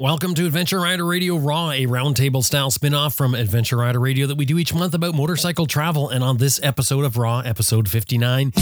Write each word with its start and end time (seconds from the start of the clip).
Welcome 0.00 0.34
to 0.34 0.44
Adventure 0.44 0.80
Rider 0.80 1.04
Radio 1.04 1.36
Raw, 1.36 1.70
a 1.70 1.86
roundtable 1.86 2.42
style 2.42 2.72
spin 2.72 2.94
off 2.94 3.14
from 3.14 3.34
Adventure 3.34 3.76
Rider 3.76 4.00
Radio 4.00 4.26
that 4.26 4.36
we 4.36 4.44
do 4.44 4.58
each 4.58 4.74
month 4.74 4.92
about 4.92 5.14
motorcycle 5.14 5.66
travel. 5.66 6.08
And 6.08 6.24
on 6.24 6.36
this 6.36 6.58
episode 6.64 7.04
of 7.04 7.16
Raw, 7.16 7.40
episode 7.40 7.88
59, 7.88 8.52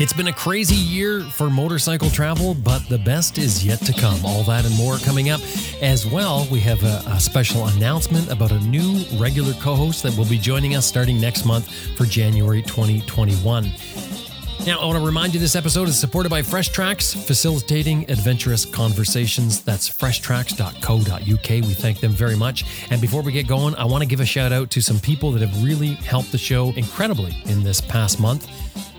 it's 0.00 0.12
been 0.12 0.26
a 0.26 0.32
crazy 0.32 0.74
year 0.74 1.20
for 1.20 1.48
motorcycle 1.48 2.10
travel, 2.10 2.54
but 2.54 2.80
the 2.88 2.98
best 2.98 3.38
is 3.38 3.64
yet 3.64 3.78
to 3.82 3.92
come. 3.92 4.18
All 4.24 4.42
that 4.44 4.64
and 4.66 4.76
more 4.76 4.98
coming 4.98 5.30
up. 5.30 5.40
As 5.80 6.04
well, 6.04 6.48
we 6.50 6.58
have 6.60 6.82
a, 6.82 7.04
a 7.06 7.20
special 7.20 7.68
announcement 7.68 8.28
about 8.28 8.50
a 8.50 8.58
new 8.60 9.04
regular 9.16 9.52
co 9.54 9.76
host 9.76 10.02
that 10.02 10.16
will 10.18 10.28
be 10.28 10.38
joining 10.38 10.74
us 10.74 10.86
starting 10.86 11.20
next 11.20 11.44
month 11.44 11.72
for 11.96 12.04
January 12.04 12.62
2021. 12.62 14.27
Now, 14.66 14.80
I 14.80 14.84
want 14.84 14.98
to 14.98 15.04
remind 15.06 15.32
you 15.32 15.40
this 15.40 15.56
episode 15.56 15.88
is 15.88 15.98
supported 15.98 16.28
by 16.28 16.42
Fresh 16.42 16.70
Tracks, 16.70 17.14
facilitating 17.14 18.10
adventurous 18.10 18.66
conversations. 18.66 19.62
That's 19.62 19.88
freshtracks.co.uk. 19.88 21.48
We 21.48 21.74
thank 21.74 22.00
them 22.00 22.12
very 22.12 22.36
much. 22.36 22.64
And 22.90 23.00
before 23.00 23.22
we 23.22 23.32
get 23.32 23.46
going, 23.46 23.74
I 23.76 23.84
want 23.84 24.02
to 24.02 24.06
give 24.06 24.20
a 24.20 24.26
shout 24.26 24.52
out 24.52 24.70
to 24.72 24.82
some 24.82 24.98
people 24.98 25.32
that 25.32 25.40
have 25.40 25.64
really 25.64 25.94
helped 25.94 26.32
the 26.32 26.38
show 26.38 26.72
incredibly 26.72 27.34
in 27.46 27.62
this 27.62 27.80
past 27.80 28.20
month. 28.20 28.46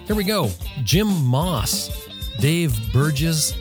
Here 0.07 0.15
we 0.15 0.23
go 0.23 0.49
Jim 0.83 1.07
Moss, 1.23 1.91
Dave 2.39 2.75
Burgess, 2.91 3.53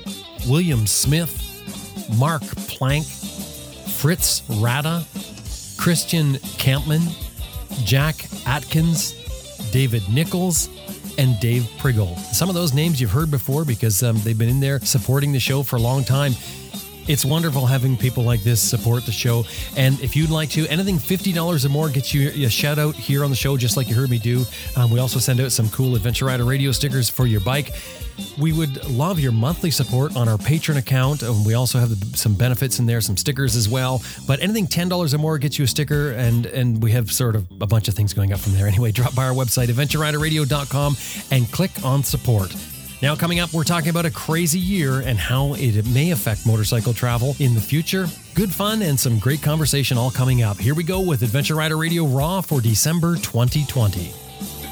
William 0.49 0.87
Smith, 0.87 2.09
Mark 2.17 2.43
Plank, 2.69 3.05
Fritz 3.05 4.43
Rada, 4.49 5.05
Christian 5.77 6.35
Campman, 6.57 7.03
Jack 7.85 8.15
Atkins, 8.47 9.13
David 9.73 10.09
Nichols, 10.09 10.71
and 11.19 11.39
Dave 11.41 11.69
Priggle. 11.79 12.17
Some 12.17 12.49
of 12.49 12.55
those 12.55 12.73
names 12.73 13.01
you've 13.01 13.11
heard 13.11 13.31
before 13.31 13.65
because 13.65 14.03
um, 14.03 14.19
they've 14.21 14.39
been 14.39 14.49
in 14.49 14.61
there 14.61 14.81
supporting 14.81 15.33
the 15.33 15.41
show 15.41 15.63
for 15.63 15.77
a 15.77 15.81
long 15.81 16.05
time. 16.05 16.33
It's 17.09 17.25
wonderful 17.25 17.65
having 17.65 17.97
people 17.97 18.23
like 18.23 18.43
this 18.43 18.61
support 18.61 19.07
the 19.07 19.13
show. 19.13 19.45
And 19.77 19.99
if 20.01 20.15
you'd 20.15 20.29
like 20.29 20.51
to, 20.51 20.67
anything 20.69 20.99
$50 20.99 21.65
or 21.65 21.69
more 21.71 21.89
gets 21.89 22.13
you 22.13 22.29
a 22.47 22.51
shout 22.51 22.79
out 22.79 22.95
here 22.95 23.25
on 23.25 23.31
the 23.31 23.37
show, 23.37 23.57
just 23.57 23.79
like 23.79 23.89
you 23.89 23.95
heard 23.95 24.11
me 24.11 24.19
do. 24.19 24.45
Um, 24.77 24.91
we 24.91 24.99
also 24.99 25.19
send 25.19 25.41
out 25.41 25.51
some 25.51 25.71
cool 25.71 25.97
Adventure 25.97 26.27
Rider 26.27 26.45
radio 26.45 26.71
stickers 26.71 27.09
for 27.09 27.27
your 27.27 27.41
bike. 27.41 27.73
We 28.37 28.53
would 28.53 28.85
love 28.91 29.19
your 29.19 29.33
monthly 29.33 29.71
support 29.71 30.17
on 30.17 30.29
our 30.29 30.37
Patreon 30.37 30.77
account. 30.77 31.23
We 31.47 31.55
also 31.55 31.79
have 31.79 31.91
some 32.15 32.35
benefits 32.35 32.79
in 32.79 32.85
there, 32.85 33.01
some 33.01 33.17
stickers 33.17 33.57
as 33.57 33.71
well. 33.71 34.03
But 34.27 34.43
anything 34.43 34.67
$10 34.67 35.15
or 35.15 35.19
more 35.19 35.39
gets 35.39 35.59
you 35.59 35.65
a 35.65 35.69
sticker. 35.69 36.13
And, 36.13 36.45
and 36.45 36.83
we 36.83 36.93
have 36.93 37.11
sort 37.11 37.37
of 37.37 37.47
a 37.63 37.67
bunch 37.67 37.89
of 37.89 37.95
things 37.95 38.13
going 38.13 38.35
up 38.35 38.41
from 38.41 38.53
there. 38.53 38.67
Anyway, 38.67 38.93
drop 38.93 39.15
by 39.15 39.25
our 39.27 39.35
website, 39.35 39.69
adventureriderradio.com, 39.69 40.97
and 41.31 41.51
click 41.51 41.71
on 41.85 42.05
support. 42.05 42.55
Now, 43.01 43.15
coming 43.15 43.39
up, 43.39 43.53
we're 43.53 43.63
talking 43.63 43.91
about 43.91 44.07
a 44.07 44.11
crazy 44.11 44.59
year 44.59 45.01
and 45.01 45.17
how 45.17 45.55
it 45.55 45.87
may 45.87 46.11
affect 46.11 46.45
motorcycle 46.45 46.93
travel 46.93 47.37
in 47.39 47.55
the 47.55 47.61
future. 47.61 48.09
Good 48.35 48.51
fun 48.51 48.83
and 48.83 48.99
some 48.99 49.21
great 49.21 49.41
conversation 49.41 49.97
all 49.97 50.11
coming 50.11 50.43
up. 50.43 50.59
Here 50.59 50.75
we 50.75 50.83
go 50.83 51.01
with 51.01 51.23
Adventure 51.23 51.55
Rider 51.55 51.77
Radio 51.77 52.05
Raw 52.07 52.41
for 52.41 52.61
December 52.61 53.15
2020. 53.15 54.28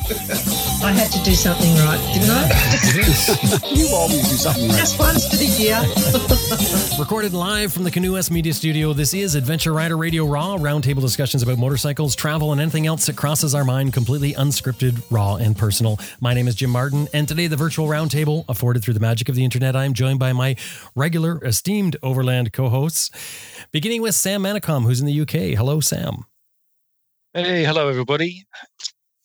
I 0.08 0.92
had 0.92 1.10
to 1.10 1.22
do 1.24 1.34
something 1.34 1.74
right, 1.78 1.98
didn't 2.14 2.30
I? 2.30 2.46
you 3.74 3.88
always 3.92 4.22
do 4.28 4.36
something 4.36 4.68
right. 4.68 4.78
Just 4.78 5.00
once 5.00 5.28
for 5.28 5.34
the 5.34 5.46
year. 5.46 5.82
Recorded 7.00 7.32
live 7.32 7.72
from 7.72 7.82
the 7.82 7.90
Canoe 7.90 8.16
S 8.16 8.30
Media 8.30 8.54
Studio, 8.54 8.92
this 8.92 9.14
is 9.14 9.34
Adventure 9.34 9.72
Rider 9.72 9.96
Radio 9.96 10.24
Raw, 10.24 10.58
roundtable 10.58 11.00
discussions 11.00 11.42
about 11.42 11.58
motorcycles, 11.58 12.14
travel, 12.14 12.52
and 12.52 12.60
anything 12.60 12.86
else 12.86 13.06
that 13.06 13.16
crosses 13.16 13.52
our 13.52 13.64
mind, 13.64 13.94
completely 13.94 14.32
unscripted, 14.34 15.02
raw, 15.10 15.34
and 15.36 15.58
personal. 15.58 15.98
My 16.20 16.34
name 16.34 16.46
is 16.46 16.54
Jim 16.54 16.70
Martin, 16.70 17.08
and 17.12 17.26
today 17.26 17.48
the 17.48 17.56
virtual 17.56 17.88
roundtable, 17.88 18.44
afforded 18.48 18.84
through 18.84 18.94
the 18.94 19.00
magic 19.00 19.28
of 19.28 19.34
the 19.34 19.42
internet, 19.42 19.74
I 19.74 19.86
am 19.86 19.92
joined 19.92 20.20
by 20.20 20.32
my 20.32 20.54
regular, 20.94 21.44
esteemed 21.44 21.96
Overland 22.00 22.52
co-hosts, 22.52 23.10
beginning 23.72 24.02
with 24.02 24.14
Sam 24.14 24.44
Manicom, 24.44 24.84
who's 24.84 25.00
in 25.00 25.06
the 25.06 25.20
UK. 25.22 25.58
Hello, 25.58 25.80
Sam. 25.80 26.26
Hey, 27.34 27.64
hello, 27.64 27.88
everybody 27.88 28.46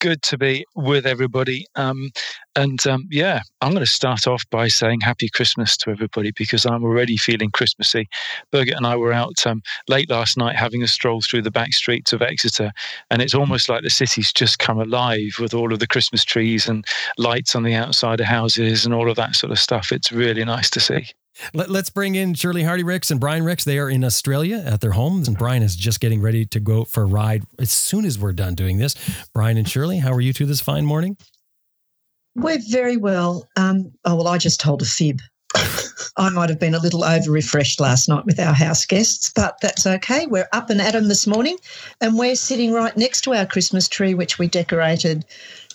good 0.02 0.22
to 0.24 0.38
be 0.38 0.66
with 0.76 1.06
everybody. 1.06 1.66
Um, 1.75 2.09
and 2.56 2.86
um, 2.88 3.08
yeah, 3.09 3.42
I'm 3.62 3.72
going 3.72 3.86
to 3.86 3.90
start 3.90 4.28
off 4.28 4.44
by 4.50 4.68
saying 4.68 5.02
Happy 5.02 5.30
Christmas 5.30 5.78
to 5.78 5.92
everybody 5.92 6.31
because 6.36 6.66
I'm 6.66 6.84
already 6.84 7.16
feeling 7.18 7.52
Christmassy. 7.52 8.09
Birgit 8.52 8.75
and 8.75 8.88
I 8.88 8.96
were 8.96 9.14
out 9.14 9.46
um, 9.46 9.62
late 9.88 10.09
last 10.09 10.38
night 10.38 10.56
having 10.56 10.84
a 10.84 10.88
stroll 10.88 11.22
through 11.22 11.44
the 11.44 11.52
back 11.52 11.72
streets 11.74 12.12
of 12.12 12.22
Exeter, 12.22 12.72
and 13.12 13.22
it's 13.22 13.36
almost 13.36 13.70
like 13.70 13.84
the 13.84 13.90
city's 13.90 14.34
just 14.34 14.59
come 14.59 14.80
alive 14.80 15.36
with 15.40 15.53
all 15.53 15.72
of 15.72 15.80
the 15.80 15.88
Christmas 15.88 16.25
trees 16.25 16.68
and 16.68 16.84
lights 17.18 17.56
on 17.56 17.64
the 17.64 17.75
outside 17.75 18.20
of 18.20 18.25
houses 18.25 18.86
and 18.86 18.94
all 18.94 19.09
of 19.09 19.16
that 19.16 19.36
sort 19.36 19.52
of 19.52 19.59
stuff. 19.59 19.92
It's 19.92 20.12
really 20.12 20.44
nice 20.44 20.70
to 20.72 20.80
see. 20.80 21.06
Let, 21.53 21.69
us 21.69 21.90
bring 21.90 22.16
in 22.16 22.34
Shirley 22.34 22.64
Hardy 22.64 22.84
Rix 22.84 23.09
and 23.09 23.19
Brian 23.19 23.44
Rix. 23.44 23.64
They 23.64 23.80
are 23.80 23.90
in 23.90 24.03
Australia 24.03 24.64
at 24.66 24.81
their 24.81 24.92
homes, 24.92 25.28
and 25.28 25.38
Brian 25.38 25.64
is 25.64 25.75
just 25.75 26.00
getting 26.00 26.22
ready 26.22 26.46
to 26.47 26.59
go 26.59 26.84
for 26.84 27.03
a 27.03 27.08
ride 27.08 27.44
as 27.59 27.72
soon 27.72 28.06
as 28.06 28.19
we're 28.19 28.34
done 28.34 28.56
doing 28.56 28.78
this. 28.78 28.96
Brian 29.34 29.58
and 29.58 29.68
Shirley, 29.68 29.97
how 29.97 30.12
are 30.12 30.22
you 30.22 30.34
two 30.34 30.46
this 30.46 30.62
fine 30.62 30.86
morning? 30.86 31.18
We're 32.36 32.59
very 32.69 32.97
well. 32.97 33.47
Um, 33.58 33.92
oh, 34.06 34.16
well, 34.16 34.28
I 34.28 34.38
just 34.38 34.59
told 34.59 34.81
a 34.81 34.86
fib. 34.86 35.19
I 36.18 36.30
might 36.30 36.50
have 36.50 36.59
been 36.59 36.75
a 36.75 36.80
little 36.80 37.03
over 37.03 37.31
refreshed 37.31 37.80
last 37.80 38.08
night 38.08 38.25
with 38.25 38.40
our 38.40 38.53
house 38.53 38.86
guests, 38.86 39.31
but 39.36 39.56
that's 39.62 39.86
okay. 39.86 40.28
We're 40.28 40.48
up 40.53 40.69
and 40.69 40.81
at 40.81 40.96
'em 40.96 41.08
this 41.08 41.28
morning, 41.28 41.58
and 42.00 42.18
we're 42.18 42.36
sitting 42.36 42.74
right 42.74 42.96
next 42.96 43.22
to 43.22 43.34
our 43.34 43.46
Christmas 43.46 43.88
tree, 43.88 44.13
which 44.13 44.40
we 44.40 44.48
decorated 44.48 45.25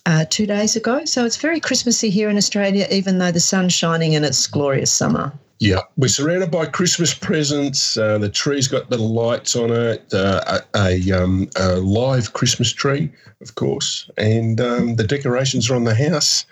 uh, 0.06 0.24
two 0.30 0.46
days 0.46 0.76
ago. 0.76 1.04
So 1.04 1.24
it's 1.24 1.36
very 1.36 1.60
Christmassy 1.60 2.10
here 2.10 2.30
in 2.30 2.36
Australia, 2.36 2.86
even 2.90 3.18
though 3.18 3.32
the 3.32 3.40
sun's 3.40 3.72
shining 3.72 4.14
and 4.14 4.24
it's 4.24 4.46
glorious 4.46 4.90
summer. 4.90 5.32
Yeah, 5.58 5.80
we're 5.96 6.08
surrounded 6.08 6.50
by 6.50 6.66
Christmas 6.66 7.14
presents. 7.14 7.96
Uh, 7.96 8.18
the 8.18 8.28
tree's 8.28 8.68
got 8.68 8.90
little 8.90 9.12
lights 9.14 9.56
on 9.56 9.70
it, 9.70 10.12
uh, 10.12 10.60
a, 10.74 10.78
a, 10.78 11.12
um, 11.12 11.48
a, 11.56 11.76
live 11.76 12.34
Christmas 12.34 12.70
tree, 12.72 13.10
of 13.40 13.54
course, 13.54 14.10
and 14.18 14.60
um, 14.60 14.96
the 14.96 15.06
decorations 15.06 15.70
are 15.70 15.76
on 15.76 15.84
the 15.84 15.94
house. 15.94 16.44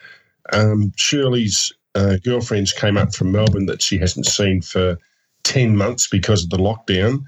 Um, 0.54 0.92
Shirley's 0.96 1.70
uh, 1.94 2.16
girlfriends 2.24 2.72
came 2.72 2.96
up 2.96 3.14
from 3.14 3.30
Melbourne 3.30 3.66
that 3.66 3.82
she 3.82 3.98
hasn't 3.98 4.24
seen 4.24 4.62
for 4.62 4.98
10 5.42 5.76
months 5.76 6.08
because 6.08 6.42
of 6.44 6.50
the 6.50 6.56
lockdown, 6.56 7.24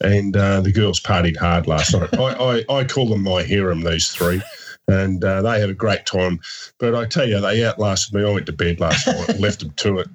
and 0.00 0.34
uh, 0.34 0.62
the 0.62 0.72
girls 0.72 0.98
partied 0.98 1.36
hard 1.36 1.66
last 1.66 1.92
night. 1.92 2.08
I, 2.18 2.64
I, 2.70 2.74
I, 2.74 2.84
call 2.84 3.06
them 3.06 3.22
my 3.22 3.42
harem, 3.42 3.82
these 3.82 4.08
three. 4.08 4.40
And 4.86 5.22
uh, 5.22 5.42
they 5.42 5.60
had 5.60 5.68
a 5.68 5.74
great 5.74 6.06
time. 6.06 6.40
But 6.78 6.94
I 6.94 7.04
tell 7.04 7.28
you, 7.28 7.38
they 7.42 7.62
outlasted 7.62 8.14
me. 8.14 8.26
I 8.26 8.32
went 8.32 8.46
to 8.46 8.52
bed 8.52 8.80
last 8.80 9.06
night 9.06 9.28
and 9.28 9.40
left 9.40 9.60
them 9.60 9.72
to 9.72 9.98
it 9.98 10.08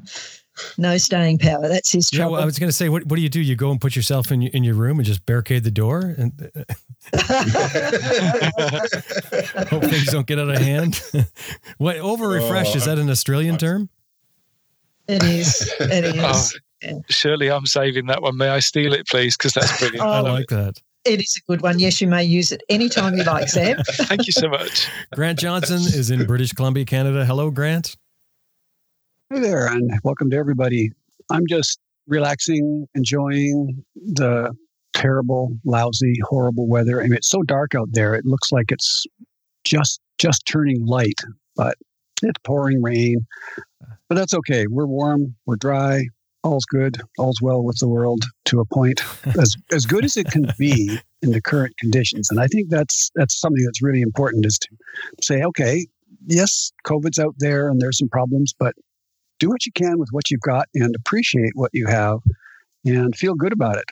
no 0.78 0.98
staying 0.98 1.40
power. 1.40 1.68
That's 1.68 1.92
his 1.92 2.10
trouble. 2.10 2.32
Yeah, 2.32 2.34
well, 2.34 2.42
I 2.42 2.46
was 2.46 2.60
going 2.60 2.70
to 2.70 2.74
say, 2.74 2.90
what, 2.90 3.06
what 3.06 3.16
do 3.16 3.22
you 3.22 3.30
do? 3.30 3.42
You 3.42 3.56
go 3.56 3.72
and 3.72 3.80
put 3.80 3.96
yourself 3.96 4.32
in 4.32 4.44
in 4.44 4.64
your 4.64 4.76
room 4.76 5.00
and 5.00 5.06
just 5.06 5.26
barricade 5.26 5.64
the 5.64 5.72
door 5.72 6.16
and 6.18 6.32
hope 9.70 9.84
things 9.84 10.06
don't 10.08 10.28
get 10.28 10.40
out 10.40 10.50
of 10.50 10.58
hand. 10.58 11.02
what 11.78 11.98
over 11.98 12.28
refreshed? 12.28 12.76
is 12.76 12.88
oh, 12.88 12.96
that 12.96 13.02
an 13.02 13.10
Australian 13.10 13.58
term? 13.58 13.90
It 15.08 15.24
is. 15.24 15.74
It 15.80 16.06
is. 16.06 16.60
Oh, 16.86 16.90
yeah. 16.90 17.00
Shirley 17.10 17.50
I'm 17.50 17.66
saving 17.66 18.08
that 18.08 18.22
one. 18.22 18.36
May 18.36 18.50
I 18.50 18.60
steal 18.60 18.92
it, 18.92 19.08
please? 19.08 19.38
Because 19.38 19.54
that's 19.54 19.80
brilliant. 19.80 20.06
Oh, 20.06 20.12
I 20.12 20.20
like 20.20 20.48
that. 20.48 20.82
It 21.06 21.22
is 21.22 21.38
a 21.38 21.52
good 21.52 21.62
one. 21.62 21.80
Yes, 21.80 22.02
you 22.02 22.08
may 22.08 22.26
use 22.26 22.52
it 22.52 22.62
anytime 22.68 23.16
you 23.16 23.24
like, 23.24 23.48
Sam. 23.48 23.78
Thank 23.88 24.28
you 24.28 24.34
so 24.34 24.50
much. 24.50 24.90
Grant 25.14 25.40
Johnson 25.40 25.78
is 25.78 26.12
in 26.12 26.26
British 26.26 26.52
Columbia, 26.52 26.84
Canada. 26.84 27.26
Hello, 27.26 27.52
Grant. 27.52 27.96
Hey 29.34 29.40
there, 29.40 29.66
and 29.66 30.00
welcome 30.04 30.30
to 30.30 30.38
everybody. 30.38 30.92
I'm 31.32 31.48
just 31.50 31.80
relaxing, 32.06 32.88
enjoying 32.94 33.84
the 33.96 34.56
terrible, 34.94 35.58
lousy, 35.66 36.20
horrible 36.22 36.68
weather. 36.68 37.00
I 37.00 37.06
mean, 37.06 37.14
it's 37.14 37.32
so 37.32 37.42
dark 37.42 37.74
out 37.74 37.88
there. 37.94 38.14
It 38.14 38.28
looks 38.28 38.52
like 38.52 38.72
it's 38.72 39.06
just 39.64 40.00
just 40.20 40.46
turning 40.46 40.86
light, 40.86 41.20
but 41.56 41.78
it's 42.22 42.38
pouring 42.44 42.84
rain. 42.84 43.26
But 44.08 44.18
that's 44.18 44.36
okay. 44.36 44.68
We're 44.68 44.86
warm. 44.86 45.34
We're 45.48 45.56
dry. 45.56 46.04
All's 46.44 46.66
good. 46.66 47.02
All's 47.18 47.42
well 47.42 47.64
with 47.64 47.80
the 47.80 47.90
world 47.90 48.22
to 48.46 48.60
a 48.60 48.66
point, 48.66 49.02
as 49.42 49.56
as 49.72 49.88
good 49.88 50.06
as 50.06 50.16
it 50.16 50.28
can 50.28 50.46
be 50.60 51.00
in 51.24 51.32
the 51.32 51.42
current 51.42 51.76
conditions. 51.80 52.30
And 52.30 52.40
I 52.40 52.46
think 52.46 52.70
that's 52.70 53.10
that's 53.16 53.40
something 53.40 53.66
that's 53.66 53.82
really 53.82 54.02
important 54.02 54.46
is 54.46 54.60
to 54.60 54.70
say, 55.24 55.42
okay, 55.42 55.88
yes, 56.28 56.72
COVID's 56.86 57.18
out 57.18 57.34
there 57.40 57.68
and 57.68 57.82
there's 57.82 57.98
some 57.98 58.10
problems, 58.10 58.54
but 58.60 58.76
do 59.40 59.50
what 59.50 59.66
you 59.66 59.72
can 59.72 59.98
with 59.98 60.10
what 60.12 60.30
you've 60.32 60.42
got 60.42 60.68
and 60.74 60.96
appreciate 60.96 61.52
what 61.56 61.72
you 61.74 61.88
have 61.88 62.20
and 62.86 63.16
feel 63.16 63.36
good 63.36 63.54
about 63.54 63.78
it. 63.78 63.86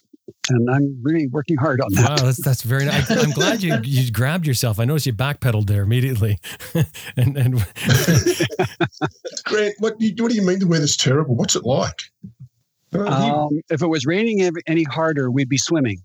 And 0.49 0.69
I'm 0.69 0.97
really 1.01 1.27
working 1.27 1.57
hard 1.57 1.81
on 1.81 1.93
that. 1.93 2.09
Wow, 2.09 2.25
that's, 2.25 2.43
that's 2.43 2.61
very 2.61 2.85
nice. 2.85 3.09
I'm 3.11 3.31
glad 3.31 3.61
you, 3.61 3.79
you 3.83 4.11
grabbed 4.11 4.47
yourself. 4.47 4.79
I 4.79 4.85
noticed 4.85 5.05
you 5.05 5.13
backpedaled 5.13 5.67
there 5.67 5.83
immediately. 5.83 6.37
and, 7.17 7.37
and 7.37 7.55
Grant, 9.45 9.75
what 9.79 9.99
do, 9.99 10.05
you, 10.05 10.15
what 10.19 10.31
do 10.31 10.35
you 10.35 10.41
mean 10.45 10.59
the 10.59 10.67
weather's 10.67 10.95
terrible? 10.95 11.35
What's 11.35 11.55
it 11.55 11.65
like? 11.65 12.01
Um, 12.93 13.61
if 13.69 13.81
it 13.81 13.87
was 13.87 14.05
raining 14.05 14.41
any 14.67 14.83
harder, 14.83 15.31
we'd 15.31 15.49
be 15.49 15.57
swimming. 15.57 16.01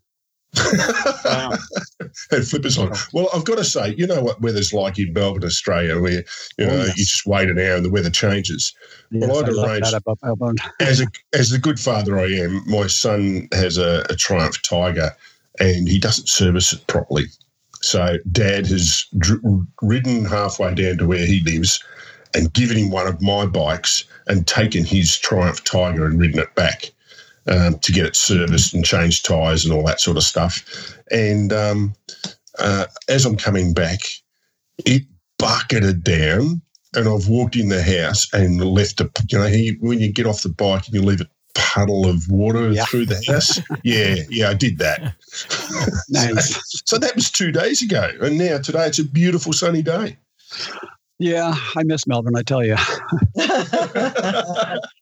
Wow. 1.38 1.58
had 2.30 2.46
flippers 2.46 2.78
on. 2.78 2.92
Well, 3.12 3.28
I've 3.34 3.44
got 3.44 3.58
to 3.58 3.64
say, 3.64 3.94
you 3.96 4.06
know 4.06 4.22
what 4.22 4.40
weather's 4.40 4.72
like 4.72 4.98
in 4.98 5.12
Melbourne, 5.12 5.44
Australia, 5.44 6.00
where 6.00 6.24
you 6.58 6.66
know 6.66 6.72
Oh, 6.72 6.84
yes. 6.86 6.96
you 6.98 7.04
just 7.04 7.26
wait 7.26 7.48
an 7.48 7.58
hour 7.58 7.76
and 7.76 7.84
the 7.84 7.90
weather 7.90 8.10
changes. 8.10 8.74
Yes, 9.10 9.30
I'd 9.30 9.48
I 9.48 9.62
arranged-. 9.66 9.94
As 10.80 11.00
a 11.00 11.06
as 11.34 11.50
the 11.50 11.58
good 11.58 11.78
father 11.80 12.18
I 12.18 12.26
am, 12.26 12.62
my 12.68 12.86
son 12.86 13.48
has 13.52 13.78
a, 13.78 14.04
a 14.10 14.16
Triumph 14.16 14.60
Tiger, 14.62 15.10
and 15.60 15.88
he 15.88 15.98
doesn't 15.98 16.28
service 16.28 16.72
it 16.72 16.86
properly. 16.86 17.24
So 17.82 18.18
Dad 18.32 18.66
has 18.66 19.06
dr- 19.18 19.40
ridden 19.82 20.24
halfway 20.24 20.74
down 20.74 20.98
to 20.98 21.06
where 21.06 21.26
he 21.26 21.40
lives, 21.40 21.82
and 22.34 22.52
given 22.52 22.76
him 22.76 22.90
one 22.90 23.06
of 23.06 23.22
my 23.22 23.46
bikes 23.46 24.04
and 24.26 24.46
taken 24.46 24.84
his 24.84 25.16
Triumph 25.18 25.62
Tiger 25.64 26.04
and 26.06 26.18
ridden 26.20 26.40
it 26.40 26.54
back 26.54 26.90
um, 27.46 27.78
to 27.80 27.92
get 27.92 28.06
it 28.06 28.16
serviced 28.16 28.74
and 28.74 28.84
changed 28.84 29.24
tyres 29.24 29.64
and 29.64 29.72
all 29.72 29.84
that 29.84 30.00
sort 30.00 30.16
of 30.16 30.22
stuff. 30.24 30.95
And 31.10 31.52
um, 31.52 31.94
uh, 32.58 32.86
as 33.08 33.24
I'm 33.24 33.36
coming 33.36 33.72
back, 33.74 34.00
it 34.84 35.02
bucketed 35.38 36.02
down, 36.04 36.60
and 36.94 37.08
I've 37.08 37.28
walked 37.28 37.56
in 37.56 37.68
the 37.68 37.82
house 37.82 38.26
and 38.32 38.60
left 38.64 39.00
a. 39.00 39.10
You 39.30 39.38
know, 39.38 39.46
he, 39.46 39.76
when 39.80 40.00
you 40.00 40.12
get 40.12 40.26
off 40.26 40.42
the 40.42 40.48
bike 40.48 40.86
and 40.86 40.94
you 40.94 41.02
leave 41.02 41.20
a 41.20 41.26
puddle 41.54 42.06
of 42.06 42.28
water 42.28 42.70
Yeah. 42.70 42.84
through 42.84 43.06
the 43.06 43.22
house. 43.28 43.60
yeah, 43.84 44.16
yeah, 44.28 44.50
I 44.50 44.54
did 44.54 44.78
that. 44.78 45.14
Nice. 46.10 46.62
So 46.86 46.98
that 46.98 47.14
was 47.16 47.30
two 47.30 47.50
days 47.50 47.82
ago, 47.82 48.12
and 48.20 48.38
now 48.38 48.58
today 48.58 48.86
it's 48.86 48.98
a 49.00 49.04
beautiful 49.04 49.52
sunny 49.52 49.82
day. 49.82 50.16
Yeah, 51.18 51.54
I 51.74 51.82
miss 51.84 52.06
Melbourne. 52.06 52.36
I 52.36 52.42
tell 52.42 52.62
you. 52.64 52.76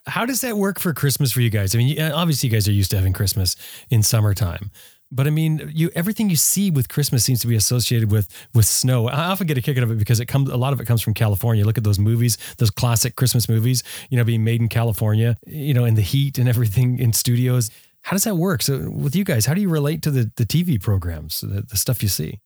How 0.07 0.25
does 0.27 0.41
that 0.43 0.57
work 0.57 0.79
for 0.79 0.93
Christmas 0.95 1.33
for 1.33 1.41
you 1.41 1.51
guys? 1.51 1.75
I 1.75 1.79
mean, 1.79 2.01
obviously, 2.01 2.49
you 2.49 2.53
guys 2.55 2.69
are 2.69 2.73
used 2.73 2.91
to 2.93 2.97
having 2.97 3.13
Christmas 3.13 3.57
in 3.91 4.03
summertime, 4.03 4.71
but 5.11 5.27
I 5.27 5.31
mean, 5.31 5.71
you 5.75 5.91
everything 5.95 6.31
you 6.31 6.37
see 6.37 6.71
with 6.71 6.89
Christmas 6.89 7.25
seems 7.25 7.41
to 7.41 7.47
be 7.47 7.57
associated 7.57 8.11
with 8.11 8.29
with 8.55 8.67
snow. 8.67 9.09
I 9.09 9.27
often 9.27 9.47
get 9.47 9.59
a 9.59 9.63
kick 9.63 9.77
out 9.77 9.85
of 9.85 9.91
it 9.91 9.99
because 9.99 10.21
it 10.21 10.27
comes 10.27 10.51
a 10.51 10.57
lot 10.57 10.73
of 10.73 10.81
it 10.81 10.87
comes 10.87 11.03
from 11.03 11.15
California. 11.15 11.65
Look 11.65 11.79
at 11.79 11.85
those 11.85 11.99
movies, 11.99 12.39
those 12.59 12.71
classic 12.71 13.17
Christmas 13.17 13.49
movies, 13.49 13.83
you 14.11 14.19
know, 14.19 14.25
being 14.25 14.45
made 14.45 14.61
in 14.61 14.69
California, 14.69 15.37
you 15.47 15.75
know, 15.75 15.85
in 15.85 15.95
the 15.95 16.03
heat 16.03 16.39
and 16.39 16.49
everything 16.55 16.99
in 16.99 17.13
studios. 17.13 17.71
How 18.03 18.13
does 18.13 18.25
that 18.25 18.37
work? 18.37 18.61
So, 18.61 18.91
with 18.91 19.17
you 19.17 19.25
guys, 19.25 19.47
how 19.47 19.55
do 19.55 19.61
you 19.61 19.71
relate 19.71 20.03
to 20.03 20.11
the 20.11 20.31
the 20.37 20.45
TV 20.45 20.81
programs, 20.81 21.41
the, 21.41 21.63
the 21.63 21.77
stuff 21.77 22.03
you 22.03 22.09
see? 22.09 22.41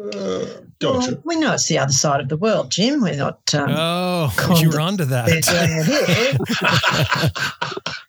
Uh, 0.00 0.46
gotcha. 0.80 1.12
Well, 1.12 1.22
we 1.24 1.36
know 1.36 1.52
it's 1.52 1.68
the 1.68 1.78
other 1.78 1.92
side 1.92 2.20
of 2.20 2.28
the 2.28 2.36
world, 2.36 2.70
Jim. 2.70 3.00
We're 3.00 3.16
not. 3.16 3.54
Um, 3.54 3.68
oh, 3.70 4.56
you 4.60 4.70
were 4.70 4.80
onto 4.80 5.04
they're 5.04 5.26
that. 5.26 6.40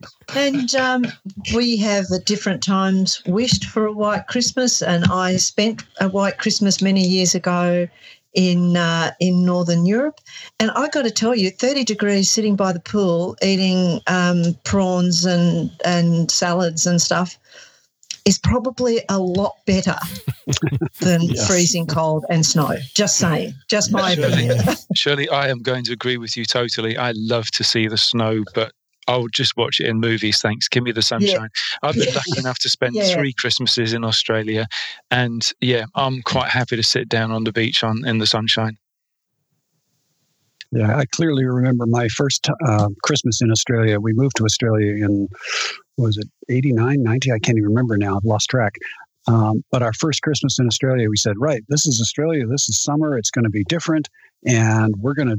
and 0.36 0.76
um, 0.76 1.06
we 1.54 1.78
have 1.78 2.06
at 2.14 2.26
different 2.26 2.64
times 2.64 3.22
wished 3.26 3.66
for 3.66 3.86
a 3.86 3.92
white 3.92 4.28
Christmas, 4.28 4.82
and 4.82 5.06
I 5.06 5.38
spent 5.38 5.84
a 6.00 6.10
white 6.10 6.38
Christmas 6.38 6.82
many 6.82 7.06
years 7.06 7.36
ago 7.36 7.88
in 8.34 8.78
uh, 8.78 9.12
in 9.20 9.46
Northern 9.46 9.86
Europe. 9.86 10.20
And 10.60 10.72
I 10.72 10.90
got 10.90 11.04
to 11.04 11.12
tell 11.12 11.36
you, 11.36 11.50
30 11.50 11.84
degrees 11.84 12.30
sitting 12.30 12.56
by 12.56 12.74
the 12.74 12.80
pool 12.80 13.36
eating 13.42 14.02
um, 14.08 14.56
prawns 14.64 15.26
and, 15.26 15.72
and 15.84 16.30
salads 16.30 16.86
and 16.86 17.02
stuff 17.02 17.38
is 18.26 18.40
probably 18.40 19.02
a 19.10 19.20
lot 19.20 19.56
better 19.66 19.96
than 21.00 21.22
Yes. 21.30 21.48
freezing 21.48 21.88
cold 21.88 22.26
and 22.30 22.46
snow. 22.46 22.76
Just 22.94 23.18
saying, 23.18 23.54
just 23.70 23.92
my 23.92 24.12
opinion. 24.12 24.60
Shirley 24.96 25.30
I 25.30 25.48
am 25.50 25.60
going 25.60 25.84
to 25.86 25.94
agree 25.94 26.18
with 26.18 26.36
you 26.36 26.46
totally. 26.46 26.98
I 26.98 27.14
love 27.16 27.52
to 27.52 27.64
see 27.64 27.88
the 27.88 27.98
snow, 27.98 28.44
but 28.54 28.74
I'll 29.08 29.28
just 29.28 29.56
watch 29.58 29.80
it 29.80 29.88
in 29.88 30.00
movies. 30.00 30.40
Thanks. 30.42 30.68
Give 30.68 30.84
me 30.84 30.92
the 30.92 31.02
sunshine. 31.02 31.50
I've 31.84 31.96
been 31.96 32.14
lucky 32.14 32.40
enough 32.40 32.60
to 32.60 32.70
spend 32.70 32.96
Yeah. 32.96 33.14
three 33.14 33.34
Christmases 33.34 33.94
in 33.94 34.04
Australia, 34.04 34.68
and 35.12 35.48
yeah, 35.62 35.86
I'm 35.96 36.22
quite 36.24 36.50
happy 36.50 36.76
to 36.76 36.84
sit 36.84 37.08
down 37.10 37.32
on 37.32 37.44
the 37.44 37.52
beach 37.52 37.84
on 37.84 38.06
in 38.08 38.18
the 38.18 38.28
sunshine. 38.28 38.78
Yeah, 40.72 40.98
I 40.98 41.06
clearly 41.06 41.46
remember 41.46 41.86
my 41.86 42.08
first 42.10 42.50
uh, 42.68 42.90
Christmas 43.04 43.42
in 43.42 43.52
Australia. 43.52 44.00
We 44.00 44.14
moved 44.14 44.36
to 44.38 44.44
Australia 44.44 44.92
in, 45.06 45.28
what 45.96 46.08
was 46.08 46.18
it 46.18 46.28
89, 46.50 47.02
90? 47.02 47.32
I 47.32 47.40
can't 47.40 47.58
even 47.58 47.70
remember 47.70 47.98
now. 47.98 48.18
I've 48.18 48.26
lost 48.26 48.50
track. 48.50 48.74
Um, 49.28 49.64
but 49.72 49.82
our 49.82 49.94
first 49.94 50.22
Christmas 50.22 50.60
in 50.60 50.68
Australia, 50.68 51.10
we 51.10 51.18
said, 51.18 51.36
right, 51.40 51.64
this 51.70 51.86
is 51.86 52.02
Australia. 52.02 52.46
This 52.46 52.68
is 52.68 52.82
summer. 52.82 53.18
It's 53.18 53.32
going 53.32 53.44
to 53.46 53.50
be 53.50 53.64
different. 53.70 54.10
And 54.46 54.94
we're 54.98 55.14
going 55.14 55.30
to 55.30 55.38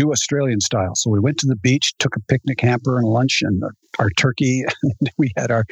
do 0.00 0.12
Australian 0.12 0.60
style. 0.60 0.94
So 0.94 1.10
we 1.10 1.20
went 1.20 1.38
to 1.38 1.46
the 1.46 1.56
beach, 1.56 1.92
took 1.98 2.16
a 2.16 2.20
picnic 2.20 2.60
hamper 2.60 2.98
and 2.98 3.06
lunch 3.06 3.42
and 3.42 3.62
our, 3.62 3.72
our 3.98 4.10
turkey. 4.10 4.64
And 4.82 5.10
we 5.18 5.30
had 5.36 5.50
our 5.50 5.64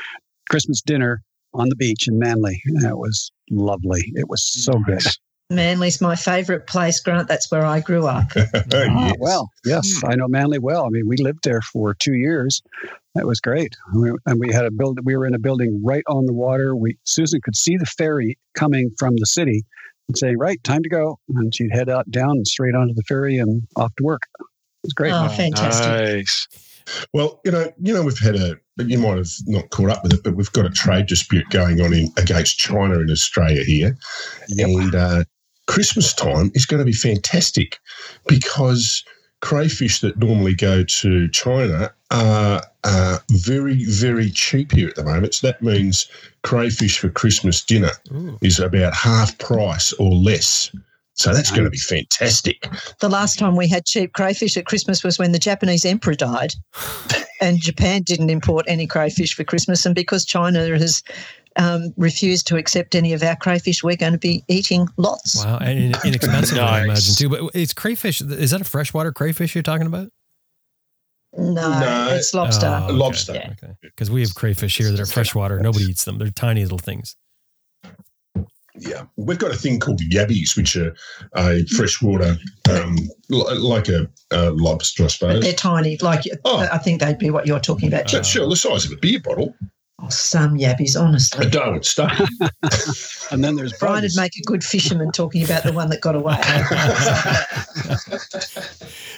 Christmas 0.51 0.83
dinner 0.83 1.23
on 1.55 1.69
the 1.69 1.77
beach 1.77 2.09
in 2.09 2.19
Manly. 2.19 2.61
And 2.67 2.85
it 2.85 2.99
was 2.99 3.31
lovely. 3.51 4.13
It 4.15 4.29
was 4.29 4.43
so 4.45 4.73
good. 4.87 5.03
Manly's 5.51 6.03
my 6.03 6.15
favourite 6.15 6.67
place, 6.67 7.01
Grant. 7.01 7.27
That's 7.27 7.51
where 7.51 7.65
I 7.65 7.81
grew 7.81 8.07
up. 8.07 8.27
Ah, 8.37 8.61
Yes. 8.71 9.15
well, 9.19 9.49
yes, 9.65 10.03
I 10.05 10.15
know 10.15 10.29
Manly 10.29 10.59
well. 10.59 10.85
I 10.85 10.91
mean, 10.91 11.09
we 11.09 11.17
lived 11.17 11.39
there 11.43 11.63
for 11.63 11.95
two 11.95 12.13
years. 12.13 12.61
That 13.15 13.27
was 13.27 13.41
great. 13.41 13.75
We, 13.95 14.13
and 14.27 14.39
we 14.39 14.53
had 14.53 14.67
a 14.67 14.71
build. 14.71 14.99
We 15.05 15.17
were 15.17 15.25
in 15.25 15.35
a 15.35 15.39
building 15.39 15.81
right 15.83 16.05
on 16.07 16.27
the 16.27 16.35
water. 16.35 16.77
We 16.77 16.99
Susan 17.05 17.41
could 17.43 17.57
see 17.57 17.79
the 17.79 17.87
ferry 17.87 18.37
coming 18.55 18.91
from 18.99 19.17
the 19.17 19.25
city 19.25 19.65
and 20.09 20.19
saying, 20.19 20.39
"Right, 20.39 20.63
time 20.65 20.83
to 20.83 20.89
go." 20.89 21.19
And 21.29 21.55
she'd 21.55 21.71
head 21.73 21.89
out 21.89 22.11
down 22.11 22.31
and 22.31 22.47
straight 22.47 22.75
onto 22.75 22.95
the 22.95 23.03
ferry 23.03 23.39
and 23.39 23.63
off 23.77 23.95
to 23.97 24.05
work. 24.05 24.23
It 24.41 24.45
was 24.85 24.93
great. 24.93 25.13
Oh, 25.13 25.29
fantastic. 25.29 25.87
Nice. 26.17 26.49
Well, 27.13 27.41
you 27.45 27.51
know, 27.53 27.71
you 27.81 27.93
know, 27.93 28.03
we've 28.03 28.19
had 28.19 28.37
a. 28.37 28.57
You 28.79 28.99
might 28.99 29.19
have 29.19 29.29
not 29.47 29.71
caught 29.71 29.91
up 29.91 30.03
with 30.03 30.15
it, 30.15 30.23
but 30.23 30.37
we've 30.37 30.53
got 30.53 30.65
a 30.65 30.71
trade 30.71 31.07
dispute 31.07 31.49
going 31.51 31.81
on 31.81 31.93
in 31.93 32.11
against 32.17 32.59
China 32.59 32.99
in 33.01 33.11
Australia 33.11 33.63
here, 33.65 33.97
Yep. 34.49 34.69
and 34.69 34.95
uh, 34.95 35.25
Christmas 35.67 36.15
time 36.15 36.51
is 36.55 36.65
going 36.65 36.79
to 36.79 36.85
be 36.87 36.93
fantastic 36.93 37.79
because 38.29 39.05
crayfish 39.41 40.01
that 40.01 40.17
normally 40.19 40.55
go 40.55 40.83
to 40.85 41.29
China 41.29 41.93
are 42.11 42.63
uh, 42.85 43.19
very, 43.31 43.85
very 43.85 44.31
cheap 44.31 44.73
here 44.73 44.89
at 44.89 44.97
the 44.97 45.05
moment. 45.05 45.35
So 45.35 45.47
that 45.47 45.63
means 45.63 46.09
crayfish 46.43 46.99
for 46.99 47.09
Christmas 47.11 47.65
dinner 47.65 47.91
Ooh. 48.13 48.39
is 48.43 48.59
about 48.59 48.95
half 48.95 49.37
price 49.39 49.93
or 49.95 50.11
less. 50.11 50.71
So 51.15 51.35
that's 51.35 51.51
going 51.51 51.65
to 51.65 51.71
be 51.71 51.79
fantastic. 51.79 52.65
The 53.01 53.09
last 53.09 53.41
time 53.41 53.57
we 53.57 53.69
had 53.69 53.85
cheap 53.85 54.13
crayfish 54.13 54.57
at 54.57 54.67
Christmas 54.67 55.03
was 55.03 55.19
when 55.19 55.33
the 55.33 55.39
Japanese 55.39 55.85
emperor 55.85 56.15
died. 56.15 56.55
And 57.41 57.61
Japan 57.61 58.03
didn't 58.03 58.31
import 58.31 58.65
any 58.67 58.85
crayfish 58.85 59.33
for 59.33 59.45
Christmas. 59.45 59.87
And 59.87 59.95
because 59.95 60.25
China 60.25 60.77
has 60.77 61.05
um, 61.59 61.93
refused 61.97 62.47
to 62.49 62.57
accept 62.57 62.95
any 62.95 63.13
of 63.13 63.23
our 63.23 63.37
crayfish, 63.37 63.83
we're 63.83 63.97
going 63.97 64.13
to 64.13 64.19
be 64.19 64.45
eating 64.49 64.89
lots. 64.97 65.45
Wow, 65.45 65.59
and 65.59 65.79
in- 65.79 65.95
inexpensive, 66.05 66.59
I 66.59 66.83
imagine 66.85 67.15
too. 67.15 67.29
But 67.29 67.51
it's 67.55 67.75
crayfish. 67.75 68.21
Is 68.21 68.51
that 68.53 68.61
a 68.61 68.65
freshwater 68.65 69.13
crayfish 69.13 69.55
you're 69.55 69.63
talking 69.63 69.87
about? 69.87 70.11
No, 71.37 71.79
No. 71.79 72.09
it's 72.15 72.33
lobster. 72.33 72.85
Oh, 72.89 72.93
Lobster. 72.93 73.35
Yeah. 73.35 73.51
Okay, 73.63 73.75
because 73.83 74.11
we 74.11 74.23
have 74.23 74.35
crayfish 74.35 74.79
here 74.79 74.91
that 74.91 74.99
are 75.01 75.07
freshwater. 75.07 75.61
Nobody 75.61 75.85
eats 75.85 76.05
them. 76.05 76.17
They're 76.19 76.31
tiny 76.31 76.63
little 76.63 76.79
things. 76.79 77.17
Yeah, 78.81 79.03
we've 79.17 79.39
got 79.39 79.51
a 79.51 79.57
thing 79.57 79.81
called 79.81 80.01
yabbies, 80.01 80.57
which 80.57 80.77
are 80.77 80.95
a 81.35 81.65
freshwater, 81.67 82.37
um, 82.71 82.97
like 83.29 83.89
a, 83.89 84.09
a 84.31 84.53
lobster, 84.53 85.05
I 85.05 85.09
suppose. 85.09 85.43
They're 85.43 85.53
tiny. 85.53 85.99
Like 85.99 86.23
Oh. 86.45 86.67
I 86.71 86.79
think 86.79 87.01
they'd 87.01 87.19
be 87.19 87.31
what 87.31 87.47
you're 87.47 87.59
talking 87.59 87.89
about. 87.93 88.09
So, 88.09 88.23
sure, 88.23 88.49
the 88.49 88.55
size 88.55 88.85
of 88.87 88.93
a 88.93 88.97
beer 88.97 89.19
bottle. 89.21 89.55
Oh, 90.09 90.11
some 90.11 90.57
yabbies, 90.57 90.97
A 90.97 91.01
honestly. 91.01 91.51
Darwin 91.51 91.83
stuff. 91.83 92.19
And 93.31 93.45
then 93.45 93.57
there's 93.57 93.75
Brian 93.75 94.01
bugs. 94.01 94.17
would 94.17 94.23
make 94.23 94.37
a 94.39 94.43
good 94.47 94.65
fisherman 94.65 95.13
talking 95.13 95.45
about 95.45 95.63
the 95.63 95.73
one 95.75 95.91
that 95.91 96.01
got 96.01 96.15
away. 96.15 96.41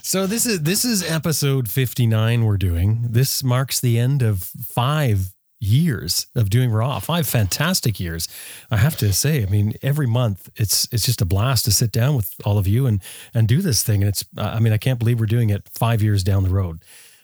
So 0.03 0.27
this 0.27 0.47
is 0.47 0.63
this 0.63 0.85
is 0.85 1.09
episode 1.09 1.69
59 1.69 2.45
we're 2.45 2.57
doing. 2.57 3.07
This 3.09 3.45
marks 3.45 3.81
the 3.81 3.99
end 3.99 4.23
of 4.23 4.43
5 4.43 5.33
years 5.61 6.27
of 6.35 6.51
doing 6.51 6.71
raw. 6.71 6.99
5 6.99 7.29
fantastic 7.29 8.01
years. 8.01 8.27
I 8.71 8.79
have 8.79 8.97
to 8.97 9.13
say, 9.13 9.43
I 9.43 9.47
mean, 9.47 9.75
every 9.83 10.07
month 10.07 10.49
it's 10.57 10.89
it's 10.91 11.05
just 11.05 11.21
a 11.23 11.27
blast 11.27 11.65
to 11.67 11.71
sit 11.71 11.93
down 11.93 12.17
with 12.17 12.35
all 12.45 12.59
of 12.59 12.67
you 12.67 12.87
and 12.87 13.01
and 13.35 13.47
do 13.47 13.61
this 13.63 13.83
thing 13.85 14.03
and 14.03 14.09
it's 14.09 14.25
I 14.37 14.59
mean, 14.59 14.73
I 14.73 14.79
can't 14.79 14.99
believe 14.99 15.21
we're 15.21 15.27
doing 15.27 15.51
it 15.51 15.69
5 15.75 16.03
years 16.03 16.25
down 16.25 16.43
the 16.43 16.51
road. 16.51 16.81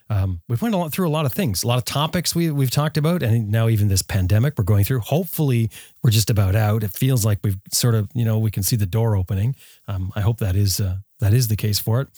Um, 0.08 0.40
we've 0.48 0.62
went 0.62 0.74
a 0.74 0.78
lot 0.78 0.92
through 0.92 1.08
a 1.08 1.10
lot 1.10 1.26
of 1.26 1.32
things, 1.32 1.62
a 1.62 1.66
lot 1.66 1.78
of 1.78 1.84
topics 1.84 2.34
we, 2.34 2.50
we've 2.50 2.70
talked 2.70 2.96
about, 2.96 3.22
and 3.22 3.50
now 3.50 3.68
even 3.68 3.88
this 3.88 4.02
pandemic 4.02 4.54
we're 4.56 4.64
going 4.64 4.84
through. 4.84 5.00
Hopefully, 5.00 5.70
we're 6.02 6.10
just 6.10 6.30
about 6.30 6.54
out. 6.54 6.84
It 6.84 6.92
feels 6.92 7.24
like 7.24 7.38
we've 7.42 7.58
sort 7.72 7.94
of, 7.94 8.08
you 8.14 8.24
know, 8.24 8.38
we 8.38 8.50
can 8.50 8.62
see 8.62 8.76
the 8.76 8.86
door 8.86 9.16
opening. 9.16 9.56
Um, 9.88 10.12
I 10.14 10.20
hope 10.20 10.38
that 10.38 10.54
is 10.54 10.80
uh, 10.80 10.98
that 11.20 11.32
is 11.32 11.48
the 11.48 11.56
case 11.56 11.78
for 11.78 12.00
it. 12.00 12.08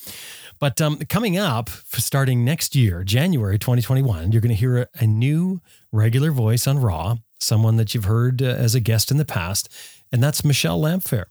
But 0.59 0.81
um, 0.81 0.99
coming 1.09 1.39
up, 1.39 1.71
starting 1.71 2.45
next 2.45 2.75
year, 2.75 3.05
January 3.05 3.59
2021, 3.59 4.33
you're 4.33 4.41
going 4.41 4.51
to 4.51 4.55
hear 4.55 4.79
a, 4.79 4.89
a 5.01 5.07
new 5.07 5.61
regular 5.93 6.31
voice 6.31 6.67
on 6.67 6.81
Raw, 6.81 7.17
someone 7.39 7.77
that 7.77 7.95
you've 7.95 8.05
heard 8.05 8.43
uh, 8.43 8.47
as 8.47 8.75
a 8.75 8.81
guest 8.81 9.11
in 9.11 9.17
the 9.17 9.25
past, 9.25 9.73
and 10.13 10.23
that's 10.23 10.45
Michelle 10.45 10.81
Lamphere. 10.81 11.27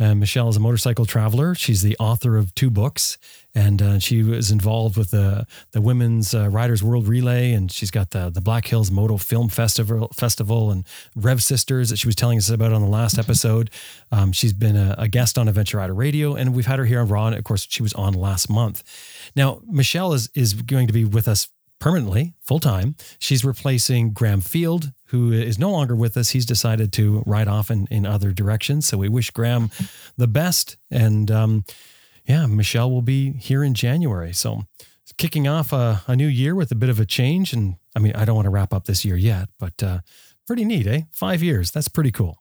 Uh, 0.00 0.14
Michelle 0.14 0.48
is 0.48 0.56
a 0.56 0.60
motorcycle 0.60 1.06
traveler. 1.06 1.54
She's 1.54 1.82
the 1.82 1.96
author 1.98 2.36
of 2.36 2.54
two 2.54 2.70
books, 2.70 3.18
and 3.58 3.82
uh, 3.82 3.98
she 3.98 4.22
was 4.22 4.52
involved 4.52 4.96
with 4.96 5.10
the 5.10 5.44
the 5.72 5.80
Women's 5.80 6.32
uh, 6.32 6.48
Riders 6.48 6.80
World 6.80 7.08
Relay, 7.08 7.52
and 7.52 7.72
she's 7.72 7.90
got 7.90 8.10
the 8.10 8.30
the 8.30 8.40
Black 8.40 8.68
Hills 8.68 8.90
Moto 8.90 9.16
Film 9.16 9.48
Festival 9.48 10.08
Festival 10.14 10.70
and 10.70 10.86
Rev 11.16 11.42
Sisters 11.42 11.90
that 11.90 11.96
she 11.96 12.06
was 12.06 12.14
telling 12.14 12.38
us 12.38 12.48
about 12.48 12.72
on 12.72 12.82
the 12.82 12.88
last 12.88 13.18
episode. 13.18 13.70
Um, 14.12 14.30
she's 14.30 14.52
been 14.52 14.76
a, 14.76 14.94
a 14.96 15.08
guest 15.08 15.38
on 15.38 15.48
Adventure 15.48 15.78
Rider 15.78 15.94
Radio, 15.94 16.36
and 16.36 16.54
we've 16.54 16.66
had 16.66 16.78
her 16.78 16.84
here 16.84 17.00
on 17.00 17.08
Raw. 17.08 17.26
And 17.26 17.36
of 17.36 17.42
course, 17.42 17.66
she 17.68 17.82
was 17.82 17.92
on 17.94 18.14
last 18.14 18.48
month. 18.48 18.84
Now, 19.34 19.60
Michelle 19.66 20.12
is 20.12 20.30
is 20.34 20.54
going 20.54 20.86
to 20.86 20.92
be 20.92 21.04
with 21.04 21.26
us 21.26 21.48
permanently, 21.80 22.34
full 22.42 22.60
time. 22.60 22.94
She's 23.18 23.44
replacing 23.44 24.12
Graham 24.12 24.40
Field, 24.40 24.92
who 25.06 25.32
is 25.32 25.58
no 25.58 25.70
longer 25.70 25.96
with 25.96 26.16
us. 26.16 26.30
He's 26.30 26.46
decided 26.46 26.92
to 26.94 27.22
ride 27.26 27.48
off 27.48 27.70
in, 27.70 27.86
in 27.90 28.06
other 28.06 28.32
directions. 28.32 28.86
So 28.86 28.98
we 28.98 29.08
wish 29.08 29.30
Graham 29.30 29.70
the 30.16 30.26
best. 30.26 30.76
And 30.90 31.30
um, 31.30 31.64
yeah, 32.28 32.46
Michelle 32.46 32.90
will 32.90 33.02
be 33.02 33.32
here 33.32 33.64
in 33.64 33.74
January. 33.74 34.32
So 34.32 34.64
kicking 35.16 35.48
off 35.48 35.72
a, 35.72 36.02
a, 36.06 36.14
new 36.14 36.26
year 36.26 36.54
with 36.54 36.70
a 36.70 36.74
bit 36.74 36.90
of 36.90 37.00
a 37.00 37.06
change. 37.06 37.52
And 37.52 37.76
I 37.96 37.98
mean, 37.98 38.14
I 38.14 38.24
don't 38.24 38.36
want 38.36 38.46
to 38.46 38.50
wrap 38.50 38.72
up 38.72 38.84
this 38.84 39.04
year 39.04 39.16
yet, 39.16 39.48
but 39.58 39.82
uh, 39.82 40.00
pretty 40.46 40.64
neat, 40.64 40.86
eh? 40.86 41.02
Five 41.10 41.42
years. 41.42 41.70
That's 41.70 41.88
pretty 41.88 42.12
cool. 42.12 42.38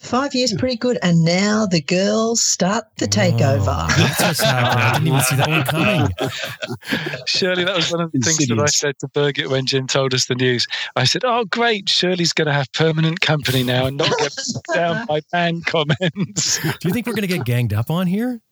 Five 0.00 0.34
years, 0.34 0.52
pretty 0.52 0.76
good. 0.76 0.98
And 1.02 1.24
now 1.24 1.64
the 1.66 1.80
girls 1.80 2.42
start 2.42 2.84
the 2.98 3.06
takeover. 3.06 3.86
I 3.88 4.92
didn't 4.94 5.06
even 5.06 5.20
see 5.20 5.36
that 5.36 5.48
one 5.48 5.64
coming. 5.64 6.08
Shirley, 7.26 7.64
that 7.64 7.76
was 7.76 7.90
one 7.90 8.02
of 8.02 8.12
the 8.12 8.18
things 8.18 8.46
that 8.48 8.58
I 8.58 8.66
said 8.66 8.98
to 8.98 9.08
Birgit 9.08 9.48
when 9.48 9.64
Jim 9.64 9.86
told 9.86 10.12
us 10.12 10.26
the 10.26 10.34
news. 10.34 10.66
I 10.96 11.04
said, 11.04 11.22
"Oh, 11.24 11.46
great! 11.46 11.88
Shirley's 11.88 12.34
going 12.34 12.48
to 12.48 12.52
have 12.52 12.70
permanent 12.72 13.20
company 13.20 13.62
now 13.62 13.86
and 13.86 13.96
not 13.96 14.10
get 14.18 14.36
down 14.74 15.06
by 15.06 15.22
band 15.32 15.64
comments." 15.64 16.58
Do 16.58 16.88
you 16.88 16.92
think 16.92 17.06
we're 17.06 17.14
going 17.14 17.26
to 17.26 17.34
get 17.38 17.46
ganged 17.46 17.72
up 17.72 17.90
on 17.90 18.06
here? 18.06 18.42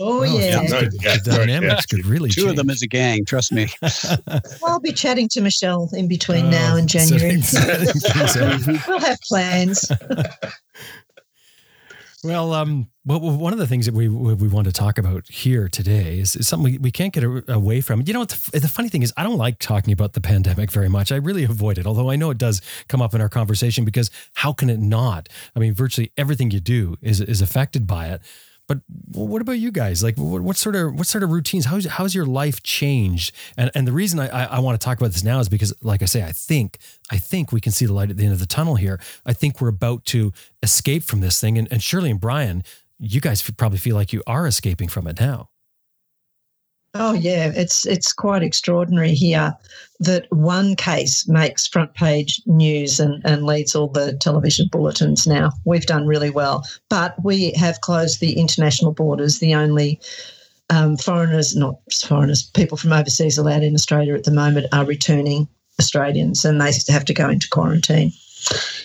Oh, 0.00 0.20
oh 0.20 0.22
yeah. 0.24 0.62
yeah. 0.62 0.80
Good, 0.80 0.92
the 1.24 1.32
dynamics 1.36 1.86
could 1.86 2.04
really 2.04 2.30
Two 2.30 2.42
change. 2.42 2.50
of 2.50 2.56
them 2.56 2.70
as 2.70 2.82
a 2.82 2.88
gang, 2.88 3.24
trust 3.24 3.52
me. 3.52 3.68
I'll 4.64 4.80
be 4.80 4.92
chatting 4.92 5.28
to 5.30 5.40
Michelle 5.40 5.88
in 5.92 6.08
between 6.08 6.46
oh, 6.46 6.50
now 6.50 6.76
and 6.76 6.88
January. 6.88 7.36
we'll 8.88 8.98
have 8.98 9.18
plans. 9.28 9.90
Well, 12.24 12.54
um, 12.54 12.88
well, 13.04 13.20
one 13.20 13.52
of 13.52 13.58
the 13.58 13.66
things 13.66 13.84
that 13.84 13.94
we 13.94 14.08
we 14.08 14.48
want 14.48 14.66
to 14.66 14.72
talk 14.72 14.96
about 14.96 15.28
here 15.28 15.68
today 15.68 16.18
is, 16.18 16.34
is 16.34 16.48
something 16.48 16.72
we, 16.72 16.78
we 16.78 16.90
can't 16.90 17.12
get 17.12 17.22
away 17.22 17.82
from. 17.82 18.02
You 18.06 18.14
know, 18.14 18.24
the, 18.24 18.60
the 18.60 18.68
funny 18.68 18.88
thing 18.88 19.02
is, 19.02 19.12
I 19.18 19.22
don't 19.22 19.36
like 19.36 19.58
talking 19.58 19.92
about 19.92 20.14
the 20.14 20.22
pandemic 20.22 20.70
very 20.70 20.88
much. 20.88 21.12
I 21.12 21.16
really 21.16 21.44
avoid 21.44 21.76
it, 21.76 21.86
although 21.86 22.10
I 22.10 22.16
know 22.16 22.30
it 22.30 22.38
does 22.38 22.62
come 22.88 23.02
up 23.02 23.14
in 23.14 23.20
our 23.20 23.28
conversation 23.28 23.84
because 23.84 24.10
how 24.32 24.54
can 24.54 24.70
it 24.70 24.80
not? 24.80 25.28
I 25.54 25.58
mean, 25.60 25.74
virtually 25.74 26.12
everything 26.16 26.50
you 26.50 26.60
do 26.60 26.96
is 27.02 27.20
is 27.20 27.42
affected 27.42 27.86
by 27.86 28.08
it. 28.08 28.22
But 28.66 28.78
what 29.12 29.42
about 29.42 29.58
you 29.58 29.70
guys? 29.70 30.02
Like, 30.02 30.16
what, 30.16 30.40
what, 30.40 30.56
sort 30.56 30.74
of 30.74 30.94
what 30.94 31.06
sort 31.06 31.22
of 31.22 31.30
routines? 31.30 31.66
How's 31.66 31.84
how's 31.84 32.14
your 32.14 32.24
life 32.24 32.62
changed? 32.62 33.32
And 33.58 33.70
and 33.74 33.86
the 33.86 33.92
reason 33.92 34.18
I, 34.18 34.28
I, 34.28 34.44
I 34.44 34.58
want 34.60 34.80
to 34.80 34.84
talk 34.84 34.96
about 34.98 35.12
this 35.12 35.22
now 35.22 35.40
is 35.40 35.48
because, 35.48 35.74
like 35.82 36.02
I 36.02 36.06
say, 36.06 36.22
I 36.22 36.32
think 36.32 36.78
I 37.10 37.18
think 37.18 37.52
we 37.52 37.60
can 37.60 37.72
see 37.72 37.84
the 37.84 37.92
light 37.92 38.10
at 38.10 38.16
the 38.16 38.24
end 38.24 38.32
of 38.32 38.38
the 38.38 38.46
tunnel 38.46 38.76
here. 38.76 38.98
I 39.26 39.34
think 39.34 39.60
we're 39.60 39.68
about 39.68 40.04
to 40.06 40.32
escape 40.62 41.02
from 41.02 41.20
this 41.20 41.40
thing. 41.40 41.58
And 41.58 41.68
and 41.70 41.82
Shirley 41.82 42.10
and 42.10 42.20
Brian, 42.20 42.64
you 42.98 43.20
guys 43.20 43.48
probably 43.50 43.78
feel 43.78 43.96
like 43.96 44.12
you 44.12 44.22
are 44.26 44.46
escaping 44.46 44.88
from 44.88 45.06
it 45.06 45.20
now. 45.20 45.50
Oh 46.96 47.12
yeah, 47.12 47.50
it's 47.54 47.86
it's 47.86 48.12
quite 48.12 48.42
extraordinary 48.44 49.14
here 49.14 49.56
that 50.00 50.26
one 50.30 50.76
case 50.76 51.26
makes 51.26 51.66
front 51.66 51.94
page 51.94 52.40
news 52.46 53.00
and, 53.00 53.20
and 53.24 53.44
leads 53.44 53.74
all 53.74 53.88
the 53.88 54.16
television 54.20 54.68
bulletins 54.70 55.26
now. 55.26 55.50
We've 55.64 55.86
done 55.86 56.06
really 56.06 56.30
well. 56.30 56.64
But 56.88 57.16
we 57.24 57.52
have 57.52 57.80
closed 57.80 58.20
the 58.20 58.38
international 58.38 58.92
borders. 58.92 59.38
The 59.40 59.54
only 59.54 60.00
um, 60.70 60.96
foreigners, 60.96 61.56
not 61.56 61.76
foreigners, 62.06 62.42
people 62.42 62.76
from 62.76 62.92
overseas 62.92 63.38
allowed 63.38 63.62
in 63.62 63.74
Australia 63.74 64.14
at 64.14 64.24
the 64.24 64.30
moment 64.30 64.66
are 64.72 64.84
returning 64.84 65.48
Australians 65.80 66.44
and 66.44 66.60
they 66.60 66.70
have 66.88 67.04
to 67.06 67.14
go 67.14 67.28
into 67.28 67.48
quarantine. 67.48 68.12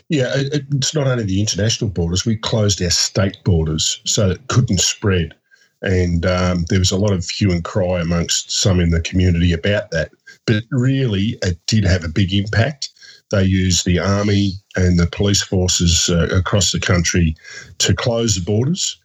Yeah, 0.07 0.31
it's 0.35 0.95
not 0.95 1.07
only 1.07 1.25
the 1.25 1.39
international 1.39 1.89
borders, 1.89 2.25
we 2.25 2.37
closed 2.37 2.81
our 2.81 2.89
state 2.89 3.37
borders 3.43 4.01
so 4.05 4.31
it 4.31 4.47
couldn't 4.47 4.79
spread. 4.79 5.35
And 5.81 6.25
um, 6.25 6.65
there 6.69 6.79
was 6.79 6.91
a 6.91 6.97
lot 6.97 7.13
of 7.13 7.29
hue 7.29 7.51
and 7.51 7.63
cry 7.63 8.01
amongst 8.01 8.51
some 8.51 8.79
in 8.79 8.89
the 8.89 9.01
community 9.01 9.53
about 9.53 9.91
that. 9.91 10.11
But 10.45 10.63
really, 10.71 11.37
it 11.41 11.57
did 11.67 11.85
have 11.85 12.03
a 12.03 12.09
big 12.09 12.33
impact. 12.33 12.89
They 13.31 13.43
used 13.43 13.85
the 13.85 13.99
army 13.99 14.53
and 14.75 14.99
the 14.99 15.07
police 15.07 15.41
forces 15.41 16.09
uh, 16.09 16.27
across 16.35 16.71
the 16.71 16.79
country 16.79 17.35
to 17.77 17.93
close 17.93 18.35
the 18.35 18.41
borders. 18.41 18.97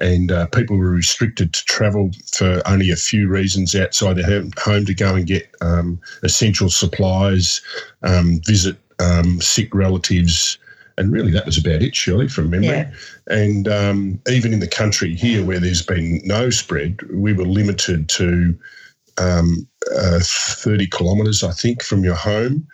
And 0.00 0.32
uh, 0.32 0.46
people 0.46 0.78
were 0.78 0.90
restricted 0.90 1.52
to 1.52 1.64
travel 1.66 2.12
for 2.32 2.62
only 2.66 2.90
a 2.90 2.96
few 2.96 3.28
reasons 3.28 3.74
outside 3.74 4.16
their 4.16 4.42
home 4.58 4.86
to 4.86 4.94
go 4.94 5.14
and 5.14 5.26
get 5.26 5.54
um, 5.60 6.00
essential 6.22 6.70
supplies, 6.70 7.60
um, 8.02 8.40
visit 8.46 8.76
um, 9.00 9.40
sick 9.40 9.74
relatives, 9.74 10.56
and 10.98 11.12
really, 11.12 11.32
that 11.32 11.46
was 11.46 11.58
about 11.58 11.82
it, 11.82 11.94
Shirley, 11.94 12.28
from 12.28 12.50
memory. 12.50 12.68
Yeah. 12.68 12.92
And 13.28 13.68
um, 13.68 14.20
even 14.28 14.52
in 14.52 14.60
the 14.60 14.68
country 14.68 15.14
here, 15.14 15.44
where 15.44 15.60
there's 15.60 15.82
been 15.82 16.20
no 16.24 16.50
spread, 16.50 17.00
we 17.12 17.32
were 17.32 17.44
limited 17.44 18.08
to 18.10 18.58
um, 19.18 19.66
uh, 19.96 20.20
30 20.22 20.86
kilometres, 20.88 21.42
I 21.42 21.52
think, 21.52 21.82
from 21.82 22.04
your 22.04 22.14
home. 22.14 22.66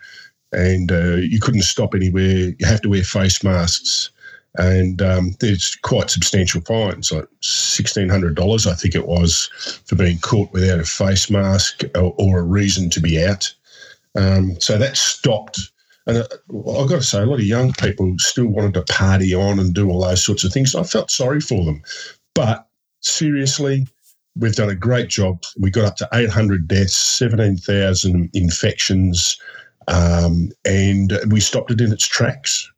And 0.51 0.91
uh, 0.91 1.17
you 1.17 1.39
couldn't 1.39 1.61
stop 1.61 1.93
anywhere. 1.93 2.53
You 2.57 2.65
have 2.65 2.81
to 2.81 2.89
wear 2.89 3.03
face 3.03 3.43
masks. 3.43 4.09
And 4.57 5.01
um, 5.01 5.35
there's 5.39 5.75
quite 5.83 6.09
substantial 6.09 6.61
fines, 6.61 7.11
like 7.11 7.27
$1,600, 7.43 8.67
I 8.67 8.73
think 8.73 8.95
it 8.95 9.07
was, 9.07 9.49
for 9.85 9.95
being 9.95 10.17
caught 10.19 10.51
without 10.51 10.79
a 10.79 10.85
face 10.85 11.29
mask 11.29 11.83
or, 11.95 12.15
or 12.17 12.39
a 12.39 12.43
reason 12.43 12.89
to 12.89 12.99
be 12.99 13.23
out. 13.23 13.53
Um, 14.15 14.59
so 14.59 14.77
that 14.77 14.97
stopped 14.97 15.71
and 16.09 16.17
uh, 16.17 16.79
I've 16.81 16.89
got 16.89 16.97
to 16.97 17.03
say, 17.03 17.21
a 17.21 17.25
lot 17.25 17.39
of 17.39 17.45
young 17.45 17.73
people 17.73 18.13
still 18.17 18.47
wanted 18.47 18.73
to 18.73 18.81
party 18.83 19.33
on 19.33 19.59
and 19.59 19.73
do 19.73 19.89
all 19.89 20.01
those 20.01 20.23
sorts 20.23 20.43
of 20.43 20.51
things. 20.51 20.75
I 20.75 20.83
felt 20.83 21.11
sorry 21.11 21.39
for 21.39 21.63
them. 21.63 21.81
But 22.33 22.67
seriously, 23.01 23.87
we've 24.35 24.55
done 24.55 24.69
a 24.69 24.75
great 24.75 25.09
job. 25.09 25.43
We 25.59 25.69
got 25.69 25.85
up 25.85 25.95
to 25.97 26.09
800 26.13 26.67
deaths, 26.67 26.97
17,000 26.97 28.29
infections, 28.33 29.37
um, 29.87 30.51
and 30.65 31.13
we 31.29 31.39
stopped 31.39 31.71
it 31.71 31.81
in 31.81 31.91
its 31.91 32.07
tracks. 32.07 32.69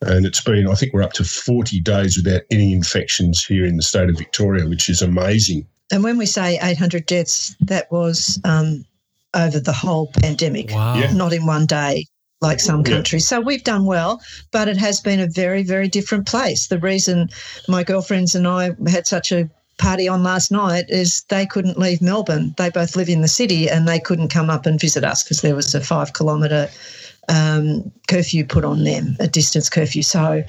And 0.00 0.24
it's 0.24 0.40
been, 0.40 0.68
I 0.68 0.74
think 0.74 0.92
we're 0.92 1.02
up 1.02 1.14
to 1.14 1.24
40 1.24 1.80
days 1.80 2.16
without 2.16 2.42
any 2.52 2.72
infections 2.72 3.44
here 3.44 3.64
in 3.64 3.76
the 3.76 3.82
state 3.82 4.08
of 4.08 4.16
Victoria, 4.16 4.68
which 4.68 4.88
is 4.88 5.02
amazing. 5.02 5.66
And 5.90 6.04
when 6.04 6.18
we 6.18 6.26
say 6.26 6.58
800 6.62 7.06
deaths, 7.06 7.56
that 7.60 7.90
was 7.90 8.38
um, 8.44 8.84
over 9.34 9.58
the 9.58 9.72
whole 9.72 10.12
pandemic, 10.20 10.70
wow. 10.70 11.10
not 11.12 11.32
in 11.32 11.46
one 11.46 11.66
day 11.66 12.04
like 12.40 12.60
some 12.60 12.84
countries. 12.84 13.24
Yeah. 13.24 13.38
So 13.38 13.40
we've 13.40 13.64
done 13.64 13.84
well, 13.84 14.20
but 14.52 14.68
it 14.68 14.76
has 14.76 15.00
been 15.00 15.20
a 15.20 15.26
very, 15.26 15.62
very 15.62 15.88
different 15.88 16.26
place. 16.26 16.68
The 16.68 16.78
reason 16.78 17.28
my 17.66 17.82
girlfriends 17.82 18.34
and 18.34 18.46
I 18.46 18.70
had 18.86 19.06
such 19.06 19.32
a 19.32 19.50
party 19.78 20.08
on 20.08 20.22
last 20.22 20.50
night 20.50 20.84
is 20.88 21.22
they 21.28 21.46
couldn't 21.46 21.78
leave 21.78 22.02
Melbourne. 22.02 22.54
They 22.56 22.70
both 22.70 22.96
live 22.96 23.08
in 23.08 23.22
the 23.22 23.28
city 23.28 23.68
and 23.68 23.88
they 23.88 23.98
couldn't 23.98 24.28
come 24.28 24.50
up 24.50 24.66
and 24.66 24.80
visit 24.80 25.04
us 25.04 25.22
because 25.22 25.40
there 25.40 25.54
was 25.54 25.74
a 25.74 25.80
five 25.80 26.12
kilometre 26.12 26.68
um, 27.28 27.90
curfew 28.08 28.44
put 28.44 28.64
on 28.64 28.84
them, 28.84 29.16
a 29.20 29.28
distance 29.28 29.68
curfew. 29.68 30.02
So 30.02 30.42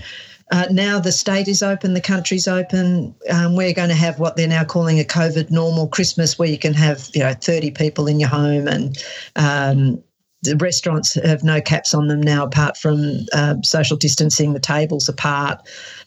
uh, 0.51 0.65
now 0.71 0.99
the 0.99 1.11
state 1.11 1.47
is 1.47 1.61
open, 1.61 1.93
the 1.93 2.01
country's 2.01 2.47
open. 2.47 3.13
Um, 3.29 3.55
we're 3.55 3.73
going 3.73 3.89
to 3.89 3.95
have 3.95 4.19
what 4.19 4.35
they're 4.35 4.47
now 4.47 4.63
calling 4.63 4.99
a 4.99 5.03
COVID 5.03 5.51
normal 5.51 5.87
Christmas, 5.87 6.39
where 6.39 6.49
you 6.49 6.57
can 6.57 6.73
have 6.73 7.09
you 7.13 7.21
know 7.21 7.33
30 7.33 7.71
people 7.71 8.07
in 8.07 8.19
your 8.19 8.29
home 8.29 8.67
and 8.67 8.97
um, 9.35 10.03
the 10.41 10.55
restaurants 10.57 11.15
have 11.15 11.43
no 11.43 11.59
caps 11.59 11.93
on 11.93 12.07
them 12.07 12.21
now, 12.21 12.45
apart 12.45 12.77
from 12.77 13.25
uh, 13.33 13.55
social 13.63 13.97
distancing, 13.97 14.53
the 14.53 14.59
tables 14.59 15.09
apart. 15.09 15.59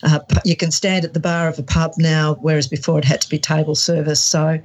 Uh, 0.03 0.21
you 0.45 0.57
can 0.57 0.71
stand 0.71 1.05
at 1.05 1.12
the 1.12 1.21
bar 1.21 1.49
of 1.49 1.59
a 1.59 1.62
pub 1.62 1.93
now, 1.99 2.35
whereas 2.41 2.67
before 2.67 2.99
it 2.99 3.05
had 3.05 3.21
to 3.21 3.29
be 3.29 3.39
table 3.39 3.75
service. 3.75 4.21
So 4.21 4.59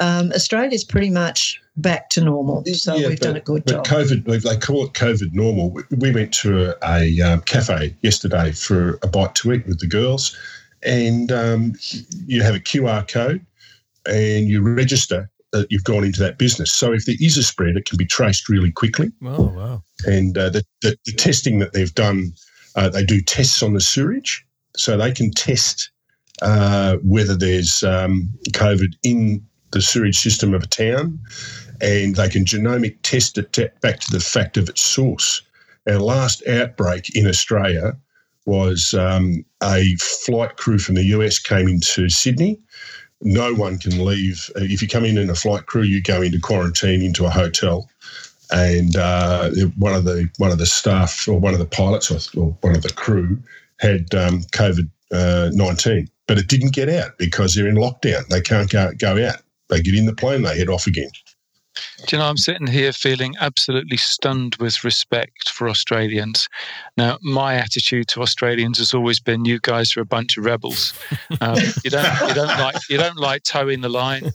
um, 0.00 0.32
Australia's 0.32 0.84
pretty 0.84 1.10
much 1.10 1.60
back 1.76 2.10
to 2.10 2.20
normal. 2.20 2.64
So 2.66 2.94
yeah, 2.96 3.08
we've 3.08 3.18
but, 3.18 3.26
done 3.26 3.36
a 3.36 3.40
good 3.40 3.64
but 3.64 3.72
job. 3.72 3.86
COVID, 3.86 4.42
they 4.42 4.56
call 4.58 4.84
it 4.84 4.92
COVID 4.92 5.32
normal. 5.32 5.74
We 5.96 6.12
went 6.12 6.32
to 6.34 6.74
a, 6.86 7.04
a 7.04 7.20
um, 7.22 7.40
cafe 7.42 7.94
yesterday 8.02 8.52
for 8.52 8.98
a 9.02 9.06
bite 9.06 9.34
to 9.36 9.52
eat 9.52 9.66
with 9.66 9.80
the 9.80 9.86
girls, 9.86 10.36
and 10.82 11.32
um, 11.32 11.74
you 12.26 12.42
have 12.42 12.54
a 12.54 12.60
QR 12.60 13.08
code 13.08 13.44
and 14.06 14.48
you 14.48 14.62
register 14.62 15.30
that 15.60 15.70
you've 15.70 15.84
gone 15.84 16.04
into 16.04 16.20
that 16.20 16.38
business. 16.38 16.72
So 16.72 16.92
if 16.92 17.06
there 17.06 17.16
is 17.20 17.36
a 17.36 17.42
spread, 17.42 17.76
it 17.76 17.86
can 17.86 17.96
be 17.96 18.06
traced 18.06 18.48
really 18.48 18.72
quickly. 18.72 19.10
Oh, 19.24 19.44
wow. 19.44 19.82
And 20.04 20.36
uh, 20.36 20.50
the, 20.50 20.64
the, 20.82 20.96
the, 21.04 21.12
testing 21.12 21.58
that 21.58 21.72
they've 21.72 21.94
done, 21.94 22.32
uh, 22.74 22.88
they 22.88 23.04
do 23.04 23.20
tests 23.20 23.62
on 23.62 23.74
the 23.74 23.80
sewage. 23.80 24.44
So 24.76 24.96
they 24.96 25.12
can 25.12 25.30
test 25.30 25.90
uh, 26.42 26.96
whether 27.02 27.34
there's 27.34 27.82
um, 27.82 28.30
COVID 28.50 28.94
in 29.02 29.44
the 29.72 29.82
sewage 29.82 30.18
system 30.18 30.54
of 30.54 30.62
a 30.62 30.66
town 30.66 31.18
and 31.80 32.16
they 32.16 32.28
can 32.28 32.44
genomic 32.44 32.96
test 33.02 33.38
it 33.38 33.80
back 33.80 34.00
to 34.00 34.12
the 34.12 34.20
fact 34.20 34.56
of 34.56 34.68
its 34.68 34.82
source. 34.82 35.42
Our 35.88 35.98
last 35.98 36.46
outbreak 36.48 37.14
in 37.14 37.26
Australia 37.26 37.96
was 38.44 38.94
um, 38.94 39.44
a 39.62 39.84
flight 40.24 40.56
crew 40.56 40.78
from 40.78 40.94
the 40.94 41.04
US 41.04 41.38
came 41.38 41.68
into 41.68 42.08
Sydney. 42.08 42.60
No 43.22 43.54
one 43.54 43.78
can 43.78 44.04
leave. 44.04 44.50
If 44.56 44.82
you 44.82 44.88
come 44.88 45.04
in 45.04 45.18
in 45.18 45.30
a 45.30 45.34
flight 45.34 45.66
crew, 45.66 45.82
you 45.82 46.02
go 46.02 46.22
into 46.22 46.38
quarantine 46.38 47.02
into 47.02 47.24
a 47.24 47.30
hotel. 47.30 47.88
And 48.50 48.96
uh, 48.96 49.50
one 49.76 49.94
of 49.94 50.04
the 50.04 50.28
one 50.38 50.52
of 50.52 50.58
the 50.58 50.66
staff 50.66 51.26
or 51.26 51.40
one 51.40 51.52
of 51.52 51.58
the 51.58 51.66
pilots 51.66 52.10
or, 52.10 52.40
or 52.40 52.56
one 52.60 52.76
of 52.76 52.82
the 52.82 52.92
crew 52.92 53.38
had 53.78 54.14
um, 54.14 54.42
COVID 54.52 54.88
uh, 55.12 55.50
nineteen, 55.52 56.08
but 56.28 56.38
it 56.38 56.46
didn't 56.46 56.72
get 56.72 56.88
out 56.88 57.18
because 57.18 57.54
they're 57.54 57.66
in 57.66 57.74
lockdown. 57.76 58.26
They 58.28 58.40
can't 58.40 58.70
go 58.70 58.92
go 58.98 59.26
out. 59.26 59.42
They 59.68 59.80
get 59.80 59.96
in 59.96 60.06
the 60.06 60.14
plane, 60.14 60.42
they 60.42 60.56
head 60.56 60.68
off 60.68 60.86
again. 60.86 61.10
Do 62.06 62.16
you 62.16 62.18
know, 62.18 62.28
I'm 62.28 62.36
sitting 62.36 62.66
here 62.66 62.92
feeling 62.92 63.34
absolutely 63.40 63.96
stunned 63.96 64.56
with 64.56 64.84
respect 64.84 65.48
for 65.48 65.68
Australians. 65.68 66.48
Now, 66.96 67.18
my 67.22 67.54
attitude 67.54 68.08
to 68.08 68.22
Australians 68.22 68.78
has 68.78 68.94
always 68.94 69.20
been, 69.20 69.44
"You 69.44 69.58
guys 69.60 69.96
are 69.96 70.00
a 70.00 70.06
bunch 70.06 70.36
of 70.36 70.44
rebels. 70.44 70.92
Um, 71.40 71.58
you 71.84 71.90
don't, 71.90 72.28
you 72.28 72.34
don't 72.34 72.58
like, 72.58 72.76
you 72.88 72.96
don't 72.96 73.18
like 73.18 73.42
toeing 73.42 73.80
the 73.80 73.88
line." 73.88 74.30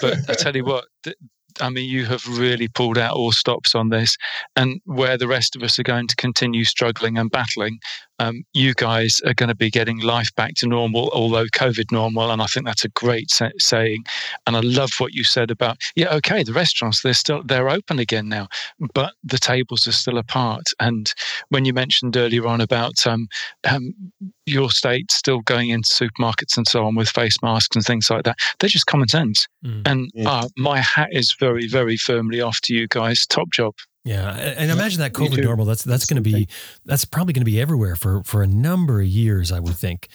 But 0.00 0.18
I 0.28 0.34
tell 0.34 0.54
you 0.54 0.64
what, 0.64 0.84
th- 1.02 1.16
I 1.60 1.70
mean, 1.70 1.88
you 1.88 2.04
have 2.06 2.26
really 2.38 2.68
pulled 2.68 2.98
out 2.98 3.14
all 3.14 3.32
stops 3.32 3.74
on 3.74 3.88
this, 3.88 4.16
and 4.54 4.80
where 4.84 5.16
the 5.16 5.28
rest 5.28 5.56
of 5.56 5.62
us 5.62 5.78
are 5.78 5.84
going 5.84 6.06
to 6.08 6.16
continue 6.16 6.64
struggling 6.64 7.18
and 7.18 7.30
battling, 7.30 7.78
um, 8.18 8.44
you 8.52 8.74
guys 8.74 9.20
are 9.26 9.34
going 9.34 9.48
to 9.48 9.54
be 9.54 9.70
getting 9.70 10.00
life 10.00 10.34
back 10.34 10.54
to 10.56 10.66
normal, 10.66 11.10
although 11.12 11.46
COVID 11.46 11.92
normal. 11.92 12.30
And 12.30 12.40
I 12.40 12.46
think 12.46 12.66
that's 12.66 12.84
a 12.84 12.88
great 12.90 13.30
sa- 13.30 13.50
saying. 13.58 14.04
And 14.46 14.56
I 14.56 14.60
love 14.60 14.90
what 14.98 15.12
you 15.12 15.24
said 15.24 15.50
about, 15.50 15.78
yeah, 15.94 16.14
okay, 16.14 16.42
the 16.42 16.52
restaurants 16.52 17.02
they're 17.02 17.14
still 17.14 17.42
they're 17.42 17.68
open 17.68 17.98
again 17.98 18.28
now, 18.28 18.48
but 18.94 19.14
the 19.22 19.38
tables 19.38 19.86
are 19.86 19.92
still 19.92 20.18
apart. 20.18 20.64
And 20.80 21.12
when 21.48 21.64
you 21.64 21.72
mentioned 21.72 22.16
earlier 22.16 22.46
on 22.46 22.60
about 22.60 23.06
um, 23.06 23.28
um, 23.68 23.94
your 24.46 24.70
state 24.70 25.10
still 25.10 25.40
going 25.40 25.70
into 25.70 25.90
supermarkets 25.90 26.56
and 26.56 26.66
so 26.66 26.86
on 26.86 26.94
with 26.94 27.08
face 27.08 27.36
masks 27.42 27.76
and 27.76 27.84
things 27.84 28.10
like 28.10 28.24
that, 28.24 28.36
they're 28.58 28.68
just 28.68 28.86
common 28.86 29.08
sense. 29.08 29.46
Mm. 29.64 29.82
And 29.86 30.10
yeah. 30.14 30.30
uh, 30.30 30.48
my 30.56 30.80
hat 30.80 31.08
is 31.12 31.34
very, 31.38 31.68
very 31.68 31.96
firmly 31.96 32.40
off 32.40 32.60
to 32.62 32.74
you 32.74 32.86
guys. 32.88 33.26
Top 33.26 33.50
job. 33.52 33.74
Yeah, 34.06 34.36
and 34.36 34.70
imagine 34.70 35.00
that 35.00 35.14
COVID 35.14 35.42
normal. 35.42 35.64
That's 35.64 35.82
that's 35.82 36.06
going 36.06 36.22
to 36.22 36.30
be 36.30 36.46
that's 36.84 37.04
probably 37.04 37.32
going 37.32 37.44
to 37.44 37.50
be 37.50 37.60
everywhere 37.60 37.96
for 37.96 38.22
for 38.22 38.40
a 38.40 38.46
number 38.46 39.00
of 39.00 39.06
years, 39.06 39.50
I 39.50 39.58
would 39.58 39.74
think. 39.74 40.06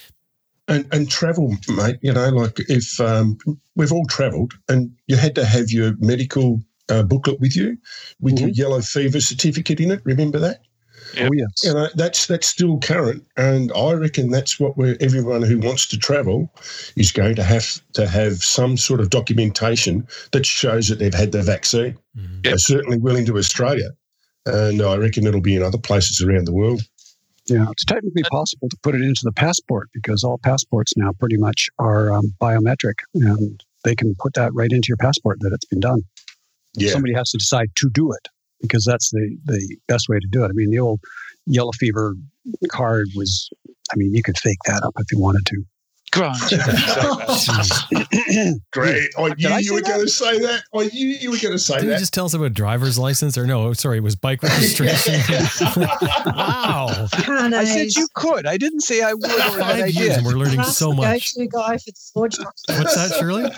And 0.66 0.86
and 0.92 1.10
travel, 1.10 1.54
mate. 1.68 1.98
You 2.00 2.14
know, 2.14 2.30
like 2.30 2.58
if 2.70 2.98
um, 3.02 3.36
we've 3.76 3.92
all 3.92 4.06
travelled, 4.06 4.54
and 4.70 4.90
you 5.08 5.16
had 5.16 5.34
to 5.34 5.44
have 5.44 5.70
your 5.70 5.94
medical 5.98 6.62
uh, 6.88 7.02
booklet 7.02 7.38
with 7.38 7.54
you, 7.54 7.76
with 8.18 8.36
mm-hmm. 8.36 8.46
your 8.46 8.54
yellow 8.54 8.80
fever 8.80 9.20
certificate 9.20 9.78
in 9.78 9.90
it. 9.90 10.00
Remember 10.04 10.38
that? 10.38 10.62
Yep. 11.14 11.28
Oh 11.28 11.34
yes. 11.34 11.50
You 11.62 11.74
know 11.74 11.88
that's 11.94 12.24
that's 12.24 12.46
still 12.46 12.78
current, 12.78 13.26
and 13.36 13.70
I 13.76 13.92
reckon 13.92 14.30
that's 14.30 14.58
what 14.58 14.78
we're 14.78 14.96
everyone 15.00 15.42
who 15.42 15.58
wants 15.58 15.86
to 15.88 15.98
travel 15.98 16.50
is 16.96 17.12
going 17.12 17.34
to 17.34 17.42
have 17.42 17.78
to 17.92 18.08
have 18.08 18.42
some 18.42 18.78
sort 18.78 19.00
of 19.00 19.10
documentation 19.10 20.08
that 20.30 20.46
shows 20.46 20.88
that 20.88 20.98
they've 20.98 21.12
had 21.12 21.32
the 21.32 21.42
vaccine. 21.42 21.98
Mm-hmm. 22.16 22.34
Yep. 22.34 22.42
They're 22.42 22.58
certainly 22.58 22.98
willing 22.98 23.26
to 23.26 23.38
Australia, 23.38 23.90
and 24.46 24.82
I 24.82 24.96
reckon 24.96 25.26
it'll 25.26 25.40
be 25.40 25.56
in 25.56 25.62
other 25.62 25.78
places 25.78 26.20
around 26.22 26.46
the 26.46 26.52
world. 26.52 26.82
Yeah, 27.46 27.66
it's 27.70 27.84
technically 27.84 28.22
possible 28.30 28.68
to 28.68 28.76
put 28.82 28.94
it 28.94 29.00
into 29.00 29.22
the 29.24 29.32
passport 29.32 29.88
because 29.92 30.22
all 30.22 30.38
passports 30.38 30.92
now 30.96 31.10
pretty 31.18 31.36
much 31.36 31.68
are 31.78 32.12
um, 32.12 32.32
biometric, 32.40 33.00
and 33.14 33.62
they 33.84 33.94
can 33.94 34.14
put 34.18 34.34
that 34.34 34.52
right 34.54 34.70
into 34.70 34.86
your 34.88 34.96
passport 34.98 35.38
that 35.40 35.52
it's 35.52 35.66
been 35.66 35.80
done. 35.80 36.02
Yeah. 36.74 36.92
Somebody 36.92 37.14
has 37.14 37.30
to 37.30 37.38
decide 37.38 37.70
to 37.76 37.90
do 37.90 38.12
it 38.12 38.28
because 38.60 38.84
that's 38.84 39.10
the, 39.10 39.36
the 39.44 39.76
best 39.88 40.08
way 40.08 40.18
to 40.20 40.28
do 40.30 40.44
it. 40.44 40.48
I 40.48 40.52
mean, 40.52 40.70
the 40.70 40.78
old 40.78 41.00
yellow 41.46 41.72
fever 41.72 42.14
card 42.68 43.08
was, 43.16 43.50
I 43.92 43.96
mean, 43.96 44.14
you 44.14 44.22
could 44.22 44.38
fake 44.38 44.58
that 44.66 44.82
up 44.84 44.94
if 44.98 45.10
you 45.10 45.18
wanted 45.18 45.44
to. 45.46 45.64
Grant. 46.12 46.36
Great. 48.70 49.10
Oh, 49.16 49.26
I 49.26 49.34
knew 49.34 49.48
I 49.48 49.58
you 49.60 49.72
were 49.74 49.80
going 49.80 50.02
to 50.02 50.08
say 50.08 50.38
that. 50.38 50.62
Oh, 50.72 50.82
I 50.82 50.86
knew 50.86 51.08
you 51.08 51.30
were 51.30 51.38
going 51.38 51.52
to 51.52 51.58
say 51.58 51.80
Did 51.80 51.88
that. 51.88 51.92
you 51.94 51.98
just 51.98 52.12
tell 52.12 52.26
us 52.26 52.34
about 52.34 52.52
driver's 52.52 52.98
license 52.98 53.38
or 53.38 53.46
no? 53.46 53.66
Oh, 53.66 53.72
sorry, 53.72 53.96
it 53.98 54.02
was 54.02 54.14
bike 54.14 54.42
registration. 54.42 55.14
wow. 56.36 57.08
I 57.10 57.64
said 57.64 57.96
you 57.96 58.06
could. 58.14 58.46
I 58.46 58.58
didn't 58.58 58.82
say 58.82 59.02
I 59.02 59.14
would. 59.14 59.24
Or 59.24 59.58
Five 59.58 59.90
years 59.90 60.18
and 60.18 60.26
we're 60.26 60.34
learning 60.34 60.62
so 60.64 60.92
much. 60.92 61.34
Go-to 61.34 61.48
guy 61.48 61.78
for 61.78 61.90
the 61.90 62.52
What's 62.68 62.94
that, 62.94 63.16
Shirley? 63.18 63.50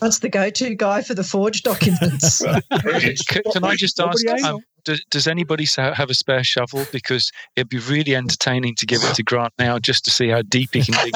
That's 0.00 0.20
the 0.20 0.28
go-to 0.28 0.74
guy 0.74 1.02
for 1.02 1.14
the 1.14 1.24
forged 1.24 1.64
documents. 1.64 2.42
can, 3.28 3.42
can 3.52 3.64
I 3.64 3.74
just 3.74 3.98
ask? 4.00 4.26
Um, 4.44 4.60
does, 4.84 5.04
does, 5.10 5.26
anybody 5.26 5.66
have 5.76 6.08
a 6.08 6.14
spare 6.14 6.44
shovel? 6.44 6.86
Because 6.92 7.30
it'd 7.56 7.68
be 7.68 7.78
really 7.78 8.14
entertaining 8.14 8.74
to 8.76 8.86
give 8.86 9.02
it 9.02 9.14
to 9.16 9.22
Grant 9.22 9.52
now, 9.58 9.78
just 9.78 10.04
to 10.04 10.10
see 10.10 10.28
how 10.28 10.42
deep 10.42 10.70
he 10.72 10.82
can 10.82 10.94
dig. 11.04 11.14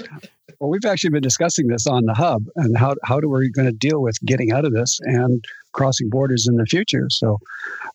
well, 0.60 0.70
we've 0.70 0.84
actually 0.84 1.10
been 1.10 1.22
discussing 1.22 1.68
this 1.68 1.86
on 1.86 2.04
the 2.06 2.14
hub, 2.14 2.44
and 2.56 2.76
how 2.76 2.94
how 3.04 3.20
do 3.20 3.28
we 3.28 3.50
going 3.50 3.66
to 3.66 3.72
deal 3.72 4.02
with 4.02 4.18
getting 4.24 4.52
out 4.52 4.64
of 4.64 4.72
this 4.72 4.98
and 5.04 5.44
crossing 5.72 6.10
borders 6.10 6.46
in 6.48 6.56
the 6.56 6.66
future? 6.66 7.06
So 7.08 7.38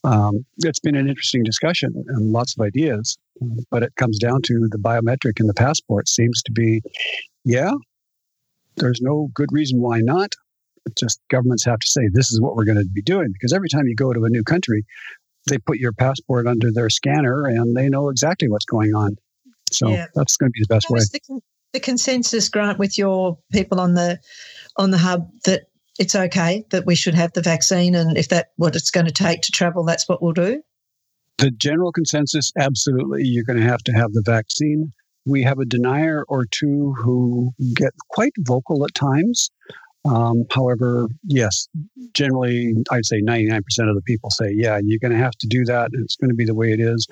um, 0.04 0.46
it's 0.60 0.80
been 0.80 0.96
an 0.96 1.10
interesting 1.10 1.44
discussion 1.44 1.94
and 2.08 2.32
lots 2.32 2.56
of 2.56 2.62
ideas. 2.62 3.18
But 3.72 3.82
it 3.82 3.96
comes 3.96 4.20
down 4.20 4.44
to 4.44 4.68
the 4.70 4.78
biometric 4.78 5.40
in 5.40 5.48
the 5.48 5.54
passport 5.56 6.08
seems 6.08 6.44
to 6.44 6.52
be 6.52 6.84
yeah, 7.44 7.72
there's 8.78 9.00
no 9.02 9.30
good 9.34 9.50
reason 9.52 9.82
why 9.82 10.00
not. 10.00 10.36
just 10.98 11.20
governments 11.30 11.66
have 11.66 11.80
to 11.80 11.88
say 11.88 12.10
this 12.12 12.32
is 12.32 12.42
what 12.42 12.56
we're 12.56 12.66
going 12.66 12.78
to 12.78 12.88
be 12.92 13.02
doing 13.02 13.30
because 13.34 13.54
every 13.54 13.70
time 13.70 13.88
you 13.88 13.96
go 13.96 14.14
to 14.14 14.24
a 14.24 14.30
new 14.30 14.44
country, 14.44 14.84
they 15.48 15.58
put 15.58 15.78
your 15.78 15.94
passport 15.94 16.48
under 16.48 16.72
their 16.72 16.90
scanner 16.90 17.46
and 17.46 17.76
they 17.76 17.90
know 17.90 18.10
exactly 18.10 18.48
what's 18.48 18.66
going 18.66 18.94
on. 18.94 19.16
So 19.72 19.90
yeah. 19.90 20.08
that's 20.16 20.38
going 20.38 20.52
to 20.52 20.54
be 20.54 20.62
the 20.62 20.74
best 20.74 20.90
way. 20.90 21.00
The, 21.00 21.42
the 21.74 21.80
consensus 21.80 22.50
grant 22.50 22.80
with 22.80 22.98
your 22.98 23.38
people 23.52 23.80
on 23.80 23.94
the 23.94 24.20
on 24.78 24.92
the 24.92 24.98
hub 24.98 25.30
that 25.46 25.64
it's 26.00 26.16
okay 26.16 26.66
that 26.72 26.86
we 26.86 26.96
should 26.96 27.14
have 27.14 27.34
the 27.34 27.42
vaccine 27.42 27.96
and 27.96 28.18
if 28.18 28.30
that 28.30 28.48
what 28.56 28.76
it's 28.76 28.92
going 28.92 29.06
to 29.06 29.12
take 29.12 29.42
to 29.42 29.52
travel 29.52 29.84
that's 29.84 30.08
what 30.08 30.22
we'll 30.22 30.34
do 30.34 30.62
the 31.38 31.52
general 31.52 31.92
consensus 31.92 32.52
absolutely 32.58 33.24
you're 33.24 33.44
going 33.44 33.60
to 33.60 33.66
have 33.66 33.84
to 33.84 33.92
have 33.92 34.12
the 34.14 34.24
vaccine 34.26 34.92
we 35.26 35.44
have 35.44 35.60
a 35.60 35.66
denier 35.66 36.24
or 36.28 36.46
two 36.46 36.94
who 36.98 37.52
get 37.76 37.94
quite 38.10 38.34
vocal 38.40 38.84
at 38.86 38.94
times. 38.96 39.52
Um, 40.04 40.46
however, 40.50 41.08
yes, 41.26 41.68
generally, 42.14 42.74
I'd 42.90 43.06
say 43.06 43.22
99% 43.22 43.60
of 43.88 43.96
the 43.96 44.02
people 44.06 44.32
say, 44.32 44.52
yeah, 44.52 44.80
you're 44.84 45.00
going 45.00 45.12
to 45.12 45.18
have 45.18 45.38
to 45.40 45.48
do 45.48 45.64
that, 45.66 45.92
it's 45.94 46.16
going 46.16 46.30
to 46.30 46.36
be 46.36 46.46
the 46.46 46.56
way 46.56 46.72
it 46.72 46.80
is. 46.80 47.08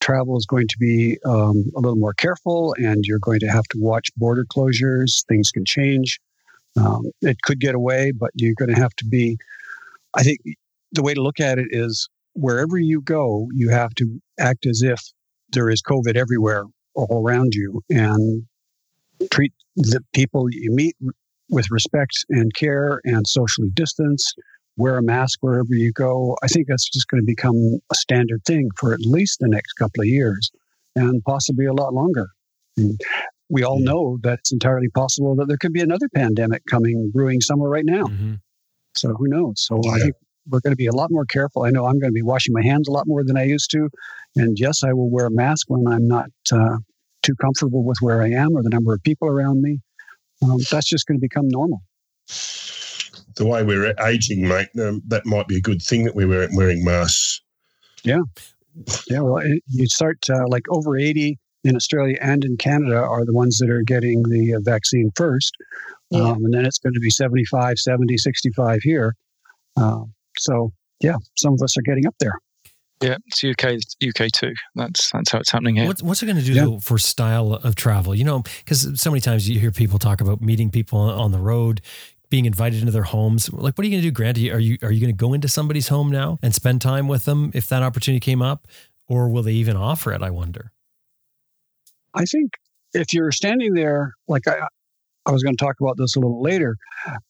Travel 0.00 0.36
is 0.36 0.44
going 0.44 0.68
to 0.68 0.76
be 0.78 1.16
um, 1.24 1.64
a 1.74 1.80
little 1.80 1.96
more 1.96 2.12
careful, 2.12 2.74
and 2.76 3.04
you're 3.06 3.18
going 3.18 3.40
to 3.40 3.46
have 3.46 3.64
to 3.70 3.78
watch 3.80 4.10
border 4.16 4.44
closures. 4.44 5.24
Things 5.26 5.50
can 5.50 5.64
change. 5.64 6.20
Um, 6.76 7.10
it 7.22 7.38
could 7.42 7.58
get 7.60 7.74
away, 7.74 8.12
but 8.12 8.30
you're 8.34 8.54
going 8.58 8.74
to 8.74 8.80
have 8.80 8.94
to 8.96 9.06
be. 9.06 9.38
I 10.12 10.22
think 10.22 10.40
the 10.92 11.02
way 11.02 11.14
to 11.14 11.22
look 11.22 11.40
at 11.40 11.58
it 11.58 11.68
is 11.70 12.10
wherever 12.34 12.76
you 12.78 13.00
go, 13.00 13.48
you 13.54 13.70
have 13.70 13.94
to 13.94 14.20
act 14.38 14.66
as 14.66 14.82
if 14.82 15.00
there 15.52 15.70
is 15.70 15.80
COVID 15.80 16.16
everywhere 16.16 16.64
all 16.96 17.22
around 17.24 17.54
you 17.54 17.82
and 17.90 18.44
treat 19.30 19.52
the 19.76 20.00
people 20.14 20.46
you 20.50 20.70
meet 20.72 20.96
with 21.50 21.70
respect 21.70 22.12
and 22.30 22.54
care 22.54 23.00
and 23.04 23.26
socially 23.26 23.70
distance. 23.74 24.34
Wear 24.78 24.98
a 24.98 25.02
mask 25.02 25.38
wherever 25.40 25.72
you 25.72 25.92
go. 25.92 26.36
I 26.42 26.48
think 26.48 26.66
that's 26.68 26.88
just 26.90 27.08
going 27.08 27.22
to 27.22 27.26
become 27.26 27.78
a 27.90 27.94
standard 27.94 28.44
thing 28.44 28.68
for 28.76 28.92
at 28.92 29.00
least 29.00 29.38
the 29.40 29.48
next 29.48 29.72
couple 29.74 30.02
of 30.02 30.06
years 30.06 30.50
and 30.94 31.22
possibly 31.24 31.64
a 31.64 31.72
lot 31.72 31.94
longer. 31.94 32.28
And 32.76 33.00
we 33.48 33.62
all 33.62 33.80
know 33.80 34.18
that 34.22 34.40
it's 34.40 34.52
entirely 34.52 34.88
possible 34.88 35.34
that 35.36 35.48
there 35.48 35.56
could 35.56 35.72
be 35.72 35.80
another 35.80 36.08
pandemic 36.14 36.62
coming 36.68 37.10
brewing 37.12 37.40
somewhere 37.40 37.70
right 37.70 37.86
now. 37.86 38.04
Mm-hmm. 38.04 38.34
So 38.96 39.14
who 39.14 39.28
knows? 39.28 39.64
So 39.64 39.80
yeah. 39.82 39.92
I 39.92 39.98
think 39.98 40.14
we're 40.48 40.60
going 40.60 40.72
to 40.72 40.76
be 40.76 40.86
a 40.86 40.92
lot 40.92 41.10
more 41.10 41.24
careful. 41.24 41.64
I 41.64 41.70
know 41.70 41.86
I'm 41.86 41.98
going 41.98 42.10
to 42.10 42.14
be 42.14 42.22
washing 42.22 42.52
my 42.52 42.62
hands 42.62 42.88
a 42.88 42.92
lot 42.92 43.06
more 43.06 43.24
than 43.24 43.36
I 43.36 43.44
used 43.44 43.70
to. 43.72 43.88
And 44.36 44.58
yes, 44.58 44.82
I 44.84 44.92
will 44.92 45.10
wear 45.10 45.26
a 45.26 45.30
mask 45.30 45.66
when 45.68 45.86
I'm 45.86 46.06
not 46.06 46.30
uh, 46.52 46.78
too 47.22 47.34
comfortable 47.40 47.84
with 47.84 47.98
where 48.00 48.22
I 48.22 48.30
am 48.30 48.56
or 48.56 48.62
the 48.62 48.70
number 48.70 48.94
of 48.94 49.02
people 49.02 49.28
around 49.28 49.62
me. 49.62 49.80
Um, 50.42 50.58
that's 50.70 50.88
just 50.88 51.06
going 51.06 51.18
to 51.18 51.20
become 51.20 51.48
normal. 51.48 51.82
The 53.36 53.46
way 53.46 53.62
we're 53.62 53.94
aging, 54.04 54.46
mate, 54.46 54.68
um, 54.80 55.02
that 55.08 55.26
might 55.26 55.48
be 55.48 55.56
a 55.56 55.60
good 55.60 55.82
thing 55.82 56.04
that 56.04 56.14
we're 56.14 56.28
wearing, 56.28 56.56
wearing 56.56 56.84
masks. 56.84 57.40
Yeah. 58.02 58.20
Yeah. 59.08 59.20
Well, 59.20 59.42
you 59.68 59.86
start 59.86 60.18
uh, 60.30 60.46
like 60.48 60.64
over 60.70 60.96
80 60.96 61.38
in 61.64 61.76
Australia 61.76 62.16
and 62.20 62.44
in 62.44 62.56
Canada 62.56 62.96
are 62.96 63.24
the 63.24 63.32
ones 63.32 63.58
that 63.58 63.70
are 63.70 63.82
getting 63.82 64.22
the 64.24 64.54
uh, 64.54 64.60
vaccine 64.60 65.10
first. 65.16 65.56
Yeah. 66.10 66.20
Um, 66.20 66.44
and 66.44 66.54
then 66.54 66.64
it's 66.64 66.78
going 66.78 66.94
to 66.94 67.00
be 67.00 67.10
75, 67.10 67.78
70, 67.78 68.16
65 68.16 68.80
here. 68.82 69.16
Uh, 69.76 70.04
so, 70.38 70.72
yeah, 71.00 71.16
some 71.36 71.54
of 71.54 71.62
us 71.62 71.76
are 71.76 71.82
getting 71.82 72.06
up 72.06 72.14
there. 72.20 72.38
Yeah, 73.02 73.16
it's 73.26 73.44
UK 73.44 73.78
UK 74.06 74.32
too. 74.32 74.54
That's 74.74 75.10
that's 75.10 75.30
how 75.30 75.38
it's 75.38 75.50
happening 75.50 75.76
here. 75.76 75.86
What's, 75.86 76.02
what's 76.02 76.22
it 76.22 76.26
going 76.26 76.38
to 76.38 76.44
do 76.44 76.52
yeah. 76.54 76.78
for 76.78 76.98
style 76.98 77.52
of 77.52 77.74
travel? 77.74 78.14
You 78.14 78.24
know, 78.24 78.42
because 78.64 78.98
so 79.00 79.10
many 79.10 79.20
times 79.20 79.48
you 79.48 79.60
hear 79.60 79.70
people 79.70 79.98
talk 79.98 80.22
about 80.22 80.40
meeting 80.40 80.70
people 80.70 80.98
on 80.98 81.30
the 81.30 81.38
road. 81.38 81.82
being 82.30 82.46
invited 82.46 82.80
into 82.80 82.90
their 82.90 83.04
homes. 83.04 83.52
Like, 83.52 83.76
what 83.76 83.84
are 83.84 83.88
you 83.88 83.92
going 83.92 84.02
to 84.02 84.08
do, 84.08 84.12
Grant? 84.12 84.38
Are 84.38 84.58
you 84.58 84.78
are 84.82 84.90
you, 84.90 85.00
going 85.00 85.12
to 85.12 85.16
go 85.16 85.34
into 85.34 85.46
somebody's 85.46 85.88
home 85.88 86.10
now 86.10 86.38
and 86.42 86.54
spend 86.54 86.80
time 86.80 87.06
with 87.06 87.24
them 87.24 87.50
if 87.54 87.68
that 87.68 87.82
opportunity 87.82 88.18
came 88.18 88.40
up, 88.40 88.66
or 89.08 89.28
will 89.28 89.42
they 89.42 89.52
even 89.52 89.76
offer 89.76 90.12
it? 90.12 90.22
I 90.22 90.30
wonder. 90.30 90.72
I 92.14 92.24
think 92.24 92.52
if 92.94 93.12
you're 93.12 93.30
standing 93.30 93.74
there, 93.74 94.14
like 94.26 94.48
I, 94.48 94.66
I 95.26 95.32
was 95.32 95.42
going 95.42 95.56
to 95.56 95.64
talk 95.64 95.76
about 95.80 95.96
this 95.96 96.14
a 96.14 96.20
little 96.20 96.40
later, 96.40 96.76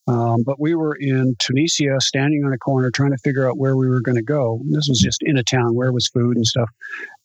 um, 0.07 0.43
but 0.45 0.59
we 0.59 0.75
were 0.75 0.95
in 0.99 1.35
Tunisia, 1.39 1.99
standing 1.99 2.43
on 2.45 2.53
a 2.53 2.57
corner, 2.57 2.91
trying 2.91 3.11
to 3.11 3.17
figure 3.17 3.49
out 3.49 3.57
where 3.57 3.75
we 3.75 3.87
were 3.87 4.01
going 4.01 4.17
to 4.17 4.23
go. 4.23 4.61
This 4.69 4.87
was 4.87 4.99
just 4.99 5.23
in 5.23 5.37
a 5.37 5.43
town 5.43 5.75
where 5.75 5.91
was 5.91 6.07
food 6.07 6.37
and 6.37 6.45
stuff. 6.45 6.69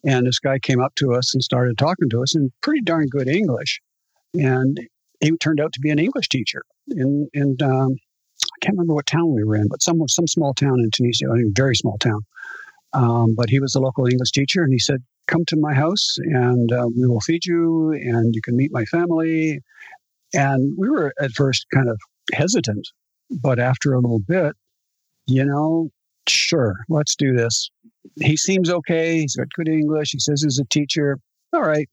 And 0.05 0.27
this 0.27 0.39
guy 0.39 0.59
came 0.59 0.81
up 0.81 0.95
to 0.97 1.13
us 1.13 1.35
and 1.35 1.43
started 1.43 1.77
talking 1.77 2.09
to 2.11 2.23
us 2.23 2.35
in 2.35 2.51
pretty 2.63 2.81
darn 2.81 3.07
good 3.09 3.29
English. 3.29 3.81
And 4.35 4.81
he 5.21 5.37
turned 5.37 5.61
out 5.61 5.73
to 5.75 5.81
be 5.81 5.91
an 5.91 5.99
English 5.99 6.29
teacher 6.29 6.63
in, 6.89 7.29
in 7.35 7.57
um, 7.63 7.97
I 8.43 8.65
can't 8.65 8.77
remember 8.77 8.95
what 8.95 9.07
town 9.07 9.35
we 9.35 9.45
were 9.45 9.57
in, 9.57 9.69
but 9.69 9.83
some 9.83 10.01
some 10.09 10.27
small 10.27 10.55
town 10.55 10.81
in 10.81 10.91
Tunisia, 10.91 11.27
a 11.27 11.51
very 11.55 11.77
small 11.77 11.99
town. 11.99 12.21
Um, 12.93 13.35
but 13.37 13.51
he 13.51 13.61
was 13.61 13.75
a 13.75 13.81
local 13.81 14.07
English 14.07 14.33
teacher, 14.33 14.63
and 14.63 14.73
he 14.73 14.79
said, 14.79 15.03
"Come 15.27 15.45
to 15.47 15.57
my 15.57 15.75
house, 15.75 16.17
and 16.19 16.73
uh, 16.73 16.89
we 16.97 17.07
will 17.07 17.21
feed 17.21 17.45
you, 17.45 17.93
and 17.93 18.35
you 18.35 18.41
can 18.43 18.57
meet 18.57 18.71
my 18.73 18.85
family." 18.87 19.61
And 20.35 20.75
we 20.79 20.89
were 20.89 21.13
at 21.21 21.33
first 21.33 21.67
kind 21.73 21.89
of 21.89 21.99
hesitant, 22.33 22.89
but 23.43 23.59
after 23.59 23.93
a 23.93 24.01
little 24.01 24.21
bit, 24.21 24.55
you 25.27 25.45
know, 25.45 25.91
sure, 26.29 26.77
let's 26.89 27.15
do 27.17 27.35
this. 27.35 27.71
He 28.21 28.37
seems 28.37 28.71
okay. 28.71 29.21
He's 29.21 29.37
got 29.37 29.53
good 29.55 29.69
English. 29.69 30.11
He 30.13 30.19
says 30.19 30.43
he's 30.43 30.59
a 30.59 30.65
teacher. 30.65 31.19
All 31.53 31.63
right. 31.63 31.89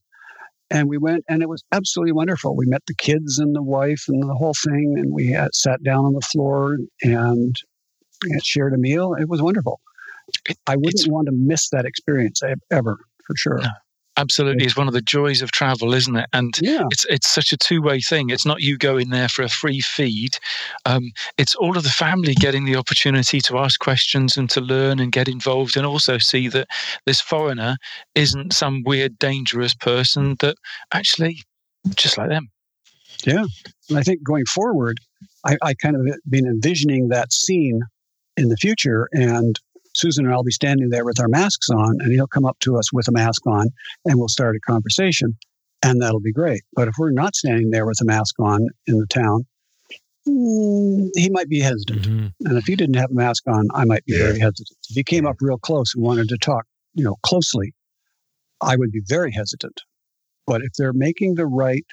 And 0.71 0.88
we 0.88 0.97
went, 0.97 1.25
and 1.28 1.41
it 1.41 1.49
was 1.49 1.63
absolutely 1.71 2.12
wonderful. 2.12 2.56
We 2.56 2.67
met 2.67 2.84
the 2.86 2.93
kids 2.93 3.39
and 3.39 3.56
the 3.56 3.63
wife 3.63 4.04
and 4.08 4.21
the 4.21 4.36
whole 4.36 4.54
thing, 4.63 4.95
and 4.97 5.12
we 5.12 5.32
had, 5.32 5.56
sat 5.56 5.82
down 5.84 6.06
on 6.06 6.13
the 6.13 6.21
floor 6.21 6.78
and 7.02 7.56
shared 8.43 8.73
a 8.73 8.78
meal. 8.78 9.15
It 9.15 9.28
was 9.28 9.41
wonderful. 9.41 9.80
I 10.67 10.75
wouldn't 10.75 11.12
want 11.12 11.25
to 11.25 11.34
miss 11.34 11.69
that 11.69 11.86
experience 11.86 12.41
ever, 12.71 12.97
for 13.25 13.36
sure. 13.36 13.62
Absolutely 14.19 14.65
is 14.65 14.75
one 14.75 14.89
of 14.89 14.93
the 14.93 15.01
joys 15.01 15.41
of 15.41 15.51
travel, 15.53 15.93
isn't 15.93 16.17
it? 16.17 16.27
And 16.34 16.53
yeah. 16.62 16.84
it's 16.91 17.05
it's 17.05 17.29
such 17.29 17.53
a 17.53 17.58
two 17.58 17.82
way 17.82 18.01
thing. 18.01 18.29
It's 18.29 18.45
not 18.45 18.62
you 18.62 18.77
going 18.77 19.12
there 19.12 19.29
for 19.29 19.43
a 19.43 19.49
free 19.49 19.79
feed. 19.79 20.38
Um, 20.86 21.12
it's 21.38 21.55
all 21.55 21.77
of 21.77 21.84
the 21.84 21.89
family 21.89 22.34
getting 22.34 22.65
the 22.65 22.75
opportunity 22.75 23.39
to 23.39 23.58
ask 23.58 23.79
questions 23.79 24.36
and 24.36 24.49
to 24.49 24.60
learn 24.60 24.99
and 24.99 25.13
get 25.13 25.29
involved, 25.29 25.77
and 25.77 25.86
also 25.86 26.17
see 26.17 26.49
that 26.49 26.67
this 27.05 27.21
foreigner 27.21 27.77
isn't 28.13 28.51
some 28.51 28.84
weird, 28.86 29.17
dangerous 29.19 29.73
person 29.73 30.36
that 30.41 30.58
actually 30.93 31.41
just 31.95 32.17
like 32.17 32.27
them. 32.27 32.49
Yeah, 33.25 33.45
and 33.88 33.97
I 33.97 34.03
think 34.03 34.21
going 34.21 34.45
forward, 34.47 34.99
I, 35.45 35.55
I 35.63 35.73
kind 35.75 35.95
of 35.95 36.13
been 36.29 36.45
envisioning 36.45 37.08
that 37.08 37.32
scene 37.32 37.84
in 38.36 38.49
the 38.49 38.58
future 38.58 39.08
and 39.13 39.58
Susan 39.95 40.25
and 40.25 40.34
I'll 40.34 40.43
be 40.43 40.52
standing 40.52 40.89
there 40.89 41.06
with 41.06 41.19
our 41.19 41.28
masks 41.28 41.69
on, 41.69 41.97
and 41.99 42.12
he'll 42.12 42.28
come 42.28 42.45
up 42.45 42.60
to 42.62 42.78
us 42.78 42.93
with 42.93 43.08
a 43.08 43.12
mask 43.12 43.45
on, 43.47 43.67
and 44.06 44.17
we'll 44.17 44.28
start 44.28 44.56
a 44.56 44.60
conversation, 44.60 45.38
and 45.84 46.02
that'll 46.02 46.19
be 46.19 46.32
great. 46.32 46.62
But 46.73 46.88
if 46.88 46.95
we're 46.97 47.12
not 47.12 47.36
standing 47.36 47.71
there 47.71 47.86
with 47.86 48.02
a 48.02 48.06
mask 48.06 48.36
on 48.39 48.67
in 48.88 48.99
the 48.99 49.08
town, 49.08 49.45
he 50.25 51.30
might 51.32 51.49
be 51.49 51.60
hesitant. 51.60 52.04
Mm-hmm. 52.04 52.47
And 52.47 52.58
if 52.58 52.69
you 52.69 52.75
didn't 52.75 52.97
have 52.97 53.10
a 53.10 53.15
mask 53.15 53.43
on, 53.47 53.67
I 53.73 53.86
might 53.86 54.06
be 54.06 54.13
yeah. 54.13 54.25
very 54.25 54.39
hesitant. 54.39 54.78
If 54.89 54.95
you 54.95 55.04
came 55.04 55.25
up 55.25 55.38
real 55.41 55.58
close 55.58 55.95
and 55.95 56.04
wanted 56.04 56.30
to 56.30 56.38
talk, 56.38 56.65
you 56.93 57.04
know, 57.04 57.15
closely, 57.23 57.73
I 58.62 58.75
would 58.75 58.91
be 58.91 59.02
very 59.08 59.32
hesitant. 59.32 59.82
But 60.45 60.62
if 60.62 60.73
they're 60.78 60.93
making 60.93 61.36
the 61.36 61.47
right 61.47 61.86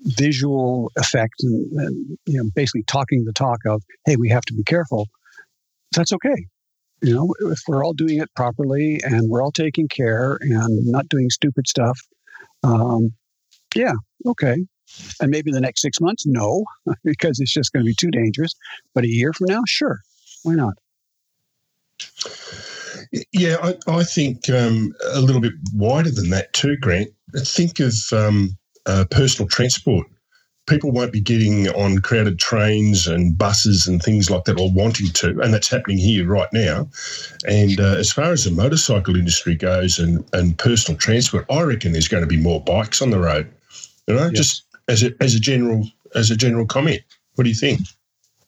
visual 0.00 0.90
effect 0.96 1.34
and, 1.42 1.72
and 1.72 2.18
you 2.26 2.42
know, 2.42 2.50
basically 2.54 2.82
talking 2.84 3.24
the 3.24 3.32
talk 3.32 3.60
of, 3.66 3.82
hey, 4.06 4.16
we 4.16 4.28
have 4.30 4.44
to 4.46 4.54
be 4.54 4.64
careful, 4.64 5.06
that's 5.92 6.12
okay 6.12 6.46
you 7.04 7.14
know, 7.14 7.34
if 7.52 7.60
we're 7.68 7.84
all 7.84 7.92
doing 7.92 8.18
it 8.20 8.34
properly 8.34 8.98
and 9.04 9.28
we're 9.28 9.42
all 9.42 9.52
taking 9.52 9.88
care 9.88 10.38
and 10.40 10.86
not 10.86 11.06
doing 11.08 11.28
stupid 11.28 11.68
stuff, 11.68 12.00
um, 12.62 13.12
yeah, 13.74 13.92
okay. 14.26 14.56
And 15.20 15.30
maybe 15.30 15.50
the 15.50 15.60
next 15.60 15.82
six 15.82 16.00
months, 16.00 16.24
no, 16.26 16.64
because 17.04 17.40
it's 17.40 17.52
just 17.52 17.72
going 17.72 17.84
to 17.84 17.88
be 17.88 17.94
too 17.94 18.10
dangerous. 18.10 18.54
But 18.94 19.04
a 19.04 19.08
year 19.08 19.34
from 19.34 19.48
now, 19.50 19.60
sure, 19.66 19.98
why 20.44 20.54
not? 20.54 20.74
Yeah, 23.32 23.56
I, 23.62 23.76
I 23.86 24.04
think 24.04 24.48
um, 24.48 24.94
a 25.12 25.20
little 25.20 25.42
bit 25.42 25.52
wider 25.74 26.10
than 26.10 26.30
that 26.30 26.54
too, 26.54 26.76
Grant. 26.78 27.10
Think 27.36 27.80
of 27.80 27.94
um, 28.12 28.56
uh, 28.86 29.04
personal 29.10 29.48
transport 29.48 30.06
people 30.66 30.90
won't 30.90 31.12
be 31.12 31.20
getting 31.20 31.68
on 31.70 31.98
crowded 31.98 32.38
trains 32.38 33.06
and 33.06 33.36
buses 33.36 33.86
and 33.86 34.02
things 34.02 34.30
like 34.30 34.44
that 34.44 34.58
or 34.58 34.70
wanting 34.72 35.08
to. 35.08 35.40
And 35.40 35.52
that's 35.52 35.68
happening 35.68 35.98
here 35.98 36.26
right 36.26 36.48
now. 36.52 36.88
And 37.46 37.78
uh, 37.78 37.96
as 37.98 38.10
far 38.10 38.32
as 38.32 38.44
the 38.44 38.50
motorcycle 38.50 39.16
industry 39.16 39.54
goes 39.54 39.98
and, 39.98 40.24
and 40.32 40.56
personal 40.56 40.98
transport, 40.98 41.44
I 41.50 41.62
reckon 41.62 41.92
there's 41.92 42.08
going 42.08 42.22
to 42.22 42.28
be 42.28 42.38
more 42.38 42.62
bikes 42.62 43.02
on 43.02 43.10
the 43.10 43.18
road. 43.18 43.50
You 44.06 44.14
know, 44.14 44.24
yes. 44.26 44.32
just 44.32 44.64
as 44.88 45.02
a, 45.02 45.10
as 45.20 45.34
a 45.34 45.40
general 45.40 45.88
as 46.14 46.30
a 46.30 46.36
general 46.36 46.66
comment. 46.66 47.00
What 47.34 47.44
do 47.44 47.50
you 47.50 47.56
think? 47.56 47.80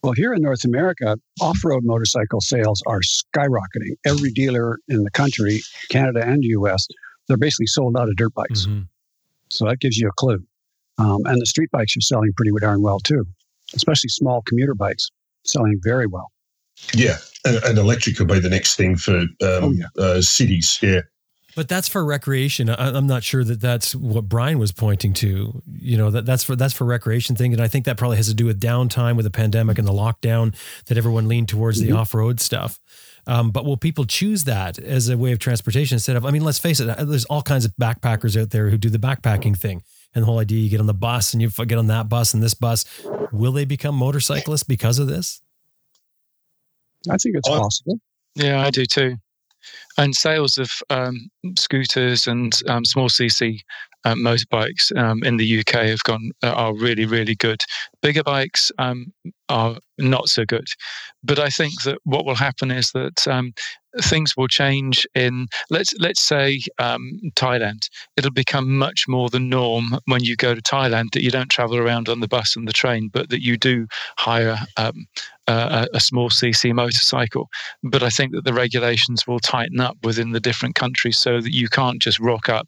Well, 0.03 0.13
here 0.13 0.33
in 0.33 0.41
North 0.41 0.63
America, 0.63 1.17
off 1.41 1.57
road 1.65 1.83
motorcycle 1.83 2.39
sales 2.39 2.81
are 2.87 3.01
skyrocketing. 3.01 3.97
Every 4.05 4.31
dealer 4.31 4.77
in 4.87 5.03
the 5.03 5.11
country, 5.11 5.61
Canada 5.89 6.23
and 6.25 6.43
US, 6.43 6.87
they're 7.27 7.37
basically 7.37 7.67
sold 7.67 7.97
out 7.97 8.07
of 8.07 8.15
dirt 8.15 8.33
bikes. 8.33 8.67
Mm-hmm. 8.67 8.83
So 9.49 9.65
that 9.65 9.79
gives 9.79 9.97
you 9.97 10.07
a 10.07 10.11
clue. 10.13 10.43
Um, 10.97 11.19
and 11.25 11.39
the 11.39 11.45
street 11.45 11.69
bikes 11.71 11.95
are 11.95 12.01
selling 12.01 12.31
pretty 12.35 12.51
darn 12.59 12.81
well 12.81 12.99
too, 12.99 13.25
especially 13.73 14.09
small 14.09 14.41
commuter 14.43 14.73
bikes 14.73 15.09
selling 15.45 15.79
very 15.83 16.07
well. 16.07 16.31
Yeah, 16.93 17.17
and, 17.45 17.57
and 17.63 17.77
electric 17.77 18.17
could 18.17 18.27
be 18.27 18.39
the 18.39 18.49
next 18.49 18.75
thing 18.75 18.97
for 18.97 19.17
um, 19.17 19.29
oh, 19.41 19.71
yeah. 19.71 19.85
uh, 19.97 20.21
cities. 20.21 20.79
Yeah. 20.81 21.01
But 21.55 21.67
that's 21.67 21.87
for 21.87 22.05
recreation. 22.05 22.69
I, 22.69 22.95
am 22.95 23.07
not 23.07 23.23
sure 23.23 23.43
that 23.43 23.59
that's 23.59 23.95
what 23.95 24.29
Brian 24.29 24.59
was 24.59 24.71
pointing 24.71 25.13
to. 25.13 25.63
You 25.67 25.97
know 25.97 26.11
that 26.11 26.23
that's 26.23 26.43
for 26.43 26.55
that's 26.55 26.73
for 26.75 26.85
recreation 26.85 27.35
thing, 27.35 27.51
and 27.51 27.61
I 27.61 27.67
think 27.67 27.85
that 27.85 27.97
probably 27.97 28.17
has 28.17 28.27
to 28.27 28.35
do 28.35 28.45
with 28.45 28.61
downtime 28.61 29.15
with 29.15 29.23
the 29.23 29.31
pandemic 29.31 29.79
and 29.79 29.87
the 29.87 29.91
lockdown 29.91 30.55
that 30.85 30.99
everyone 30.99 31.27
leaned 31.27 31.49
towards 31.49 31.81
mm-hmm. 31.81 31.93
the 31.93 31.97
off 31.97 32.13
road 32.13 32.39
stuff. 32.39 32.79
Um, 33.25 33.49
but 33.49 33.65
will 33.65 33.75
people 33.75 34.05
choose 34.05 34.43
that 34.43 34.77
as 34.77 35.09
a 35.09 35.17
way 35.17 35.31
of 35.31 35.39
transportation 35.39 35.95
instead 35.95 36.15
of? 36.15 36.27
I 36.27 36.31
mean, 36.31 36.43
let's 36.43 36.59
face 36.59 36.79
it. 36.79 36.95
There's 37.07 37.25
all 37.25 37.41
kinds 37.41 37.65
of 37.65 37.73
backpackers 37.81 38.39
out 38.39 38.51
there 38.51 38.69
who 38.69 38.77
do 38.77 38.91
the 38.91 38.99
backpacking 38.99 39.57
thing 39.57 39.81
and 40.17 40.23
the 40.23 40.25
whole 40.25 40.39
idea 40.39 40.59
you 40.59 40.69
get 40.69 40.79
on 40.79 40.87
the 40.87 40.93
bus 40.95 41.33
and 41.33 41.41
you 41.41 41.49
get 41.49 41.77
on 41.77 41.87
that 41.87 42.09
bus 42.09 42.33
and 42.33 42.41
this 42.41 42.55
bus. 42.55 42.85
Will 43.31 43.51
they 43.51 43.65
become 43.65 43.95
motorcyclists 43.95 44.63
because 44.63 44.97
of 44.97 45.07
this? 45.07 45.41
I 47.09 47.17
think 47.17 47.35
it's 47.37 47.47
possible. 47.47 47.99
Yeah, 48.35 48.61
I 48.61 48.71
do 48.71 48.85
too. 48.85 49.17
And 49.97 50.15
sales 50.15 50.57
of 50.57 50.71
um, 50.89 51.29
scooters 51.55 52.25
and 52.25 52.51
um, 52.67 52.83
small 52.83 53.09
CC 53.09 53.59
uh, 54.05 54.15
motorbikes 54.15 54.95
um, 54.97 55.21
in 55.23 55.37
the 55.37 55.59
UK 55.59 55.85
have 55.85 56.03
gone 56.03 56.31
uh, 56.43 56.53
are 56.53 56.75
really 56.75 57.05
really 57.05 57.35
good. 57.35 57.61
Bigger 58.01 58.23
bikes 58.23 58.71
um, 58.79 59.13
are 59.49 59.77
not 59.97 60.29
so 60.29 60.45
good, 60.45 60.67
but 61.23 61.37
I 61.39 61.49
think 61.49 61.81
that 61.83 61.99
what 62.05 62.25
will 62.25 62.35
happen 62.35 62.71
is 62.71 62.91
that 62.91 63.27
um, 63.27 63.53
things 64.01 64.35
will 64.35 64.47
change 64.47 65.07
in 65.15 65.47
let's 65.69 65.93
let's 65.99 66.21
say 66.21 66.61
um, 66.79 67.19
Thailand. 67.35 67.89
It'll 68.15 68.31
become 68.31 68.77
much 68.77 69.05
more 69.07 69.29
the 69.29 69.39
norm 69.39 69.97
when 70.05 70.23
you 70.23 70.35
go 70.35 70.55
to 70.55 70.61
Thailand 70.61 71.11
that 71.13 71.23
you 71.23 71.31
don't 71.31 71.49
travel 71.49 71.77
around 71.77 72.09
on 72.09 72.19
the 72.19 72.27
bus 72.27 72.55
and 72.55 72.67
the 72.67 72.73
train, 72.73 73.09
but 73.11 73.29
that 73.29 73.43
you 73.43 73.57
do 73.57 73.87
hire 74.17 74.57
um, 74.77 75.07
a, 75.47 75.87
a, 75.93 75.99
small 75.99 76.29
CC 76.29 76.73
motorcycle. 76.73 77.49
But 77.83 78.03
I 78.03 78.09
think 78.09 78.33
that 78.33 78.43
the 78.43 78.53
regulations 78.53 79.25
will 79.25 79.39
tighten 79.39 79.79
up 79.79 79.97
within 80.03 80.31
the 80.31 80.39
different 80.39 80.75
countries 80.75 81.17
so 81.17 81.39
that 81.41 81.53
you 81.53 81.69
can't 81.69 82.01
just 82.01 82.19
rock 82.19 82.49
up 82.49 82.67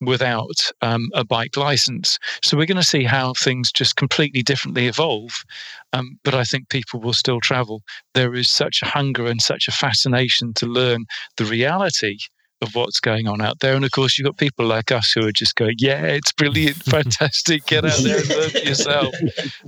without 0.00 0.70
um, 0.82 1.08
a 1.14 1.24
bike 1.24 1.56
license. 1.56 2.18
So 2.42 2.56
we're 2.56 2.66
going 2.66 2.76
to 2.76 2.84
see 2.84 3.04
how 3.04 3.34
things 3.34 3.72
just 3.72 3.96
completely 3.96 4.42
differently 4.42 4.86
evolve. 4.86 5.44
Um, 5.92 6.18
but 6.24 6.34
I 6.34 6.44
think 6.44 6.68
people 6.68 7.00
will 7.00 7.12
still 7.12 7.40
travel. 7.40 7.82
There 8.14 8.34
is 8.34 8.48
such 8.48 8.80
a 8.82 8.86
hunger 8.86 9.26
and 9.26 9.42
such 9.42 9.66
a 9.66 9.72
fascination 9.72 10.54
to 10.54 10.66
learn 10.66 11.06
the 11.36 11.44
reality 11.44 12.18
of 12.62 12.74
what's 12.74 13.00
going 13.00 13.26
on 13.26 13.40
out 13.40 13.60
there. 13.60 13.74
And 13.74 13.84
of 13.84 13.90
course, 13.90 14.18
you've 14.18 14.26
got 14.26 14.36
people 14.36 14.66
like 14.66 14.92
us 14.92 15.12
who 15.12 15.26
are 15.26 15.32
just 15.32 15.54
going, 15.56 15.76
yeah, 15.78 16.02
it's 16.04 16.32
brilliant, 16.32 16.76
fantastic, 16.84 17.66
get 17.66 17.84
out 17.84 17.98
there 18.02 18.18
and 18.18 18.28
learn 18.28 18.50
for 18.50 18.58
yourself. 18.58 19.14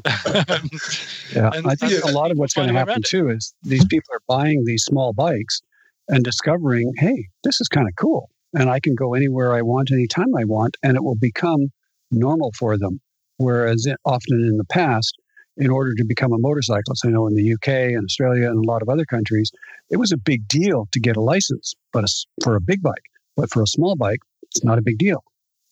yeah, 1.35 1.50
and, 1.55 1.66
I 1.66 1.74
think 1.74 2.05
a 2.05 2.12
lot 2.12 2.31
of 2.31 2.38
what's 2.38 2.55
going 2.55 2.68
to 2.68 2.74
happen 2.74 3.02
too 3.05 3.28
is 3.31 3.55
these 3.62 3.87
people 3.87 4.14
are 4.14 4.22
buying 4.28 4.64
these 4.64 4.85
small 4.85 5.12
bikes 5.12 5.61
and 6.09 6.24
discovering, 6.24 6.92
hey, 6.98 7.28
this 7.44 7.61
is 7.61 7.68
kind 7.68 7.88
of 7.88 7.94
cool. 7.96 8.28
And 8.55 8.68
I 8.68 8.81
can 8.81 8.94
go 8.94 9.14
anywhere 9.14 9.55
I 9.55 9.62
want, 9.62 9.90
anytime 9.90 10.35
I 10.37 10.44
want, 10.44 10.76
and 10.83 10.96
it 10.96 11.02
will 11.02 11.16
become 11.16 11.68
normal 12.11 12.52
for 12.59 12.76
them. 12.76 13.00
Whereas 13.38 13.87
often 14.05 14.40
in 14.44 14.59
the 14.59 14.64
past, 14.64 15.16
in 15.56 15.70
order 15.70 15.94
to 15.94 16.04
become 16.04 16.32
a 16.32 16.38
motorcyclist. 16.38 17.04
I 17.04 17.10
know 17.10 17.26
in 17.26 17.34
the 17.34 17.52
UK 17.52 17.68
and 17.68 18.04
Australia 18.04 18.48
and 18.48 18.64
a 18.64 18.68
lot 18.68 18.82
of 18.82 18.88
other 18.88 19.04
countries, 19.04 19.50
it 19.90 19.98
was 19.98 20.12
a 20.12 20.16
big 20.16 20.48
deal 20.48 20.88
to 20.92 21.00
get 21.00 21.16
a 21.16 21.20
license, 21.20 21.74
but 21.92 22.04
a, 22.04 22.08
for 22.42 22.56
a 22.56 22.60
big 22.60 22.82
bike. 22.82 23.04
But 23.36 23.50
for 23.50 23.62
a 23.62 23.66
small 23.66 23.96
bike, 23.96 24.20
it's 24.42 24.64
not 24.64 24.78
a 24.78 24.82
big 24.82 24.98
deal. 24.98 25.22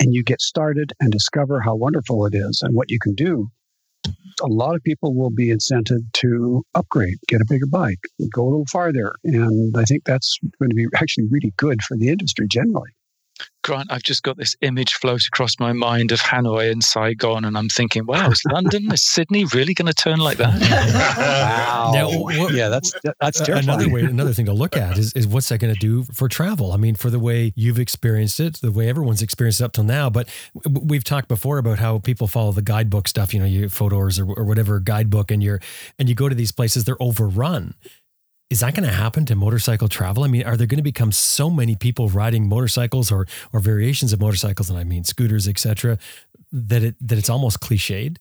And 0.00 0.14
you 0.14 0.22
get 0.22 0.40
started 0.40 0.92
and 1.00 1.12
discover 1.12 1.60
how 1.60 1.76
wonderful 1.76 2.26
it 2.26 2.34
is 2.34 2.62
and 2.62 2.74
what 2.74 2.90
you 2.90 2.98
can 2.98 3.14
do. 3.14 3.50
a 4.42 4.46
lot 4.46 4.74
of 4.74 4.82
people 4.82 5.14
will 5.14 5.30
be 5.30 5.48
incented 5.48 6.10
to 6.14 6.64
upgrade, 6.74 7.18
get 7.28 7.40
a 7.40 7.46
bigger 7.48 7.66
bike, 7.66 8.00
go 8.32 8.42
a 8.42 8.50
little 8.50 8.66
farther. 8.70 9.14
And 9.24 9.76
I 9.76 9.84
think 9.84 10.04
that's 10.04 10.38
going 10.58 10.70
to 10.70 10.74
be 10.74 10.86
actually 10.94 11.26
really 11.30 11.52
good 11.56 11.82
for 11.82 11.96
the 11.96 12.08
industry 12.08 12.46
generally. 12.48 12.90
Grant, 13.62 13.92
I've 13.92 14.02
just 14.02 14.22
got 14.22 14.38
this 14.38 14.56
image 14.62 14.94
float 14.94 15.26
across 15.26 15.58
my 15.58 15.72
mind 15.72 16.12
of 16.12 16.20
Hanoi 16.20 16.70
and 16.72 16.82
Saigon, 16.82 17.44
and 17.44 17.58
I'm 17.58 17.68
thinking, 17.68 18.06
wow, 18.06 18.30
is 18.30 18.42
London, 18.50 18.90
is 18.90 19.02
Sydney 19.02 19.44
really 19.46 19.74
going 19.74 19.86
to 19.86 19.94
turn 19.94 20.18
like 20.18 20.38
that? 20.38 20.58
wow. 20.60 21.90
Now, 21.94 22.08
what- 22.10 22.54
yeah, 22.54 22.68
that's 22.68 22.92
that's 23.20 23.40
terrifying. 23.40 23.68
Another 23.68 23.90
way, 23.90 24.02
another 24.02 24.32
thing 24.32 24.46
to 24.46 24.52
look 24.52 24.76
at 24.76 24.96
is, 24.96 25.12
is 25.12 25.26
what's 25.26 25.48
that 25.50 25.58
going 25.58 25.74
to 25.74 25.78
do 25.78 26.04
for 26.04 26.26
travel? 26.28 26.72
I 26.72 26.76
mean, 26.78 26.94
for 26.94 27.10
the 27.10 27.18
way 27.18 27.52
you've 27.54 27.78
experienced 27.78 28.40
it, 28.40 28.54
the 28.62 28.72
way 28.72 28.88
everyone's 28.88 29.22
experienced 29.22 29.60
it 29.60 29.64
up 29.64 29.72
till 29.72 29.84
now. 29.84 30.08
But 30.08 30.28
we've 30.68 31.04
talked 31.04 31.28
before 31.28 31.58
about 31.58 31.78
how 31.78 31.98
people 31.98 32.26
follow 32.28 32.52
the 32.52 32.62
guidebook 32.62 33.08
stuff, 33.08 33.34
you 33.34 33.40
know, 33.40 33.46
you 33.46 33.68
photos 33.68 34.18
or, 34.18 34.24
or 34.24 34.44
whatever 34.44 34.80
guidebook, 34.80 35.30
and 35.30 35.42
you're 35.42 35.60
and 35.98 36.08
you 36.08 36.14
go 36.14 36.28
to 36.28 36.34
these 36.34 36.52
places, 36.52 36.84
they're 36.84 37.00
overrun. 37.02 37.74
Is 38.50 38.60
that 38.60 38.74
going 38.74 38.88
to 38.88 38.94
happen 38.94 39.24
to 39.26 39.36
motorcycle 39.36 39.88
travel? 39.88 40.24
I 40.24 40.26
mean, 40.26 40.42
are 40.44 40.56
there 40.56 40.66
going 40.66 40.78
to 40.78 40.82
become 40.82 41.12
so 41.12 41.48
many 41.48 41.76
people 41.76 42.08
riding 42.08 42.48
motorcycles 42.48 43.12
or 43.12 43.26
or 43.52 43.60
variations 43.60 44.12
of 44.12 44.20
motorcycles, 44.20 44.68
and 44.68 44.78
I 44.78 44.84
mean 44.84 45.04
scooters, 45.04 45.46
etc., 45.46 45.98
that 46.52 46.82
it 46.82 46.96
that 47.00 47.16
it's 47.16 47.30
almost 47.30 47.60
cliched? 47.60 48.16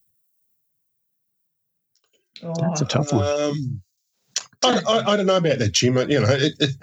That's 2.41 2.81
a 2.81 2.85
tough 2.85 3.11
one. 3.11 3.25
Um, 3.25 3.81
I, 4.63 4.81
I, 4.87 5.13
I 5.13 5.17
don't 5.17 5.25
know 5.25 5.37
about 5.37 5.59
that, 5.59 5.71
Jim. 5.71 5.97
You 6.09 6.21
know, 6.21 6.29
it, 6.29 6.53
it, 6.59 6.75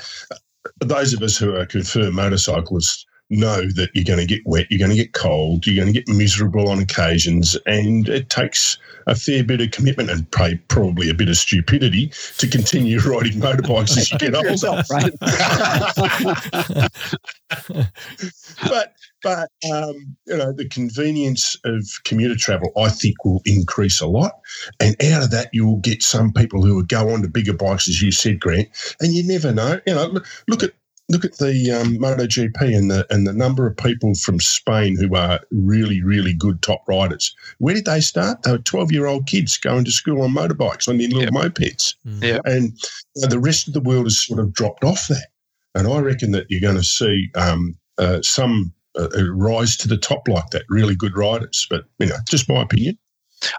those 0.81 1.13
of 1.13 1.23
us 1.23 1.37
who 1.37 1.55
are 1.55 1.67
confirmed 1.67 2.15
motorcyclists 2.15 3.07
know 3.31 3.63
that 3.75 3.91
you're 3.95 4.05
going 4.05 4.19
to 4.19 4.27
get 4.27 4.43
wet, 4.47 4.67
you're 4.71 4.79
going 4.79 4.91
to 4.91 4.97
get 4.97 5.13
cold, 5.13 5.67
you're 5.67 5.77
going 5.77 5.93
to 5.93 6.01
get 6.01 6.09
miserable 6.09 6.69
on 6.69 6.79
occasions, 6.79 7.57
and 7.67 8.09
it 8.09 8.31
takes 8.31 8.79
a 9.07 9.15
fair 9.15 9.45
bit 9.45 9.61
of 9.61 9.71
commitment 9.71 10.11
and 10.11 10.29
probably 10.69 11.09
a 11.09 11.15
bit 11.15 11.29
of 11.29 11.37
stupidity 11.37 12.11
to 12.39 12.49
continue 12.49 12.99
riding 13.01 13.41
motorbikes 13.41 13.97
as 13.97 14.11
you 14.11 14.19
get 14.19 14.35
older. 14.35 14.51
Yourself, 14.51 14.91
right? 14.91 15.13
but 18.69 18.95
but 19.23 19.51
um, 19.73 20.17
you 20.27 20.37
know 20.37 20.53
the 20.53 20.69
convenience 20.69 21.57
of 21.65 21.85
commuter 22.05 22.37
travel, 22.37 22.73
I 22.77 22.89
think, 22.89 23.25
will 23.25 23.43
increase 23.45 24.01
a 24.01 24.07
lot, 24.07 24.41
and 24.81 25.01
out 25.05 25.23
of 25.23 25.31
that, 25.33 25.51
you'll 25.53 25.79
get 25.79 26.03
some 26.03 26.33
people 26.33 26.63
who 26.63 26.77
will 26.77 26.83
go 26.83 27.11
on 27.11 27.23
to 27.23 27.29
bigger 27.29 27.55
bikes, 27.55 27.89
as 27.89 28.03
you 28.03 28.13
said, 28.13 28.41
Grant. 28.41 28.69
And 29.01 29.13
you 29.13 29.27
never 29.27 29.53
know. 29.53 29.81
You 29.87 29.95
know, 29.95 30.07
look, 30.07 30.27
look 30.49 30.63
at 30.63 30.73
look 31.09 31.25
at 31.25 31.39
the 31.39 31.71
um, 31.71 31.99
MotoGP 31.99 32.77
and 32.77 32.91
the 32.91 33.07
and 33.11 33.27
the 33.27 33.33
number 33.33 33.67
of 33.67 33.77
people 33.77 34.15
from 34.15 34.41
Spain 34.41 34.97
who 34.97 35.15
are 35.15 35.41
really 35.51 36.03
really 36.03 36.33
good 36.33 36.63
top 36.63 36.83
riders. 36.89 37.35
Where 37.59 37.75
did 37.75 37.85
they 37.85 38.01
start? 38.01 38.43
They 38.43 38.53
were 38.53 38.59
twelve 38.59 38.91
year 38.93 39.07
old 39.07 39.27
kids 39.27 39.57
going 39.57 39.85
to 39.85 39.91
school 39.93 40.23
on 40.23 40.33
motorbikes 40.35 40.89
on 40.89 40.99
their 40.99 41.09
little 41.09 41.23
Yep. 41.23 41.33
mopeds 41.55 41.95
Yeah. 42.23 42.39
and 42.45 42.73
you 43.15 43.23
know, 43.23 43.29
the 43.29 43.39
rest 43.39 43.69
of 43.69 43.75
the 43.75 43.81
world 43.81 44.07
has 44.07 44.25
sort 44.25 44.41
of 44.41 44.53
dropped 44.53 44.85
off 44.85 45.07
that. 45.09 45.29
And 45.75 45.87
I 45.87 45.99
reckon 46.01 46.31
that 46.33 46.47
you're 46.49 46.61
going 46.61 46.77
to 46.77 46.85
see 46.85 47.29
um, 47.35 47.77
uh, 47.99 48.21
some 48.23 48.73
uh, 48.99 49.09
uh, 49.17 49.25
rise 49.33 49.77
to 49.77 49.89
the 49.89 49.99
top 49.99 50.27
like 50.27 50.49
that, 50.51 50.63
really 50.71 50.95
good 50.97 51.17
riders. 51.17 51.67
But 51.69 51.85
you 51.99 52.07
know, 52.07 52.17
just 52.29 52.49
my 52.49 52.63
opinion. 52.63 52.99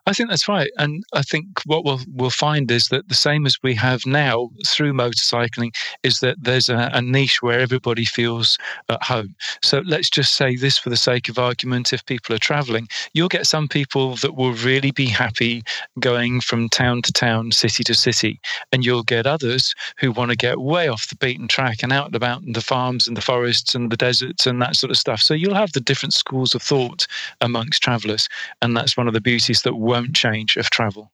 I 0.06 0.14
think 0.14 0.30
that's 0.30 0.48
right, 0.48 0.70
and 0.78 1.04
I 1.14 1.22
think 1.22 1.62
what 1.66 1.86
we'll 1.86 2.02
we'll 2.12 2.30
find 2.30 2.70
is 2.72 2.88
that 2.88 3.10
the 3.10 3.16
same 3.16 3.46
as 3.46 3.58
we 3.62 3.76
have 3.76 4.06
now 4.06 4.50
through 4.68 4.94
motorcycling 4.94 5.76
is 6.04 6.20
that 6.20 6.38
there's 6.42 6.70
a, 6.70 6.90
a 6.94 7.02
niche 7.02 7.42
where 7.42 7.60
everybody 7.60 8.06
feels 8.06 8.58
at 8.90 9.04
home. 9.04 9.36
So 9.62 9.84
let's 9.86 10.10
just 10.10 10.34
say 10.34 10.56
this 10.56 10.78
for 10.78 10.90
the 10.90 10.98
sake 10.98 11.30
of 11.30 11.38
argument: 11.38 11.94
if 11.94 12.06
people 12.06 12.36
are 12.36 12.40
travelling, 12.40 12.88
you'll 13.14 13.28
get 13.28 13.46
some 13.46 13.68
people 13.68 14.16
that 14.18 14.36
will 14.36 14.54
really 14.54 14.92
be 14.92 15.06
happy 15.06 15.64
going 16.00 16.42
from 16.42 16.70
town 16.70 17.02
to 17.04 17.14
town, 17.14 17.52
city 17.52 17.84
to 17.84 17.94
city, 17.94 18.40
and 18.72 18.84
you'll 18.84 19.04
get 19.04 19.28
others 19.28 19.76
who 20.00 20.12
want 20.12 20.32
to 20.32 20.38
get 20.38 20.60
way 20.60 20.88
off 20.88 21.08
the 21.08 21.16
beaten 21.16 21.48
track 21.48 21.84
and 21.84 21.94
out 21.94 22.08
and 22.08 22.16
about 22.16 22.42
in 22.42 22.54
the 22.54 22.62
farms 22.62 23.08
and 23.08 23.16
the 23.16 23.22
forests 23.22 23.76
and 23.76 23.92
the 23.92 23.98
deserts 23.98 24.48
and 24.48 24.62
that 24.62 24.76
sort 24.76 24.92
of 24.92 24.98
stuff. 24.98 25.20
So 25.20 25.34
you'll 25.34 25.54
have 25.54 25.74
the 25.74 25.82
different 25.82 26.14
schools 26.14 26.56
of 26.56 26.62
thought 26.62 27.08
amongst 27.42 27.82
travellers, 27.84 28.28
and 28.62 28.76
that's 28.76 28.98
one 28.98 29.08
of 29.08 29.14
the 29.14 29.22
beauties 29.22 29.62
that 29.62 29.77
won't 29.78 30.16
change 30.16 30.58
of 30.58 30.70
travel. 30.70 31.12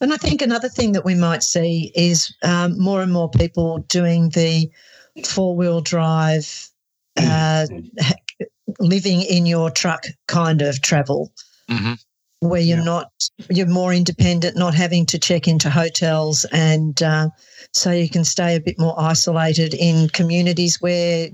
And 0.00 0.12
I 0.12 0.16
think 0.16 0.42
another 0.42 0.68
thing 0.68 0.92
that 0.92 1.04
we 1.04 1.14
might 1.14 1.44
see 1.44 1.92
is 1.94 2.34
um, 2.42 2.76
more 2.78 3.02
and 3.02 3.12
more 3.12 3.30
people 3.30 3.78
doing 3.88 4.30
the 4.30 4.68
four 5.24 5.54
wheel 5.54 5.80
drive, 5.80 6.68
uh, 7.16 7.66
living 8.80 9.22
in 9.22 9.46
your 9.46 9.70
truck 9.70 10.06
kind 10.26 10.60
of 10.62 10.82
travel, 10.82 11.32
Mhm. 11.68 11.98
where 12.40 12.60
you're 12.60 12.78
Yeah. 12.78 12.84
not, 12.84 13.12
you're 13.48 13.66
more 13.66 13.94
independent, 13.94 14.56
not 14.56 14.74
having 14.74 15.06
to 15.06 15.18
check 15.18 15.46
into 15.46 15.70
hotels. 15.70 16.44
And 16.50 17.00
uh, 17.00 17.28
so 17.72 17.92
you 17.92 18.08
can 18.08 18.24
stay 18.24 18.56
a 18.56 18.60
bit 18.60 18.80
more 18.80 18.98
isolated 18.98 19.72
in 19.72 20.08
communities 20.08 20.80
where, 20.80 21.28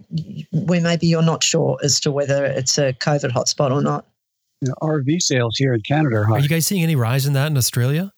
where 0.52 0.83
maybe 0.83 1.07
you're 1.07 1.22
not 1.22 1.42
sure 1.42 1.78
as 1.83 2.00
to 2.00 2.12
whether 2.12 2.44
it's 2.44 2.76
a 2.76 2.92
COVID 2.92 3.31
hotspot 3.31 3.70
or 3.70 3.81
not. 3.81 4.04
You 4.60 4.68
know, 4.68 4.74
RV 4.82 5.20
sales 5.22 5.56
here 5.56 5.72
in 5.72 5.80
Canada 5.82 6.16
are 6.16 6.32
Are 6.32 6.38
you 6.40 6.48
guys 6.48 6.66
seeing 6.66 6.82
any 6.82 6.96
rise 6.96 7.26
in 7.26 7.32
that 7.34 7.46
in 7.48 7.56
Australia? 7.56 8.12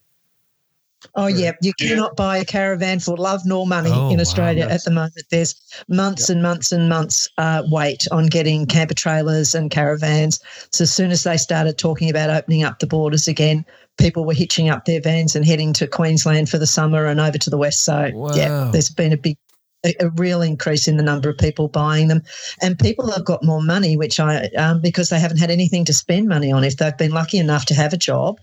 Oh 1.15 1.29
yeah, 1.29 1.53
you 1.63 1.73
cannot 1.75 2.15
buy 2.15 2.37
a 2.37 2.45
caravan 2.45 3.01
for 3.01 3.17
love 3.17 3.41
nor 3.47 3.67
money 3.67 3.91
Oh, 3.91 4.11
in 4.11 4.17
wow. 4.17 4.21
Australia 4.21 4.67
at 4.69 4.85
the 4.85 4.91
moment. 4.91 5.15
There's 5.31 5.55
months 5.89 6.29
and 6.29 6.43
months 6.43 6.73
and 6.73 6.91
months 6.91 7.27
uh, 7.39 7.63
wait 7.71 8.07
on 8.13 8.27
getting 8.27 8.67
camper 8.67 8.93
trailers 8.93 9.55
and 9.55 9.71
caravans. 9.71 10.41
So 10.73 10.83
as 10.83 10.93
soon 10.93 11.11
as 11.11 11.23
they 11.25 11.39
started 11.39 11.79
talking 11.79 12.11
about 12.11 12.29
opening 12.29 12.65
up 12.65 12.81
the 12.81 12.87
borders 12.87 13.27
again, 13.29 13.65
people 13.99 14.27
were 14.27 14.35
hitching 14.35 14.69
up 14.69 14.85
their 14.85 15.01
vans 15.01 15.35
and 15.35 15.45
heading 15.47 15.73
to 15.75 15.87
Queensland 15.87 16.51
for 16.51 16.59
the 16.59 16.67
summer 16.67 17.07
and 17.07 17.19
over 17.19 17.39
to 17.39 17.51
the 17.51 17.59
west. 17.59 17.83
So 17.83 18.11
Wow. 18.13 18.35
yeah, 18.35 18.69
there's 18.73 18.91
been 18.91 19.13
a 19.13 19.17
big. 19.19 19.39
A, 19.85 20.11
real 20.17 20.43
increase 20.43 20.87
in 20.89 20.99
the 20.99 21.03
number 21.03 21.31
of 21.31 21.39
people 21.39 21.69
buying 21.69 22.09
them, 22.09 22.23
and 22.61 22.79
people 22.79 23.11
have 23.11 23.25
got 23.25 23.43
more 23.43 23.63
money, 23.63 23.97
which 23.97 24.21
I 24.21 24.47
um, 24.59 24.81
because 24.81 25.09
they 25.09 25.19
haven't 25.19 25.39
had 25.39 25.51
anything 25.51 25.87
to 25.87 25.95
spend 25.95 26.29
money 26.29 26.53
on. 26.53 26.65
If 26.65 26.77
they've 26.77 26.97
been 26.97 27.13
lucky 27.13 27.39
enough 27.39 27.65
to 27.67 27.75
have 27.75 27.95
a 27.95 27.97
job, 27.97 28.39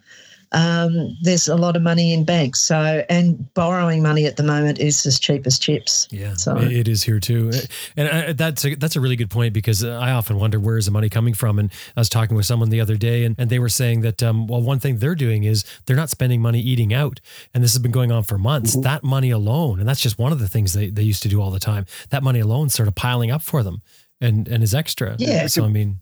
um, 0.54 1.18
there's 1.22 1.48
a 1.48 1.56
lot 1.56 1.76
of 1.76 1.82
money 1.82 2.14
in 2.14 2.24
banks. 2.24 2.62
So, 2.62 3.04
and 3.10 3.54
borrowing 3.54 4.02
money 4.02 4.26
at 4.26 4.38
the 4.38 4.44
moment 4.44 4.80
is 4.80 5.06
as 5.06 5.20
cheap 5.20 5.46
as 5.46 5.60
chips. 5.60 6.08
Yeah, 6.12 6.34
So- 6.36 6.58
it- 6.58 6.88
is 6.88 7.04
here 7.04 7.20
too, 7.20 7.52
and 7.98 8.08
I, 8.08 8.32
that's 8.34 8.64
a, 8.66 8.76
that's 8.76 8.96
a 8.96 9.02
really 9.02 9.16
good 9.18 9.30
point 9.30 9.54
because 9.54 9.84
I 9.84 10.12
often 10.12 10.38
wonder 10.40 10.58
where 10.60 10.78
is 10.78 10.86
the 10.86 10.92
money 10.92 11.10
coming 11.10 11.34
from. 11.34 11.60
And 11.60 11.70
I 11.96 12.00
was 12.00 12.08
talking 12.08 12.38
with 12.38 12.46
someone 12.46 12.70
the 12.70 12.80
other 12.80 12.96
day, 12.96 13.26
and, 13.26 13.36
and 13.38 13.50
they 13.50 13.60
were 13.60 13.68
saying 13.70 14.02
that 14.02 14.24
um, 14.24 14.48
well, 14.48 14.62
one 14.62 14.80
thing 14.80 14.98
they're 15.00 15.16
doing 15.16 15.44
is 15.44 15.66
they're 15.86 15.98
not 15.98 16.10
spending 16.10 16.42
money 16.42 16.60
eating 16.62 16.94
out, 16.94 17.20
and 17.54 17.62
this 17.64 17.74
has 17.74 17.82
been 17.82 17.92
going 17.92 18.12
on 18.12 18.24
for 18.24 18.38
months. 18.38 18.76
Mhm. 18.76 18.84
That 18.84 19.04
money 19.04 19.32
alone, 19.32 19.80
and 19.80 19.88
that's 19.90 20.00
just 20.00 20.18
one 20.18 20.32
of 20.32 20.40
the 20.40 20.48
things 20.48 20.74
they, 20.74 20.90
they 20.90 21.04
used 21.04 21.24
to 21.24 21.30
do 21.30 21.42
all 21.42 21.52
the 21.52 21.60
time. 21.60 21.86
That 22.10 22.24
money 22.24 22.40
alone 22.40 22.70
sort 22.70 22.88
of 22.88 22.96
piling 22.96 23.32
up 23.32 23.42
for 23.42 23.64
them, 23.64 23.82
and 24.22 24.48
and 24.48 24.64
is 24.64 24.74
extra. 24.74 25.16
Yeah. 25.20 25.48
So 25.48 25.66
I 25.66 25.68
mean, 25.68 26.00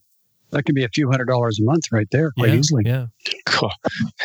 That 0.56 0.64
could 0.64 0.76
be 0.76 0.86
a 0.86 0.90
few 0.90 1.12
hundred 1.12 1.28
dollars 1.28 1.60
a 1.60 1.64
month 1.64 1.92
right 1.92 2.08
there, 2.12 2.32
quite 2.32 2.52
yeah, 2.52 2.56
easily. 2.56 2.84
yeah, 2.86 3.06
God, 3.46 3.74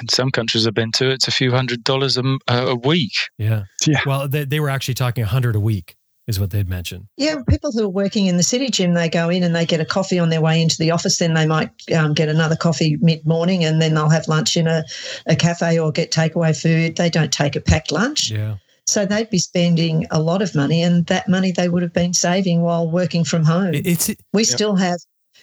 in 0.01 0.09
some 0.09 0.31
countries 0.31 0.64
I've 0.64 0.75
been 0.75 0.93
to, 0.93 1.11
it's 1.11 1.27
a 1.27 1.33
few 1.33 1.51
hundred 1.51 1.83
dollars 1.83 2.16
a, 2.16 2.21
m- 2.21 2.38
uh, 2.47 2.66
a 2.69 2.77
week. 2.77 3.12
yeah, 3.37 3.64
Yeah. 3.85 4.01
Well, 4.07 4.29
they, 4.29 4.45
they 4.45 4.61
were 4.61 4.71
actually 4.71 4.95
talking 4.95 5.25
a 5.25 5.27
hundred 5.27 5.57
a 5.57 5.61
week 5.61 5.97
is 6.29 6.38
what 6.38 6.51
they'd 6.51 6.69
mentioned. 6.69 7.07
Yeah, 7.16 7.43
people 7.49 7.73
who 7.73 7.85
are 7.85 7.88
working 7.88 8.27
in 8.27 8.37
the 8.37 8.45
city 8.45 8.69
Jim, 8.69 8.95
they 8.95 9.09
go 9.09 9.29
in 9.29 9.43
and 9.43 9.57
they 9.57 9.66
get 9.66 9.81
a 9.81 9.85
coffee 9.85 10.21
on 10.21 10.29
their 10.29 10.40
way 10.40 10.62
into 10.62 10.77
the 10.79 10.93
office. 10.93 11.19
Then 11.19 11.35
they 11.35 11.47
might 11.47 11.71
um, 11.97 12.14
get 12.14 12.29
another 12.29 12.55
coffee 12.55 12.97
mid 13.01 13.27
morning 13.27 13.64
and 13.64 13.83
then 13.83 13.95
they'll 13.95 14.09
have 14.09 14.29
lunch 14.29 14.57
in 14.57 14.69
a, 14.69 14.85
a 15.27 15.35
cafe 15.35 15.81
or 15.81 15.90
get 15.90 16.12
takeaway 16.12 16.57
food. 16.57 16.97
They 16.97 17.11
don't 17.11 17.33
take 17.33 17.57
a 17.57 17.61
packed 17.61 17.90
lunch. 17.90 18.31
Yeah, 18.31 18.59
So 18.87 19.05
they'd 19.05 19.29
be 19.29 19.38
spending 19.38 20.07
a 20.12 20.23
lot 20.23 20.40
of 20.40 20.55
money, 20.55 20.83
and 20.83 21.05
that 21.07 21.29
money 21.29 21.51
they 21.51 21.69
would 21.69 21.83
have 21.83 21.93
been 21.93 22.14
saving 22.14 22.62
while 22.62 22.88
working 22.88 23.25
from 23.25 23.43
home. 23.45 23.73
It's 23.75 24.11
we 24.33 24.45
still 24.45 24.77
have 24.77 25.01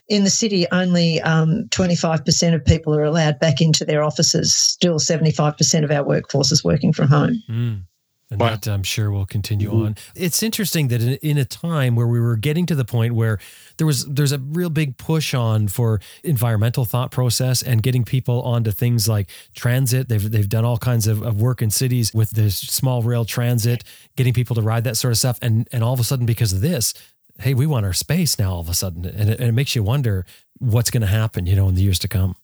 in 0.09 0.23
the 0.23 0.29
city 0.29 0.65
only 0.71 1.19
um, 1.21 1.65
25% 1.69 2.53
of 2.55 2.63
people 2.63 2.95
are 2.95 3.03
allowed 3.03 3.39
back 3.39 3.61
into 3.61 3.83
their 3.85 4.03
offices. 4.03 4.55
Still, 4.55 4.99
75% 4.99 5.83
of 5.83 5.91
our 5.91 6.03
workforce 6.03 6.51
is 6.51 6.63
working 6.63 6.93
from 6.93 7.07
home. 7.09 7.43
Mm. 7.49 7.81
And 8.29 8.41
Wow. 8.41 8.49
that 8.49 8.67
I'm 8.67 8.83
sure 8.83 9.09
will 9.09 9.25
continue 9.25 9.71
Mhm. 9.71 9.85
on. 9.85 9.95
It's 10.13 10.43
interesting 10.43 10.89
that 10.89 11.01
in, 11.01 11.13
in 11.21 11.37
a 11.37 11.45
time 11.45 11.95
where 11.95 12.07
we 12.07 12.19
were 12.19 12.35
getting 12.35 12.65
to 12.65 12.75
the 12.75 12.83
point 12.83 13.15
where 13.15 13.39
there 13.77 13.87
was 13.87 14.03
there's 14.05 14.33
a 14.33 14.37
real 14.39 14.69
big 14.69 14.97
push 14.97 15.33
on 15.33 15.69
for 15.69 16.01
environmental 16.25 16.83
thought 16.83 17.09
process 17.09 17.61
and 17.63 17.81
getting 17.81 18.03
people 18.03 18.41
onto 18.41 18.71
things 18.71 19.07
like 19.07 19.29
transit. 19.55 20.09
They've 20.09 20.29
they've 20.29 20.49
done 20.49 20.65
all 20.65 20.77
kinds 20.77 21.07
of, 21.07 21.21
of 21.21 21.39
work 21.39 21.61
in 21.61 21.69
cities 21.69 22.13
with 22.13 22.31
this 22.31 22.57
small 22.57 23.01
rail 23.01 23.23
transit, 23.23 23.85
getting 24.17 24.33
people 24.33 24.55
to 24.57 24.61
ride 24.61 24.83
that 24.83 24.97
sort 24.97 25.13
of 25.13 25.17
stuff. 25.17 25.39
And 25.41 25.65
and 25.71 25.81
all 25.81 25.93
of 25.93 25.99
a 26.01 26.03
sudden, 26.03 26.25
because 26.25 26.51
of 26.51 26.59
this, 26.59 26.93
hey, 27.39 27.53
we 27.53 27.65
want 27.67 27.85
our 27.85 27.93
space 27.93 28.37
now. 28.39 28.53
All 28.53 28.59
of 28.61 28.69
a 28.69 28.73
sudden, 28.73 29.05
and 29.05 29.29
it, 29.29 29.39
and 29.39 29.49
it 29.49 29.53
makes 29.53 29.75
you 29.75 29.83
wonder 29.83 30.25
what's 30.59 30.89
going 30.89 31.01
to 31.01 31.07
happen, 31.07 31.45
you 31.45 31.55
know, 31.55 31.69
in 31.69 31.75
the 31.75 31.81
years 31.83 31.99
to 31.99 32.07
come. 32.07 32.35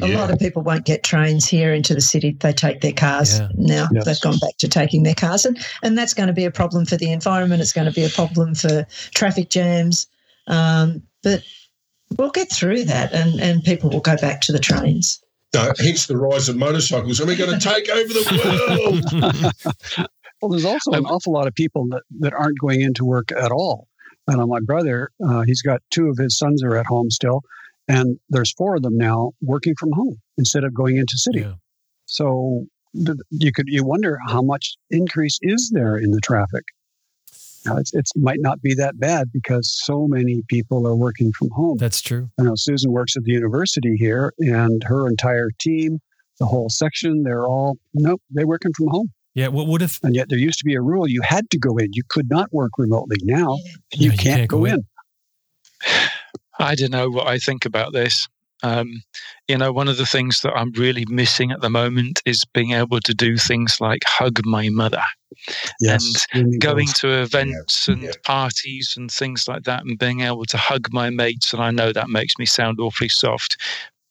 A 0.00 0.06
lot 0.06 0.30
of 0.30 0.38
people 0.38 0.62
won't 0.62 0.84
get 0.84 1.02
trains 1.02 1.48
here 1.48 1.74
into 1.74 1.92
the 1.92 2.00
city. 2.00 2.36
They 2.38 2.52
take 2.52 2.82
their 2.82 2.92
cars 2.92 3.40
Yeah. 3.40 3.48
now. 3.56 3.88
Yes. 3.92 4.04
They've 4.04 4.20
gone 4.20 4.38
back 4.38 4.56
to 4.58 4.68
taking 4.68 5.02
their 5.02 5.14
cars, 5.14 5.44
and, 5.44 5.58
and 5.82 5.98
that's 5.98 6.14
going 6.14 6.28
to 6.28 6.32
be 6.32 6.44
a 6.44 6.52
problem 6.52 6.86
for 6.86 6.96
the 6.96 7.10
environment. 7.10 7.60
It's 7.62 7.72
going 7.72 7.88
to 7.88 7.92
be 7.92 8.04
a 8.04 8.08
problem 8.08 8.54
for 8.54 8.86
traffic 9.12 9.50
jams. 9.50 10.06
Um, 10.46 11.02
but 11.24 11.42
we'll 12.16 12.30
get 12.30 12.50
through 12.52 12.84
that, 12.84 13.12
and, 13.12 13.40
and 13.40 13.62
people 13.64 13.90
will 13.90 14.00
go 14.00 14.16
back 14.16 14.40
to 14.42 14.52
the 14.52 14.58
trains. 14.60 15.20
No, 15.52 15.72
hence 15.78 16.06
the 16.06 16.16
rise 16.16 16.48
of 16.48 16.56
motorcycles. 16.56 17.20
Are 17.20 17.26
we 17.26 17.36
going 17.36 17.58
to 17.58 17.68
take 17.68 17.88
over 17.90 18.08
the 18.08 19.52
world? 19.98 20.08
well, 20.42 20.50
there's 20.50 20.64
also 20.64 20.90
an 20.92 21.06
awful 21.06 21.32
lot 21.32 21.46
of 21.46 21.54
people 21.54 21.86
that, 21.90 22.02
that 22.20 22.32
aren't 22.34 22.58
going 22.58 22.80
into 22.80 23.04
work 23.04 23.30
at 23.32 23.52
all. 23.52 23.88
And 24.26 24.40
uh, 24.40 24.46
my 24.46 24.60
brother, 24.60 25.10
uh, 25.24 25.42
he's 25.42 25.62
got 25.62 25.80
two 25.90 26.08
of 26.08 26.18
his 26.18 26.36
sons 26.36 26.62
are 26.62 26.76
at 26.76 26.86
home 26.86 27.10
still, 27.10 27.42
and 27.88 28.18
there's 28.28 28.52
four 28.52 28.76
of 28.76 28.82
them 28.82 28.96
now 28.96 29.32
working 29.40 29.74
from 29.78 29.92
home 29.92 30.20
instead 30.36 30.64
of 30.64 30.74
going 30.74 30.96
into 30.96 31.16
city. 31.16 31.40
Yeah. 31.40 31.54
So 32.06 32.66
you 33.30 33.52
could 33.52 33.68
you 33.68 33.84
wonder 33.84 34.18
how 34.26 34.42
much 34.42 34.74
increase 34.90 35.38
is 35.42 35.70
there 35.72 35.96
in 35.96 36.10
the 36.10 36.20
traffic. 36.20 36.64
Now, 37.64 37.76
it's 37.76 37.94
it 37.94 38.08
might 38.16 38.40
not 38.40 38.60
be 38.60 38.74
that 38.74 38.98
bad 38.98 39.30
because 39.32 39.72
so 39.84 40.06
many 40.08 40.42
people 40.48 40.86
are 40.86 40.96
working 40.96 41.32
from 41.32 41.50
home. 41.50 41.78
That's 41.78 42.00
true. 42.00 42.28
I 42.38 42.42
know 42.42 42.54
Susan 42.56 42.90
works 42.90 43.16
at 43.16 43.22
the 43.22 43.32
university 43.32 43.96
here, 43.96 44.32
and 44.38 44.82
her 44.84 45.08
entire 45.08 45.50
team, 45.58 46.00
the 46.38 46.46
whole 46.46 46.68
section, 46.68 47.22
they're 47.22 47.46
all 47.46 47.78
nope, 47.94 48.20
they're 48.30 48.46
working 48.46 48.72
from 48.76 48.88
home. 48.88 49.12
Yeah. 49.34 49.48
What 49.48 49.66
would 49.66 49.82
if? 49.82 49.98
And 50.02 50.14
yet 50.14 50.28
there 50.28 50.38
used 50.38 50.58
to 50.58 50.64
be 50.64 50.74
a 50.74 50.80
rule 50.80 51.08
you 51.08 51.22
had 51.22 51.50
to 51.50 51.58
go 51.58 51.76
in. 51.78 51.88
You 51.92 52.02
could 52.08 52.28
not 52.30 52.52
work 52.52 52.72
remotely. 52.78 53.16
Now 53.22 53.58
you, 53.94 54.10
can't, 54.10 54.20
can't, 54.20 54.48
go, 54.48 54.58
go 54.58 54.64
in. 54.66 54.74
in. 54.74 54.86
I 56.58 56.74
don't 56.74 56.90
know 56.90 57.08
what 57.08 57.26
I 57.26 57.38
think 57.38 57.64
about 57.64 57.92
this. 57.92 58.28
Um, 58.62 59.02
you 59.48 59.58
know, 59.58 59.72
one 59.72 59.88
of 59.88 59.96
the 59.96 60.06
things 60.06 60.40
that 60.42 60.52
I'm 60.52 60.70
really 60.72 61.04
missing 61.08 61.50
at 61.50 61.60
the 61.60 61.70
moment 61.70 62.22
is 62.24 62.44
being 62.44 62.72
able 62.72 63.00
to 63.00 63.12
do 63.12 63.36
things 63.36 63.78
like 63.80 64.02
hug 64.06 64.38
my 64.44 64.68
mother. 64.68 65.02
Yes, 65.80 66.26
and 66.32 66.60
going 66.60 66.86
to 66.96 67.22
events 67.22 67.88
yeah. 67.88 67.94
and 67.94 68.02
yeah. 68.04 68.12
parties 68.24 68.94
and 68.96 69.10
things 69.10 69.48
like 69.48 69.64
that, 69.64 69.82
and 69.84 69.98
being 69.98 70.20
able 70.20 70.44
to 70.44 70.56
hug 70.56 70.92
my 70.92 71.10
mates. 71.10 71.52
And 71.52 71.62
I 71.62 71.72
know 71.72 71.92
that 71.92 72.10
makes 72.10 72.38
me 72.38 72.46
sound 72.46 72.78
awfully 72.78 73.08
soft, 73.08 73.56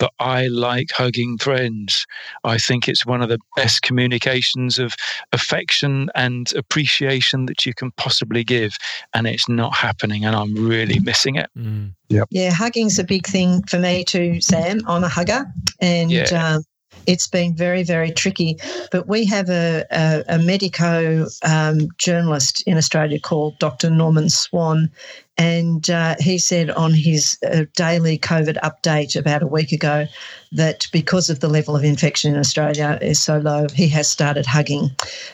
but 0.02 0.12
I 0.20 0.48
like 0.48 0.90
hugging 0.92 1.38
friends. 1.38 2.08
I 2.44 2.58
think 2.58 2.88
it's 2.88 3.06
one 3.06 3.22
of 3.22 3.30
the 3.30 3.38
best 3.56 3.84
communications 3.84 4.80
of 4.80 4.96
affection 5.32 6.10
and 6.16 6.52
appreciation 6.56 7.46
that 7.46 7.68
you 7.68 7.76
can 7.76 7.92
possibly 7.98 8.44
give. 8.44 8.76
And 9.14 9.28
it's 9.28 9.48
not 9.48 9.76
happening, 9.76 10.26
and 10.26 10.36
I'm 10.36 10.56
really 10.56 11.00
missing 11.00 11.36
it. 11.36 11.52
Mm. 11.56 11.94
Yep. 12.10 12.30
Yeah, 12.32 12.50
hugging's 12.52 12.98
a 12.98 13.04
big 13.04 13.28
thing 13.28 13.62
for 13.68 13.78
me 13.78 14.04
too, 14.04 14.42
Sam. 14.42 14.80
I'm 14.88 15.04
a 15.04 15.08
hugger. 15.08 15.46
And 15.80 16.12
yeah. 16.12 16.56
um, 16.56 16.64
it's 17.08 17.28
been 17.28 17.56
very, 17.56 17.84
very 17.84 18.12
tricky. 18.12 18.58
But 18.92 19.08
we 19.08 19.26
have 19.26 19.50
a, 19.50 19.86
a, 19.92 20.24
a 20.28 20.38
medico 20.40 21.28
um, 21.44 21.90
journalist 21.98 22.64
in 22.66 22.78
Australia 22.78 23.20
called 23.20 23.58
Dr. 23.60 23.90
Norman 23.90 24.30
Swan, 24.30 24.92
and 25.38 25.90
uh, 25.90 26.16
he 26.20 26.38
said 26.38 26.70
on 26.72 26.94
his 26.94 27.38
uh, 27.52 27.66
daily 27.76 28.18
COVID 28.18 28.58
update 28.62 29.16
about 29.16 29.42
a 29.42 29.48
week 29.48 29.72
ago 29.72 30.06
that 30.52 30.88
because 30.92 31.30
of 31.30 31.40
the 31.40 31.50
level 31.50 31.76
of 31.76 31.84
infection 31.84 32.34
in 32.34 32.40
Australia 32.40 33.00
is 33.02 33.22
so 33.22 33.38
low, 33.38 33.68
he 33.74 33.88
has 33.90 34.08
started 34.08 34.46
hugging. 34.46 34.90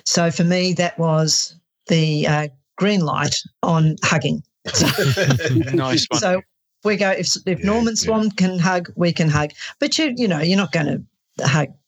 So 0.06 0.32
for 0.32 0.44
me, 0.44 0.74
that 0.74 0.98
was 0.98 1.56
the 1.88 2.28
uh, 2.28 2.48
green 2.78 3.02
light 3.02 3.36
on 3.64 3.96
hugging. 4.04 4.44
nice 5.74 6.06
one. 6.10 6.20
So 6.20 6.42
we 6.84 6.96
go 6.96 7.12
if 7.12 7.36
if 7.46 7.60
yeah, 7.60 7.66
Norman 7.66 7.96
Swan 7.96 8.26
yeah. 8.26 8.30
can 8.38 8.60
hug, 8.60 8.92
we 8.96 9.12
can 9.12 9.30
hug. 9.30 9.52
But 9.80 9.98
you 9.98 10.14
you 10.16 10.28
know 10.28 10.40
you're 10.40 10.58
not 10.58 10.72
going 10.72 10.86
to 10.86 10.94
hug 10.94 11.06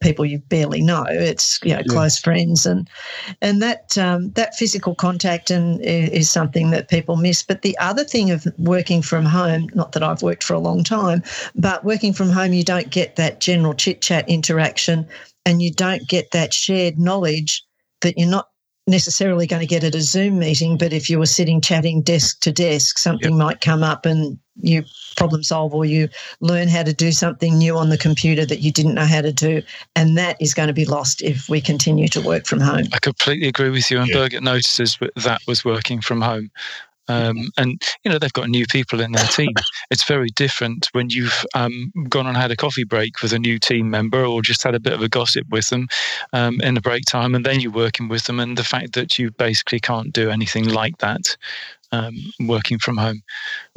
people 0.02 0.26
you 0.26 0.40
barely 0.40 0.82
know. 0.82 1.06
It's 1.08 1.60
you 1.64 1.74
know 1.74 1.82
yeah. 1.86 1.94
close 1.94 2.18
friends 2.18 2.66
and 2.66 2.90
and 3.42 3.62
that 3.62 3.98
um, 3.98 4.32
that 4.32 4.56
physical 4.56 4.96
contact 4.96 5.52
and 5.52 5.82
is 5.82 6.30
something 6.30 6.72
that 6.72 6.90
people 6.90 7.16
miss. 7.16 7.44
But 7.44 7.62
the 7.62 7.78
other 7.80 8.04
thing 8.04 8.32
of 8.32 8.48
working 8.58 9.02
from 9.02 9.26
home, 9.26 9.70
not 9.74 9.94
that 9.94 10.04
I've 10.04 10.22
worked 10.22 10.44
for 10.44 10.54
a 10.54 10.60
long 10.60 10.84
time, 10.84 11.24
but 11.56 11.84
working 11.84 12.14
from 12.14 12.30
home, 12.30 12.54
you 12.54 12.64
don't 12.64 12.90
get 12.90 13.16
that 13.16 13.40
general 13.40 13.74
chit 13.74 14.02
chat 14.02 14.28
interaction, 14.30 15.08
and 15.46 15.62
you 15.62 15.72
don't 15.72 16.08
get 16.08 16.32
that 16.32 16.54
shared 16.54 17.00
knowledge 17.00 17.64
that 18.02 18.18
you're 18.18 18.30
not 18.30 18.49
necessarily 18.90 19.48
going 19.48 19.62
to 19.62 19.68
get 19.68 19.84
at 19.84 19.96
a 19.96 20.02
Zoom 20.02 20.40
meeting, 20.40 20.78
but 20.78 20.92
if 20.94 21.10
you 21.10 21.20
were 21.20 21.26
sitting 21.26 21.62
chatting 21.62 22.02
desk 22.02 22.42
to 22.42 22.52
desk, 22.52 22.98
something 22.98 23.32
yep. 23.32 23.40
might 23.40 23.62
come 23.62 23.84
up 23.84 24.06
and 24.06 24.38
you 24.62 24.84
problem 25.16 25.44
solve 25.44 25.74
or 25.74 25.86
you 25.86 26.10
learn 26.42 26.68
how 26.68 26.84
to 26.84 26.94
do 26.94 27.12
something 27.12 27.58
new 27.58 27.78
on 27.78 27.90
the 27.90 27.98
computer 27.98 28.46
that 28.46 28.60
you 28.60 28.72
didn't 28.72 28.96
know 28.96 29.06
how 29.06 29.22
to 29.22 29.32
do. 29.32 29.62
And 29.96 30.18
that 30.18 30.38
is 30.42 30.54
going 30.54 30.68
to 30.68 30.74
be 30.74 30.86
lost 30.86 31.22
if 31.22 31.50
we 31.50 31.62
continue 31.62 32.08
to 32.10 32.22
work 32.22 32.46
from 32.46 32.60
home. 32.60 32.86
I 32.94 33.00
completely 33.00 33.48
agree 33.48 33.70
with 33.70 33.90
you. 33.90 34.00
And 34.00 34.10
yeah. 34.10 34.40
notices 34.40 34.98
that 35.16 35.42
was 35.48 35.64
working 35.64 36.02
from 36.02 36.22
home. 36.22 36.52
Um, 37.10 37.50
and 37.58 37.82
you 38.06 38.12
know 38.12 38.20
they've 38.20 38.32
got 38.34 38.50
new 38.50 38.66
people 38.68 39.02
in 39.02 39.12
their 39.12 39.26
team. 39.26 39.54
It's 39.92 40.06
very 40.06 40.30
different 40.36 40.88
when 40.94 41.10
you've 41.10 41.46
um, 41.56 41.92
gone 42.08 42.28
and 42.28 42.38
had 42.38 42.52
a 42.52 42.56
coffee 42.56 42.84
break 42.84 43.22
with 43.22 43.34
a 43.34 43.40
new 43.40 43.60
team 43.60 43.90
member, 43.90 44.24
or 44.24 44.42
just 44.42 44.64
had 44.64 44.76
a 44.76 44.80
bit 44.80 44.94
of 44.94 45.02
a 45.02 45.10
gossip 45.10 45.48
with 45.50 45.68
them 45.70 45.88
um, 46.34 46.62
in 46.62 46.76
the 46.76 46.82
break 46.82 47.04
time, 47.06 47.36
and 47.36 47.46
then 47.46 47.60
you're 47.60 47.72
working 47.72 48.08
with 48.08 48.26
them. 48.26 48.40
And 48.40 48.58
the 48.58 48.64
fact 48.64 48.94
that 48.94 49.18
you 49.20 49.32
basically 49.32 49.80
can't 49.80 50.14
do 50.14 50.30
anything 50.30 50.70
like 50.70 51.00
that 51.00 51.36
um, 51.92 52.16
working 52.40 52.80
from 52.80 52.98
home. 52.98 53.22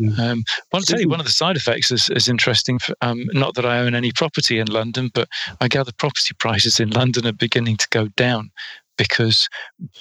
Mm. 0.01 0.19
Um, 0.19 0.45
I'll 0.73 0.83
tell 0.83 1.01
you 1.01 1.09
one 1.09 1.21
of 1.21 1.27
the 1.27 1.33
side 1.33 1.57
effects 1.57 1.91
is, 1.91 2.09
is 2.11 2.29
interesting. 2.29 2.79
For, 2.79 2.95
um, 3.01 3.25
not 3.33 3.55
that 3.55 3.67
I 3.67 3.79
own 3.79 3.95
any 3.95 4.13
property 4.13 4.59
in 4.59 4.67
London, 4.69 5.11
but 5.13 5.29
I 5.61 5.69
gather 5.69 5.93
property 5.97 6.35
prices 6.39 6.81
in 6.81 6.91
London 6.91 7.27
are 7.27 7.33
beginning 7.33 7.77
to 7.79 7.89
go 7.91 8.09
down 8.09 8.51
because 8.97 9.49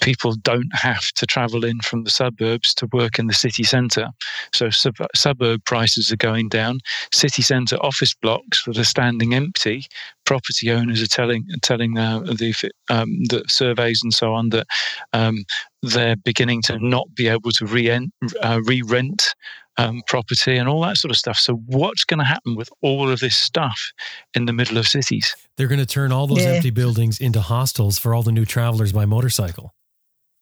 people 0.02 0.36
don't 0.36 0.74
have 0.74 1.12
to 1.14 1.26
travel 1.26 1.64
in 1.64 1.80
from 1.80 2.04
the 2.04 2.10
suburbs 2.10 2.74
to 2.76 2.88
work 2.92 3.20
in 3.20 3.28
the 3.28 3.34
city 3.34 3.64
centre. 3.64 4.10
So 4.54 4.70
sub- 4.70 4.96
suburb 5.16 5.64
prices 5.66 6.12
are 6.12 6.18
going 6.18 6.50
down. 6.50 6.80
City 7.14 7.42
centre 7.42 7.78
office 7.78 8.14
blocks 8.14 8.64
that 8.66 8.78
are 8.78 8.84
standing 8.84 9.34
empty, 9.34 9.86
property 10.26 10.72
owners 10.72 11.02
are 11.02 11.08
telling 11.08 11.48
telling 11.62 11.98
uh, 11.98 12.20
the 12.20 12.54
um, 12.90 13.24
the 13.26 13.44
surveys 13.48 14.02
and 14.04 14.14
so 14.14 14.34
on 14.34 14.50
that 14.50 14.68
um, 15.14 15.46
they're 15.82 16.16
beginning 16.16 16.62
to 16.64 16.78
not 16.80 17.08
be 17.16 17.28
able 17.28 17.52
to 17.52 17.66
re 17.66 17.90
uh, 17.90 18.60
rent 18.88 19.36
um, 19.78 20.02
property 20.08 20.58
and 20.58 20.68
all 20.68 20.82
that 20.82 20.98
sort 20.98 21.12
of 21.12 21.18
stuff. 21.18 21.38
So, 21.38 21.56
what's 21.68 22.04
going 22.04 22.20
to 22.20 22.26
happen 22.26 22.56
with 22.56 22.70
all 22.82 23.10
of 23.10 23.20
this 23.20 23.36
stuff 23.36 23.92
in 24.34 24.46
the 24.46 24.54
middle 24.54 24.78
of 24.78 24.88
cities? 24.88 25.36
They're 25.58 25.68
going 25.68 25.80
to 25.80 25.86
turn 25.86 26.12
all 26.12 26.28
those 26.28 26.44
yeah. 26.44 26.52
empty 26.52 26.72
buildings 26.72 27.20
into 27.20 27.42
hostels 27.42 27.98
for 27.98 28.14
all 28.14 28.24
the 28.24 28.32
new 28.32 28.46
travelers 28.46 28.92
by 28.92 29.06
motorcycle. 29.06 29.74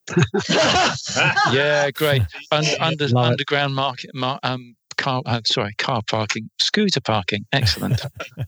yeah, 1.52 1.92
great. 1.92 2.24
Un- 2.52 2.66
under, 2.80 3.08
underground 3.16 3.76
market, 3.76 4.12
mar- 4.14 4.40
um, 4.44 4.76
car, 5.00 5.24
uh, 5.26 5.42
sorry, 5.46 5.74
car 5.78 6.02
parking, 6.08 6.50
scooter 6.60 7.00
parking. 7.02 7.46
Excellent. 7.54 8.02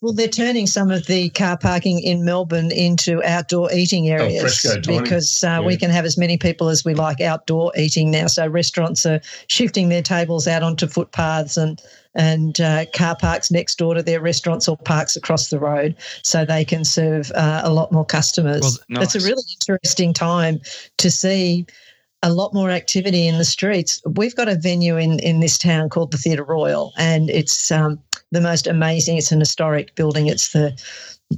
well, 0.00 0.12
they're 0.14 0.26
turning 0.26 0.66
some 0.66 0.90
of 0.90 1.06
the 1.06 1.28
car 1.30 1.58
parking 1.58 2.00
in 2.00 2.24
Melbourne 2.24 2.72
into 2.72 3.22
outdoor 3.22 3.70
eating 3.72 4.10
oh, 4.10 4.14
areas 4.14 4.66
oh, 4.66 4.80
because 4.80 5.44
uh, 5.44 5.48
yeah. 5.48 5.60
we 5.60 5.76
can 5.76 5.90
have 5.90 6.04
as 6.04 6.16
many 6.16 6.38
people 6.38 6.68
as 6.68 6.84
we 6.84 6.94
like 6.94 7.20
outdoor 7.20 7.70
eating 7.76 8.10
now. 8.10 8.26
So 8.26 8.46
restaurants 8.46 9.04
are 9.04 9.20
shifting 9.48 9.90
their 9.90 10.02
tables 10.02 10.48
out 10.48 10.62
onto 10.62 10.86
footpaths 10.86 11.56
and 11.56 11.80
and 12.16 12.60
uh, 12.60 12.86
car 12.94 13.16
parks 13.16 13.50
next 13.50 13.76
door 13.76 13.94
to 13.94 14.02
their 14.02 14.20
restaurants 14.20 14.68
or 14.68 14.76
parks 14.76 15.16
across 15.16 15.48
the 15.48 15.58
road 15.58 15.96
so 16.22 16.44
they 16.44 16.64
can 16.64 16.84
serve 16.84 17.32
uh, 17.34 17.62
a 17.64 17.72
lot 17.72 17.90
more 17.90 18.04
customers. 18.04 18.62
Well, 18.62 19.00
nice. 19.00 19.14
It's 19.16 19.24
a 19.24 19.28
really 19.28 19.42
interesting 19.60 20.12
time 20.12 20.60
to 20.98 21.10
see 21.10 21.66
a 22.24 22.32
lot 22.32 22.54
more 22.54 22.70
activity 22.70 23.28
in 23.28 23.36
the 23.36 23.44
streets. 23.44 24.00
We've 24.06 24.34
got 24.34 24.48
a 24.48 24.56
venue 24.56 24.96
in, 24.96 25.18
in 25.18 25.40
this 25.40 25.58
town 25.58 25.90
called 25.90 26.10
the 26.10 26.16
Theatre 26.16 26.42
Royal, 26.42 26.94
and 26.96 27.28
it's 27.28 27.70
um, 27.70 28.00
the 28.32 28.40
most 28.40 28.66
amazing. 28.66 29.18
It's 29.18 29.30
an 29.30 29.40
historic 29.40 29.94
building. 29.94 30.26
It's 30.26 30.52
the 30.52 30.74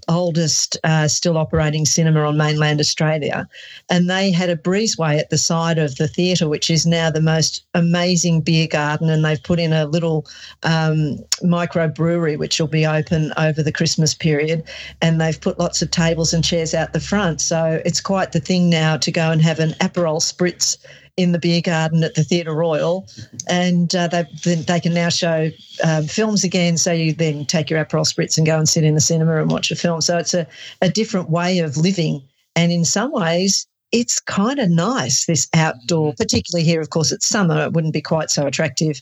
oldest 0.08 0.76
uh, 0.84 1.08
still 1.08 1.38
operating 1.38 1.84
cinema 1.84 2.20
on 2.20 2.36
mainland 2.36 2.80
Australia. 2.80 3.48
And 3.90 4.10
they 4.10 4.30
had 4.30 4.50
a 4.50 4.56
breezeway 4.56 5.18
at 5.18 5.30
the 5.30 5.38
side 5.38 5.78
of 5.78 5.96
the 5.96 6.08
theatre, 6.08 6.48
which 6.48 6.70
is 6.70 6.86
now 6.86 7.10
the 7.10 7.20
most 7.20 7.64
amazing 7.74 8.40
beer 8.42 8.66
garden. 8.66 9.10
And 9.10 9.24
they've 9.24 9.42
put 9.42 9.58
in 9.58 9.72
a 9.72 9.86
little 9.86 10.26
um, 10.62 11.18
micro 11.42 11.88
brewery, 11.88 12.36
which 12.36 12.60
will 12.60 12.68
be 12.68 12.86
open 12.86 13.32
over 13.36 13.62
the 13.62 13.72
Christmas 13.72 14.14
period. 14.14 14.64
And 15.02 15.20
they've 15.20 15.40
put 15.40 15.58
lots 15.58 15.82
of 15.82 15.90
tables 15.90 16.32
and 16.32 16.44
chairs 16.44 16.74
out 16.74 16.92
the 16.92 17.00
front. 17.00 17.40
So 17.40 17.80
it's 17.84 18.00
quite 18.00 18.32
the 18.32 18.40
thing 18.40 18.68
now 18.68 18.96
to 18.96 19.10
go 19.10 19.30
and 19.30 19.42
have 19.42 19.60
an 19.60 19.70
Aperol 19.80 20.20
spritz 20.20 20.76
in 21.16 21.32
the 21.32 21.38
beer 21.38 21.60
garden 21.60 22.04
at 22.04 22.14
the 22.14 22.24
Theatre 22.24 22.54
Royal, 22.54 23.08
and 23.48 23.94
uh, 23.94 24.08
they 24.08 24.24
they 24.54 24.80
can 24.80 24.94
now 24.94 25.08
show 25.08 25.50
um, 25.82 26.06
films 26.06 26.44
again. 26.44 26.76
So 26.76 26.92
you 26.92 27.12
then 27.12 27.46
take 27.46 27.70
your 27.70 27.82
Aperol 27.82 28.06
spritz 28.06 28.36
and 28.36 28.46
go 28.46 28.58
and 28.58 28.68
sit 28.68 28.84
in 28.84 28.94
the 28.94 29.00
cinema 29.00 29.40
and 29.40 29.50
watch 29.50 29.70
a 29.70 29.76
film. 29.76 30.00
So 30.00 30.18
it's 30.18 30.34
a, 30.34 30.46
a 30.82 30.90
different 30.90 31.30
way 31.30 31.60
of 31.60 31.76
living, 31.76 32.22
and 32.54 32.72
in 32.72 32.84
some 32.84 33.12
ways. 33.12 33.66
It's 33.92 34.18
kind 34.18 34.58
of 34.58 34.68
nice, 34.68 35.26
this 35.26 35.48
outdoor, 35.54 36.12
particularly 36.14 36.66
here, 36.66 36.80
of 36.80 36.90
course, 36.90 37.12
it's 37.12 37.28
summer. 37.28 37.62
It 37.62 37.72
wouldn't 37.72 37.92
be 37.94 38.02
quite 38.02 38.30
so 38.30 38.44
attractive 38.44 39.00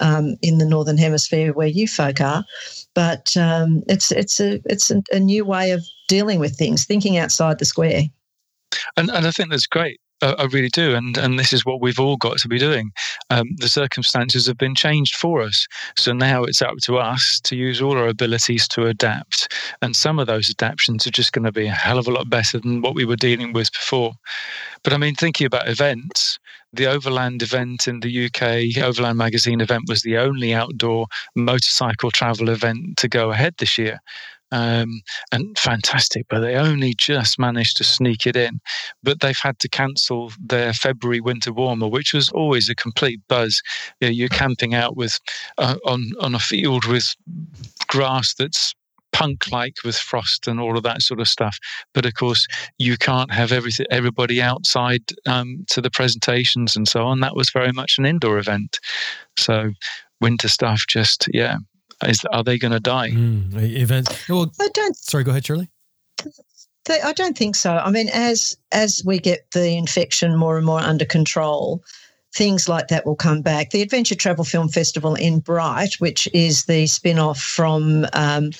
um, 0.00 0.34
in 0.42 0.58
the 0.58 0.66
northern 0.66 0.98
hemisphere 0.98 1.52
where 1.52 1.68
you 1.68 1.86
folk 1.86 2.20
are, 2.20 2.44
but 2.94 3.34
um, 3.36 3.84
it's 3.88 4.10
it's 4.10 4.40
a 4.40 4.60
it's 4.64 4.90
a, 4.90 5.00
a, 5.12 5.20
new 5.20 5.44
way 5.44 5.70
of 5.70 5.86
dealing 6.08 6.40
with 6.40 6.58
things, 6.58 6.84
thinking 6.84 7.16
outside 7.16 7.60
the 7.60 7.64
square. 7.64 8.02
And 8.96 9.08
and 9.08 9.24
I 9.24 9.30
think 9.30 9.50
that's 9.50 9.66
great 9.66 10.00
I, 10.24 10.32
I 10.38 10.44
really 10.44 10.68
do, 10.68 10.94
and 10.94 11.16
and 11.18 11.38
this 11.38 11.52
is 11.52 11.64
what 11.64 11.80
we've 11.80 12.00
all 12.00 12.16
got 12.16 12.38
to 12.38 12.48
be 12.48 12.58
doing. 12.58 12.92
Um, 13.30 13.50
the 13.56 13.68
circumstances 13.68 14.46
have 14.46 14.58
been 14.58 14.74
changed 14.74 15.16
for 15.16 15.42
us, 15.42 15.66
so 15.96 16.12
now 16.12 16.44
it's 16.44 16.62
up 16.62 16.78
to 16.84 16.98
us 16.98 17.40
to 17.44 17.56
use 17.56 17.82
all 17.82 17.96
our 17.98 18.08
abilities 18.08 18.66
to 18.68 18.86
adapt. 18.86 19.52
And 19.82 19.94
some 19.94 20.18
of 20.18 20.26
those 20.26 20.50
adaptations 20.50 21.06
are 21.06 21.10
just 21.10 21.32
going 21.32 21.44
to 21.44 21.52
be 21.52 21.66
a 21.66 21.72
hell 21.72 21.98
of 21.98 22.08
a 22.08 22.10
lot 22.10 22.30
better 22.30 22.58
than 22.58 22.80
what 22.80 22.94
we 22.94 23.04
were 23.04 23.16
dealing 23.16 23.52
with 23.52 23.72
before. 23.72 24.14
But 24.82 24.92
I 24.92 24.96
mean, 24.96 25.14
thinking 25.14 25.46
about 25.46 25.68
events, 25.68 26.38
the 26.72 26.86
Overland 26.86 27.42
event 27.42 27.86
in 27.86 28.00
the 28.00 28.26
UK, 28.26 28.82
Overland 28.82 29.18
Magazine 29.18 29.60
event, 29.60 29.84
was 29.88 30.02
the 30.02 30.18
only 30.18 30.52
outdoor 30.52 31.06
motorcycle 31.36 32.10
travel 32.10 32.48
event 32.48 32.96
to 32.96 33.08
go 33.08 33.30
ahead 33.30 33.54
this 33.58 33.78
year 33.78 34.00
um, 34.54 35.00
and 35.32 35.58
fantastic, 35.58 36.26
but 36.30 36.38
they 36.38 36.54
only 36.54 36.94
just 36.96 37.40
managed 37.40 37.76
to 37.78 37.84
sneak 37.84 38.24
it 38.24 38.36
in. 38.36 38.60
But 39.02 39.20
they've 39.20 39.36
had 39.36 39.58
to 39.58 39.68
cancel 39.68 40.32
their 40.40 40.72
February 40.72 41.20
winter 41.20 41.52
warmer, 41.52 41.88
which 41.88 42.14
was 42.14 42.30
always 42.30 42.68
a 42.68 42.74
complete 42.76 43.20
buzz. 43.28 43.60
You 44.00 44.08
know, 44.08 44.12
you're 44.12 44.28
camping 44.28 44.72
out 44.72 44.96
with 44.96 45.18
uh, 45.58 45.76
on 45.84 46.12
on 46.20 46.36
a 46.36 46.38
field 46.38 46.84
with 46.86 47.16
grass 47.88 48.34
that's 48.34 48.74
punk 49.12 49.50
like 49.50 49.76
with 49.84 49.96
frost 49.96 50.46
and 50.46 50.60
all 50.60 50.76
of 50.76 50.84
that 50.84 51.02
sort 51.02 51.20
of 51.20 51.26
stuff. 51.28 51.58
But 51.92 52.06
of 52.06 52.14
course, 52.14 52.46
you 52.78 52.96
can't 52.96 53.32
have 53.32 53.50
everything, 53.50 53.86
everybody 53.90 54.40
outside 54.40 55.02
um, 55.26 55.64
to 55.70 55.80
the 55.80 55.90
presentations 55.90 56.76
and 56.76 56.86
so 56.86 57.04
on. 57.04 57.20
That 57.20 57.36
was 57.36 57.50
very 57.50 57.72
much 57.72 57.98
an 57.98 58.06
indoor 58.06 58.38
event. 58.38 58.78
So 59.36 59.72
winter 60.20 60.48
stuff 60.48 60.84
just, 60.88 61.28
yeah, 61.32 61.58
is 62.02 62.24
are 62.32 62.42
they 62.42 62.58
going 62.58 62.72
to 62.72 62.80
die? 62.80 63.10
Mm, 63.10 63.60
events. 63.76 64.28
Well, 64.28 64.52
I 64.60 64.68
don't. 64.72 64.96
Sorry, 64.96 65.24
go 65.24 65.30
ahead, 65.30 65.46
Shirley. 65.46 65.68
I 66.88 67.14
don't 67.14 67.36
think 67.36 67.56
so. 67.56 67.76
I 67.76 67.90
mean, 67.90 68.08
as 68.10 68.56
as 68.72 69.02
we 69.04 69.18
get 69.18 69.50
the 69.52 69.76
infection 69.76 70.36
more 70.36 70.56
and 70.56 70.66
more 70.66 70.80
under 70.80 71.04
control, 71.04 71.82
things 72.34 72.68
like 72.68 72.88
that 72.88 73.06
will 73.06 73.16
come 73.16 73.40
back. 73.40 73.70
The 73.70 73.82
Adventure 73.82 74.14
Travel 74.14 74.44
Film 74.44 74.68
Festival 74.68 75.14
in 75.14 75.40
Bright, 75.40 75.94
which 75.98 76.28
is 76.34 76.64
the 76.64 76.86
spin 76.86 77.18
off 77.18 77.38
from 77.38 78.06
um, 78.12 78.50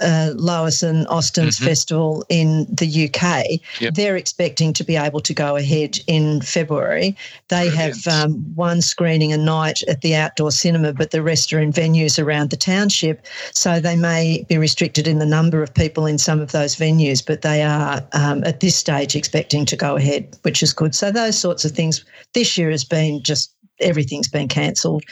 uh, 0.00 0.32
Lois 0.34 0.82
and 0.82 1.06
Austin's 1.08 1.56
mm-hmm. 1.56 1.66
festival 1.66 2.24
in 2.28 2.66
the 2.70 3.06
UK. 3.06 3.60
Yep. 3.80 3.94
They're 3.94 4.16
expecting 4.16 4.72
to 4.74 4.84
be 4.84 4.96
able 4.96 5.20
to 5.20 5.34
go 5.34 5.56
ahead 5.56 5.98
in 6.06 6.40
February. 6.42 7.16
They 7.48 7.68
Brilliant. 7.68 8.04
have 8.04 8.24
um, 8.24 8.54
one 8.54 8.82
screening 8.82 9.32
a 9.32 9.38
night 9.38 9.82
at 9.88 10.02
the 10.02 10.14
outdoor 10.14 10.50
cinema, 10.50 10.92
but 10.92 11.10
the 11.10 11.22
rest 11.22 11.52
are 11.52 11.60
in 11.60 11.72
venues 11.72 12.22
around 12.22 12.50
the 12.50 12.56
township. 12.56 13.26
So 13.52 13.80
they 13.80 13.96
may 13.96 14.44
be 14.48 14.58
restricted 14.58 15.06
in 15.06 15.18
the 15.18 15.26
number 15.26 15.62
of 15.62 15.72
people 15.72 16.06
in 16.06 16.18
some 16.18 16.40
of 16.40 16.52
those 16.52 16.76
venues, 16.76 17.24
but 17.24 17.42
they 17.42 17.62
are 17.62 18.06
um, 18.12 18.44
at 18.44 18.60
this 18.60 18.76
stage 18.76 19.16
expecting 19.16 19.64
to 19.66 19.76
go 19.76 19.96
ahead, 19.96 20.36
which 20.42 20.62
is 20.62 20.72
good. 20.72 20.94
So 20.94 21.10
those 21.10 21.38
sorts 21.38 21.64
of 21.64 21.72
things 21.72 22.04
this 22.34 22.58
year 22.58 22.70
has 22.70 22.84
been 22.84 23.22
just 23.22 23.52
everything's 23.80 24.28
been 24.28 24.48
cancelled 24.48 25.04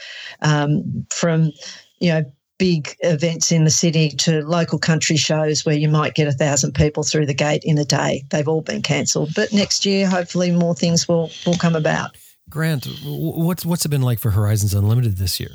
um, 0.43 1.07
from 1.11 1.53
you 2.01 2.11
know 2.11 2.25
big 2.59 2.95
events 3.01 3.51
in 3.51 3.65
the 3.65 3.71
city 3.71 4.11
to 4.11 4.43
local 4.43 4.79
country 4.79 5.17
shows 5.17 5.65
where 5.65 5.75
you 5.75 5.89
might 5.89 6.15
get 6.15 6.29
a 6.29 6.33
thousand 6.33 6.73
people 6.75 7.03
through 7.03 7.27
the 7.27 7.35
gate 7.35 7.63
in 7.65 7.79
a 7.79 7.85
day. 7.85 8.23
They've 8.31 8.49
all 8.49 8.63
been 8.63 8.83
cancelled. 8.83 9.31
But 9.35 9.53
next 9.53 9.85
year, 9.85 10.09
hopefully, 10.09 10.51
more 10.51 10.75
things 10.75 11.09
will, 11.09 11.31
will 11.47 11.57
come 11.57 11.75
about. 11.75 12.17
Grant, 12.49 12.87
what's 13.05 13.65
what's 13.65 13.85
it 13.85 13.89
been 13.89 14.03
like 14.03 14.19
for 14.19 14.31
Horizons 14.31 14.75
Unlimited 14.75 15.17
this 15.17 15.41
year? 15.41 15.53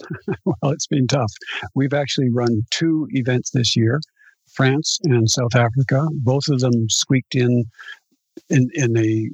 well, 0.44 0.72
it's 0.72 0.86
been 0.86 1.06
tough. 1.06 1.32
We've 1.74 1.94
actually 1.94 2.30
run 2.30 2.62
two 2.70 3.08
events 3.10 3.50
this 3.50 3.76
year, 3.76 4.00
France 4.52 4.98
and 5.04 5.28
South 5.28 5.54
Africa. 5.54 6.06
Both 6.22 6.48
of 6.48 6.60
them 6.60 6.88
squeaked 6.88 7.34
in 7.34 7.64
in 8.48 8.68
in 8.74 8.92
the 8.92 9.30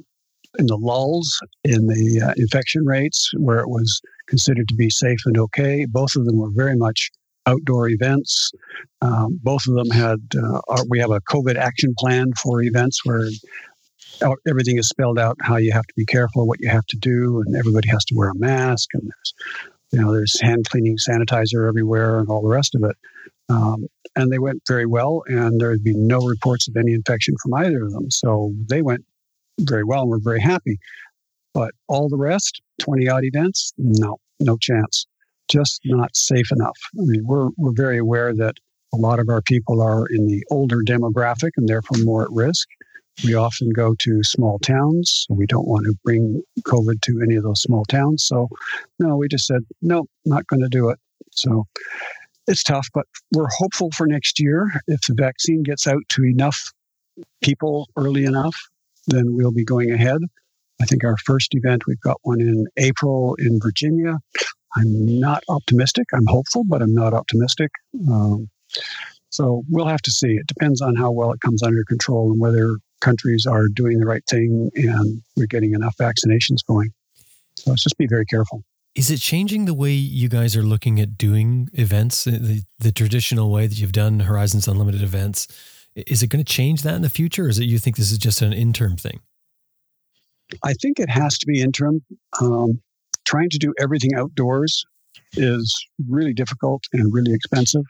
in 0.57 0.65
the 0.65 0.77
lulls 0.77 1.39
in 1.63 1.87
the 1.87 2.21
uh, 2.21 2.33
infection 2.37 2.85
rates 2.85 3.29
where 3.37 3.59
it 3.59 3.69
was 3.69 4.01
considered 4.27 4.67
to 4.67 4.75
be 4.75 4.89
safe 4.89 5.19
and 5.25 5.37
okay. 5.37 5.85
Both 5.85 6.15
of 6.15 6.25
them 6.25 6.37
were 6.37 6.51
very 6.51 6.75
much 6.75 7.11
outdoor 7.45 7.89
events. 7.89 8.51
Um, 9.01 9.39
both 9.41 9.67
of 9.67 9.75
them 9.75 9.89
had, 9.89 10.19
uh, 10.35 10.59
our, 10.67 10.83
we 10.89 10.99
have 10.99 11.11
a 11.11 11.21
COVID 11.21 11.55
action 11.55 11.93
plan 11.97 12.33
for 12.41 12.61
events 12.61 13.05
where 13.05 13.29
everything 14.47 14.77
is 14.77 14.89
spelled 14.89 15.19
out 15.19 15.37
how 15.41 15.57
you 15.57 15.71
have 15.71 15.85
to 15.85 15.93
be 15.95 16.05
careful, 16.05 16.47
what 16.47 16.59
you 16.59 16.69
have 16.69 16.85
to 16.87 16.97
do, 16.97 17.41
and 17.45 17.55
everybody 17.55 17.87
has 17.89 18.03
to 18.05 18.15
wear 18.15 18.29
a 18.29 18.35
mask, 18.35 18.89
and 18.93 19.03
there's, 19.03 19.33
you 19.91 20.01
know, 20.01 20.11
there's 20.11 20.39
hand 20.41 20.65
cleaning 20.69 20.97
sanitizer 20.97 21.67
everywhere, 21.67 22.19
and 22.19 22.29
all 22.29 22.41
the 22.41 22.47
rest 22.49 22.75
of 22.75 22.83
it. 22.83 22.95
Um, 23.49 23.87
and 24.15 24.31
they 24.31 24.39
went 24.39 24.61
very 24.67 24.85
well, 24.85 25.23
and 25.27 25.61
there 25.61 25.71
had 25.71 25.83
been 25.83 26.07
no 26.07 26.19
reports 26.19 26.67
of 26.67 26.75
any 26.75 26.93
infection 26.93 27.35
from 27.41 27.53
either 27.53 27.83
of 27.85 27.93
them. 27.93 28.09
So 28.11 28.51
they 28.67 28.81
went 28.81 29.05
very 29.59 29.83
well, 29.83 30.01
and 30.01 30.09
we're 30.09 30.19
very 30.19 30.41
happy. 30.41 30.79
But 31.53 31.71
all 31.87 32.09
the 32.09 32.17
rest, 32.17 32.61
20 32.81 33.07
odd 33.09 33.23
events, 33.23 33.73
no, 33.77 34.17
no 34.39 34.57
chance. 34.57 35.07
Just 35.49 35.81
not 35.85 36.15
safe 36.15 36.51
enough. 36.51 36.77
I 36.99 37.03
mean, 37.05 37.23
we're, 37.25 37.49
we're 37.57 37.73
very 37.73 37.97
aware 37.97 38.33
that 38.35 38.55
a 38.93 38.97
lot 38.97 39.19
of 39.19 39.29
our 39.29 39.41
people 39.41 39.81
are 39.81 40.05
in 40.07 40.27
the 40.27 40.43
older 40.51 40.81
demographic 40.85 41.51
and 41.57 41.67
therefore 41.67 42.03
more 42.03 42.23
at 42.23 42.31
risk. 42.31 42.67
We 43.23 43.33
often 43.33 43.69
go 43.71 43.95
to 43.99 44.23
small 44.23 44.59
towns. 44.59 45.25
So 45.27 45.35
we 45.35 45.47
don't 45.47 45.67
want 45.67 45.85
to 45.85 45.95
bring 46.03 46.43
COVID 46.61 47.01
to 47.01 47.21
any 47.23 47.35
of 47.35 47.43
those 47.43 47.61
small 47.61 47.83
towns. 47.85 48.25
So, 48.25 48.47
no, 48.99 49.15
we 49.15 49.27
just 49.27 49.47
said, 49.47 49.61
no, 49.81 50.05
not 50.25 50.45
going 50.47 50.61
to 50.61 50.69
do 50.69 50.89
it. 50.89 50.99
So 51.31 51.65
it's 52.47 52.63
tough, 52.63 52.87
but 52.93 53.05
we're 53.33 53.49
hopeful 53.57 53.89
for 53.91 54.07
next 54.07 54.39
year. 54.39 54.71
If 54.87 55.01
the 55.07 55.15
vaccine 55.15 55.63
gets 55.63 55.87
out 55.87 56.01
to 56.09 56.23
enough 56.23 56.71
people 57.41 57.89
early 57.97 58.25
enough, 58.25 58.55
then 59.07 59.35
we'll 59.35 59.51
be 59.51 59.65
going 59.65 59.91
ahead. 59.91 60.19
I 60.81 60.85
think 60.85 61.03
our 61.03 61.17
first 61.25 61.53
event, 61.53 61.87
we've 61.87 62.01
got 62.01 62.17
one 62.23 62.39
in 62.39 62.67
April 62.77 63.35
in 63.35 63.59
Virginia. 63.61 64.19
I'm 64.75 65.19
not 65.19 65.43
optimistic. 65.49 66.05
I'm 66.13 66.27
hopeful, 66.27 66.63
but 66.67 66.81
I'm 66.81 66.93
not 66.93 67.13
optimistic. 67.13 67.71
Um, 68.09 68.49
so 69.29 69.63
we'll 69.69 69.87
have 69.87 70.01
to 70.03 70.11
see. 70.11 70.33
It 70.33 70.47
depends 70.47 70.81
on 70.81 70.95
how 70.95 71.11
well 71.11 71.31
it 71.31 71.41
comes 71.41 71.63
under 71.63 71.83
control 71.83 72.31
and 72.31 72.39
whether 72.39 72.77
countries 73.01 73.45
are 73.45 73.67
doing 73.67 73.99
the 73.99 74.05
right 74.05 74.23
thing 74.29 74.69
and 74.75 75.21
we're 75.35 75.47
getting 75.47 75.73
enough 75.73 75.95
vaccinations 75.97 76.59
going. 76.67 76.91
So 77.55 77.71
let's 77.71 77.83
just 77.83 77.97
be 77.97 78.07
very 78.07 78.25
careful. 78.25 78.63
Is 78.95 79.11
it 79.11 79.19
changing 79.19 79.65
the 79.65 79.75
way 79.75 79.91
you 79.91 80.27
guys 80.27 80.55
are 80.55 80.63
looking 80.63 80.99
at 80.99 81.17
doing 81.17 81.69
events, 81.73 82.23
the, 82.23 82.63
the 82.79 82.91
traditional 82.91 83.51
way 83.51 83.67
that 83.67 83.77
you've 83.79 83.91
done 83.91 84.21
Horizons 84.21 84.67
Unlimited 84.67 85.03
events? 85.03 85.47
Is 85.95 86.23
it 86.23 86.27
going 86.27 86.43
to 86.43 86.51
change 86.51 86.81
that 86.81 86.95
in 86.95 87.03
the 87.03 87.09
future, 87.09 87.45
or 87.45 87.49
is 87.49 87.59
it 87.59 87.65
you 87.65 87.77
think 87.77 87.95
this 87.95 88.11
is 88.11 88.17
just 88.17 88.41
an 88.41 88.53
interim 88.53 88.97
thing? 88.97 89.19
I 90.63 90.73
think 90.73 90.99
it 90.99 91.09
has 91.09 91.37
to 91.39 91.45
be 91.45 91.61
interim. 91.61 92.01
Um, 92.41 92.81
trying 93.25 93.49
to 93.49 93.57
do 93.57 93.73
everything 93.79 94.11
outdoors 94.15 94.85
is 95.33 95.75
really 96.07 96.33
difficult 96.33 96.83
and 96.93 97.13
really 97.13 97.33
expensive. 97.33 97.83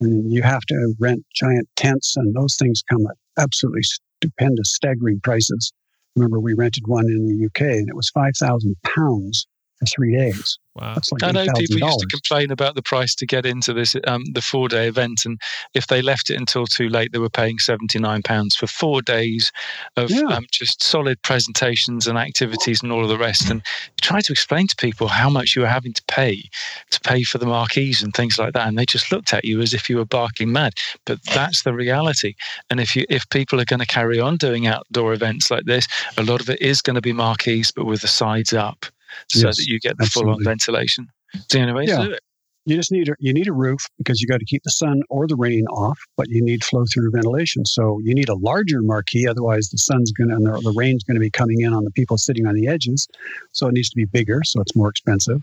And 0.00 0.30
you 0.30 0.42
have 0.42 0.62
to 0.68 0.94
rent 0.98 1.24
giant 1.34 1.68
tents, 1.76 2.16
and 2.16 2.34
those 2.34 2.56
things 2.56 2.82
come 2.88 3.06
at 3.06 3.16
absolutely 3.42 3.82
stupendous, 3.82 4.74
staggering 4.74 5.20
prices. 5.20 5.72
Remember, 6.14 6.38
we 6.38 6.54
rented 6.54 6.86
one 6.86 7.06
in 7.06 7.26
the 7.26 7.46
UK, 7.46 7.72
and 7.78 7.88
it 7.88 7.96
was 7.96 8.10
five 8.10 8.34
thousand 8.38 8.76
pounds 8.84 9.46
for 9.78 9.86
three 9.86 10.16
days. 10.16 10.58
Wow. 10.76 10.96
Like 11.10 11.22
I 11.22 11.30
know 11.30 11.46
people 11.56 11.78
used 11.78 12.00
to 12.00 12.06
complain 12.06 12.50
about 12.50 12.74
the 12.74 12.82
price 12.82 13.14
to 13.14 13.26
get 13.26 13.46
into 13.46 13.72
this 13.72 13.96
um, 14.06 14.24
the 14.32 14.42
four 14.42 14.68
day 14.68 14.88
event, 14.88 15.24
and 15.24 15.40
if 15.72 15.86
they 15.86 16.02
left 16.02 16.28
it 16.28 16.36
until 16.36 16.66
too 16.66 16.90
late, 16.90 17.12
they 17.12 17.18
were 17.18 17.30
paying 17.30 17.58
seventy 17.58 17.98
nine 17.98 18.22
pounds 18.22 18.56
for 18.56 18.66
four 18.66 19.00
days 19.00 19.50
of 19.96 20.10
yeah. 20.10 20.24
um, 20.24 20.44
just 20.50 20.82
solid 20.82 21.20
presentations 21.22 22.06
and 22.06 22.18
activities 22.18 22.82
and 22.82 22.92
all 22.92 23.02
of 23.02 23.08
the 23.08 23.16
rest. 23.16 23.48
And 23.48 23.62
try 24.02 24.20
to 24.20 24.32
explain 24.32 24.66
to 24.66 24.76
people 24.76 25.08
how 25.08 25.30
much 25.30 25.56
you 25.56 25.62
were 25.62 25.68
having 25.68 25.94
to 25.94 26.02
pay 26.08 26.42
to 26.90 27.00
pay 27.00 27.22
for 27.22 27.38
the 27.38 27.46
marquees 27.46 28.02
and 28.02 28.12
things 28.12 28.38
like 28.38 28.52
that, 28.52 28.68
and 28.68 28.76
they 28.76 28.84
just 28.84 29.10
looked 29.10 29.32
at 29.32 29.46
you 29.46 29.62
as 29.62 29.72
if 29.72 29.88
you 29.88 29.96
were 29.96 30.04
barking 30.04 30.52
mad. 30.52 30.74
But 31.06 31.20
that's 31.34 31.62
the 31.62 31.72
reality. 31.72 32.34
And 32.68 32.80
if 32.80 32.94
you 32.94 33.06
if 33.08 33.26
people 33.30 33.58
are 33.62 33.64
going 33.64 33.80
to 33.80 33.86
carry 33.86 34.20
on 34.20 34.36
doing 34.36 34.66
outdoor 34.66 35.14
events 35.14 35.50
like 35.50 35.64
this, 35.64 35.86
a 36.18 36.22
lot 36.22 36.42
of 36.42 36.50
it 36.50 36.60
is 36.60 36.82
going 36.82 36.96
to 36.96 37.00
be 37.00 37.14
marquees, 37.14 37.70
but 37.70 37.86
with 37.86 38.02
the 38.02 38.08
sides 38.08 38.52
up 38.52 38.84
so 39.30 39.46
yes, 39.46 39.56
that 39.56 39.66
you 39.66 39.78
get 39.80 39.98
the 39.98 40.06
full 40.06 40.30
on 40.30 40.42
ventilation. 40.42 41.06
It's 41.34 41.46
the 41.46 41.60
only 41.60 41.72
way 41.72 41.84
yeah. 41.86 41.98
to 41.98 42.04
do 42.04 42.12
it. 42.12 42.22
You 42.68 42.76
just 42.76 42.90
need 42.90 43.08
a, 43.08 43.14
you 43.20 43.32
need 43.32 43.46
a 43.46 43.52
roof 43.52 43.86
because 43.96 44.20
you 44.20 44.26
got 44.26 44.40
to 44.40 44.44
keep 44.44 44.64
the 44.64 44.70
sun 44.70 45.02
or 45.08 45.28
the 45.28 45.36
rain 45.36 45.66
off, 45.68 46.00
but 46.16 46.28
you 46.28 46.42
need 46.42 46.64
flow 46.64 46.84
through 46.92 47.12
ventilation. 47.12 47.64
So 47.64 48.00
you 48.02 48.12
need 48.12 48.28
a 48.28 48.34
larger 48.34 48.82
marquee, 48.82 49.28
otherwise 49.28 49.68
the 49.68 49.78
sun's 49.78 50.10
going 50.10 50.30
to 50.30 50.36
and 50.36 50.46
the, 50.46 50.60
the 50.60 50.74
rain's 50.76 51.04
going 51.04 51.14
to 51.14 51.20
be 51.20 51.30
coming 51.30 51.60
in 51.60 51.72
on 51.72 51.84
the 51.84 51.92
people 51.92 52.18
sitting 52.18 52.44
on 52.44 52.54
the 52.56 52.66
edges. 52.66 53.06
So 53.52 53.68
it 53.68 53.74
needs 53.74 53.88
to 53.90 53.96
be 53.96 54.04
bigger, 54.04 54.40
so 54.44 54.60
it's 54.60 54.74
more 54.74 54.88
expensive. 54.88 55.40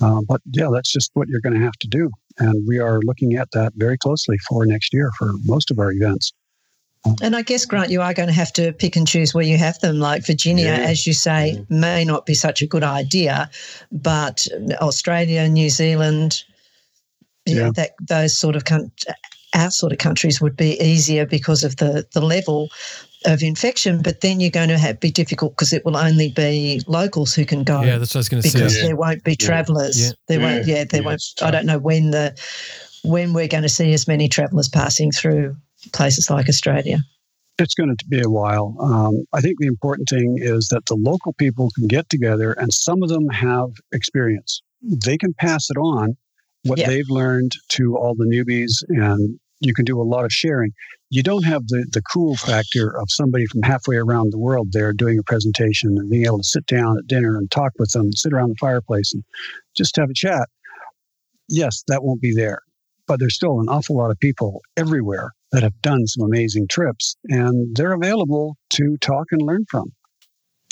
Uh, 0.00 0.22
but 0.26 0.40
yeah, 0.52 0.68
that's 0.72 0.90
just 0.90 1.10
what 1.12 1.28
you're 1.28 1.42
going 1.42 1.54
to 1.54 1.60
have 1.60 1.74
to 1.80 1.88
do, 1.88 2.10
and 2.38 2.66
we 2.66 2.78
are 2.78 3.00
looking 3.00 3.34
at 3.34 3.50
that 3.52 3.74
very 3.76 3.98
closely 3.98 4.38
for 4.48 4.64
next 4.64 4.94
year 4.94 5.10
for 5.18 5.32
most 5.44 5.70
of 5.70 5.78
our 5.78 5.92
events. 5.92 6.32
And 7.20 7.34
I 7.34 7.42
guess, 7.42 7.64
Grant, 7.64 7.90
you 7.90 8.00
are 8.00 8.14
going 8.14 8.28
to 8.28 8.34
have 8.34 8.52
to 8.54 8.72
pick 8.72 8.94
and 8.96 9.08
choose 9.08 9.34
where 9.34 9.44
you 9.44 9.58
have 9.58 9.78
them. 9.80 9.98
Like 9.98 10.24
Virginia, 10.24 10.66
yeah. 10.66 10.76
as 10.90 11.06
you 11.06 11.12
say, 11.12 11.52
yeah. 11.52 11.60
may 11.68 12.04
not 12.04 12.26
be 12.26 12.34
such 12.34 12.62
a 12.62 12.66
good 12.66 12.84
idea, 12.84 13.50
but 13.90 14.46
Australia, 14.80 15.48
New 15.48 15.68
Zealand, 15.70 16.44
yeah. 17.44 17.54
Know, 17.64 17.72
that 17.72 17.90
those 18.06 18.36
sort 18.38 18.54
of 18.54 18.62
our 19.54 19.70
sort 19.72 19.90
of 19.90 19.98
countries 19.98 20.40
would 20.40 20.56
be 20.56 20.80
easier 20.80 21.26
because 21.26 21.64
of 21.64 21.76
the 21.76 22.06
the 22.12 22.20
level. 22.20 22.68
of 23.24 23.40
infection, 23.40 24.02
but 24.02 24.20
then 24.20 24.40
you're 24.40 24.50
going 24.50 24.68
to 24.68 24.76
have, 24.76 24.98
be 24.98 25.08
difficult 25.08 25.52
because 25.52 25.72
it 25.72 25.84
will 25.84 25.96
only 25.96 26.30
be 26.30 26.82
locals 26.88 27.32
who 27.32 27.44
can 27.44 27.62
go. 27.62 27.80
Yeah, 27.80 27.98
that's 27.98 28.14
what 28.14 28.18
I 28.18 28.18
was 28.18 28.28
going 28.28 28.42
to 28.42 28.48
say. 28.48 28.58
because 28.58 28.76
Yeah. 28.76 28.82
there 28.82 28.96
won't 28.96 29.22
be 29.22 29.36
Yeah. 29.38 29.46
travellers. 29.46 29.96
Yeah. 30.00 30.10
There 30.26 30.40
Yeah. 30.40 30.44
won't. 30.54 30.66
Yeah, 30.66 30.84
there 30.90 31.02
Yeah, 31.02 31.06
won't. 31.06 31.22
I 31.40 31.52
don't 31.52 31.64
know 31.66 31.78
when 31.78 32.10
the 32.10 32.34
when 33.04 33.32
we're 33.32 33.46
going 33.46 33.62
to 33.62 33.68
see 33.68 33.92
as 33.92 34.08
many 34.08 34.28
travellers 34.28 34.68
passing 34.68 35.12
through 35.12 35.54
places 35.92 36.30
like 36.30 36.48
Australia. 36.48 36.98
It's 37.58 37.74
going 37.74 37.94
to 37.94 38.04
be 38.08 38.20
a 38.20 38.30
while. 38.30 38.74
Um, 38.80 39.24
I 39.32 39.40
think 39.40 39.58
the 39.60 39.66
important 39.66 40.08
thing 40.08 40.36
is 40.40 40.68
that 40.68 40.86
the 40.86 40.94
local 40.96 41.32
people 41.34 41.70
can 41.76 41.86
get 41.86 42.08
together, 42.08 42.52
and 42.52 42.72
some 42.72 43.02
of 43.02 43.08
them 43.08 43.28
have 43.28 43.68
experience. 43.92 44.62
They 44.80 45.18
can 45.18 45.34
pass 45.34 45.68
it 45.70 45.76
on, 45.76 46.16
what 46.64 46.78
Yeah. 46.78 46.88
they've 46.88 47.08
learned 47.10 47.52
to 47.70 47.96
all 47.96 48.14
the 48.14 48.24
newbies, 48.24 48.82
and 48.88 49.38
you 49.60 49.74
can 49.74 49.84
do 49.84 50.00
a 50.00 50.02
lot 50.02 50.24
of 50.24 50.32
sharing. 50.32 50.72
You 51.10 51.22
don't 51.22 51.44
have 51.44 51.66
the, 51.68 51.86
the 51.92 52.00
cool 52.02 52.36
factor 52.36 52.98
of 52.98 53.06
somebody 53.10 53.44
from 53.46 53.62
halfway 53.62 53.96
around 53.96 54.32
the 54.32 54.38
world 54.38 54.68
there 54.72 54.92
doing 54.94 55.18
a 55.18 55.22
presentation 55.22 55.90
and 55.98 56.08
being 56.08 56.24
able 56.24 56.38
to 56.38 56.44
sit 56.44 56.64
down 56.66 56.96
at 56.98 57.06
dinner 57.06 57.36
and 57.36 57.50
talk 57.50 57.72
with 57.78 57.90
them, 57.92 58.12
sit 58.12 58.32
around 58.32 58.48
the 58.48 58.56
fireplace 58.58 59.12
and 59.12 59.22
just 59.76 59.94
have 59.96 60.08
a 60.08 60.14
chat. 60.14 60.48
Yes, 61.48 61.82
that 61.88 62.02
won't 62.02 62.22
be 62.22 62.34
there, 62.34 62.60
but 63.06 63.18
there's 63.20 63.34
still 63.34 63.60
an 63.60 63.68
awful 63.68 63.96
lot 63.96 64.10
of 64.10 64.18
people 64.20 64.60
everywhere 64.76 65.32
that 65.52 65.62
have 65.62 65.80
done 65.82 66.06
some 66.06 66.24
amazing 66.24 66.66
trips 66.68 67.16
and 67.24 67.74
they're 67.76 67.92
available 67.92 68.56
to 68.70 68.96
talk 68.98 69.26
and 69.32 69.42
learn 69.42 69.64
from. 69.70 69.92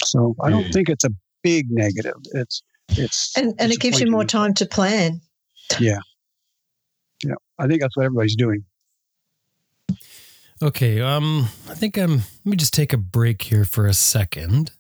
So 0.05 0.35
I 0.43 0.51
don't 0.51 0.65
Yeah. 0.65 0.71
think 0.73 0.89
it's 0.89 1.05
a 1.05 1.11
big 1.43 1.67
negative. 1.71 2.15
It's 2.33 2.63
it's 2.91 3.37
And 3.37 3.55
and 3.59 3.71
it 3.73 3.79
gives 3.79 4.01
you 4.01 4.11
more 4.11 4.25
time 4.25 4.55
to 4.55 4.67
plan. 4.67 5.21
Yeah, 5.79 6.01
Yeah. 7.23 7.35
I 7.59 7.67
think 7.69 7.81
that's 7.83 7.97
what 7.97 8.05
everybody's 8.07 8.35
doing. 8.37 8.65
Okay, 10.63 11.01
um, 11.01 11.49
I 11.69 11.75
think 11.75 11.97
um, 11.97 12.17
let 12.45 12.47
me 12.51 12.57
just 12.57 12.75
take 12.75 12.93
a 12.93 12.99
break 12.99 13.43
here 13.43 13.65
for 13.65 13.87
a 13.87 13.95
second 13.95 14.73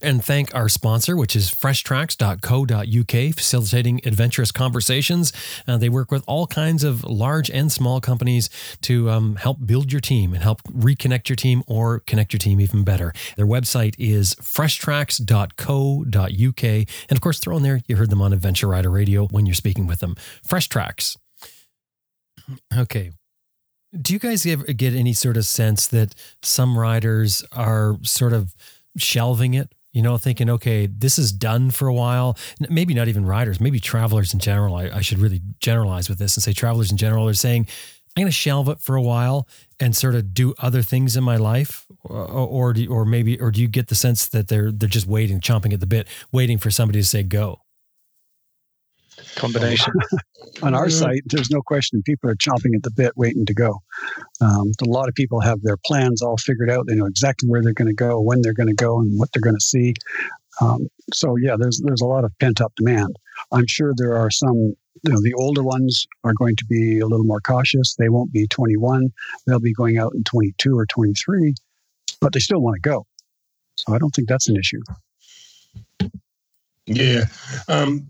and 0.00 0.24
thank 0.24 0.54
our 0.54 0.68
sponsor, 0.68 1.16
which 1.16 1.36
is 1.36 1.50
freshtracks.co.uk, 1.50 3.34
facilitating 3.34 4.00
adventurous 4.04 4.52
conversations. 4.52 5.32
Uh, 5.66 5.76
they 5.76 5.88
work 5.88 6.10
with 6.10 6.24
all 6.26 6.46
kinds 6.46 6.84
of 6.84 7.04
large 7.04 7.50
and 7.50 7.70
small 7.70 8.00
companies 8.00 8.48
to 8.82 9.10
um, 9.10 9.36
help 9.36 9.66
build 9.66 9.92
your 9.92 10.00
team 10.00 10.32
and 10.32 10.42
help 10.42 10.62
reconnect 10.64 11.28
your 11.28 11.36
team 11.36 11.62
or 11.66 12.00
connect 12.00 12.32
your 12.32 12.38
team 12.38 12.60
even 12.60 12.84
better. 12.84 13.12
Their 13.36 13.46
website 13.46 13.94
is 13.98 14.34
freshtracks.co.uk. 14.36 16.64
And 16.64 17.12
of 17.12 17.20
course, 17.20 17.38
throw 17.38 17.56
in 17.56 17.62
there, 17.62 17.80
you 17.86 17.96
heard 17.96 18.10
them 18.10 18.22
on 18.22 18.32
Adventure 18.32 18.68
Rider 18.68 18.90
Radio 18.90 19.26
when 19.26 19.46
you're 19.46 19.54
speaking 19.54 19.86
with 19.86 20.00
them. 20.00 20.16
Fresh 20.42 20.68
Tracks. 20.68 21.16
Okay, 22.76 23.12
do 24.00 24.14
you 24.14 24.18
guys 24.18 24.46
ever 24.46 24.64
get 24.64 24.94
any 24.94 25.12
sort 25.12 25.36
of 25.36 25.44
sense 25.44 25.86
that 25.88 26.14
some 26.42 26.78
riders 26.78 27.44
are 27.52 27.98
sort 28.02 28.32
of 28.32 28.54
shelving 28.96 29.54
it? 29.54 29.74
You 29.92 30.02
know, 30.02 30.16
thinking, 30.16 30.48
okay, 30.48 30.86
this 30.86 31.18
is 31.18 31.32
done 31.32 31.70
for 31.70 31.86
a 31.86 31.94
while. 31.94 32.38
Maybe 32.70 32.94
not 32.94 33.08
even 33.08 33.26
riders, 33.26 33.60
maybe 33.60 33.78
travelers 33.78 34.32
in 34.32 34.40
general. 34.40 34.74
I, 34.74 34.88
I 34.88 35.00
should 35.02 35.18
really 35.18 35.42
generalize 35.60 36.08
with 36.08 36.18
this 36.18 36.34
and 36.36 36.42
say 36.42 36.52
travelers 36.54 36.90
in 36.90 36.96
general 36.96 37.28
are 37.28 37.34
saying, 37.34 37.66
I'm 38.16 38.22
going 38.22 38.28
to 38.28 38.32
shelve 38.32 38.68
it 38.68 38.78
for 38.78 38.96
a 38.96 39.02
while 39.02 39.46
and 39.80 39.96
sort 39.96 40.14
of 40.14 40.34
do 40.34 40.54
other 40.58 40.82
things 40.82 41.16
in 41.16 41.24
my 41.24 41.36
life, 41.36 41.86
or 42.04 42.26
or, 42.26 42.72
do, 42.72 42.86
or 42.90 43.04
maybe, 43.04 43.40
or 43.40 43.50
do 43.50 43.60
you 43.60 43.68
get 43.68 43.88
the 43.88 43.94
sense 43.94 44.28
that 44.28 44.48
they're 44.48 44.70
they're 44.70 44.88
just 44.88 45.06
waiting, 45.06 45.40
chomping 45.40 45.72
at 45.72 45.80
the 45.80 45.86
bit, 45.86 46.08
waiting 46.30 46.58
for 46.58 46.70
somebody 46.70 47.00
to 47.00 47.06
say 47.06 47.22
go? 47.22 47.60
Combination. 49.36 49.92
On 50.62 50.74
our 50.74 50.88
Yeah. 50.88 50.96
site, 50.96 51.22
there's 51.26 51.50
no 51.50 51.60
question 51.62 52.02
people 52.04 52.30
are 52.30 52.36
chomping 52.36 52.74
at 52.76 52.82
the 52.82 52.90
bit, 52.90 53.12
waiting 53.16 53.44
to 53.46 53.54
go. 53.54 53.78
Um, 54.40 54.72
a 54.82 54.88
lot 54.88 55.08
of 55.08 55.14
people 55.14 55.40
have 55.40 55.60
their 55.62 55.76
plans 55.86 56.22
all 56.22 56.36
figured 56.36 56.70
out. 56.70 56.86
They 56.86 56.94
know 56.94 57.06
exactly 57.06 57.48
where 57.48 57.62
they're 57.62 57.72
going 57.72 57.88
to 57.88 57.94
go, 57.94 58.20
when 58.20 58.42
they're 58.42 58.52
going 58.52 58.68
to 58.68 58.74
go, 58.74 58.98
and 59.00 59.18
what 59.18 59.30
they're 59.32 59.42
going 59.42 59.56
to 59.56 59.60
see. 59.64 59.94
Um, 60.60 60.88
so 61.12 61.36
yeah, 61.36 61.56
there's 61.58 61.80
there's 61.84 62.02
a 62.02 62.06
lot 62.06 62.24
of 62.24 62.32
pent 62.38 62.60
up 62.60 62.72
demand. 62.76 63.16
I'm 63.50 63.66
sure 63.66 63.92
there 63.96 64.16
are 64.16 64.30
some. 64.30 64.74
You 65.04 65.14
know, 65.14 65.22
the 65.22 65.34
older 65.34 65.64
ones 65.64 66.06
are 66.22 66.34
going 66.34 66.54
to 66.56 66.64
be 66.66 67.00
a 67.00 67.06
little 67.06 67.24
more 67.24 67.40
cautious. 67.40 67.96
They 67.98 68.08
won't 68.10 68.30
be 68.30 68.46
21. 68.46 69.10
They'll 69.46 69.58
be 69.58 69.72
going 69.72 69.98
out 69.98 70.12
in 70.14 70.22
22 70.22 70.78
or 70.78 70.86
23, 70.86 71.54
but 72.20 72.32
they 72.32 72.38
still 72.38 72.60
want 72.60 72.76
to 72.76 72.88
go. 72.88 73.06
So 73.76 73.94
I 73.94 73.98
don't 73.98 74.10
think 74.10 74.28
that's 74.28 74.48
an 74.48 74.56
issue. 74.56 74.80
Yeah, 76.86 77.26
um, 77.68 78.08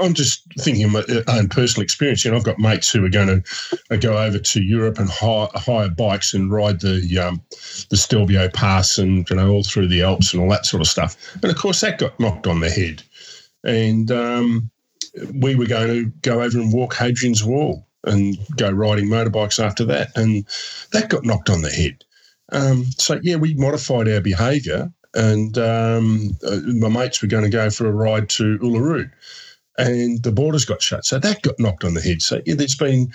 I'm 0.00 0.14
just 0.14 0.44
thinking 0.60 0.84
of 0.84 0.92
my 0.92 1.02
own 1.26 1.48
personal 1.48 1.82
experience. 1.82 2.24
You 2.24 2.30
know, 2.30 2.36
I've 2.36 2.44
got 2.44 2.60
mates 2.60 2.92
who 2.92 3.04
are 3.04 3.08
going 3.08 3.42
to 3.90 3.98
go 3.98 4.16
over 4.16 4.38
to 4.38 4.62
Europe 4.62 5.00
and 5.00 5.10
hire, 5.10 5.48
hire 5.54 5.88
bikes 5.88 6.32
and 6.32 6.52
ride 6.52 6.80
the 6.80 7.18
um, 7.18 7.42
the 7.90 7.96
Stelvio 7.96 8.48
Pass 8.50 8.98
and 8.98 9.28
you 9.28 9.34
know 9.34 9.50
all 9.50 9.64
through 9.64 9.88
the 9.88 10.02
Alps 10.02 10.32
and 10.32 10.40
all 10.40 10.48
that 10.50 10.64
sort 10.64 10.80
of 10.80 10.86
stuff. 10.86 11.16
And 11.42 11.50
of 11.50 11.56
course, 11.58 11.80
that 11.80 11.98
got 11.98 12.18
knocked 12.20 12.46
on 12.46 12.60
the 12.60 12.70
head. 12.70 13.02
And 13.64 14.12
um, 14.12 14.70
we 15.34 15.56
were 15.56 15.66
going 15.66 15.88
to 15.88 16.04
go 16.22 16.40
over 16.40 16.60
and 16.60 16.72
walk 16.72 16.94
Hadrian's 16.94 17.42
Wall 17.42 17.84
and 18.04 18.36
go 18.56 18.70
riding 18.70 19.08
motorbikes 19.08 19.62
after 19.62 19.84
that, 19.86 20.16
and 20.16 20.46
that 20.92 21.08
got 21.08 21.24
knocked 21.24 21.50
on 21.50 21.62
the 21.62 21.70
head. 21.70 22.04
Um, 22.52 22.84
so 22.96 23.18
yeah, 23.24 23.36
we 23.36 23.54
modified 23.54 24.08
our 24.08 24.20
behaviour 24.20 24.92
and 25.14 25.58
um, 25.58 26.30
uh, 26.46 26.60
my 26.66 26.88
mates 26.88 27.22
were 27.22 27.28
going 27.28 27.44
to 27.44 27.50
go 27.50 27.70
for 27.70 27.86
a 27.86 27.92
ride 27.92 28.28
to 28.30 28.58
Uluru, 28.58 29.10
and 29.78 30.22
the 30.22 30.32
borders 30.32 30.64
got 30.64 30.82
shut. 30.82 31.04
So 31.04 31.18
that 31.18 31.42
got 31.42 31.58
knocked 31.58 31.84
on 31.84 31.94
the 31.94 32.00
head. 32.00 32.22
So 32.22 32.40
yeah, 32.46 32.54
there's 32.54 32.76
been 32.76 33.12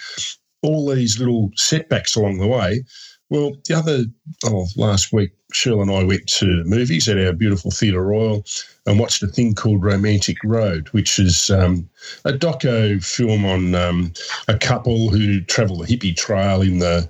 all 0.61 0.87
these 0.93 1.19
little 1.19 1.51
setbacks 1.55 2.15
along 2.15 2.39
the 2.39 2.47
way. 2.47 2.83
Well, 3.29 3.51
the 3.67 3.75
other 3.75 4.05
oh, 4.45 4.67
last 4.75 5.13
week, 5.13 5.31
Shirl 5.51 5.81
and 5.81 5.91
I 5.91 6.03
went 6.03 6.25
to 6.37 6.63
movies 6.63 7.07
at 7.07 7.17
our 7.19 7.33
beautiful 7.33 7.69
Theatre 7.69 8.03
Royal 8.03 8.43
and 8.87 8.99
watched 8.99 9.21
a 9.21 9.27
thing 9.27 9.53
called 9.53 9.83
Romantic 9.83 10.37
Road, 10.43 10.87
which 10.89 11.19
is 11.19 11.51
um, 11.51 11.87
a 12.25 12.31
doco 12.33 13.03
film 13.03 13.45
on 13.45 13.75
um, 13.75 14.13
a 14.47 14.57
couple 14.57 15.09
who 15.09 15.41
travel 15.41 15.77
the 15.77 15.85
hippie 15.85 16.15
trail 16.15 16.61
in 16.61 16.79
the 16.79 17.07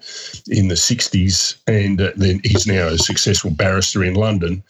in 0.47 0.67
the 0.67 0.75
'60s, 0.75 1.55
and 1.67 2.01
uh, 2.01 2.11
then 2.17 2.41
he's 2.43 2.67
now 2.67 2.87
a 2.87 2.97
successful 2.97 3.51
barrister 3.51 4.03
in 4.03 4.15
London, 4.15 4.61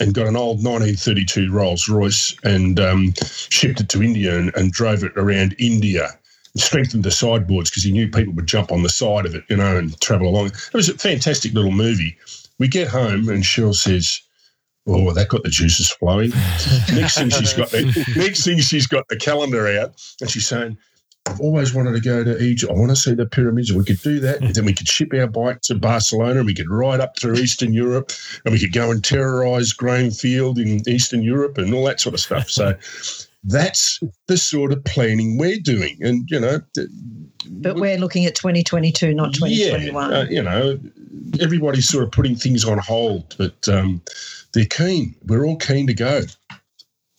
and 0.00 0.14
got 0.14 0.26
an 0.26 0.36
old 0.36 0.64
1932 0.64 1.52
Rolls 1.52 1.86
Royce 1.86 2.34
and 2.44 2.80
um, 2.80 3.12
shipped 3.50 3.80
it 3.80 3.90
to 3.90 4.02
India 4.02 4.38
and, 4.38 4.54
and 4.56 4.72
drove 4.72 5.04
it 5.04 5.12
around 5.16 5.54
India. 5.58 6.18
Strengthened 6.56 7.02
the 7.02 7.10
sideboards 7.10 7.68
because 7.68 7.82
he 7.82 7.90
knew 7.90 8.08
people 8.08 8.32
would 8.34 8.46
jump 8.46 8.70
on 8.70 8.82
the 8.84 8.88
side 8.88 9.26
of 9.26 9.34
it, 9.34 9.42
you 9.48 9.56
know, 9.56 9.76
and 9.76 10.00
travel 10.00 10.28
along. 10.28 10.46
It 10.46 10.74
was 10.74 10.88
a 10.88 10.96
fantastic 10.96 11.52
little 11.52 11.72
movie. 11.72 12.16
We 12.60 12.68
get 12.68 12.86
home 12.86 13.28
and 13.28 13.44
Shirl 13.44 13.74
says, 13.74 14.20
"Oh, 14.86 15.12
that 15.12 15.28
got 15.28 15.42
the 15.42 15.50
juices 15.50 15.90
flowing." 15.90 16.30
next 16.92 17.16
thing 17.16 17.30
she's 17.30 17.54
got 17.54 17.70
the 17.70 18.14
next 18.16 18.44
thing 18.44 18.60
she's 18.60 18.86
got 18.86 19.08
the 19.08 19.16
calendar 19.16 19.66
out, 19.66 20.00
and 20.20 20.30
she's 20.30 20.46
saying, 20.46 20.78
"I've 21.26 21.40
always 21.40 21.74
wanted 21.74 21.92
to 21.94 22.00
go 22.00 22.22
to 22.22 22.40
Egypt. 22.40 22.70
I 22.70 22.76
want 22.76 22.90
to 22.90 22.96
see 22.96 23.14
the 23.14 23.26
pyramids. 23.26 23.72
We 23.72 23.84
could 23.84 24.00
do 24.00 24.20
that, 24.20 24.40
and 24.40 24.54
then 24.54 24.64
we 24.64 24.74
could 24.74 24.86
ship 24.86 25.12
our 25.12 25.26
bike 25.26 25.60
to 25.62 25.74
Barcelona, 25.74 26.38
and 26.38 26.46
we 26.46 26.54
could 26.54 26.70
ride 26.70 27.00
up 27.00 27.18
through 27.18 27.34
Eastern 27.34 27.72
Europe, 27.72 28.12
and 28.44 28.52
we 28.54 28.60
could 28.60 28.72
go 28.72 28.92
and 28.92 29.02
terrorise 29.02 29.72
grain 29.72 30.12
field 30.12 30.60
in 30.60 30.88
Eastern 30.88 31.22
Europe, 31.22 31.58
and 31.58 31.74
all 31.74 31.84
that 31.86 32.00
sort 32.00 32.14
of 32.14 32.20
stuff." 32.20 32.48
So. 32.48 32.74
That's 33.44 34.00
the 34.26 34.36
sort 34.36 34.72
of 34.72 34.82
planning 34.84 35.36
we're 35.36 35.60
doing, 35.60 35.98
and 36.00 36.24
you 36.30 36.40
know, 36.40 36.60
But 37.50 37.76
we're 37.76 37.98
looking 37.98 38.24
at 38.24 38.34
2022, 38.34 39.12
not 39.14 39.34
2021. 39.34 40.10
yeah, 40.10 40.16
uh, 40.16 40.24
you 40.24 40.42
know, 40.42 40.78
everybody's 41.40 41.88
sort 41.88 42.04
of 42.04 42.10
putting 42.10 42.36
things 42.36 42.64
on 42.64 42.78
hold, 42.78 43.34
but 43.36 43.68
um, 43.68 44.00
they're 44.54 44.64
keen. 44.64 45.14
We're 45.26 45.44
all 45.44 45.56
keen 45.58 45.86
to 45.88 45.94
go. 45.94 46.22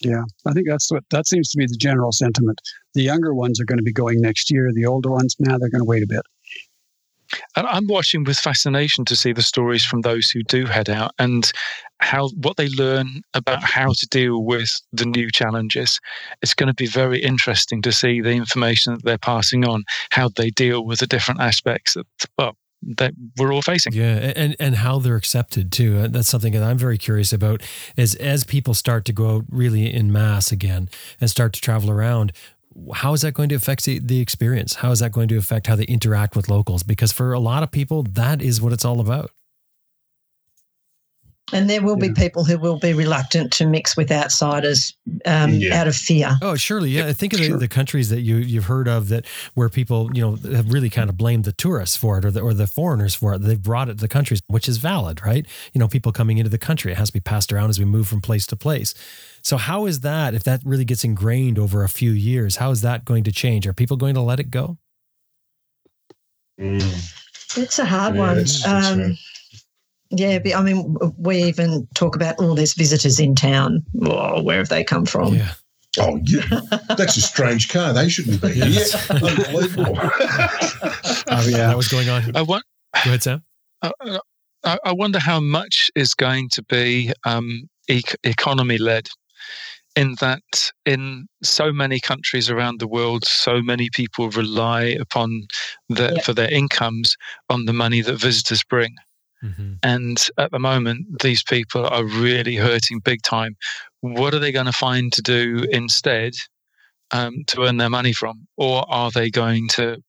Yeah, 0.02 0.24
I 0.46 0.52
think 0.54 0.68
that's 0.68 0.92
what 0.92 1.04
that 1.12 1.28
seems 1.28 1.50
to 1.52 1.58
be 1.58 1.68
the 1.68 1.78
general 1.78 2.12
sentiment. 2.12 2.60
The 2.96 3.04
younger 3.04 3.34
ones 3.34 3.60
are 3.62 3.66
going 3.66 3.78
to 3.78 3.84
be 3.84 3.94
going 3.94 4.20
next 4.20 4.52
year. 4.52 4.70
The 4.74 4.86
older 4.86 5.12
ones, 5.12 5.36
now 5.40 5.58
they're 5.58 5.70
going 5.70 5.82
to 5.82 5.86
wait 5.86 6.04
a 6.04 6.08
bit. 6.08 6.22
I'm 7.56 7.88
watching 7.88 8.24
with 8.24 8.38
fascination 8.38 9.04
to 9.06 9.16
see 9.16 9.34
the 9.34 9.42
stories 9.42 9.84
from 9.84 10.02
those 10.02 10.30
who 10.30 10.44
do 10.44 10.66
head 10.66 10.90
out 10.90 11.12
and 11.18 11.52
how 12.06 12.30
what 12.41 12.58
they 12.58 12.70
learn 12.70 13.22
about 13.34 13.64
how 13.64 13.91
to 13.91 14.08
deal 14.12 14.43
with 14.43 14.70
the 14.93 15.06
new 15.06 15.30
challenges. 15.32 15.99
It's 16.41 16.53
going 16.53 16.68
to 16.68 16.74
be 16.74 16.88
very 16.88 17.20
interesting 17.20 17.82
to 17.82 17.91
see 17.91 18.22
the 18.22 18.32
information 18.32 18.93
that 18.93 19.03
they're 19.03 19.18
passing 19.18 19.68
on, 19.68 19.84
how 20.12 20.30
they 20.30 20.51
deal 20.51 20.86
with 20.86 20.99
the 20.99 21.08
different 21.08 21.41
aspects 21.41 21.95
that 21.95 22.06
well 22.38 22.56
that 22.97 23.14
we're 23.38 23.51
all 23.51 23.64
facing. 23.64 23.93
Yeah, 23.93 24.34
and 24.36 24.56
and 24.60 24.76
how 24.76 24.99
they're 24.99 25.16
accepted 25.16 25.72
too. 25.72 25.97
Uh, 25.97 26.08
That's 26.08 26.30
something 26.30 26.53
that 26.53 26.64
I'm 26.64 26.78
very 26.78 26.97
curious 26.97 27.34
about. 27.34 27.64
Is 27.97 28.16
as 28.16 28.43
people 28.43 28.74
start 28.74 29.06
to 29.06 29.14
go 29.14 29.38
out 29.38 29.45
really 29.49 29.91
in 29.91 30.12
mass 30.12 30.51
again 30.51 30.89
and 31.20 31.30
start 31.30 31.53
to 31.53 31.62
travel 31.62 31.89
around, 31.89 32.32
how 32.93 33.14
is 33.14 33.22
that 33.22 33.34
going 33.34 33.49
to 33.49 33.56
affect 33.56 33.86
the, 33.86 33.99
the 33.99 34.20
experience? 34.20 34.76
How 34.76 34.91
is 34.91 34.99
that 34.99 35.12
going 35.12 35.30
to 35.30 35.38
affect 35.38 35.68
how 35.68 35.76
they 35.76 35.86
interact 35.86 36.36
with 36.36 36.49
locals? 36.49 36.84
Because 36.84 37.12
for 37.12 37.34
a 37.34 37.39
lot 37.39 37.64
of 37.64 37.72
people, 37.72 38.03
that 38.03 38.41
is 38.41 38.62
what 38.62 38.74
it's 38.74 38.86
all 38.86 38.99
about. 38.99 39.32
And 41.54 41.70
there 41.70 41.84
will 41.84 41.96
be 41.96 42.12
people 42.12 42.43
who 42.43 42.58
will 42.58 42.80
be 42.80 42.91
reluctant 42.93 43.54
to 43.54 43.68
mix 43.68 43.96
with 43.96 44.12
outsiders 44.12 44.96
um, 45.28 45.52
Yeah. 45.54 45.80
out 45.80 45.88
of 45.88 45.96
fear. 45.96 46.39
Oh, 46.41 46.56
surely, 46.56 46.89
yeah. 46.89 47.06
I 47.06 47.14
think 47.14 47.34
of 47.34 47.39
the, 47.39 47.46
Sure. 47.46 47.58
the 47.60 47.68
countries 47.68 48.10
that 48.10 48.22
you 48.22 48.38
you've 48.38 48.66
heard 48.66 48.88
of 48.88 49.10
that 49.10 49.28
where 49.54 49.70
people 49.70 50.10
you 50.16 50.22
know 50.22 50.36
have 50.56 50.74
really 50.74 50.89
kind 50.89 51.08
of 51.08 51.18
blamed 51.18 51.43
the 51.43 51.52
tourists 51.52 51.96
for 51.96 52.18
it 52.18 52.26
or 52.26 52.32
the 52.32 52.41
or 52.41 52.56
the 52.56 52.66
foreigners 52.66 53.14
for 53.14 53.36
it. 53.36 53.41
They've 53.43 53.62
brought 53.62 53.89
it 53.89 53.93
to 53.98 54.02
the 54.02 54.08
countries, 54.08 54.41
which 54.48 54.68
is 54.68 54.78
valid, 54.78 55.24
right? 55.24 55.46
You 55.74 55.80
know, 55.80 55.88
people 55.88 56.12
coming 56.12 56.39
into 56.39 56.50
the 56.50 56.58
country, 56.58 56.91
it 56.91 56.98
has 56.98 57.10
to 57.10 57.14
be 57.14 57.20
passed 57.20 57.54
around 57.54 57.70
as 57.70 57.78
we 57.78 57.86
move 57.86 58.08
from 58.08 58.22
place 58.22 58.48
to 58.48 58.56
place. 58.56 58.96
So, 59.43 59.58
how 59.58 59.86
is 59.86 60.00
that? 60.00 60.34
If 60.34 60.43
that 60.46 60.62
really 60.66 60.86
gets 60.86 61.04
ingrained 61.04 61.60
over 61.60 61.84
a 61.84 61.89
few 61.89 62.10
years, 62.12 62.56
how 62.56 62.72
is 62.72 62.82
that 62.82 63.06
going 63.06 63.24
to 63.24 63.32
change? 63.32 63.68
Are 63.68 63.74
people 63.74 63.98
going 63.98 64.16
to 64.16 64.22
let 64.22 64.39
it 64.39 64.50
go? 64.50 64.80
Mm. 66.60 67.12
It's 67.56 67.78
a 67.78 67.86
hard 67.86 68.16
Yeah, 68.16 68.20
one. 68.20 68.30
that's- 68.38 68.64
that's 68.64 68.88
Um, 68.88 69.00
right. 69.00 69.18
Yeah, 70.12 70.39
but, 70.39 70.56
I 70.56 70.62
mean, 70.62 70.95
we 71.18 71.43
even 71.43 71.88
talk 71.95 72.16
about 72.16 72.36
all 72.39 72.56
these 72.56 72.74
visitors 72.74 73.20
in 73.20 73.36
town. 73.36 73.84
Oh, 74.03 74.41
where 74.41 74.58
have 74.60 74.70
they 74.70 74.84
come 74.84 75.06
from? 75.06 75.36
Yeah, 75.36 75.53
Oh, 75.99 76.20
yeah. 76.24 76.41
That's 76.97 77.16
a 77.18 77.22
strange 77.22 77.70
car. 77.70 77.93
They 77.93 78.10
shouldn't 78.10 78.41
be 78.41 78.49
here. 78.53 78.66
Yes. 78.66 78.93
Yeah. 79.10 79.16
Unbelievable. 79.16 79.97
oh, 79.97 81.47
yeah. 81.47 81.68
That 81.68 81.78
was 81.78 81.88
going 81.88 82.10
on. 82.10 82.24
Go 82.32 82.39
I, 82.39 82.41
want, 82.41 82.64
Go 83.03 83.10
ahead, 83.12 83.24
Sam. 83.24 83.43
I, 83.82 83.91
I 84.64 84.78
I 84.84 84.91
wonder 84.93 85.20
how 85.20 85.39
much 85.39 85.91
is 85.95 86.14
going 86.16 86.49
to 86.53 86.64
be 86.64 87.14
um, 87.26 87.70
e- 87.88 88.01
economy 88.24 88.78
led. 88.78 89.08
In 89.95 90.16
that, 90.20 90.72
in 90.86 91.28
so 91.41 91.72
many 91.72 92.01
countries 92.01 92.49
around 92.49 92.80
the 92.82 92.88
world, 92.88 93.24
so 93.26 93.62
many 93.62 93.89
people 93.93 94.30
rely 94.32 94.97
upon 94.99 95.43
the, 95.88 96.14
Yeah. 96.16 96.22
for 96.24 96.34
their 96.34 96.51
incomes 96.51 97.16
on 97.49 97.64
the 97.66 97.72
money 97.74 98.01
that 98.01 98.20
visitors 98.20 98.62
bring. 98.70 98.93
Mm-hmm. 99.44 99.74
And 99.84 100.26
at 100.38 100.52
the 100.52 100.60
moment, 100.60 101.22
these 101.22 101.44
people 101.44 101.86
are 101.86 102.04
really 102.04 102.56
hurting 102.56 103.00
big 103.00 103.22
time. 103.22 103.56
What 104.02 104.34
are 104.34 104.40
they 104.40 104.52
going 104.52 104.66
to 104.66 104.72
find 104.72 105.12
to 105.14 105.22
do 105.22 105.66
instead 105.72 106.34
um, 107.12 107.44
to 107.48 107.64
earn 107.64 107.78
their 107.78 107.90
money 107.90 108.14
from? 108.14 108.48
Or 108.58 108.86
are 108.88 109.12
they 109.12 109.30
going 109.30 109.68
to 109.70 110.02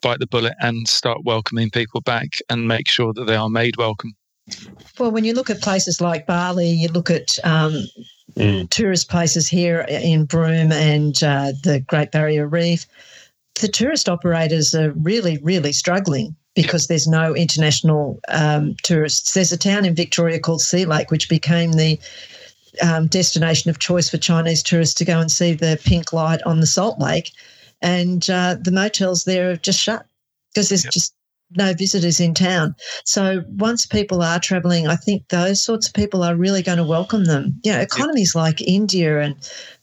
bite 0.00 0.18
the 0.18 0.26
bullet 0.26 0.54
and 0.60 0.88
start 0.88 1.24
welcoming 1.24 1.70
people 1.70 2.00
back 2.00 2.28
and 2.48 2.66
make 2.66 2.88
sure 2.88 3.12
that 3.12 3.26
they 3.26 3.36
are 3.36 3.50
made 3.50 3.76
welcome? 3.76 4.14
Well, 4.98 5.12
when 5.12 5.24
you 5.24 5.34
look 5.34 5.50
at 5.50 5.60
places 5.60 6.00
like 6.00 6.26
Bali, 6.26 6.68
you 6.68 6.88
look 6.88 7.10
at 7.10 7.38
um, 7.44 7.84
Mm. 8.36 8.70
tourist 8.70 9.10
places 9.10 9.48
here 9.48 9.84
in 9.88 10.24
Broome 10.24 10.72
and 10.72 11.22
uh, 11.22 11.52
the 11.62 11.80
Great 11.80 12.12
Barrier 12.12 12.46
Reef, 12.46 12.86
the 13.60 13.68
tourist 13.68 14.08
operators 14.08 14.74
are 14.74 14.92
really, 14.92 15.38
really 15.42 15.72
struggling 15.72 16.34
because 16.54 16.86
there's 16.86 17.06
no 17.08 17.34
international 17.34 18.20
um, 18.28 18.76
tourists. 18.82 19.34
There's 19.34 19.52
a 19.52 19.58
town 19.58 19.84
in 19.84 19.94
Victoria 19.94 20.38
called 20.38 20.60
Sea 20.60 20.84
Lake, 20.84 21.10
which 21.10 21.28
became 21.28 21.72
the 21.72 21.98
um, 22.82 23.06
destination 23.06 23.70
of 23.70 23.78
choice 23.78 24.08
for 24.10 24.18
Chinese 24.18 24.62
tourists 24.62 24.94
to 24.94 25.04
go 25.04 25.18
and 25.20 25.30
see 25.30 25.54
the 25.54 25.80
pink 25.84 26.12
light 26.12 26.42
on 26.44 26.60
the 26.60 26.66
Salt 26.66 26.98
Lake. 27.00 27.32
And 27.80 28.28
uh, 28.30 28.56
the 28.62 28.72
motels 28.72 29.24
there 29.24 29.50
are 29.50 29.56
just 29.56 29.80
shut 29.80 30.06
because 30.52 30.68
there's 30.68 30.84
Yep. 30.84 30.92
just 30.92 31.14
no 31.56 31.74
visitors 31.74 32.20
in 32.20 32.34
town. 32.34 32.74
So 33.04 33.42
once 33.56 33.84
people 33.84 34.22
are 34.22 34.40
traveling, 34.40 34.86
I 34.86 34.96
think 34.96 35.28
those 35.28 35.62
sorts 35.62 35.86
of 35.86 35.94
people 35.94 36.22
are 36.22 36.34
really 36.34 36.62
going 36.62 36.78
to 36.78 36.84
welcome 36.84 37.24
them. 37.24 37.60
You 37.62 37.72
know, 37.72 37.80
economies 37.80 38.34
like 38.34 38.62
India 38.62 39.20
and 39.20 39.36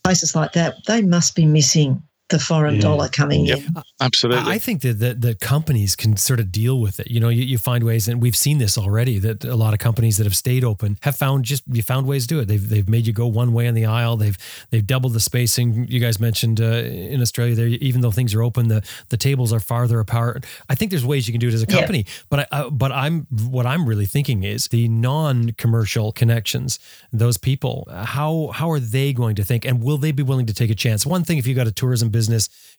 places 0.03 0.35
like 0.35 0.53
that, 0.53 0.75
they 0.87 1.01
must 1.01 1.35
be 1.35 1.45
missing 1.45 2.01
the 2.29 2.39
foreign 2.39 2.75
Yeah. 2.75 2.81
dollar 2.81 3.09
coming 3.09 3.45
Yep. 3.45 3.57
in. 3.59 3.73
Absolutely. 4.01 4.51
I 4.51 4.57
think 4.59 4.81
that, 4.81 4.99
that 4.99 5.21
that 5.21 5.39
companies 5.39 5.95
can 5.95 6.15
sort 6.17 6.39
of 6.39 6.51
deal 6.51 6.79
with 6.79 6.99
it. 6.99 7.09
You 7.11 7.19
know, 7.19 7.29
you, 7.29 7.43
you 7.43 7.57
find 7.57 7.83
ways, 7.83 8.07
and 8.07 8.21
we've 8.21 8.35
seen 8.35 8.57
this 8.59 8.77
already. 8.77 9.19
That 9.19 9.43
a 9.43 9.55
lot 9.55 9.73
of 9.73 9.79
companies 9.79 10.17
that 10.17 10.23
have 10.25 10.35
stayed 10.35 10.63
open 10.63 10.97
have 11.01 11.15
found 11.15 11.45
just 11.45 11.63
you 11.71 11.81
found 11.83 12.07
ways 12.07 12.23
to 12.27 12.35
do 12.35 12.39
it. 12.39 12.45
They've 12.47 12.69
they've 12.69 12.87
made 12.87 13.07
you 13.07 13.13
go 13.13 13.27
one 13.27 13.51
way 13.53 13.65
in 13.67 13.73
the 13.75 13.85
aisle. 13.85 14.15
They've 14.17 14.37
they've 14.69 14.85
doubled 14.85 15.13
the 15.13 15.19
spacing. 15.19 15.87
You 15.89 15.99
guys 15.99 16.19
mentioned 16.19 16.61
uh, 16.61 16.65
in 17.13 17.21
Australia 17.21 17.55
there, 17.55 17.67
even 17.67 18.01
though 18.01 18.11
things 18.11 18.33
are 18.35 18.43
open, 18.43 18.67
the 18.67 18.83
the 19.09 19.17
tables 19.17 19.51
are 19.51 19.59
farther 19.59 19.99
apart. 19.99 20.45
I 20.69 20.75
think 20.75 20.91
there's 20.91 21.05
ways 21.05 21.27
you 21.27 21.33
can 21.33 21.39
do 21.39 21.47
it 21.47 21.53
as 21.53 21.63
a 21.63 21.65
Yeah. 21.69 21.75
company. 21.77 22.05
But 22.29 22.39
I, 22.41 22.45
uh, 22.51 22.69
but 22.69 22.91
I'm 22.91 23.25
what 23.49 23.65
I'm 23.65 23.85
really 23.87 24.05
thinking 24.05 24.43
is 24.43 24.67
the 24.67 24.87
non-commercial 25.33 26.11
connections. 26.11 26.79
Those 27.11 27.37
people, 27.37 27.87
how 27.91 28.51
how 28.53 28.69
are 28.71 28.79
they 28.79 29.13
going 29.13 29.35
to 29.35 29.43
think, 29.43 29.65
and 29.65 29.81
will 29.81 29.97
they 29.97 30.11
be 30.11 30.23
willing 30.23 30.45
to 30.47 30.53
take 30.53 30.69
a 30.69 30.75
chance? 30.75 31.05
One 31.05 31.23
thing, 31.23 31.37
if 31.37 31.47
you 31.47 31.55
got 31.55 31.67
a 31.67 31.71
tourism 31.71 32.09
business, 32.09 32.18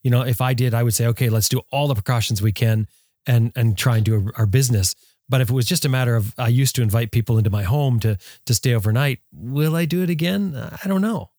you 0.02 0.10
know, 0.10 0.22
if 0.22 0.40
I 0.40 0.52
did, 0.54 0.74
I 0.74 0.82
would 0.82 0.94
say, 0.94 1.06
okay, 1.06 1.28
let's 1.30 1.48
do 1.48 1.60
all 1.70 1.88
the 1.88 1.94
precautions 1.94 2.42
we 2.42 2.52
can 2.52 2.86
and 3.26 3.52
and 3.56 3.78
try 3.78 3.96
and 3.96 4.04
do 4.04 4.14
our, 4.14 4.32
our 4.40 4.46
business. 4.46 4.94
But 5.28 5.40
if 5.40 5.48
it 5.48 5.54
was 5.54 5.66
just 5.66 5.84
a 5.84 5.88
matter 5.88 6.16
of 6.16 6.34
I 6.36 6.48
used 6.48 6.74
to 6.76 6.82
invite 6.82 7.12
people 7.12 7.38
into 7.38 7.50
my 7.50 7.62
home 7.62 8.00
to 8.00 8.18
to 8.46 8.54
stay 8.54 8.74
overnight, 8.74 9.20
will 9.32 9.76
I 9.76 9.84
do 9.86 10.02
it 10.02 10.10
again? 10.10 10.54
I 10.56 10.88
don't 10.88 11.00
know. 11.02 11.30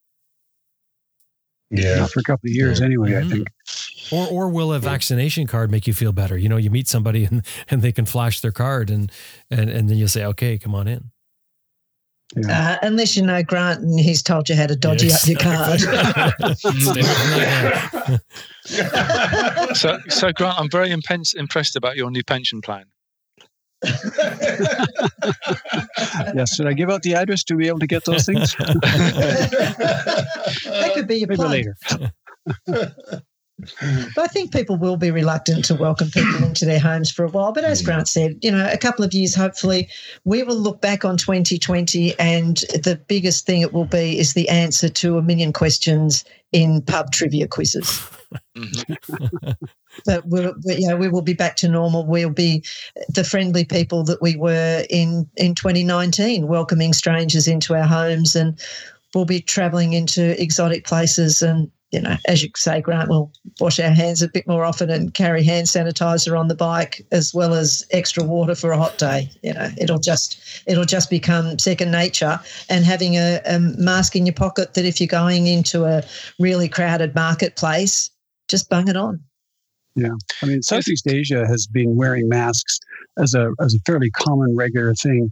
Yeah. 1.70 2.00
Not 2.00 2.10
for 2.10 2.20
a 2.20 2.24
couple 2.24 2.48
of 2.48 2.54
years 2.54 2.80
anyway, 2.80 3.12
Mhm. 3.12 3.24
I 3.24 3.28
think. 3.28 3.48
Or 4.10 4.26
or 4.28 4.48
will 4.50 4.72
a 4.72 4.78
vaccination 4.78 5.46
card 5.46 5.70
make 5.70 5.86
you 5.86 5.94
feel 5.94 6.12
better? 6.12 6.36
You 6.36 6.48
know, 6.48 6.58
you 6.58 6.70
meet 6.70 6.88
somebody 6.88 7.24
and 7.30 7.44
and 7.68 7.82
they 7.82 7.92
can 7.92 8.04
flash 8.06 8.40
their 8.40 8.52
card 8.52 8.90
and 8.90 9.10
and 9.50 9.70
and 9.70 9.88
then 9.88 9.96
you'll 9.96 10.08
say, 10.08 10.24
okay, 10.26 10.58
come 10.58 10.74
on 10.74 10.88
in. 10.88 11.11
Uh, 12.48 12.76
unless 12.82 13.14
you 13.16 13.22
know 13.22 13.42
Grant 13.42 13.80
and 13.80 14.00
he's 14.00 14.22
told 14.22 14.48
you 14.48 14.54
how 14.54 14.66
to 14.66 14.74
dodgy 14.76 15.08
Yes. 15.08 15.22
up 15.24 15.28
your 15.30 15.38
card. 15.40 15.80
Stay 15.80 15.90
away 15.90 16.54
from 16.54 16.78
that 16.78 18.20
guy. 19.68 19.74
so, 19.74 19.98
so 20.08 20.32
Grant, 20.32 20.58
I'm 20.58 20.70
very 20.70 20.88
impen- 20.90 21.34
impressed 21.36 21.76
about 21.76 21.96
your 21.96 22.10
new 22.10 22.22
pension 22.24 22.60
plan. 22.62 22.84
Yes. 26.34 26.54
Should 26.54 26.66
I 26.66 26.72
give 26.72 26.88
out 26.90 27.02
the 27.02 27.14
address 27.14 27.42
to 27.44 27.54
be 27.56 27.68
able 27.68 27.78
to 27.80 27.86
get 27.86 28.04
those 28.04 28.24
things? 28.24 28.54
that 28.58 28.72
could 30.94 31.06
be 31.08 31.16
your 31.16 31.28
Maybe 31.28 31.36
plug. 31.36 31.50
later. 31.50 31.76
But 33.58 34.18
I 34.18 34.26
think 34.26 34.52
people 34.52 34.76
will 34.76 34.96
be 34.96 35.10
reluctant 35.10 35.64
to 35.66 35.74
welcome 35.74 36.10
people 36.10 36.42
into 36.42 36.64
their 36.64 36.80
homes 36.80 37.10
for 37.10 37.24
a 37.24 37.28
while. 37.28 37.52
But 37.52 37.64
as 37.64 37.82
Grant 37.82 38.08
said, 38.08 38.38
you 38.42 38.50
know, 38.50 38.68
a 38.70 38.78
couple 38.78 39.04
of 39.04 39.14
years, 39.14 39.34
hopefully, 39.34 39.88
we 40.24 40.42
will 40.42 40.56
look 40.56 40.80
back 40.80 41.04
on 41.04 41.16
2020 41.16 42.18
and 42.18 42.56
the 42.56 43.00
biggest 43.06 43.46
thing 43.46 43.60
it 43.60 43.72
will 43.72 43.84
be 43.84 44.18
is 44.18 44.34
the 44.34 44.48
answer 44.48 44.88
to 44.88 45.18
a 45.18 45.22
million 45.22 45.52
questions 45.52 46.24
in 46.50 46.82
pub 46.82 47.12
trivia 47.12 47.46
quizzes. 47.46 47.86
Mhm. 48.56 49.56
But 50.06 50.26
we'll, 50.26 50.54
we, 50.64 50.76
you 50.76 50.88
know, 50.88 50.96
we 50.96 51.08
will 51.08 51.20
be 51.20 51.34
back 51.34 51.56
to 51.56 51.68
normal. 51.68 52.06
We'll 52.06 52.30
be 52.30 52.64
the 53.10 53.24
friendly 53.24 53.64
people 53.64 54.04
that 54.04 54.22
we 54.22 54.36
were 54.36 54.86
in, 54.88 55.28
in 55.36 55.54
2019, 55.54 56.48
welcoming 56.48 56.94
strangers 56.94 57.46
into 57.46 57.74
our 57.74 57.86
homes 57.86 58.34
and 58.34 58.58
we'll 59.14 59.26
be 59.26 59.42
travelling 59.42 59.92
into 59.92 60.40
exotic 60.40 60.86
places 60.86 61.42
and 61.42 61.70
you 61.92 62.00
know, 62.00 62.16
as 62.26 62.42
you 62.42 62.48
say, 62.56 62.80
Grant, 62.80 63.10
we'll 63.10 63.30
wash 63.60 63.78
our 63.78 63.90
hands 63.90 64.22
a 64.22 64.28
bit 64.28 64.46
more 64.48 64.64
often 64.64 64.88
and 64.88 65.12
carry 65.12 65.44
hand 65.44 65.66
sanitizer 65.66 66.38
on 66.38 66.48
the 66.48 66.54
bike 66.54 67.06
as 67.12 67.34
well 67.34 67.52
as 67.52 67.86
extra 67.90 68.24
water 68.24 68.54
for 68.54 68.72
a 68.72 68.78
hot 68.78 68.96
day. 68.96 69.30
You 69.42 69.52
know, 69.52 69.68
it'll 69.76 69.98
just 69.98 70.62
it'll 70.66 70.86
just 70.86 71.10
become 71.10 71.58
second 71.58 71.90
nature. 71.90 72.40
And 72.70 72.86
having 72.86 73.16
a, 73.16 73.40
a 73.44 73.58
mask 73.58 74.16
in 74.16 74.24
your 74.24 74.34
pocket 74.34 74.72
that 74.72 74.86
if 74.86 75.00
you're 75.00 75.06
going 75.06 75.46
into 75.46 75.84
a 75.84 76.02
really 76.38 76.68
crowded 76.68 77.14
marketplace, 77.14 78.10
just 78.48 78.70
bung 78.70 78.88
it 78.88 78.96
on. 78.96 79.20
Yeah, 79.94 80.14
I 80.42 80.46
mean, 80.46 80.62
Southeast 80.62 81.06
Asia 81.06 81.46
has 81.46 81.66
been 81.66 81.96
wearing 81.96 82.26
masks 82.26 82.78
as 83.18 83.34
a 83.34 83.50
as 83.60 83.74
a 83.74 83.78
fairly 83.84 84.10
common, 84.10 84.56
regular 84.56 84.94
thing, 84.94 85.30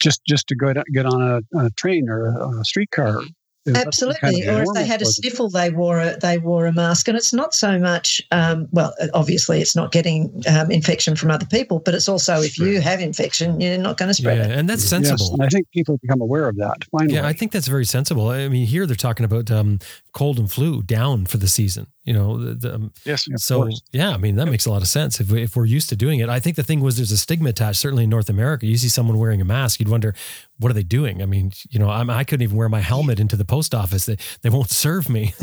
just 0.00 0.22
just 0.26 0.48
to 0.48 0.56
go 0.56 0.72
to, 0.72 0.82
get 0.94 1.04
on 1.04 1.20
a, 1.20 1.58
a 1.58 1.70
train 1.72 2.08
or 2.08 2.28
a, 2.28 2.60
a 2.60 2.64
streetcar. 2.64 3.20
That's 3.66 3.86
Absolutely. 3.86 4.46
or 4.46 4.62
if 4.62 4.68
they 4.74 4.84
had 4.84 5.00
a 5.00 5.06
sniffle, 5.06 5.48
they 5.48 5.70
wore 5.70 5.98
a 5.98 6.18
they 6.18 6.36
wore 6.36 6.66
a 6.66 6.72
mask, 6.72 7.08
and 7.08 7.16
it's 7.16 7.32
not 7.32 7.54
so 7.54 7.78
much. 7.78 8.20
Um, 8.30 8.68
well, 8.72 8.92
obviously, 9.14 9.62
it's 9.62 9.74
not 9.74 9.90
getting 9.90 10.42
um, 10.46 10.70
infection 10.70 11.16
from 11.16 11.30
other 11.30 11.46
people, 11.46 11.78
but 11.78 11.94
it's 11.94 12.06
also 12.08 12.42
if 12.42 12.58
you 12.58 12.80
have 12.82 13.00
infection, 13.00 13.60
you're 13.62 13.78
not 13.78 13.96
going 13.96 14.08
to 14.08 14.14
spread 14.14 14.36
Yeah, 14.36 14.44
it. 14.48 14.58
and 14.58 14.68
that's 14.68 14.82
Yes, 14.82 14.90
sensible. 14.90 15.32
and 15.32 15.42
I 15.44 15.48
think 15.48 15.70
people 15.70 15.96
become 16.02 16.20
aware 16.20 16.46
of 16.46 16.56
that 16.56 16.84
finally. 16.92 17.14
Yeah, 17.14 17.26
I 17.26 17.32
think 17.32 17.52
that's 17.52 17.68
very 17.68 17.86
sensible. 17.86 18.28
I 18.28 18.48
mean, 18.48 18.66
here 18.66 18.84
they're 18.86 18.96
talking 18.96 19.24
about 19.24 19.50
um, 19.50 19.78
cold 20.12 20.38
and 20.38 20.50
flu 20.50 20.82
down 20.82 21.24
for 21.24 21.38
the 21.38 21.48
season. 21.48 21.86
You 22.04 22.12
know, 22.12 22.36
the, 22.38 22.54
the, 22.54 22.74
um, 22.74 22.92
Yes. 23.04 23.26
So 23.36 23.62
course. 23.62 23.80
yeah, 23.92 24.10
I 24.10 24.18
mean 24.18 24.36
that 24.36 24.46
makes 24.46 24.66
a 24.66 24.70
lot 24.70 24.82
of 24.82 24.88
sense 24.88 25.20
if 25.20 25.30
we, 25.30 25.42
if 25.42 25.56
we're 25.56 25.64
used 25.64 25.88
to 25.88 25.96
doing 25.96 26.20
it. 26.20 26.28
I 26.28 26.38
think 26.38 26.56
the 26.56 26.62
thing 26.62 26.80
was 26.80 26.96
there's 26.96 27.12
a 27.12 27.16
stigma 27.16 27.48
attached. 27.48 27.80
Certainly 27.80 28.04
in 28.04 28.10
North 28.10 28.28
America, 28.28 28.66
you 28.66 28.76
see 28.76 28.88
someone 28.88 29.18
wearing 29.18 29.40
a 29.40 29.44
mask, 29.44 29.80
you'd 29.80 29.88
wonder 29.88 30.14
what 30.58 30.70
are 30.70 30.74
they 30.74 30.82
doing. 30.82 31.22
I 31.22 31.26
mean, 31.26 31.52
you 31.70 31.78
know, 31.78 31.88
I'm, 31.88 32.10
I 32.10 32.24
couldn't 32.24 32.42
even 32.42 32.56
wear 32.56 32.68
my 32.68 32.80
helmet 32.80 33.18
into 33.20 33.36
the 33.36 33.44
post 33.44 33.74
office. 33.74 34.04
They 34.06 34.16
they 34.42 34.50
won't 34.50 34.70
serve 34.84 35.08
me. 35.08 35.34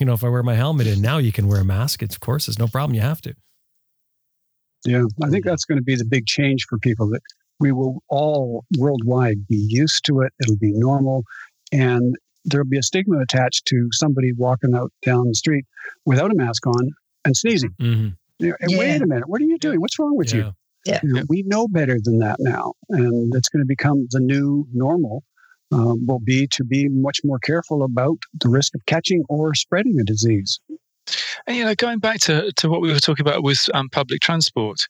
you 0.00 0.06
know, 0.06 0.14
if 0.14 0.24
I 0.24 0.28
wear 0.28 0.42
my 0.42 0.54
helmet 0.54 0.86
in 0.88 1.00
now, 1.00 1.18
you 1.18 1.32
can 1.32 1.46
wear 1.46 1.60
a 1.60 1.64
mask. 1.64 2.02
It's, 2.02 2.16
of 2.16 2.20
course, 2.20 2.48
it's 2.48 2.58
no 2.58 2.66
problem. 2.66 2.94
You 2.94 3.02
have 3.02 3.20
to. 3.22 3.34
Yeah, 4.84 5.04
I 5.22 5.28
think 5.28 5.44
that's 5.44 5.64
going 5.64 5.78
to 5.78 5.84
be 5.84 5.96
the 5.96 6.04
big 6.04 6.26
change 6.26 6.64
for 6.68 6.78
people 6.78 7.08
that 7.10 7.22
we 7.60 7.72
will 7.72 8.02
all 8.08 8.64
worldwide 8.76 9.46
be 9.48 9.56
used 9.56 10.04
to 10.06 10.20
it. 10.20 10.32
It'll 10.40 10.56
be 10.56 10.72
normal. 10.72 11.24
And 11.72 12.16
there'll 12.50 12.66
be 12.66 12.78
a 12.78 12.82
stigma 12.82 13.18
attached 13.20 13.66
to 13.66 13.88
somebody 13.92 14.32
walking 14.32 14.74
out 14.74 14.92
down 15.04 15.28
the 15.28 15.34
street 15.34 15.64
without 16.04 16.30
a 16.30 16.34
mask 16.34 16.66
on 16.66 16.90
and 17.24 17.36
sneezing. 17.36 17.74
Mm-hmm. 17.80 18.08
You 18.38 18.48
know, 18.50 18.56
and 18.60 18.70
Yeah. 18.70 18.78
Wait 18.78 19.02
a 19.02 19.06
minute, 19.06 19.28
what 19.28 19.40
are 19.40 19.44
you 19.44 19.58
doing? 19.58 19.80
What's 19.80 19.98
wrong 19.98 20.16
with 20.16 20.32
you? 20.32 20.52
Yeah. 20.84 21.00
You 21.02 21.12
know, 21.12 21.22
We 21.28 21.42
know 21.42 21.68
better 21.68 21.98
than 22.02 22.18
that 22.18 22.36
now. 22.38 22.74
And 22.88 23.34
it's 23.34 23.48
going 23.48 23.62
to 23.62 23.66
become 23.66 24.06
the 24.10 24.20
new 24.20 24.66
normal 24.72 25.24
um, 25.72 26.06
will 26.06 26.20
be 26.20 26.46
to 26.48 26.64
be 26.64 26.88
much 26.88 27.20
more 27.24 27.38
careful 27.38 27.82
about 27.82 28.18
the 28.40 28.48
risk 28.48 28.74
of 28.74 28.86
catching 28.86 29.24
or 29.28 29.54
spreading 29.54 30.00
a 30.00 30.04
disease. 30.04 30.60
And, 31.46 31.56
you 31.56 31.64
know, 31.64 31.74
going 31.74 31.98
back 31.98 32.20
to, 32.20 32.52
to 32.56 32.68
what 32.68 32.80
we 32.80 32.92
were 32.92 32.98
talking 32.98 33.26
about 33.26 33.42
with 33.42 33.68
um, 33.74 33.88
public 33.88 34.20
transport, 34.20 34.86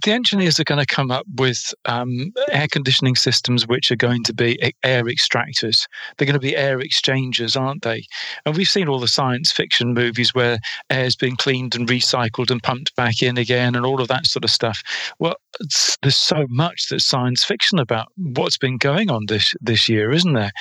the 0.00 0.12
engineers 0.12 0.58
are 0.58 0.64
going 0.64 0.84
to 0.84 0.94
come 0.94 1.10
up 1.10 1.26
with 1.36 1.74
um, 1.84 2.32
air 2.50 2.66
conditioning 2.70 3.14
systems 3.14 3.66
which 3.66 3.90
are 3.90 3.96
going 3.96 4.22
to 4.24 4.32
be 4.32 4.58
air 4.82 5.04
extractors. 5.04 5.86
They're 6.16 6.26
going 6.26 6.34
to 6.34 6.40
be 6.40 6.56
air 6.56 6.80
exchangers, 6.80 7.56
aren't 7.56 7.82
they? 7.82 8.04
And 8.46 8.56
we've 8.56 8.66
seen 8.66 8.88
all 8.88 9.00
the 9.00 9.08
science 9.08 9.52
fiction 9.52 9.92
movies 9.92 10.34
where 10.34 10.58
air's 10.88 11.16
been 11.16 11.36
cleaned 11.36 11.74
and 11.74 11.88
recycled 11.88 12.50
and 12.50 12.62
pumped 12.62 12.96
back 12.96 13.22
in 13.22 13.36
again 13.36 13.74
and 13.74 13.84
all 13.84 14.00
of 14.00 14.08
that 14.08 14.26
sort 14.26 14.44
of 14.44 14.50
stuff. 14.50 14.82
Well, 15.18 15.36
there's 16.02 16.16
so 16.16 16.46
much 16.48 16.88
that's 16.88 17.04
science 17.04 17.44
fiction 17.44 17.78
about 17.78 18.08
what's 18.16 18.56
been 18.56 18.78
going 18.78 19.10
on 19.10 19.26
this 19.26 19.54
this 19.60 19.88
year, 19.88 20.10
isn't 20.10 20.32
there? 20.32 20.52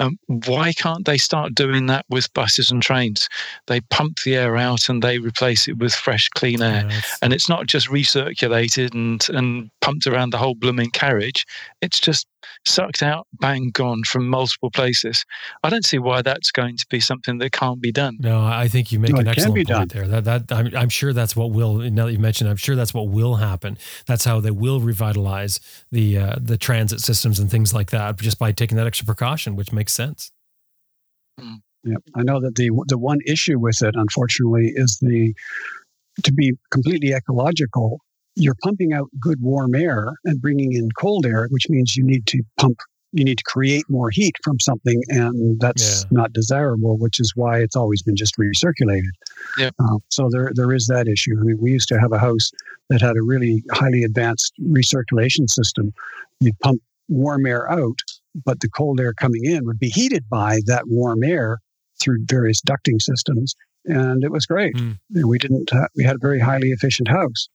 Um, 0.00 0.18
why 0.26 0.72
can't 0.72 1.04
they 1.04 1.18
start 1.18 1.54
doing 1.54 1.86
that 1.86 2.06
with 2.08 2.32
buses 2.32 2.70
and 2.70 2.82
trains? 2.82 3.28
They 3.66 3.80
pump 3.82 4.20
the 4.24 4.36
air 4.36 4.56
out 4.56 4.88
and 4.88 5.02
they 5.02 5.18
replace 5.18 5.68
it 5.68 5.76
with 5.76 5.92
fresh, 5.92 6.28
clean 6.30 6.62
air, 6.62 6.86
yes. 6.88 7.18
and 7.20 7.32
it's 7.34 7.48
not 7.48 7.66
just 7.66 7.88
recirculated 7.88 8.77
and 8.78 9.26
and 9.30 9.70
pumped 9.80 10.06
around 10.06 10.30
the 10.30 10.38
whole 10.38 10.54
blooming 10.54 10.90
carriage. 10.90 11.44
It's 11.80 12.00
just 12.00 12.26
sucked 12.66 13.02
out, 13.02 13.26
bang, 13.40 13.70
gone 13.70 14.02
from 14.04 14.28
multiple 14.28 14.70
places. 14.70 15.24
I 15.62 15.70
don't 15.70 15.84
see 15.84 15.98
why 15.98 16.22
that's 16.22 16.50
going 16.50 16.76
to 16.76 16.86
be 16.88 17.00
something 17.00 17.38
that 17.38 17.52
can't 17.52 17.80
be 17.80 17.92
done. 17.92 18.16
No, 18.20 18.44
I 18.44 18.68
think 18.68 18.92
you 18.92 18.98
make 18.98 19.12
no, 19.12 19.20
an 19.20 19.28
excellent 19.28 19.54
point 19.54 19.68
done. 19.68 19.88
there. 19.88 20.06
That 20.06 20.24
that 20.24 20.52
I'm, 20.52 20.76
I'm, 20.76 20.88
sure 20.88 21.12
that's 21.12 21.34
what 21.34 21.50
will. 21.50 21.74
Now 21.74 22.06
that 22.06 22.12
you 22.12 22.18
mentioned, 22.18 22.50
I'm 22.50 22.56
sure 22.56 22.76
that's 22.76 22.94
what 22.94 23.08
will 23.08 23.36
happen. 23.36 23.78
That's 24.06 24.24
how 24.24 24.40
they 24.40 24.50
will 24.50 24.80
revitalize 24.80 25.60
the 25.90 26.18
uh, 26.18 26.36
the 26.40 26.56
transit 26.56 27.00
systems 27.00 27.38
and 27.38 27.50
things 27.50 27.74
like 27.74 27.90
that, 27.90 28.18
just 28.18 28.38
by 28.38 28.52
taking 28.52 28.76
that 28.76 28.86
extra 28.86 29.06
precaution, 29.06 29.56
which 29.56 29.72
makes 29.72 29.92
sense. 29.92 30.30
Mm. 31.40 31.60
Yeah, 31.84 31.96
I 32.14 32.22
know 32.22 32.40
that 32.40 32.56
the 32.56 32.70
the 32.88 32.98
one 32.98 33.18
issue 33.26 33.58
with 33.58 33.82
it, 33.82 33.94
unfortunately, 33.96 34.72
is 34.74 34.98
the 35.00 35.34
to 36.24 36.32
be 36.32 36.52
completely 36.70 37.12
ecological 37.12 38.00
you're 38.38 38.56
pumping 38.62 38.92
out 38.92 39.08
good 39.20 39.40
warm 39.40 39.74
air 39.74 40.12
and 40.24 40.40
bringing 40.40 40.72
in 40.72 40.90
cold 40.92 41.26
air, 41.26 41.48
which 41.50 41.68
means 41.68 41.96
you 41.96 42.04
need 42.04 42.26
to 42.26 42.42
pump, 42.58 42.78
you 43.12 43.24
need 43.24 43.38
to 43.38 43.44
create 43.44 43.84
more 43.88 44.10
heat 44.10 44.36
from 44.44 44.60
something, 44.60 45.02
and 45.08 45.60
that's 45.60 46.02
yeah. 46.04 46.08
not 46.12 46.32
desirable, 46.32 46.96
which 46.98 47.20
is 47.20 47.32
why 47.34 47.58
it's 47.58 47.76
always 47.76 48.02
been 48.02 48.16
just 48.16 48.36
recirculated. 48.38 49.10
Yeah. 49.58 49.70
Uh, 49.80 49.98
so 50.08 50.28
there, 50.30 50.52
there 50.54 50.72
is 50.72 50.86
that 50.86 51.08
issue. 51.08 51.36
I 51.38 51.42
mean, 51.42 51.58
we 51.60 51.72
used 51.72 51.88
to 51.88 52.00
have 52.00 52.12
a 52.12 52.18
house 52.18 52.50
that 52.90 53.00
had 53.00 53.16
a 53.16 53.22
really 53.22 53.64
highly 53.72 54.04
advanced 54.04 54.52
recirculation 54.62 55.48
system. 55.48 55.92
You'd 56.40 56.58
pump 56.60 56.80
warm 57.08 57.46
air 57.46 57.70
out, 57.70 57.98
but 58.44 58.60
the 58.60 58.68
cold 58.68 59.00
air 59.00 59.14
coming 59.14 59.44
in 59.44 59.64
would 59.64 59.78
be 59.78 59.88
heated 59.88 60.28
by 60.28 60.60
that 60.66 60.84
warm 60.86 61.24
air 61.24 61.58
through 62.00 62.18
various 62.26 62.60
ducting 62.62 63.00
systems, 63.00 63.54
and 63.86 64.22
it 64.22 64.30
was 64.30 64.46
great. 64.46 64.76
Mm. 64.76 64.98
We 65.24 65.38
didn't. 65.38 65.70
Ha- 65.72 65.88
we 65.96 66.04
had 66.04 66.16
a 66.16 66.20
very 66.20 66.38
highly 66.38 66.68
efficient 66.68 67.08
house 67.08 67.48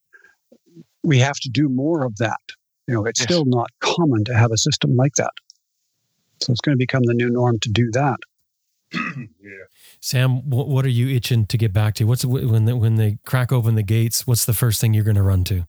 we 1.04 1.18
have 1.18 1.36
to 1.40 1.48
do 1.48 1.68
more 1.68 2.04
of 2.04 2.16
that. 2.16 2.40
You 2.88 2.94
know, 2.94 3.04
it's 3.06 3.20
yes. 3.20 3.26
still 3.26 3.44
not 3.46 3.70
common 3.80 4.24
to 4.24 4.34
have 4.34 4.50
a 4.50 4.58
system 4.58 4.96
like 4.96 5.14
that. 5.16 5.32
So 6.42 6.52
it's 6.52 6.60
going 6.60 6.74
to 6.74 6.78
become 6.78 7.02
the 7.04 7.14
new 7.14 7.30
norm 7.30 7.58
to 7.60 7.70
do 7.70 7.90
that. 7.92 8.18
yeah. 8.92 9.64
Sam, 10.00 10.48
what, 10.50 10.84
are 10.84 10.90
you 10.90 11.14
itching 11.14 11.46
to 11.46 11.56
get 11.56 11.72
back 11.72 11.94
to? 11.94 12.04
What's 12.04 12.24
when 12.24 12.64
the, 12.64 12.76
when 12.76 12.96
they 12.96 13.18
crack 13.24 13.52
open 13.52 13.74
the 13.74 13.82
gates? 13.82 14.26
What's 14.26 14.44
the 14.44 14.52
first 14.52 14.80
thing 14.80 14.92
you're 14.94 15.04
going 15.04 15.16
to 15.16 15.22
run 15.22 15.44
to? 15.44 15.66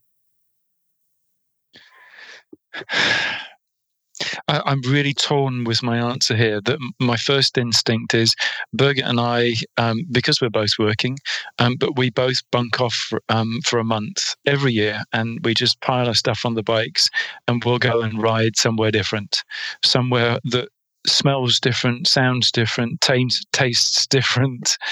I, 4.48 4.72
am 4.72 4.82
really 4.82 5.14
torn 5.14 5.64
with 5.64 5.84
my 5.84 5.98
answer 5.98 6.36
here. 6.36 6.62
That 6.62 6.80
my 7.00 7.18
first 7.18 7.58
instinct 7.58 8.14
is 8.14 8.36
Birgit 8.76 9.08
and 9.08 9.20
I, 9.20 9.56
um, 9.78 10.02
because 10.12 10.42
we're 10.42 10.50
both 10.50 10.72
working, 10.80 11.18
um, 11.60 11.76
but 11.80 11.98
we 11.98 12.10
both 12.10 12.38
bunk 12.52 12.80
off 12.82 12.94
for, 12.94 13.22
um, 13.30 13.60
for 13.66 13.80
a 13.80 13.84
month 13.84 14.36
every 14.46 14.74
year, 14.74 15.02
and 15.14 15.40
we 15.44 15.54
just 15.54 15.82
pile 15.82 16.08
our 16.08 16.14
stuff 16.16 16.46
on 16.46 16.56
the 16.56 16.64
bikes, 16.64 17.10
and 17.48 17.64
we'll 17.64 17.80
go 17.80 18.02
and 18.02 18.22
ride 18.22 18.56
somewhere 18.58 18.92
different, 18.92 19.44
somewhere 19.84 20.40
that 20.46 20.70
smells 21.08 21.60
different, 21.60 22.08
sounds 22.08 22.52
different, 22.52 23.02
tastes 23.02 23.44
tastes 23.52 24.08
different. 24.08 24.78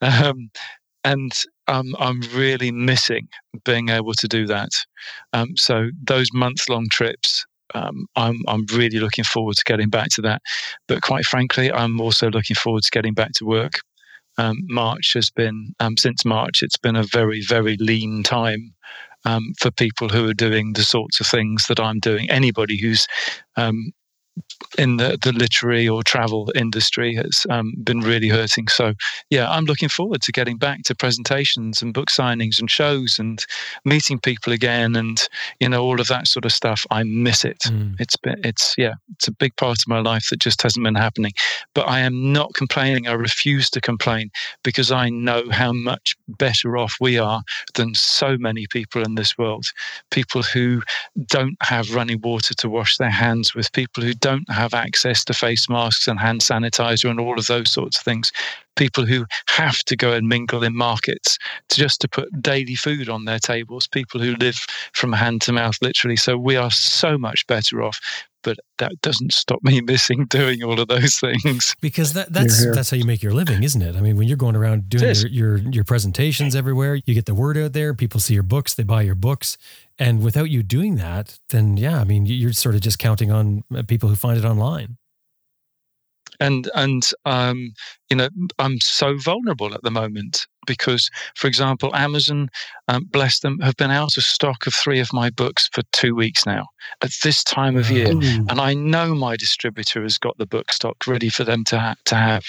Um, 0.00 0.50
and 1.04 1.32
um, 1.68 1.94
I'm 1.98 2.20
really 2.34 2.70
missing 2.70 3.28
being 3.64 3.88
able 3.88 4.14
to 4.14 4.28
do 4.28 4.46
that. 4.46 4.70
Um, 5.32 5.56
so 5.56 5.90
those 6.02 6.28
month 6.32 6.68
long 6.68 6.86
trips 6.90 7.46
um, 7.74 8.06
I'm 8.16 8.42
I'm 8.48 8.66
really 8.72 8.98
looking 8.98 9.24
forward 9.24 9.56
to 9.56 9.64
getting 9.64 9.90
back 9.90 10.08
to 10.10 10.22
that. 10.22 10.42
But 10.86 11.02
quite 11.02 11.24
frankly, 11.24 11.72
I'm 11.72 12.00
also 12.00 12.30
looking 12.30 12.56
forward 12.56 12.82
to 12.84 12.90
getting 12.90 13.14
back 13.14 13.32
to 13.34 13.44
work. 13.44 13.80
Um, 14.38 14.58
March 14.68 15.12
has 15.14 15.30
been 15.30 15.74
um, 15.80 15.96
since 15.96 16.24
March. 16.24 16.62
It's 16.62 16.78
been 16.78 16.96
a 16.96 17.02
very 17.02 17.42
very 17.42 17.76
lean 17.78 18.22
time 18.22 18.74
um, 19.24 19.52
for 19.58 19.70
people 19.70 20.08
who 20.08 20.28
are 20.28 20.34
doing 20.34 20.72
the 20.72 20.82
sorts 20.82 21.20
of 21.20 21.26
things 21.26 21.66
that 21.68 21.80
I'm 21.80 21.98
doing. 21.98 22.30
Anybody 22.30 22.80
who's 22.80 23.06
um, 23.56 23.92
in 24.76 24.96
the, 24.96 25.18
the 25.22 25.32
literary 25.32 25.88
or 25.88 26.02
travel 26.02 26.50
industry 26.54 27.14
has 27.14 27.46
um, 27.50 27.72
been 27.82 28.00
really 28.00 28.28
hurting. 28.28 28.68
So, 28.68 28.94
yeah, 29.30 29.50
I'm 29.50 29.64
looking 29.64 29.88
forward 29.88 30.22
to 30.22 30.32
getting 30.32 30.58
back 30.58 30.82
to 30.84 30.94
presentations 30.94 31.82
and 31.82 31.94
book 31.94 32.08
signings 32.10 32.60
and 32.60 32.70
shows 32.70 33.18
and 33.18 33.44
meeting 33.84 34.18
people 34.18 34.52
again 34.52 34.94
and, 34.94 35.26
you 35.60 35.68
know, 35.68 35.82
all 35.82 36.00
of 36.00 36.08
that 36.08 36.26
sort 36.26 36.44
of 36.44 36.52
stuff. 36.52 36.84
I 36.90 37.02
miss 37.02 37.44
it. 37.44 37.60
Mm. 37.66 37.96
It's 37.98 38.16
been, 38.16 38.40
it's, 38.44 38.74
yeah, 38.76 38.94
it's 39.14 39.28
a 39.28 39.32
big 39.32 39.56
part 39.56 39.78
of 39.78 39.88
my 39.88 40.00
life 40.00 40.28
that 40.30 40.40
just 40.40 40.62
hasn't 40.62 40.84
been 40.84 40.94
happening. 40.94 41.32
But 41.74 41.88
I 41.88 42.00
am 42.00 42.32
not 42.32 42.54
complaining. 42.54 43.08
I 43.08 43.12
refuse 43.12 43.70
to 43.70 43.80
complain 43.80 44.30
because 44.62 44.92
I 44.92 45.08
know 45.08 45.44
how 45.50 45.72
much 45.72 46.16
better 46.28 46.76
off 46.76 46.96
we 47.00 47.18
are 47.18 47.42
than 47.74 47.94
so 47.94 48.36
many 48.36 48.66
people 48.66 49.02
in 49.02 49.14
this 49.14 49.38
world. 49.38 49.66
People 50.10 50.42
who 50.42 50.82
don't 51.26 51.56
have 51.62 51.94
running 51.94 52.20
water 52.20 52.54
to 52.54 52.68
wash 52.68 52.96
their 52.98 53.10
hands 53.10 53.54
with, 53.54 53.72
people 53.72 54.02
who 54.02 54.14
don't 54.14 54.27
don't 54.28 54.50
have 54.50 54.74
access 54.74 55.24
to 55.24 55.32
face 55.32 55.68
masks 55.68 56.06
and 56.06 56.20
hand 56.20 56.42
sanitizer 56.42 57.08
and 57.08 57.18
all 57.18 57.38
of 57.38 57.46
those 57.46 57.70
sorts 57.70 57.96
of 57.96 58.04
things. 58.04 58.30
People 58.78 59.04
who 59.04 59.26
have 59.48 59.78
to 59.80 59.96
go 59.96 60.12
and 60.12 60.28
mingle 60.28 60.62
in 60.62 60.74
markets 60.74 61.36
to 61.68 61.76
just 61.76 62.00
to 62.00 62.08
put 62.08 62.28
daily 62.40 62.74
food 62.74 63.08
on 63.08 63.26
their 63.26 63.38
tables. 63.38 63.86
People 63.86 64.20
who 64.20 64.34
live 64.36 64.56
from 64.94 65.12
hand 65.12 65.42
to 65.42 65.52
mouth, 65.52 65.76
literally. 65.82 66.16
So 66.16 66.38
we 66.38 66.56
are 66.56 66.70
so 66.70 67.18
much 67.18 67.46
better 67.46 67.82
off 67.82 68.00
but 68.42 68.58
that 68.78 68.92
doesn't 69.02 69.32
stop 69.32 69.62
me 69.62 69.80
missing 69.86 70.26
doing 70.26 70.62
all 70.62 70.80
of 70.80 70.88
those 70.88 71.18
things. 71.18 71.74
Because 71.80 72.12
that, 72.14 72.32
that's 72.32 72.64
that's 72.74 72.90
how 72.90 72.96
you 72.96 73.04
make 73.04 73.22
your 73.22 73.32
living, 73.32 73.62
isn't 73.62 73.82
it? 73.82 73.96
I 73.96 74.00
mean, 74.00 74.16
when 74.16 74.28
you're 74.28 74.36
going 74.36 74.56
around 74.56 74.88
doing 74.88 75.14
your, 75.14 75.28
your, 75.28 75.56
your 75.58 75.84
presentations 75.84 76.54
everywhere, 76.54 76.94
you 77.04 77.14
get 77.14 77.26
the 77.26 77.34
word 77.34 77.58
out 77.58 77.72
there. 77.72 77.94
People 77.94 78.20
see 78.20 78.34
your 78.34 78.42
books, 78.42 78.74
they 78.74 78.84
buy 78.84 79.02
your 79.02 79.14
books, 79.14 79.58
and 79.98 80.22
without 80.22 80.50
you 80.50 80.62
doing 80.62 80.96
that, 80.96 81.38
then 81.50 81.76
yeah, 81.76 82.00
I 82.00 82.04
mean, 82.04 82.26
you're 82.26 82.52
sort 82.52 82.74
of 82.74 82.80
just 82.80 82.98
counting 82.98 83.30
on 83.30 83.64
uh, 83.74 83.82
people 83.82 84.08
who 84.08 84.16
find 84.16 84.38
it 84.38 84.44
online. 84.44 84.96
And 86.40 86.70
and 86.74 87.10
um, 87.24 87.72
you 88.10 88.16
know, 88.16 88.28
I'm 88.58 88.80
so 88.80 89.16
vulnerable 89.18 89.74
at 89.74 89.82
the 89.82 89.90
moment 89.90 90.46
because, 90.66 91.10
for 91.34 91.46
example, 91.46 91.94
Amazon, 91.96 92.48
um, 92.88 93.04
bless 93.10 93.40
them, 93.40 93.58
have 93.60 93.76
been 93.76 93.90
out 93.90 94.16
of 94.16 94.22
stock 94.24 94.66
of 94.66 94.74
three 94.74 95.00
of 95.00 95.12
my 95.12 95.30
books 95.30 95.68
for 95.72 95.82
two 95.92 96.14
weeks 96.14 96.46
now 96.46 96.66
at 97.02 97.10
this 97.22 97.42
time 97.42 97.76
of 97.76 97.90
year, 97.90 98.08
and 98.48 98.60
I 98.60 98.74
know 98.74 99.14
my 99.14 99.36
distributor 99.36 100.02
has 100.02 100.18
got 100.18 100.36
the 100.38 100.46
book 100.46 100.72
stock 100.72 101.06
ready 101.06 101.28
for 101.28 101.44
them 101.44 101.64
to 101.64 101.78
ha- 101.78 101.96
to 102.06 102.14
have, 102.14 102.44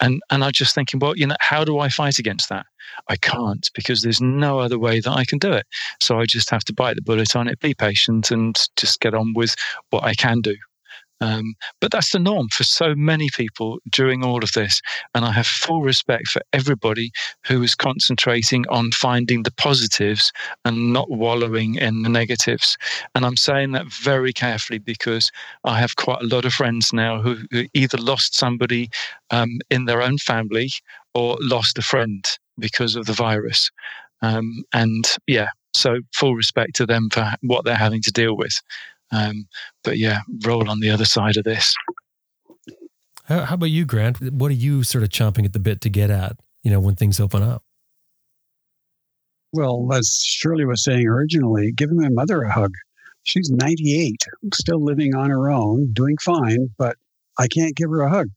and 0.00 0.22
and 0.30 0.44
I'm 0.44 0.52
just 0.52 0.74
thinking, 0.74 1.00
well, 1.00 1.16
you 1.16 1.26
know, 1.26 1.36
how 1.40 1.64
do 1.64 1.78
I 1.78 1.88
fight 1.88 2.18
against 2.18 2.48
that? 2.50 2.66
I 3.08 3.16
can't 3.16 3.68
because 3.74 4.02
there's 4.02 4.20
no 4.20 4.58
other 4.58 4.78
way 4.78 5.00
that 5.00 5.10
I 5.12 5.24
can 5.24 5.38
do 5.38 5.52
it. 5.52 5.66
So 6.00 6.18
I 6.20 6.26
just 6.26 6.50
have 6.50 6.64
to 6.64 6.74
bite 6.74 6.96
the 6.96 7.02
bullet 7.02 7.34
on 7.34 7.48
it, 7.48 7.60
be 7.60 7.74
patient, 7.74 8.30
and 8.30 8.56
just 8.76 9.00
get 9.00 9.14
on 9.14 9.32
with 9.34 9.54
what 9.90 10.04
I 10.04 10.14
can 10.14 10.40
do. 10.40 10.56
Um, 11.24 11.54
but 11.80 11.90
that's 11.90 12.12
the 12.12 12.18
norm 12.18 12.48
for 12.48 12.64
so 12.64 12.94
many 12.94 13.30
people 13.34 13.78
during 13.90 14.22
all 14.22 14.44
of 14.44 14.52
this. 14.52 14.82
And 15.14 15.24
I 15.24 15.32
have 15.32 15.46
full 15.46 15.80
respect 15.80 16.28
for 16.28 16.42
everybody 16.52 17.12
who 17.46 17.62
is 17.62 17.74
concentrating 17.74 18.66
on 18.68 18.90
finding 18.90 19.42
the 19.42 19.52
positives 19.52 20.32
and 20.66 20.92
not 20.92 21.10
wallowing 21.10 21.76
in 21.76 22.02
the 22.02 22.10
negatives. 22.10 22.76
And 23.14 23.24
I'm 23.24 23.38
saying 23.38 23.72
that 23.72 23.86
very 23.86 24.34
carefully 24.34 24.78
because 24.78 25.30
I 25.64 25.78
have 25.80 25.96
quite 25.96 26.20
a 26.20 26.26
lot 26.26 26.44
of 26.44 26.52
friends 26.52 26.92
now 26.92 27.22
who, 27.22 27.38
who 27.50 27.64
either 27.72 27.96
lost 27.96 28.36
somebody 28.36 28.90
um, 29.30 29.60
in 29.70 29.86
their 29.86 30.02
own 30.02 30.18
family 30.18 30.70
or 31.14 31.38
lost 31.40 31.78
a 31.78 31.82
friend 31.82 32.22
because 32.58 32.96
of 32.96 33.06
the 33.06 33.14
virus. 33.14 33.70
Um, 34.20 34.64
and 34.74 35.06
yeah, 35.26 35.48
so 35.74 36.00
full 36.14 36.34
respect 36.34 36.76
to 36.76 36.86
them 36.86 37.08
for 37.10 37.32
what 37.42 37.64
they're 37.64 37.74
having 37.74 38.02
to 38.02 38.12
deal 38.12 38.36
with. 38.36 38.60
Um, 39.14 39.46
but 39.82 39.98
yeah, 39.98 40.20
roll 40.44 40.68
on 40.68 40.80
the 40.80 40.90
other 40.90 41.04
side 41.04 41.36
of 41.36 41.44
this. 41.44 41.74
How, 43.24 43.44
how 43.44 43.54
about 43.54 43.66
you, 43.66 43.84
Grant? 43.84 44.20
What 44.32 44.50
are 44.50 44.54
you 44.54 44.82
sort 44.82 45.04
of 45.04 45.10
chomping 45.10 45.44
at 45.44 45.52
the 45.52 45.58
bit 45.58 45.80
to 45.82 45.88
get 45.88 46.10
at? 46.10 46.36
You 46.62 46.70
know, 46.70 46.80
when 46.80 46.94
things 46.94 47.20
open 47.20 47.42
up. 47.42 47.62
Well, 49.52 49.88
as 49.92 50.20
Shirley 50.22 50.64
was 50.64 50.82
saying 50.82 51.06
originally, 51.06 51.72
giving 51.72 51.96
my 51.96 52.08
mother 52.08 52.42
a 52.42 52.52
hug. 52.52 52.72
She's 53.22 53.50
98, 53.50 54.22
still 54.52 54.82
living 54.82 55.14
on 55.14 55.30
her 55.30 55.50
own, 55.50 55.92
doing 55.92 56.16
fine, 56.18 56.70
but 56.76 56.96
I 57.38 57.46
can't 57.48 57.76
give 57.76 57.88
her 57.90 58.00
a 58.00 58.10
hug. 58.10 58.28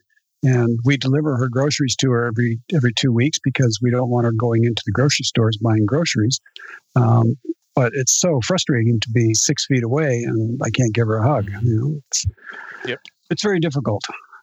And 0.43 0.79
we 0.85 0.95
deliver 0.95 1.35
her 1.37 1.49
groceries 1.49 1.95
to 1.97 2.11
her 2.11 2.27
every 2.27 2.59
every 2.73 2.93
two 2.93 3.11
weeks 3.11 3.39
because 3.43 3.79
we 3.81 3.89
don't 3.89 4.09
want 4.09 4.25
her 4.25 4.31
going 4.31 4.63
into 4.63 4.83
the 4.85 4.91
grocery 4.91 5.23
stores 5.23 5.57
buying 5.57 5.85
groceries. 5.85 6.39
Um, 6.95 7.35
but 7.77 7.91
it's 7.93 8.19
so 8.19 8.39
frustrating 8.43 8.99
to 8.99 9.09
be 9.11 9.35
six 9.35 9.67
feet 9.67 9.83
away 9.83 10.23
and 10.23 10.59
I 10.65 10.71
can't 10.71 10.95
give 10.95 11.05
her 11.05 11.17
a 11.17 11.27
hug. 11.27 11.47
You 11.61 11.75
know, 11.79 12.01
it's, 12.07 12.25
yep. 12.87 12.99
it's 13.29 13.43
very 13.43 13.59
difficult. 13.59 14.01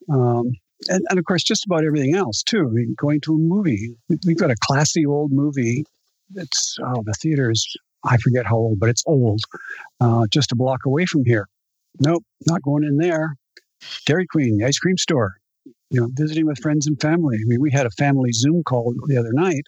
Um, 0.08 0.52
and, 0.88 1.04
and 1.08 1.18
of 1.18 1.24
course, 1.24 1.42
just 1.42 1.66
about 1.66 1.84
everything 1.84 2.14
else 2.14 2.44
too. 2.44 2.60
I 2.60 2.70
mean, 2.70 2.94
going 2.96 3.20
to 3.22 3.34
a 3.34 3.36
movie, 3.36 3.96
we've 4.24 4.38
got 4.38 4.52
a 4.52 4.56
classy 4.60 5.04
old 5.04 5.32
movie. 5.32 5.84
It's 6.36 6.78
oh, 6.80 7.02
the 7.04 7.12
theater 7.14 7.50
is 7.50 7.66
I 8.04 8.18
forget 8.18 8.46
how 8.46 8.56
old, 8.56 8.78
but 8.78 8.88
it's 8.88 9.02
old. 9.04 9.40
Uh, 10.00 10.26
just 10.30 10.52
a 10.52 10.56
block 10.56 10.86
away 10.86 11.04
from 11.04 11.24
here. 11.24 11.48
Nope, 11.98 12.22
not 12.46 12.62
going 12.62 12.84
in 12.84 12.98
there. 12.98 13.34
Dairy 14.06 14.26
Queen, 14.26 14.58
the 14.58 14.66
ice 14.66 14.78
cream 14.78 14.96
store. 14.96 15.32
You 15.90 16.02
know, 16.02 16.08
visiting 16.12 16.46
with 16.46 16.58
friends 16.60 16.86
and 16.86 17.00
family. 17.00 17.36
I 17.36 17.46
mean, 17.46 17.60
we 17.60 17.72
had 17.72 17.86
a 17.86 17.90
family 17.90 18.30
Zoom 18.30 18.62
call 18.62 18.94
the 19.08 19.16
other 19.16 19.32
night, 19.32 19.64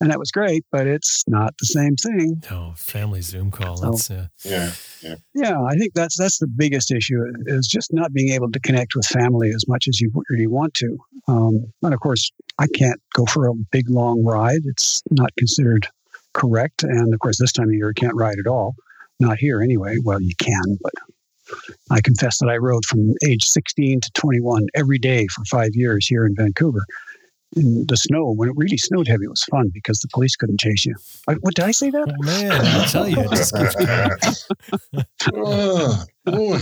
and 0.00 0.10
that 0.10 0.18
was 0.18 0.30
great, 0.30 0.64
but 0.72 0.86
it's 0.86 1.24
not 1.26 1.54
the 1.58 1.66
same 1.66 1.94
thing. 1.96 2.42
No, 2.50 2.72
family 2.76 3.20
Zoom 3.20 3.50
call. 3.50 3.76
So, 3.76 3.90
that's 3.90 4.10
uh... 4.10 4.26
yeah, 4.44 4.72
yeah, 5.02 5.14
yeah. 5.34 5.62
I 5.62 5.74
think 5.76 5.92
that's 5.94 6.16
that's 6.18 6.38
the 6.38 6.46
biggest 6.46 6.90
issue 6.90 7.22
is 7.46 7.66
just 7.66 7.92
not 7.92 8.12
being 8.12 8.32
able 8.32 8.50
to 8.50 8.60
connect 8.60 8.94
with 8.94 9.06
family 9.06 9.50
as 9.50 9.66
much 9.68 9.86
as 9.88 10.00
you 10.00 10.10
really 10.30 10.46
want 10.46 10.74
to. 10.74 10.98
Um, 11.28 11.72
and 11.82 11.92
of 11.92 12.00
course, 12.00 12.30
I 12.58 12.66
can't 12.74 13.00
go 13.14 13.26
for 13.26 13.48
a 13.48 13.54
big 13.70 13.90
long 13.90 14.24
ride. 14.24 14.62
It's 14.64 15.02
not 15.10 15.30
considered 15.36 15.86
correct. 16.32 16.82
And 16.82 17.12
of 17.12 17.20
course, 17.20 17.38
this 17.38 17.52
time 17.52 17.68
of 17.68 17.74
year, 17.74 17.88
you 17.88 17.94
can't 17.94 18.16
ride 18.16 18.38
at 18.38 18.50
all. 18.50 18.74
Not 19.18 19.38
here 19.38 19.60
anyway. 19.60 19.96
Well, 20.02 20.20
you 20.22 20.34
can, 20.38 20.78
but 20.80 20.94
I 21.90 22.00
confess 22.00 22.38
that 22.38 22.48
I 22.48 22.56
rode 22.56 22.84
from 22.84 23.12
age 23.24 23.44
16 23.44 24.00
to 24.00 24.10
21 24.12 24.66
every 24.74 24.98
day 24.98 25.26
for 25.26 25.44
five 25.44 25.70
years 25.74 26.06
here 26.06 26.24
in 26.24 26.34
Vancouver. 26.34 26.80
In 27.56 27.84
the 27.88 27.96
snow, 27.96 28.32
when 28.32 28.48
it 28.48 28.54
really 28.56 28.76
snowed 28.76 29.08
heavy, 29.08 29.24
it 29.24 29.30
was 29.30 29.42
fun 29.44 29.70
because 29.74 29.98
the 29.98 30.08
police 30.12 30.36
couldn't 30.36 30.60
chase 30.60 30.86
you. 30.86 30.94
I, 31.26 31.34
what 31.34 31.54
did 31.54 31.64
I 31.64 31.72
say 31.72 31.90
that? 31.90 32.08
Oh, 32.08 32.24
man, 32.24 32.52
I 32.52 32.84
tell 32.86 33.08
you, 33.08 33.16
it 33.18 35.06
oh 35.34 36.04
boy. 36.24 36.60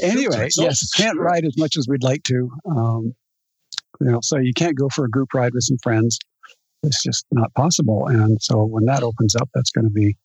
anyway, 0.00 0.48
yes, 0.56 0.92
can't 0.92 1.18
ride 1.18 1.44
as 1.44 1.58
much 1.58 1.76
as 1.76 1.88
we'd 1.88 2.04
like 2.04 2.22
to. 2.24 2.50
Um, 2.70 3.14
you 4.00 4.12
know, 4.12 4.20
so 4.22 4.38
you 4.38 4.52
can't 4.54 4.76
go 4.76 4.88
for 4.88 5.04
a 5.04 5.10
group 5.10 5.34
ride 5.34 5.54
with 5.54 5.64
some 5.64 5.78
friends 5.82 6.18
it's 6.84 7.02
just 7.02 7.26
not 7.32 7.52
possible. 7.54 8.06
And 8.06 8.40
so 8.40 8.64
when 8.64 8.84
that 8.84 9.02
opens 9.02 9.34
up, 9.34 9.48
that's 9.54 9.70
going 9.70 9.84
to 9.84 9.90
be 9.90 10.16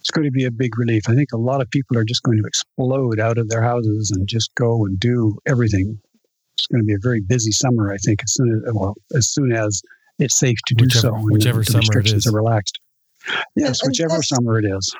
it's 0.00 0.10
going 0.10 0.24
to 0.24 0.32
be 0.32 0.44
a 0.44 0.50
big 0.50 0.76
relief. 0.78 1.04
I 1.08 1.14
think 1.14 1.28
a 1.32 1.38
lot 1.38 1.60
of 1.60 1.70
people 1.70 1.96
are 1.96 2.04
just 2.04 2.24
going 2.24 2.38
to 2.38 2.44
explode 2.44 3.20
out 3.20 3.38
of 3.38 3.48
their 3.48 3.62
houses 3.62 4.10
and 4.12 4.26
just 4.26 4.52
go 4.56 4.84
and 4.84 4.98
do 4.98 5.38
everything. 5.46 6.00
It's 6.56 6.66
going 6.66 6.82
to 6.82 6.86
be 6.86 6.94
a 6.94 6.98
very 7.00 7.20
busy 7.20 7.52
summer, 7.52 7.92
I 7.92 7.96
think, 7.96 8.22
as 8.22 8.34
soon 8.34 8.62
as 8.66 8.72
well, 8.74 8.94
as 9.14 9.28
soon 9.28 9.52
as 9.52 9.82
it's 10.18 10.38
safe 10.38 10.58
to 10.66 10.74
do 10.74 10.84
whichever, 10.84 11.00
so. 11.00 11.12
Whichever 11.14 11.62
the, 11.62 11.72
the 11.72 11.78
restrictions 11.78 12.26
are 12.26 12.32
relaxed. 12.32 12.78
Yes, 13.56 13.80
whichever 13.86 14.22
summer 14.22 14.58
it 14.58 14.64
is. 14.64 14.94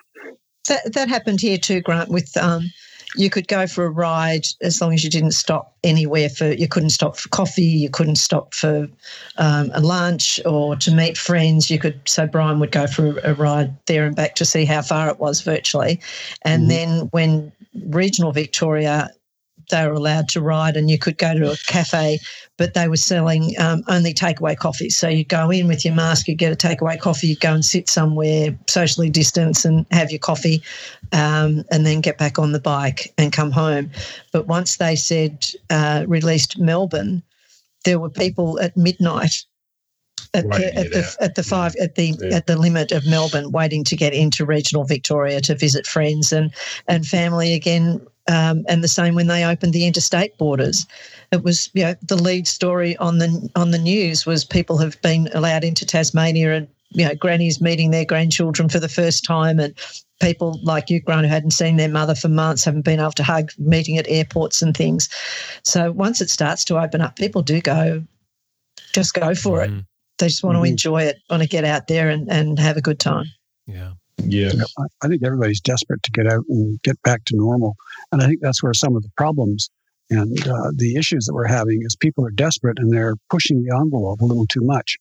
That 0.68 0.92
that 0.92 1.09
happened 1.09 1.40
here 1.40 1.59
too, 1.59 1.80
Grant, 1.80 2.09
with 2.09 2.36
um, 2.36 2.70
you 3.16 3.30
could 3.30 3.48
go 3.48 3.66
for 3.66 3.84
a 3.84 3.90
ride 3.90 4.46
as 4.61 4.80
long 4.80 4.94
as 4.94 5.05
you 5.05 5.11
didn't 5.11 5.32
stop 5.32 5.76
anywhere 5.84 6.28
for 6.28 6.53
you 6.53 6.68
couldn't 6.68 6.90
stop 6.90 7.16
for 7.16 7.28
coffee 7.28 7.62
you 7.62 7.90
couldn't 7.90 8.16
stop 8.16 8.55
for 8.55 8.88
um, 9.36 9.70
a 9.74 9.80
lunch 9.80 10.40
or 10.46 10.76
to 10.76 10.94
meet 10.94 11.16
friends 11.18 11.70
you 11.70 11.78
could 11.78 12.00
so 12.07 12.26
brian 12.26 12.59
would 12.61 12.72
go 12.72 12.86
for 12.86 13.18
a 13.24 13.34
ride 13.34 13.74
there 13.86 14.07
and 14.07 14.16
back 14.16 14.34
to 14.34 14.44
see 14.44 14.64
how 14.64 14.80
far 14.80 15.09
it 15.09 15.18
was 15.18 15.40
virtually 15.42 16.00
and 16.42 16.62
mm-hmm. 16.62 16.68
then 16.68 17.09
when 17.11 17.53
regional 17.86 18.32
victoria 18.32 19.11
they 19.70 19.86
were 19.86 19.92
allowed 19.92 20.28
to 20.30 20.40
ride 20.40 20.76
and 20.76 20.90
you 20.90 20.98
could 20.98 21.18
go 21.18 21.34
to 21.34 21.52
a 21.52 21.56
cafe, 21.66 22.18
but 22.58 22.74
they 22.74 22.88
were 22.88 22.96
selling 22.96 23.54
um, 23.58 23.82
only 23.88 24.14
takeaway 24.14 24.56
coffee. 24.56 24.90
So 24.90 25.08
you 25.08 25.24
go 25.24 25.50
in 25.50 25.68
with 25.68 25.84
your 25.84 25.94
mask, 25.94 26.28
you 26.28 26.34
get 26.34 26.52
a 26.52 26.56
takeaway 26.56 26.98
coffee, 26.98 27.28
you 27.28 27.36
go 27.36 27.54
and 27.54 27.64
sit 27.64 27.88
somewhere 27.88 28.58
socially 28.68 29.10
distance 29.10 29.64
and 29.64 29.86
have 29.90 30.10
your 30.10 30.18
coffee, 30.18 30.62
um, 31.12 31.64
and 31.70 31.86
then 31.86 32.00
get 32.00 32.18
back 32.18 32.38
on 32.38 32.52
the 32.52 32.60
bike 32.60 33.12
and 33.18 33.32
come 33.32 33.50
home. 33.50 33.90
But 34.32 34.46
once 34.46 34.76
they 34.76 34.96
said 34.96 35.46
uh, 35.70 36.04
released 36.06 36.58
Melbourne, 36.58 37.22
there 37.84 37.98
were 37.98 38.10
people 38.10 38.60
at 38.60 38.76
midnight 38.76 39.44
at, 40.34 40.48
the, 40.48 40.78
at 40.78 40.90
the, 40.90 41.16
at 41.20 41.34
the 41.34 41.42
five 41.42 41.74
at 41.76 41.94
the 41.94 42.16
yeah. 42.20 42.36
at 42.36 42.46
the 42.46 42.56
limit 42.56 42.92
of 42.92 43.06
Melbourne, 43.06 43.52
waiting 43.52 43.84
to 43.84 43.96
get 43.96 44.14
into 44.14 44.46
regional 44.46 44.84
Victoria 44.84 45.40
to 45.42 45.54
visit 45.54 45.86
friends 45.86 46.32
and 46.32 46.52
and 46.88 47.06
family 47.06 47.54
again. 47.54 48.00
Um, 48.32 48.64
and 48.68 48.82
the 48.82 48.88
same 48.88 49.14
when 49.14 49.26
they 49.26 49.44
opened 49.44 49.72
the 49.72 49.86
interstate 49.86 50.38
borders. 50.38 50.86
It 51.32 51.42
was 51.42 51.70
you 51.74 51.82
know 51.82 51.94
the 52.02 52.16
lead 52.16 52.46
story 52.46 52.96
on 52.96 53.18
the 53.18 53.50
on 53.56 53.72
the 53.72 53.78
news 53.78 54.24
was 54.24 54.44
people 54.44 54.78
have 54.78 55.00
been 55.02 55.28
allowed 55.34 55.64
into 55.64 55.84
Tasmania 55.84 56.54
and 56.54 56.68
you 56.90 57.04
know 57.06 57.14
grannies 57.14 57.60
meeting 57.60 57.90
their 57.90 58.04
grandchildren 58.04 58.68
for 58.68 58.80
the 58.80 58.88
first 58.88 59.24
time 59.24 59.58
and 59.58 59.74
people 60.22 60.58
like 60.62 60.88
you, 60.88 61.00
Grant, 61.00 61.26
who 61.26 61.32
hadn't 61.32 61.50
seen 61.50 61.76
their 61.76 61.88
mother 61.88 62.14
for 62.14 62.28
months, 62.28 62.64
haven't 62.64 62.84
been 62.84 63.00
able 63.00 63.12
to 63.12 63.24
hug, 63.24 63.50
meeting 63.58 63.98
at 63.98 64.08
airports 64.08 64.62
and 64.62 64.74
things. 64.74 65.08
So 65.64 65.90
once 65.90 66.20
it 66.20 66.30
starts 66.30 66.64
to 66.66 66.78
open 66.78 67.00
up, 67.00 67.16
people 67.16 67.42
do 67.42 67.60
go, 67.60 68.02
just 68.94 69.12
go 69.14 69.34
for 69.34 69.58
mm. 69.58 69.80
it. 69.80 69.84
They 70.18 70.28
just 70.28 70.44
want 70.44 70.56
mm-hmm. 70.56 70.64
to 70.64 70.70
enjoy 70.70 71.02
it, 71.02 71.16
want 71.28 71.42
to 71.42 71.48
get 71.48 71.64
out 71.64 71.88
there 71.88 72.08
and, 72.08 72.30
and 72.30 72.58
have 72.58 72.76
a 72.76 72.80
good 72.80 73.00
time. 73.00 73.26
Yeah. 73.66 73.92
Yeah. 74.24 74.52
I 75.02 75.08
think 75.08 75.24
everybody's 75.24 75.60
desperate 75.60 76.02
to 76.04 76.10
get 76.12 76.26
out 76.26 76.44
and 76.48 76.80
get 76.82 77.00
back 77.02 77.24
to 77.26 77.36
normal. 77.36 77.76
And 78.12 78.22
I 78.22 78.26
think 78.26 78.40
that's 78.40 78.62
where 78.62 78.74
some 78.74 78.94
of 78.94 79.02
the 79.02 79.10
problems 79.16 79.70
and 80.10 80.46
uh, 80.46 80.70
the 80.76 80.96
issues 80.96 81.24
that 81.24 81.34
we're 81.34 81.46
having 81.46 81.80
is 81.82 81.96
people 81.96 82.24
are 82.26 82.30
desperate 82.30 82.78
and 82.78 82.92
they're 82.92 83.16
pushing 83.30 83.62
the 83.62 83.74
envelope 83.74 84.20
a 84.20 84.24
little 84.24 84.46
too 84.46 84.60
much. 84.62 84.96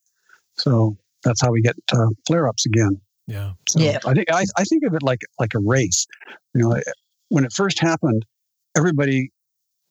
So 0.57 0.97
that's 1.24 1.41
how 1.41 1.51
we 1.51 1.62
get 1.62 1.76
uh, 1.93 2.07
flare 2.26 2.47
ups 2.47 2.66
again. 2.66 2.99
Yeah. 3.28 3.53
So 3.68 3.80
yeah. 3.80 3.99
I 4.05 4.14
think 4.14 4.32
I, 4.32 4.45
I 4.57 4.64
think 4.64 4.84
of 4.86 4.93
it 4.93 5.03
like 5.03 5.22
like 5.39 5.53
a 5.53 5.59
race. 5.59 6.07
You 6.53 6.62
know, 6.62 6.82
when 7.30 7.45
it 7.45 7.53
first 7.53 7.80
happened, 7.80 8.26
everybody 8.78 9.32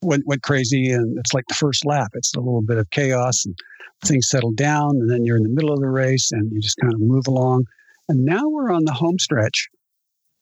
went 0.02 0.26
went 0.26 0.42
crazy, 0.42 0.90
and 0.90 1.18
it's 1.18 1.34
like 1.34 1.44
the 1.48 1.54
first 1.54 1.84
lap. 1.84 2.10
It's 2.14 2.34
a 2.34 2.40
little 2.40 2.62
bit 2.62 2.78
of 2.78 2.90
chaos, 2.90 3.44
and 3.44 3.56
things 4.04 4.28
settle 4.28 4.52
down, 4.52 4.96
and 4.96 5.10
then 5.10 5.24
you're 5.24 5.36
in 5.36 5.42
the 5.42 5.50
middle 5.50 5.72
of 5.72 5.80
the 5.80 5.88
race, 5.88 6.32
and 6.32 6.50
you 6.52 6.60
just 6.60 6.78
kind 6.78 6.92
of 6.92 7.00
move 7.00 7.26
along. 7.28 7.64
And 8.08 8.24
now 8.24 8.48
we're 8.48 8.72
on 8.72 8.84
the 8.84 8.92
home 8.92 9.18
stretch. 9.18 9.68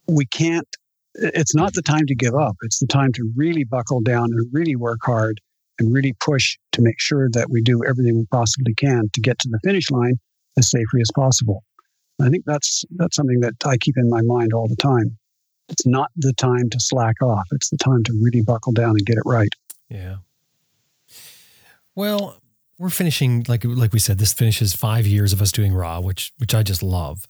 We 0.07 0.24
can't. 0.26 0.68
It's 1.21 1.55
not 1.55 1.75
the 1.75 1.83
time 1.83 2.07
to 2.07 2.14
give 2.14 2.35
up. 2.35 2.57
It's 2.62 2.79
the 2.79 2.87
time 2.87 3.12
to 3.14 3.31
really 3.37 3.64
buckle 3.64 4.01
down 4.01 4.31
and 4.33 4.49
really 4.53 4.77
work 4.77 5.01
hard 5.03 5.41
and 5.79 5.93
really 5.93 6.14
push 6.21 6.57
to 6.73 6.83
make 6.83 7.01
sure 7.01 7.29
that 7.33 7.51
we 7.51 7.62
do 7.62 7.85
everything 7.85 8.16
we 8.16 8.27
possibly 8.31 8.75
can 8.75 9.09
to 9.12 9.21
get 9.21 9.39
to 9.41 9.49
the 9.49 9.59
finish 9.64 9.91
line 9.91 10.19
as 10.57 10.71
safely 10.71 11.01
as 11.01 11.11
possible. 11.14 11.62
I 12.21 12.29
think 12.29 12.45
that's 12.47 12.85
that's 12.97 13.16
something 13.16 13.41
that 13.41 13.55
I 13.64 13.77
keep 13.77 13.97
in 13.97 14.11
my 14.11 14.23
mind 14.23 14.53
all 14.53 14.66
the 14.69 14.77
time. 14.77 15.19
It's 15.69 15.87
not 15.87 16.11
the 16.16 16.33
time 16.33 16.71
to 16.71 16.81
slack 16.81 17.21
off. 17.23 17.47
It's 17.53 17.71
the 17.71 17.77
time 17.77 18.03
to 18.05 18.19
really 18.21 18.43
buckle 18.43 18.73
down 18.73 18.91
and 18.91 19.07
get 19.07 19.19
it 19.19 19.23
right. 19.25 19.53
Yeah. 19.89 20.16
Well, 21.95 22.41
we're 22.79 22.91
finishing 22.91 23.45
like 23.49 23.64
like 23.64 23.93
we 23.93 23.99
said. 23.99 24.19
This 24.19 24.33
finishes 24.33 24.75
five 24.75 25.07
years 25.07 25.33
of 25.33 25.41
us 25.41 25.53
doing 25.53 25.73
Raw, 25.73 26.01
which 26.01 26.33
which 26.39 26.55
I 26.55 26.62
just 26.62 26.83
love 26.83 27.27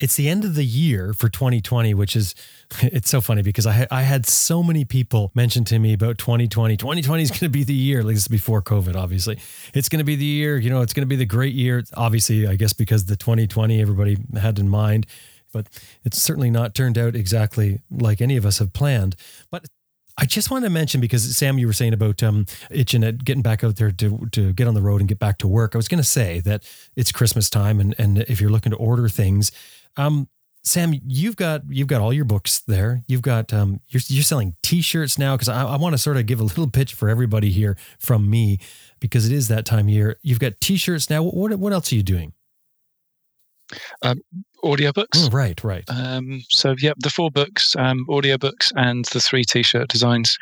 it's 0.00 0.16
the 0.16 0.28
end 0.28 0.44
of 0.44 0.54
the 0.54 0.64
year 0.64 1.12
for 1.12 1.28
2020, 1.28 1.94
which 1.94 2.16
is 2.16 2.34
it's 2.82 3.08
so 3.08 3.20
funny 3.20 3.42
because 3.42 3.66
I 3.66 3.86
I 3.90 4.02
had 4.02 4.26
so 4.26 4.62
many 4.62 4.84
people 4.84 5.30
mention 5.34 5.64
to 5.64 5.78
me 5.78 5.92
about 5.92 6.18
2020. 6.18 6.76
2020 6.76 7.22
is 7.22 7.30
going 7.30 7.40
to 7.40 7.48
be 7.48 7.64
the 7.64 7.74
year. 7.74 8.02
Like 8.02 8.14
this 8.14 8.22
is 8.22 8.28
before 8.28 8.62
COVID, 8.62 8.96
obviously. 8.96 9.38
It's 9.74 9.88
going 9.88 9.98
to 9.98 10.04
be 10.04 10.16
the 10.16 10.24
year. 10.24 10.58
You 10.58 10.70
know, 10.70 10.82
it's 10.82 10.92
going 10.92 11.02
to 11.02 11.08
be 11.08 11.16
the 11.16 11.24
great 11.24 11.54
year. 11.54 11.84
Obviously, 11.94 12.46
I 12.46 12.56
guess 12.56 12.72
because 12.72 13.06
the 13.06 13.16
2020 13.16 13.80
everybody 13.80 14.16
had 14.38 14.58
in 14.58 14.68
mind, 14.68 15.06
but 15.52 15.66
it's 16.04 16.20
certainly 16.20 16.50
not 16.50 16.74
turned 16.74 16.98
out 16.98 17.14
exactly 17.14 17.80
like 17.90 18.20
any 18.20 18.36
of 18.36 18.44
us 18.44 18.58
have 18.58 18.72
planned. 18.72 19.16
But 19.50 19.66
I 20.18 20.26
just 20.26 20.50
want 20.50 20.64
to 20.64 20.70
mention 20.70 21.00
because 21.00 21.36
Sam, 21.36 21.58
you 21.58 21.66
were 21.66 21.72
saying 21.72 21.94
about 21.94 22.22
um, 22.22 22.46
itching 22.70 23.02
at 23.02 23.24
getting 23.24 23.42
back 23.42 23.64
out 23.64 23.76
there 23.76 23.90
to 23.90 24.28
to 24.32 24.52
get 24.52 24.66
on 24.66 24.74
the 24.74 24.82
road 24.82 25.00
and 25.00 25.08
get 25.08 25.18
back 25.18 25.38
to 25.38 25.48
work. 25.48 25.74
I 25.74 25.78
was 25.78 25.88
going 25.88 26.02
to 26.02 26.08
say 26.08 26.40
that 26.40 26.64
it's 26.96 27.12
Christmas 27.12 27.48
time, 27.48 27.80
and 27.80 27.94
and 27.98 28.18
if 28.18 28.40
you're 28.40 28.50
looking 28.50 28.72
to 28.72 28.76
order 28.76 29.08
things, 29.08 29.52
um, 29.96 30.28
Sam, 30.64 30.94
you've 31.04 31.36
got 31.36 31.62
you've 31.68 31.88
got 31.88 32.00
all 32.00 32.12
your 32.12 32.24
books 32.24 32.60
there. 32.60 33.02
You've 33.08 33.22
got 33.22 33.52
um, 33.52 33.80
you're 33.88 34.02
you're 34.06 34.22
selling 34.22 34.54
T-shirts 34.62 35.18
now 35.18 35.36
because 35.36 35.48
I, 35.48 35.64
I 35.64 35.76
want 35.76 35.94
to 35.94 35.98
sort 35.98 36.16
of 36.16 36.26
give 36.26 36.40
a 36.40 36.44
little 36.44 36.68
pitch 36.68 36.94
for 36.94 37.08
everybody 37.08 37.50
here 37.50 37.76
from 37.98 38.30
me 38.30 38.58
because 39.00 39.26
it 39.28 39.34
is 39.34 39.48
that 39.48 39.66
time 39.66 39.86
of 39.86 39.90
year. 39.90 40.18
You've 40.22 40.38
got 40.38 40.60
T-shirts 40.60 41.10
now. 41.10 41.24
What 41.24 41.58
what 41.58 41.72
else 41.72 41.92
are 41.92 41.96
you 41.96 42.04
doing? 42.04 42.32
Um, 44.02 44.20
audiobooks. 44.64 45.16
Oh, 45.16 45.30
right, 45.30 45.62
right. 45.64 45.84
Um, 45.88 46.42
so, 46.48 46.74
yeah, 46.78 46.92
the 46.98 47.10
four 47.10 47.30
books, 47.30 47.74
um, 47.76 48.06
audiobooks, 48.08 48.72
and 48.76 49.04
the 49.06 49.20
three 49.20 49.44
t 49.44 49.62
shirt 49.62 49.88
designs. 49.88 50.38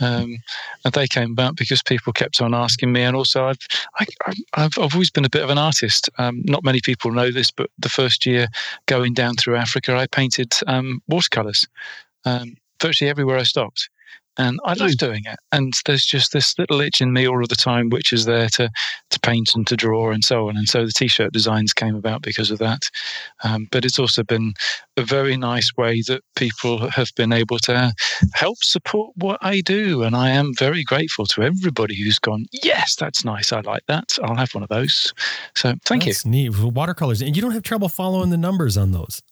Um, 0.00 0.38
and 0.84 0.94
they 0.94 1.06
came 1.06 1.32
about 1.32 1.56
because 1.56 1.82
people 1.82 2.12
kept 2.12 2.40
on 2.40 2.54
asking 2.54 2.92
me. 2.92 3.02
And 3.02 3.16
also, 3.16 3.46
I've, 3.46 3.58
I, 3.98 4.06
have 4.26 4.34
i 4.54 4.62
have 4.62 4.94
always 4.94 5.10
been 5.10 5.24
a 5.24 5.30
bit 5.30 5.42
of 5.42 5.50
an 5.50 5.58
artist. 5.58 6.10
Um, 6.18 6.42
not 6.44 6.64
many 6.64 6.80
people 6.80 7.12
know 7.12 7.30
this, 7.30 7.50
but 7.50 7.70
the 7.78 7.88
first 7.88 8.26
year 8.26 8.48
going 8.86 9.14
down 9.14 9.36
through 9.36 9.56
Africa, 9.56 9.96
I 9.96 10.06
painted 10.06 10.52
um, 10.66 11.00
watercolors 11.08 11.66
um, 12.24 12.56
virtually 12.80 13.10
everywhere 13.10 13.38
I 13.38 13.44
stopped. 13.44 13.88
And 14.36 14.58
I 14.64 14.74
love 14.74 14.96
doing 14.96 15.22
it. 15.26 15.38
And 15.52 15.72
there's 15.86 16.04
just 16.04 16.32
this 16.32 16.58
little 16.58 16.80
itch 16.80 17.00
in 17.00 17.12
me 17.12 17.28
all 17.28 17.42
of 17.42 17.48
the 17.48 17.56
time, 17.56 17.90
which 17.90 18.12
is 18.12 18.24
there 18.24 18.48
to 18.50 18.70
to 19.10 19.20
paint 19.20 19.54
and 19.54 19.66
to 19.66 19.76
draw 19.76 20.10
and 20.10 20.24
so 20.24 20.48
on. 20.48 20.56
And 20.56 20.68
so 20.68 20.84
the 20.84 20.92
t-shirt 20.92 21.32
designs 21.32 21.72
came 21.72 21.94
about 21.94 22.22
because 22.22 22.50
of 22.50 22.58
that. 22.58 22.82
Um, 23.44 23.68
but 23.70 23.84
it's 23.84 23.98
also 23.98 24.22
been 24.22 24.54
a 24.96 25.02
very 25.02 25.36
nice 25.36 25.70
way 25.76 26.02
that 26.08 26.22
people 26.36 26.90
have 26.90 27.10
been 27.16 27.32
able 27.32 27.58
to 27.60 27.92
help 28.34 28.58
support 28.62 29.12
what 29.16 29.38
I 29.42 29.60
do, 29.60 30.02
and 30.02 30.16
I 30.16 30.30
am 30.30 30.52
very 30.58 30.84
grateful 30.84 31.26
to 31.26 31.42
everybody 31.42 31.94
who's 31.94 32.18
gone. 32.18 32.46
Yes, 32.62 32.96
that's 32.96 33.24
nice. 33.24 33.52
I 33.52 33.60
like 33.60 33.84
that. 33.88 34.18
I'll 34.22 34.36
have 34.36 34.54
one 34.54 34.62
of 34.62 34.68
those. 34.68 35.12
So 35.54 35.74
thank 35.84 36.04
That's 36.04 36.24
you. 36.24 36.30
neat. 36.30 36.58
Watercolors. 36.58 37.22
And 37.22 37.36
you 37.36 37.42
don't 37.42 37.52
have 37.52 37.62
trouble 37.62 37.88
following 37.88 38.30
the 38.30 38.36
numbers 38.36 38.76
on 38.76 38.92
those. 38.92 39.22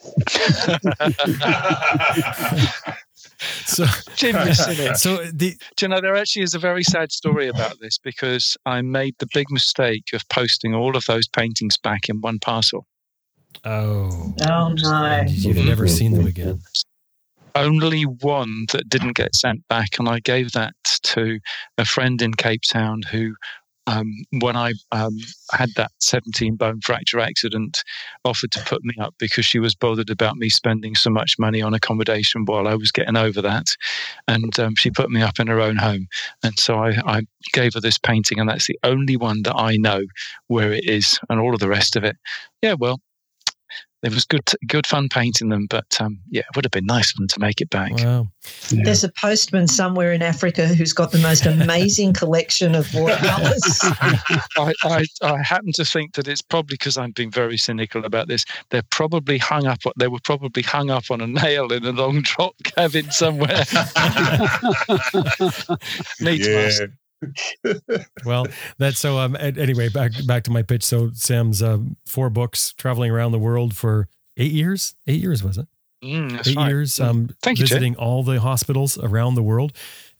So, 3.64 3.84
Jim, 4.16 4.36
you're 4.36 4.54
silly. 4.54 4.94
so 4.94 5.16
the 5.32 5.56
Do 5.76 5.86
you 5.86 5.88
know, 5.88 6.00
there 6.00 6.16
actually 6.16 6.42
is 6.42 6.54
a 6.54 6.58
very 6.58 6.82
sad 6.82 7.12
story 7.12 7.48
about 7.48 7.80
this 7.80 7.98
because 7.98 8.56
I 8.66 8.82
made 8.82 9.14
the 9.18 9.28
big 9.32 9.50
mistake 9.50 10.04
of 10.12 10.22
posting 10.28 10.74
all 10.74 10.96
of 10.96 11.04
those 11.06 11.26
paintings 11.28 11.76
back 11.76 12.08
in 12.08 12.20
one 12.20 12.38
parcel. 12.38 12.86
oh, 13.64 14.34
Oh 14.48 14.74
no. 14.76 15.04
and 15.04 15.30
you've 15.30 15.64
never 15.64 15.88
seen 15.88 16.12
them 16.12 16.26
again. 16.26 16.60
Only 17.56 18.02
one 18.02 18.66
that 18.72 18.88
didn't 18.88 19.16
get 19.16 19.34
sent 19.34 19.66
back, 19.68 19.98
and 19.98 20.08
I 20.08 20.20
gave 20.20 20.52
that 20.52 20.74
to 21.02 21.40
a 21.78 21.84
friend 21.84 22.22
in 22.22 22.34
Cape 22.34 22.62
Town 22.62 23.00
who, 23.10 23.34
um, 23.90 24.24
when 24.38 24.56
I 24.56 24.72
um, 24.92 25.16
had 25.52 25.70
that 25.76 25.90
17 25.98 26.54
bone 26.54 26.80
fracture 26.80 27.18
accident, 27.18 27.82
offered 28.24 28.52
to 28.52 28.64
put 28.64 28.84
me 28.84 28.94
up 29.00 29.14
because 29.18 29.44
she 29.44 29.58
was 29.58 29.74
bothered 29.74 30.10
about 30.10 30.36
me 30.36 30.48
spending 30.48 30.94
so 30.94 31.10
much 31.10 31.36
money 31.38 31.60
on 31.60 31.74
accommodation 31.74 32.44
while 32.44 32.68
I 32.68 32.76
was 32.76 32.92
getting 32.92 33.16
over 33.16 33.42
that. 33.42 33.66
And 34.28 34.58
um, 34.60 34.76
she 34.76 34.90
put 34.90 35.10
me 35.10 35.22
up 35.22 35.40
in 35.40 35.48
her 35.48 35.60
own 35.60 35.76
home. 35.76 36.06
And 36.44 36.56
so 36.58 36.76
I, 36.76 36.92
I 37.04 37.22
gave 37.52 37.74
her 37.74 37.80
this 37.80 37.98
painting, 37.98 38.38
and 38.38 38.48
that's 38.48 38.68
the 38.68 38.78
only 38.84 39.16
one 39.16 39.42
that 39.42 39.56
I 39.56 39.76
know 39.76 40.02
where 40.46 40.72
it 40.72 40.84
is, 40.84 41.18
and 41.28 41.40
all 41.40 41.54
of 41.54 41.60
the 41.60 41.68
rest 41.68 41.96
of 41.96 42.04
it. 42.04 42.16
Yeah, 42.62 42.74
well, 42.78 43.00
it 44.02 44.14
was 44.14 44.24
good, 44.24 44.48
good 44.66 44.86
fun 44.86 45.08
painting 45.10 45.50
them, 45.50 45.66
but 45.68 46.00
um, 46.00 46.20
yeah, 46.30 46.40
it 46.40 46.56
would 46.56 46.64
have 46.64 46.72
been 46.72 46.86
nice 46.86 47.10
for 47.10 47.18
them 47.18 47.28
to 47.28 47.40
make 47.40 47.60
it 47.60 47.68
back. 47.68 47.92
Wow. 47.92 48.28
Yeah. 48.70 48.84
There's 48.84 49.04
a 49.04 49.12
postman 49.20 49.68
somewhere 49.68 50.12
in 50.12 50.22
Africa 50.22 50.68
who's 50.68 50.94
got 50.94 51.12
the 51.12 51.18
most 51.18 51.44
amazing 51.44 52.14
collection 52.14 52.74
of 52.74 52.92
watercolors. 52.94 53.80
I, 54.56 54.72
I, 54.84 55.04
I 55.22 55.42
happen 55.42 55.72
to 55.72 55.84
think 55.84 56.14
that 56.14 56.28
it's 56.28 56.40
probably 56.40 56.74
because 56.74 56.96
I'm 56.96 57.12
being 57.12 57.30
very 57.30 57.58
cynical 57.58 58.06
about 58.06 58.28
this. 58.28 58.46
They're 58.70 58.82
probably 58.90 59.36
hung 59.36 59.66
up. 59.66 59.80
They 59.98 60.08
were 60.08 60.20
probably 60.24 60.62
hung 60.62 60.90
up 60.90 61.10
on 61.10 61.20
a 61.20 61.26
nail 61.26 61.70
in 61.70 61.84
a 61.84 61.92
long 61.92 62.22
drop 62.22 62.54
cabin 62.64 63.10
somewhere. 63.10 63.64
Needs 66.20 66.48
must. 66.48 66.82
Well, 68.24 68.46
that's 68.78 68.98
so. 68.98 69.18
Um. 69.18 69.36
Anyway, 69.38 69.88
back 69.88 70.12
back 70.26 70.44
to 70.44 70.50
my 70.50 70.62
pitch. 70.62 70.82
So 70.84 71.10
Sam's 71.14 71.62
um, 71.62 71.96
four 72.06 72.30
books, 72.30 72.72
traveling 72.74 73.10
around 73.10 73.32
the 73.32 73.38
world 73.38 73.74
for 73.76 74.08
eight 74.36 74.52
years. 74.52 74.94
Eight 75.06 75.20
years 75.20 75.42
was 75.42 75.58
it? 75.58 75.66
Mm, 76.04 76.46
eight 76.46 76.56
right. 76.56 76.68
years. 76.68 76.98
Um, 77.00 77.28
Thank 77.42 77.58
you, 77.58 77.66
Jay. 77.66 77.74
visiting 77.74 77.96
all 77.96 78.22
the 78.22 78.40
hospitals 78.40 78.98
around 78.98 79.34
the 79.34 79.42
world, 79.42 79.72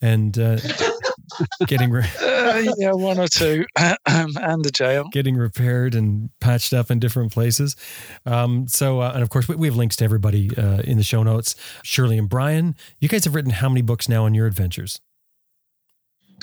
and 0.02 0.38
uh, 0.38 0.58
getting 1.66 1.90
re- 1.90 2.04
Uh, 2.50 2.64
yeah, 2.78 2.90
one 2.92 3.18
or 3.18 3.28
two, 3.28 3.64
and 3.76 4.64
the 4.64 4.70
jail. 4.72 5.04
getting 5.12 5.36
repaired 5.36 5.94
and 5.94 6.30
patched 6.40 6.72
up 6.72 6.90
in 6.90 6.98
different 6.98 7.30
places. 7.32 7.76
Um, 8.26 8.66
so, 8.66 9.00
uh, 9.00 9.12
and 9.14 9.22
of 9.22 9.30
course, 9.30 9.46
we, 9.46 9.54
we 9.54 9.66
have 9.68 9.76
links 9.76 9.94
to 9.96 10.04
everybody 10.04 10.50
uh, 10.56 10.78
in 10.80 10.96
the 10.96 11.04
show 11.04 11.22
notes. 11.22 11.54
Shirley 11.84 12.18
and 12.18 12.28
Brian, 12.28 12.74
you 12.98 13.08
guys 13.08 13.24
have 13.24 13.34
written 13.36 13.52
how 13.52 13.68
many 13.68 13.82
books 13.82 14.08
now 14.08 14.24
on 14.24 14.34
your 14.34 14.46
adventures? 14.46 15.00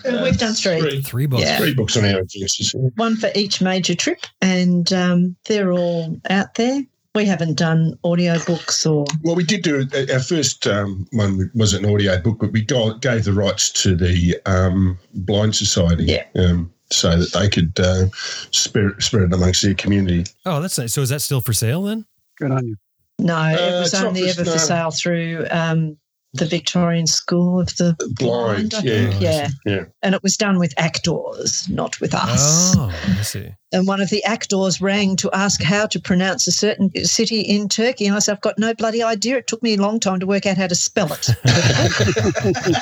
And 0.06 0.22
We've 0.22 0.38
done 0.38 0.54
three. 0.54 0.80
Three, 0.82 1.02
Three 1.02 1.26
books. 1.26 1.44
Yeah. 1.44 1.58
three 1.58 1.74
books 1.74 1.98
on 1.98 2.06
our 2.06 2.20
adventures. 2.22 2.74
One 2.96 3.16
for 3.18 3.30
each 3.36 3.62
major 3.62 3.96
trip, 3.96 4.22
and 4.42 4.92
um, 4.94 5.36
they're 5.48 5.72
all 5.72 6.20
out 6.30 6.56
there. 6.56 6.82
We 7.16 7.26
haven't 7.26 7.58
done 7.58 7.98
audiobooks 8.04 8.86
or 8.90 9.06
Well, 9.24 9.34
we 9.36 9.44
did 9.44 9.64
do 9.64 9.88
our 10.14 10.20
first 10.20 10.68
um, 10.68 11.08
one 11.14 11.50
was 11.56 11.74
an 11.74 11.84
audio 11.86 12.20
book, 12.22 12.38
but 12.40 12.52
we 12.52 12.62
got, 12.64 13.02
gave 13.02 13.24
the 13.24 13.34
rights 13.34 13.72
to 13.82 13.96
the 13.96 14.38
um, 14.46 15.00
Blind 15.16 15.56
Society, 15.56 16.04
Yeah. 16.06 16.26
um, 16.36 16.72
so 16.92 17.18
that 17.18 17.34
they 17.34 17.50
could 17.50 17.74
uh, 17.80 18.06
spread, 18.52 19.02
spread 19.02 19.24
it 19.24 19.34
amongst 19.34 19.64
their 19.64 19.74
community. 19.74 20.26
Oh, 20.46 20.62
that's 20.62 20.78
nice. 20.78 20.94
So, 20.94 21.02
is 21.02 21.10
that 21.10 21.22
still 21.22 21.42
for 21.42 21.54
sale 21.54 21.82
then? 21.84 22.06
Good 22.38 22.52
on 22.52 22.68
you. 22.68 22.76
no, 23.18 23.36
it 23.48 23.60
Uh, 23.60 23.80
was 23.80 23.94
only 23.96 24.22
just- 24.22 24.38
ever 24.40 24.52
for 24.52 24.58
no. 24.58 24.64
sale 24.64 24.92
through 24.92 25.48
um, 25.50 25.98
the 26.38 26.46
Victorian 26.46 27.08
School 27.08 27.60
of 27.60 27.76
the 27.78 27.96
Blind, 28.18 28.72
Blind. 28.72 28.74
I 28.76 28.82
yeah. 28.82 29.10
think. 29.10 29.22
Yeah, 29.22 29.50
Yeah. 29.66 29.86
and 30.02 30.16
it 30.16 30.24
was 30.24 30.38
done 30.38 30.60
with 30.60 30.74
actors, 30.78 31.68
not 31.70 32.00
with 32.02 32.14
us. 32.14 32.76
Oh, 32.78 32.92
I 33.20 33.22
see. 33.22 33.50
And 33.74 33.86
one 33.86 34.00
of 34.00 34.10
the 34.10 34.24
actors 34.24 34.80
rang 34.80 35.18
to 35.18 35.30
ask 35.34 35.62
how 35.62 35.88
to 35.88 36.00
pronounce 36.00 36.48
a 36.48 36.52
certain 36.52 36.90
city 37.04 37.42
in 37.42 37.68
Turkey. 37.68 38.08
And 38.08 38.16
I 38.16 38.20
said, 38.20 38.34
I've 38.34 38.42
got 38.42 38.58
no 38.58 38.74
bloody 38.74 39.04
idea. 39.04 39.38
It 39.38 39.48
took 39.48 39.62
me 39.62 39.74
a 39.74 39.82
long 39.82 40.00
time 40.00 40.22
to 40.22 40.26
work 40.26 40.46
out 40.46 40.56
how 40.58 40.68
to 40.68 40.76
spell 40.76 41.12
it. 41.12 41.28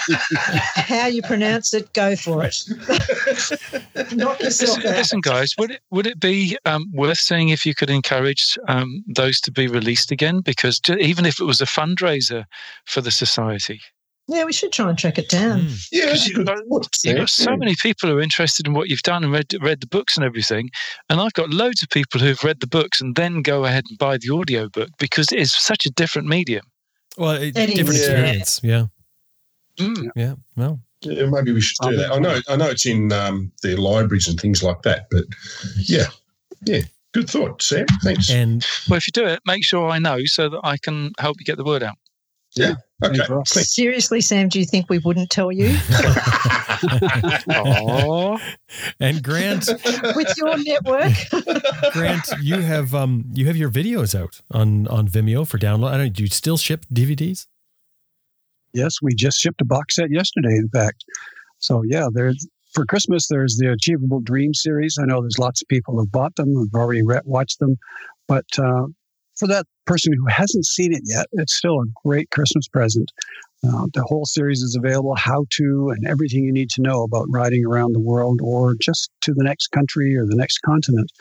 how 0.76 1.08
you 1.08 1.24
pronounce 1.24 1.74
it, 1.74 1.92
go 1.94 2.16
for 2.16 2.44
it. 2.44 2.64
Knock 4.14 4.42
yourself 4.42 4.78
Listen, 4.78 4.88
out. 4.88 4.98
listen, 4.98 5.22
guys, 5.22 5.56
would 5.58 5.72
it 5.72 5.82
would 5.90 6.06
it 6.06 6.20
be 6.20 6.58
um, 6.66 6.86
worth 6.94 7.18
seeing 7.18 7.50
if 7.50 7.66
you 7.66 7.74
could 7.74 7.90
encourage 7.90 8.58
um, 8.68 9.04
those 9.08 9.42
to 9.42 9.52
be 9.52 9.68
released 9.68 10.12
again? 10.12 10.42
Because 10.42 10.80
even 11.00 11.26
if 11.26 11.40
it 11.40 11.46
was 11.46 11.62
a 11.62 11.66
fundraiser 11.66 12.46
for 12.86 13.02
the 13.02 13.12
society, 13.12 13.82
Yeah, 14.28 14.44
we 14.44 14.54
should 14.54 14.72
try 14.72 14.90
and 14.90 14.98
track 14.98 15.20
it 15.20 15.30
down. 15.30 15.62
Mm. 15.62 15.88
Yeah, 15.92 16.14
you've 16.14 16.46
got, 16.46 16.58
you've 17.04 17.18
got 17.18 17.30
so 17.30 17.56
many 17.56 17.76
people 17.80 18.10
who 18.10 18.18
are 18.18 18.22
interested 18.22 18.66
in 18.66 18.74
what 18.74 18.90
you've 18.90 19.04
done 19.04 19.24
and 19.24 19.32
read 19.32 19.54
read 19.62 19.82
the 19.82 19.88
books 19.88 20.18
and 20.18 20.26
everything, 20.26 20.72
and 21.10 21.22
I've 21.22 21.34
got 21.34 21.52
loads 21.52 21.84
of 21.84 21.90
people 21.90 22.20
who've 22.20 22.44
read 22.44 22.60
the 22.60 22.68
books 22.68 23.02
and 23.02 23.16
then 23.16 23.44
go 23.44 23.66
ahead 23.66 23.84
and 23.88 24.00
buy 24.00 24.18
the 24.18 24.34
audio 24.34 24.68
book 24.70 24.90
because 24.98 25.32
it 25.32 25.38
is 25.38 25.54
such 25.54 25.86
a 25.86 25.92
different 25.92 26.28
medium. 26.28 26.66
Well, 27.18 27.32
it, 27.32 27.56
It 27.58 27.76
different 27.76 27.90
is, 27.90 28.08
experience. 28.08 28.62
Yeah. 28.64 28.86
Mm. 29.78 30.10
Yeah. 30.16 30.36
Well, 30.56 30.80
Yeah, 31.02 31.26
maybe 31.28 31.52
we 31.52 31.62
should 31.62 31.78
do 31.84 31.96
that. 31.96 32.12
I 32.12 32.18
know, 32.18 32.40
I 32.50 32.56
know, 32.56 32.70
it's 32.70 32.86
in 32.86 33.12
um, 33.12 33.52
the 33.62 33.76
libraries 33.76 34.28
and 34.28 34.40
things 34.40 34.64
like 34.64 34.82
that, 34.84 35.06
but 35.12 35.26
yeah, 35.78 36.08
yeah, 36.66 36.82
good 37.14 37.30
thought, 37.30 37.62
Sam. 37.62 37.86
Thanks. 38.04 38.30
and 38.32 38.66
Well, 38.90 38.98
if 38.98 39.08
you 39.08 39.12
do 39.12 39.26
it, 39.26 39.40
make 39.46 39.64
sure 39.64 39.88
I 39.90 40.00
know 40.00 40.20
so 40.26 40.50
that 40.50 40.62
I 40.64 40.78
can 40.78 41.12
help 41.20 41.38
you 41.40 41.46
get 41.46 41.58
the 41.58 41.64
word 41.64 41.84
out. 41.84 41.98
Okay, 43.04 43.24
for 43.26 43.42
us. 43.42 43.54
thanks. 43.54 43.76
Seriously, 43.76 44.22
Sam, 44.22 44.50
do 44.50 44.60
you 44.60 44.66
think 44.66 44.90
we 44.90 45.00
wouldn't 45.00 45.30
tell 45.30 45.52
you? 45.52 45.76
Oh, 47.50 48.38
and 49.00 49.24
Grant, 49.24 49.68
With 50.16 50.34
your 50.38 50.58
network? 50.58 51.14
Grant, 51.94 52.24
you 52.42 52.60
have 52.62 52.94
um 52.94 53.26
you 53.34 53.46
have 53.48 53.56
your 53.56 53.70
videos 53.70 54.14
out 54.20 54.42
on 54.52 54.88
on 54.88 55.08
Vimeo 55.08 55.48
for 55.48 55.58
download. 55.58 55.92
I 55.92 55.98
don't. 55.98 56.14
Do 56.14 56.24
you 56.24 56.30
still 56.30 56.58
ship 56.58 56.86
DVDs? 56.94 57.48
Yes, 58.74 58.96
we 59.02 59.16
just 59.16 59.40
shipped 59.40 59.62
a 59.62 59.66
box 59.66 59.96
set 59.96 60.12
yesterday, 60.12 60.56
in 60.58 60.70
fact. 60.70 61.06
So 61.60 61.82
yeah, 61.88 62.08
there's 62.14 62.46
for 62.74 62.86
Christmas. 62.86 63.28
There's 63.28 63.56
the 63.58 63.72
Achievable 63.72 64.20
Dream 64.20 64.54
series. 64.54 64.98
I 65.02 65.06
know 65.06 65.22
there's 65.22 65.40
lots 65.40 65.62
of 65.62 65.68
people 65.68 65.98
who've 65.98 66.12
bought 66.12 66.36
them, 66.36 66.54
who've 66.54 66.74
already 66.74 67.02
re- 67.04 67.22
watched 67.24 67.60
them, 67.60 67.78
but 68.28 68.46
uh, 68.60 68.88
for 69.38 69.48
that 69.48 69.66
person 69.86 70.14
who 70.14 70.26
hasn't 70.28 70.66
seen 70.66 70.94
it 70.94 71.02
yet, 71.06 71.28
it's 71.34 71.56
still 71.56 71.80
a 71.80 71.86
great 72.04 72.30
Christmas 72.32 72.68
present. 72.68 73.12
Uh, 73.68 73.88
the 73.94 74.04
whole 74.04 74.26
series 74.26 74.62
is 74.62 74.76
available, 74.76 75.16
how 75.16 75.46
to, 75.50 75.90
and 75.90 76.06
everything 76.08 76.44
you 76.44 76.54
need 76.54 76.70
to 76.70 76.82
know 76.82 77.04
about 77.04 77.26
riding 77.30 77.66
around 77.66 77.94
the 77.94 78.00
world 78.00 78.40
or 78.44 78.76
just 78.80 79.10
to 79.22 79.34
the 79.34 79.44
next 79.44 79.70
country 79.70 80.16
or 80.16 80.26
the 80.26 80.36
next 80.36 80.60
continent. 80.60 81.12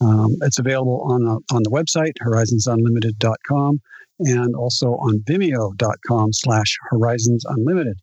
Um, 0.00 0.36
it's 0.42 0.58
available 0.58 1.02
on 1.10 1.26
on 1.50 1.62
the 1.64 1.70
website 1.70 2.12
horizonsunlimited.com 2.22 3.80
and 4.20 4.54
also 4.54 4.92
on 4.92 5.20
vimeo.com 5.20 6.32
slash 6.32 6.76
horizons 6.90 7.44
unlimited 7.48 7.98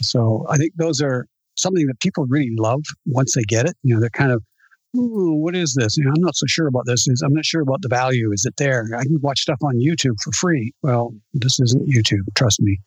so 0.00 0.44
i 0.48 0.56
think 0.56 0.72
those 0.76 1.00
are 1.00 1.26
something 1.56 1.86
that 1.86 1.98
people 2.00 2.26
really 2.28 2.52
love 2.56 2.80
once 3.06 3.34
they 3.34 3.42
get 3.42 3.66
it 3.66 3.76
you 3.82 3.94
know 3.94 4.00
they're 4.00 4.10
kind 4.10 4.32
of 4.32 4.42
Ooh, 4.94 5.34
what 5.34 5.56
is 5.56 5.74
this? 5.74 5.96
You 5.96 6.04
know, 6.04 6.12
i'm 6.14 6.22
not 6.22 6.36
so 6.36 6.46
sure 6.46 6.66
about 6.66 6.86
this. 6.86 7.08
Is 7.08 7.22
i'm 7.22 7.32
not 7.32 7.44
sure 7.44 7.62
about 7.62 7.82
the 7.82 7.88
value. 7.88 8.32
Is 8.32 8.44
it 8.44 8.56
there? 8.56 8.88
I 8.96 9.02
can 9.04 9.20
watch 9.20 9.40
stuff 9.40 9.58
on 9.62 9.76
youtube 9.76 10.20
for 10.22 10.32
free. 10.32 10.72
Well 10.82 11.14
this 11.34 11.60
isn't 11.60 11.88
youtube 11.88 12.24
trust 12.34 12.60
me. 12.60 12.78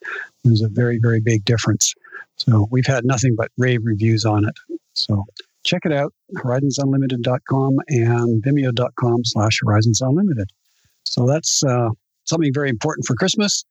There's 0.44 0.62
a 0.62 0.70
very 0.70 1.00
very 1.02 1.20
big 1.20 1.46
difference. 1.46 1.94
So 2.38 2.68
we've 2.72 2.86
had 2.86 3.06
nothing 3.06 3.36
but 3.36 3.50
rave 3.58 3.82
reviews 3.84 4.26
on 4.26 4.46
it. 4.46 4.56
So 4.94 5.26
check 5.64 5.82
it 5.86 5.92
out 5.92 6.14
horizonsunlimited.com 6.38 7.78
and 7.90 8.44
vimeo.com 8.44 9.26
slash 9.26 9.60
horizonsunlimited. 9.66 10.46
So 11.06 11.26
that's 11.26 11.64
uh, 11.64 11.90
something 12.26 12.54
very 12.54 12.70
important 12.70 13.06
for 13.06 13.16
Christmas. 13.16 13.64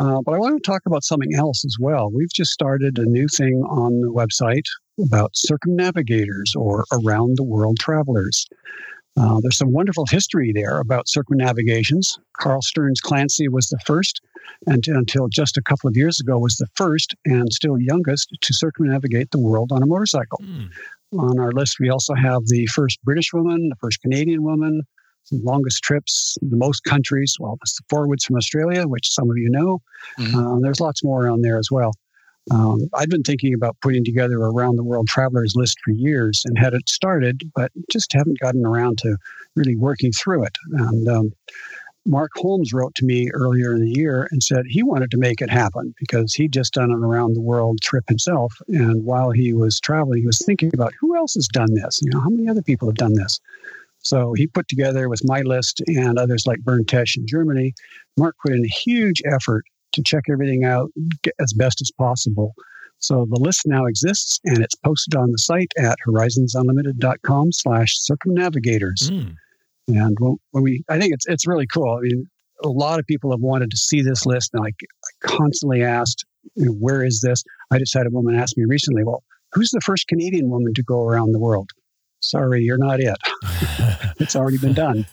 Uh, 0.00 0.20
but 0.24 0.34
I 0.34 0.38
want 0.38 0.62
to 0.62 0.70
talk 0.70 0.82
about 0.86 1.04
something 1.04 1.34
else 1.34 1.64
as 1.64 1.76
well. 1.80 2.10
We've 2.10 2.32
just 2.32 2.52
started 2.52 2.98
a 2.98 3.06
new 3.06 3.26
thing 3.28 3.64
on 3.68 4.00
the 4.00 4.08
website 4.08 4.64
about 5.04 5.36
circumnavigators 5.36 6.52
or 6.56 6.84
around 6.92 7.36
the 7.36 7.44
world 7.44 7.78
travelers. 7.80 8.46
Uh, 9.18 9.40
there's 9.40 9.58
some 9.58 9.72
wonderful 9.72 10.06
history 10.08 10.52
there 10.54 10.78
about 10.78 11.08
circumnavigations. 11.08 12.18
Carl 12.38 12.62
Stearns 12.62 13.00
Clancy 13.00 13.48
was 13.48 13.66
the 13.66 13.78
first, 13.84 14.20
and 14.66 14.86
until 14.86 15.26
just 15.28 15.56
a 15.56 15.62
couple 15.62 15.88
of 15.88 15.96
years 15.96 16.20
ago, 16.20 16.38
was 16.38 16.54
the 16.56 16.68
first 16.76 17.16
and 17.24 17.52
still 17.52 17.78
youngest 17.78 18.28
to 18.40 18.52
circumnavigate 18.54 19.32
the 19.32 19.40
world 19.40 19.72
on 19.72 19.82
a 19.82 19.86
motorcycle. 19.86 20.38
Mm. 20.42 20.70
On 21.18 21.38
our 21.40 21.50
list, 21.50 21.78
we 21.80 21.88
also 21.88 22.14
have 22.14 22.42
the 22.46 22.66
first 22.66 23.02
British 23.02 23.32
woman, 23.32 23.70
the 23.70 23.76
first 23.80 24.00
Canadian 24.02 24.44
woman, 24.44 24.82
longest 25.32 25.82
trips, 25.82 26.36
the 26.42 26.56
most 26.56 26.84
countries. 26.84 27.36
Well, 27.38 27.58
it's 27.62 27.76
the 27.76 27.82
Forwoods 27.88 28.24
from 28.24 28.36
Australia, 28.36 28.86
which 28.86 29.10
some 29.10 29.30
of 29.30 29.36
you 29.36 29.50
know. 29.50 29.80
Mhm. 30.18 30.56
Uh, 30.56 30.60
there's 30.60 30.80
lots 30.80 31.04
more 31.04 31.28
on 31.28 31.42
there 31.42 31.58
as 31.58 31.70
well. 31.70 31.92
Um, 32.50 32.88
I've 32.94 33.10
been 33.10 33.22
thinking 33.22 33.52
about 33.52 33.76
putting 33.82 34.04
together 34.04 34.42
a 34.42 34.50
round 34.50 34.78
the 34.78 34.84
world 34.84 35.06
travelers 35.06 35.52
list 35.54 35.76
for 35.84 35.90
years 35.90 36.42
and 36.46 36.58
had 36.58 36.72
it 36.72 36.88
started, 36.88 37.42
but 37.54 37.70
just 37.90 38.12
haven't 38.12 38.40
gotten 38.40 38.64
around 38.64 38.98
to 38.98 39.16
really 39.54 39.76
working 39.76 40.12
through 40.12 40.44
it. 40.44 40.56
And 40.72 41.08
um, 41.08 41.32
Mark 42.06 42.30
Holmes 42.36 42.72
wrote 42.72 42.94
to 42.94 43.04
me 43.04 43.30
earlier 43.32 43.74
in 43.74 43.82
the 43.82 43.90
year 43.90 44.28
and 44.30 44.42
said 44.42 44.64
he 44.66 44.82
wanted 44.82 45.10
to 45.10 45.18
make 45.18 45.42
it 45.42 45.50
happen 45.50 45.94
because 45.98 46.32
he'd 46.32 46.52
just 46.52 46.72
done 46.72 46.90
an 46.90 47.04
around 47.04 47.34
the 47.34 47.40
world 47.42 47.80
trip 47.82 48.04
himself. 48.08 48.54
And 48.68 49.04
while 49.04 49.30
he 49.30 49.52
was 49.52 49.78
traveling, 49.78 50.20
he 50.20 50.26
was 50.26 50.38
thinking 50.38 50.70
about 50.72 50.94
who 50.98 51.16
else 51.16 51.34
has 51.34 51.48
done 51.48 51.74
this? 51.74 52.00
You 52.02 52.10
know, 52.12 52.20
how 52.20 52.30
many 52.30 52.48
other 52.48 52.62
people 52.62 52.88
have 52.88 52.96
done 52.96 53.12
this? 53.12 53.40
So 54.00 54.32
he 54.34 54.46
put 54.46 54.68
together 54.68 55.08
with 55.08 55.20
my 55.24 55.42
list 55.42 55.82
and 55.86 56.18
others 56.18 56.46
like 56.46 56.60
Bernd 56.60 56.86
Tesch 56.86 57.16
in 57.16 57.26
Germany. 57.26 57.74
Mark 58.16 58.36
put 58.44 58.54
in 58.54 58.64
a 58.64 58.68
huge 58.68 59.22
effort 59.30 59.64
to 59.92 60.02
check 60.02 60.24
everything 60.30 60.64
out 60.64 60.90
as 61.40 61.52
best 61.52 61.80
as 61.80 61.90
possible. 61.98 62.54
So 63.00 63.26
the 63.30 63.40
list 63.40 63.62
now 63.66 63.86
exists 63.86 64.40
and 64.44 64.58
it's 64.58 64.74
posted 64.74 65.14
on 65.14 65.30
the 65.30 65.38
site 65.38 65.72
at 65.78 65.98
horizonsunlimited.com 66.06 67.52
slash 67.52 67.94
circumnavigators. 67.98 69.10
Mm. 69.10 69.34
And 69.88 70.16
when 70.20 70.64
we, 70.64 70.84
I 70.88 70.98
think 70.98 71.14
it's 71.14 71.26
it's 71.26 71.46
really 71.46 71.66
cool. 71.66 71.96
I 71.96 72.00
mean, 72.00 72.26
a 72.62 72.68
lot 72.68 72.98
of 72.98 73.06
people 73.06 73.30
have 73.30 73.40
wanted 73.40 73.70
to 73.70 73.76
see 73.76 74.02
this 74.02 74.26
list, 74.26 74.50
and 74.52 74.64
I, 74.64 74.68
I 74.68 75.26
constantly 75.26 75.82
asked, 75.82 76.24
you 76.56 76.66
know, 76.66 76.72
where 76.72 77.04
is 77.04 77.20
this? 77.20 77.42
I 77.70 77.78
just 77.78 77.94
had 77.94 78.06
a 78.06 78.10
woman 78.10 78.34
ask 78.34 78.56
me 78.56 78.64
recently, 78.66 79.04
well, 79.04 79.22
who's 79.52 79.70
the 79.70 79.80
first 79.80 80.08
Canadian 80.08 80.50
woman 80.50 80.74
to 80.74 80.82
go 80.82 81.04
around 81.04 81.32
the 81.32 81.38
world? 81.38 81.70
Sorry, 82.20 82.62
you're 82.62 82.78
not 82.78 83.00
it. 83.00 83.16
it's 84.20 84.36
already 84.36 84.58
been 84.58 84.74
done. 84.74 85.06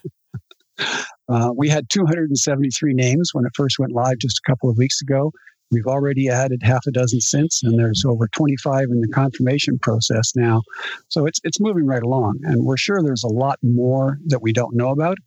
Uh, 1.30 1.51
we 1.56 1.70
had 1.70 1.89
273 1.89 2.93
names 2.93 3.32
when 3.34 3.45
it 3.45 3.51
first 3.56 3.80
went 3.80 3.93
live 3.93 4.18
just 4.20 4.39
a 4.39 4.49
couple 4.49 4.70
of 4.70 4.78
weeks 4.78 5.01
ago. 5.01 5.32
We've 5.72 5.88
already 5.88 6.30
added 6.30 6.62
half 6.64 6.86
a 6.88 6.91
dozen 6.91 7.22
since, 7.22 7.64
and 7.64 7.80
there's 7.80 8.03
over 8.06 8.28
25 8.28 8.84
in 8.91 9.01
the 9.01 9.08
confirmation 9.08 9.80
process 9.80 10.34
now. 10.36 10.62
So 11.10 11.26
it's 11.26 11.39
it's 11.43 11.60
moving 11.60 11.88
right 11.88 12.03
along, 12.03 12.39
and 12.43 12.64
we're 12.66 12.78
sure 12.78 13.01
there's 13.01 13.24
a 13.24 13.34
lot 13.34 13.58
more 13.64 14.20
that 14.28 14.43
we 14.43 14.53
don't 14.53 14.76
know 14.76 14.89
about. 14.89 15.18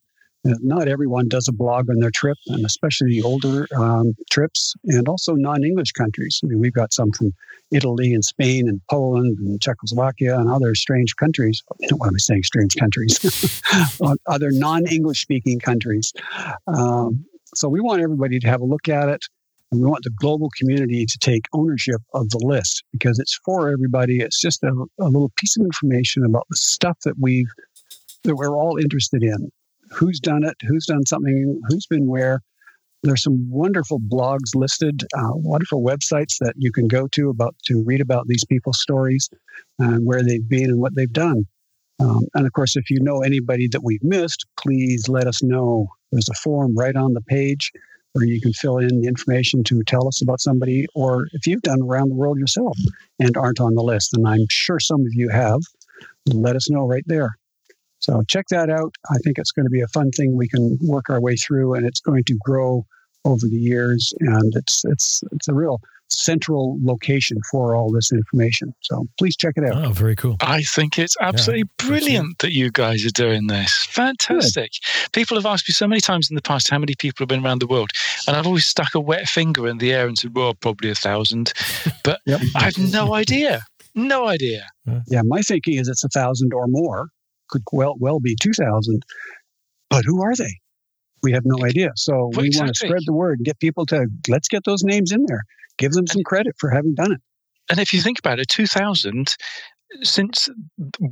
Uh, 0.47 0.55
Not 0.61 0.89
everyone 0.89 1.29
does 1.29 1.49
a 1.49 1.53
blog 1.53 1.91
on 1.91 1.99
their 2.01 2.11
trip, 2.11 2.37
and 2.47 2.65
especially 2.65 3.09
the 3.09 3.23
older 3.23 3.67
um, 3.77 4.15
trips, 4.31 4.75
and 4.85 5.09
also 5.09 5.35
non-English 5.35 5.93
countries. 5.93 6.41
I 6.45 6.49
mean, 6.49 6.59
we've 6.59 6.73
got 6.73 6.93
some 6.93 7.13
from 7.13 7.33
Italy 7.71 8.15
and 8.15 8.25
Spain 8.25 8.69
and 8.69 8.81
Poland 8.89 9.39
and 9.39 9.61
Czechoslovakia 9.61 10.39
and 10.39 10.51
other 10.51 10.75
strange 10.75 11.17
countries. 11.17 11.63
What 11.91 12.09
am 12.09 12.15
I 12.15 12.19
saying? 12.19 12.45
Strange 12.45 12.77
countries, 12.77 13.63
other 14.27 14.51
non-English 14.53 15.21
speaking 15.21 15.59
countries. 15.59 16.13
Um, 16.67 17.25
so 17.55 17.69
we 17.69 17.81
want 17.81 18.01
everybody 18.03 18.39
to 18.39 18.47
have 18.49 18.61
a 18.61 18.65
look 18.65 18.89
at 18.89 19.09
it. 19.09 19.25
And 19.71 19.83
we 19.83 19.87
want 19.87 20.05
the 20.05 20.11
global 20.11 20.49
community 20.59 21.05
to 21.05 21.19
take 21.19 21.45
ownership 21.53 22.01
of 22.15 22.31
the 22.31 22.39
list 22.39 22.85
because 22.91 23.19
it's 23.19 23.39
for 23.45 23.71
everybody. 23.71 24.21
It's 24.21 24.41
just 24.41 24.63
a, 24.63 24.73
a 24.99 25.05
little 25.05 25.31
piece 25.37 25.59
of 25.59 25.65
information 25.65 26.25
about 26.25 26.47
the 26.49 26.57
stuff 26.57 26.99
that 27.05 27.17
we've 27.21 27.51
that 28.25 28.35
we're 28.35 28.57
all 28.57 28.79
interested 28.79 29.23
in. 29.23 29.51
Who's 29.91 30.21
done 30.21 30.45
it? 30.45 30.57
Who's 30.67 30.87
done 30.87 31.07
something? 31.07 31.61
Who's 31.69 31.87
been 31.87 32.07
where? 32.07 32.43
There's 33.03 33.23
some 33.23 33.49
wonderful 33.49 34.01
blogs 34.01 34.57
listed, 34.57 35.05
uh, 35.17 35.31
wonderful 35.35 35.83
websites 35.83 36.39
that 36.41 36.55
you 36.57 36.73
can 36.73 36.89
go 36.89 37.07
to 37.09 37.31
about 37.31 37.55
to 37.67 37.83
read 37.85 38.01
about 38.01 38.27
these 38.27 38.45
people's 38.45 38.81
stories 38.81 39.31
and 39.79 40.05
where 40.05 40.25
they've 40.25 40.49
been 40.49 40.71
and 40.71 40.81
what 40.81 40.97
they've 40.97 41.13
done. 41.13 41.47
Um, 42.01 42.23
and 42.35 42.47
of 42.47 42.53
course, 42.53 42.77
if 42.77 42.91
you 42.91 42.99
know 43.01 43.23
anybody 43.23 43.69
that 43.69 43.83
we've 43.85 44.03
missed, 44.03 44.47
please 44.59 45.09
let 45.09 45.27
us 45.27 45.43
know. 45.43 45.87
There's 46.11 46.29
a 46.29 46.35
form 46.35 46.77
right 46.77 46.97
on 46.97 47.15
the 47.15 47.21
page 47.21 47.71
where 48.13 48.25
you 48.25 48.41
can 48.41 48.53
fill 48.53 48.79
in 48.79 49.01
the 49.01 49.07
information 49.07 49.63
to 49.65 49.83
tell 49.85 50.09
us 50.09 50.23
about 50.23 50.41
somebody, 50.41 50.87
or 50.95 51.29
if 51.33 51.47
you've 51.47 51.63
done 51.63 51.83
around 51.83 52.09
the 52.09 52.15
world 52.15 52.39
yourself 52.39 52.77
and 53.21 53.37
aren't 53.37 53.61
on 53.61 53.75
the 53.75 53.83
list, 53.83 54.15
and 54.15 54.27
I'm 54.27 54.47
sure 54.49 54.81
some 54.81 55.01
of 55.01 55.13
you 55.13 55.29
have, 55.29 55.61
let 56.27 56.57
us 56.57 56.71
know 56.71 56.87
right 56.87 57.05
there. 57.07 57.37
So 58.01 58.23
check 58.29 58.47
that 58.51 58.71
out. 58.71 58.95
I 59.11 59.17
think 59.25 59.39
it's 59.39 59.51
going 59.53 59.67
to 59.67 59.71
be 59.71 59.81
a 59.81 59.89
fun 59.89 60.11
thing 60.13 60.37
we 60.37 60.49
can 60.49 60.79
work 60.83 61.11
our 61.11 61.21
way 61.21 61.37
through, 61.37 61.75
and 61.75 61.87
it's 61.87 62.01
going 62.01 62.25
to 62.25 62.39
grow 62.45 62.87
over 63.25 63.47
the 63.47 63.59
years, 63.59 64.13
and 64.21 64.55
it's 64.57 64.83
it's 64.85 65.23
it's 65.33 65.49
a 65.49 65.55
real 65.55 65.81
central 66.11 66.79
location 66.83 67.37
for 67.51 67.75
all 67.75 67.93
this 67.93 68.11
information. 68.13 68.73
So 68.81 69.07
please 69.19 69.37
check 69.37 69.55
it 69.57 69.65
out. 69.65 69.85
Oh, 69.85 69.91
very 69.91 70.17
cool. 70.17 70.37
I 70.41 70.63
think 70.63 70.99
it's 70.99 71.15
absolutely 71.21 71.65
brilliant 71.77 72.39
that 72.39 72.53
you 72.53 72.71
guys 72.71 73.05
are 73.05 73.11
doing 73.11 73.47
this. 73.49 73.85
Fantastic. 73.91 74.71
People 75.13 75.37
have 75.37 75.45
asked 75.45 75.69
me 75.69 75.75
so 75.75 75.87
many 75.87 76.01
times 76.01 76.31
in 76.31 76.35
the 76.35 76.41
past 76.41 76.71
how 76.71 76.79
many 76.79 76.95
people 76.95 77.25
have 77.25 77.29
been 77.29 77.45
around 77.45 77.61
the 77.61 77.67
world, 77.67 77.91
and 78.27 78.37
I've 78.37 78.47
always 78.47 78.67
stuck 78.67 78.95
a 78.95 79.01
wet 79.01 79.29
finger 79.29 79.69
in 79.69 79.79
the 79.79 79.93
air 79.93 80.07
and 80.07 80.17
said, 80.17 80.35
well, 80.35 80.55
probably 80.55 80.91
a 80.91 80.95
thousand. 80.95 81.53
But 82.05 82.21
Yep. 82.27 82.41
I 82.55 82.63
have 82.63 82.79
no 82.79 83.13
idea. 83.15 83.65
No 83.95 84.29
idea. 84.29 84.67
Yeah, 85.09 85.23
my 85.25 85.43
thinking 85.43 85.75
is 85.79 85.89
it's 85.89 86.05
a 86.05 86.09
thousand 86.09 86.55
or 86.55 86.67
more. 86.69 87.09
Could 87.49 87.63
well 87.73 87.97
well 87.99 88.21
be 88.21 88.37
two 88.41 88.53
thousand. 88.53 89.05
But 89.91 90.05
who 90.05 90.23
are 90.23 90.35
they? 90.35 90.61
We 91.23 91.33
have 91.33 91.43
no 91.45 91.65
idea. 91.65 91.91
So 91.97 92.13
Well, 92.33 92.43
we 92.43 92.51
want 92.55 92.69
to 92.69 92.75
spread 92.75 93.03
the 93.05 93.13
word 93.13 93.39
and 93.39 93.47
get 93.47 93.59
people 93.59 93.87
to 93.87 94.07
let's 94.29 94.49
get 94.49 94.65
those 94.65 94.85
names 94.85 95.13
in 95.13 95.25
there. 95.27 95.45
Give 95.79 95.93
them 95.93 96.07
some 96.07 96.23
credit 96.23 96.55
for 96.59 96.71
having 96.71 96.95
done 96.95 97.13
it. 97.13 97.21
And 97.71 97.79
if 97.79 97.93
you 97.93 98.01
think 98.01 98.19
about 98.19 98.39
it, 98.39 98.49
2000, 98.49 99.37
since 100.03 100.49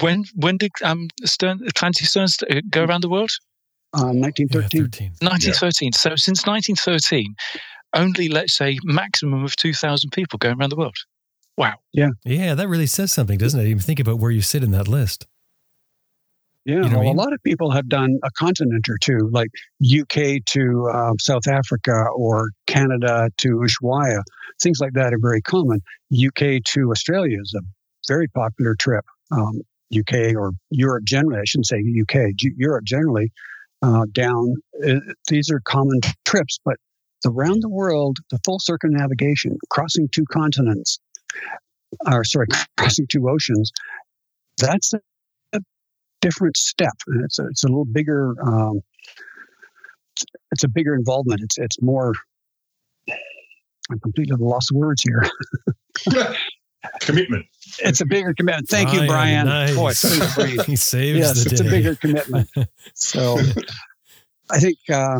when 0.01 0.25
when 0.35 0.57
did 0.57 0.73
um, 0.83 1.09
Stern, 1.25 1.61
Clancy 1.75 2.05
Stearns 2.05 2.39
uh, 2.51 2.61
go 2.71 2.85
around 2.85 3.03
the 3.03 3.09
world? 3.09 3.31
Um, 3.93 4.19
Yeah, 4.19 4.27
1913. 4.27 4.81
13. 4.83 5.09
1913. 5.21 5.93
So 5.93 6.17
since 6.17 6.47
1913, 6.47 7.35
only 7.95 8.29
let's 8.29 8.55
say 8.55 8.79
maximum 8.85 9.45
of 9.45 9.57
2,000 9.57 10.11
people 10.11 10.39
going 10.39 10.59
around 10.59 10.71
the 10.71 10.77
world. 10.77 10.97
Wow. 11.57 11.75
Yeah. 11.93 12.11
Yeah, 12.25 12.55
that 12.55 12.69
really 12.69 12.87
says 12.87 13.13
something, 13.13 13.39
doesn't 13.39 13.59
it? 13.59 13.67
Even 13.67 13.81
think 13.83 14.01
about 14.01 14.19
where 14.19 14.31
you 14.31 14.43
sit 14.43 14.63
in 14.63 14.73
that 14.73 14.89
list. 14.89 15.27
Yeah, 16.67 16.83
You 16.83 16.89
know 16.89 16.99
well, 16.99 17.13
a 17.13 17.15
lot 17.15 17.33
of 17.33 17.41
people 17.45 17.71
have 17.71 17.89
done 17.89 18.19
a 18.25 18.31
continent 18.33 18.89
or 18.89 18.99
two, 18.99 19.31
like 19.31 19.51
UK 19.81 20.45
to 20.47 20.91
um, 20.93 21.17
South 21.21 21.47
Africa 21.47 22.07
or 22.17 22.51
Canada 22.67 23.31
to 23.39 23.49
Ushuaia. 23.51 24.21
Things 24.61 24.81
like 24.81 24.93
that 24.95 25.15
are 25.15 25.19
very 25.21 25.41
common. 25.43 25.81
UK 26.13 26.61
to 26.65 26.91
Australia 26.91 27.39
is 27.41 27.55
a 27.57 27.63
very 28.09 28.27
popular 28.27 28.75
trip. 28.75 29.05
Um, 29.31 29.61
UK 29.97 30.35
or 30.35 30.55
Europe 30.71 31.05
generally, 31.05 31.39
I 31.39 31.45
shouldn't 31.45 31.67
say 31.69 31.77
UK, 31.77 32.35
G- 32.37 32.55
Europe 32.57 32.85
generally, 32.85 33.31
uh, 33.83 34.07
down. 34.11 34.55
Uh, 34.85 34.95
these 35.29 35.49
are 35.53 35.61
common 35.61 36.01
trips, 36.25 36.59
but 36.65 36.79
the 37.23 37.31
round 37.31 37.63
the 37.63 37.69
world, 37.69 38.19
the 38.31 38.41
full 38.45 38.59
circumnavigation, 38.59 39.57
crossing 39.71 40.09
two 40.13 40.25
continents, 40.33 40.99
or 42.05 42.25
sorry, 42.25 42.49
crossing 42.77 43.07
two 43.09 43.29
oceans, 43.29 43.71
that's 44.59 44.93
different 46.21 46.57
step. 46.57 46.95
And 47.07 47.25
it's 47.25 47.39
a, 47.39 47.47
it's 47.47 47.65
a 47.65 47.69
little 47.69 47.85
bigger, 47.85 48.35
um, 48.43 48.81
it's 50.53 50.65
a 50.65 50.69
bigger 50.69 50.95
involvement. 50.95 51.41
It's, 51.43 51.59
it's 51.59 51.81
more, 51.83 52.15
I'm 53.91 54.01
completely 54.01 54.35
at 54.35 54.41
a 54.41 54.45
loss 54.45 54.71
of 54.71 54.77
words 54.77 55.03
here. 55.03 55.25
Commitment. 57.01 57.47
It's 57.81 58.01
a 58.01 58.07
bigger 58.07 58.33
commitment. 58.35 58.69
Thank 58.69 58.93
you, 58.93 59.07
Brian. 59.07 59.47
Nice. 59.47 59.75
Boy, 59.75 59.93
so 59.93 60.45
he 60.63 60.77
saves 60.77 61.19
yes, 61.19 61.45
the 61.45 61.51
it's 61.51 61.61
day. 61.61 61.67
a 61.67 61.71
bigger 61.71 61.95
commitment. 61.97 62.49
So 62.95 63.39
I 64.51 64.59
think 64.59 64.79
uh, 64.93 65.19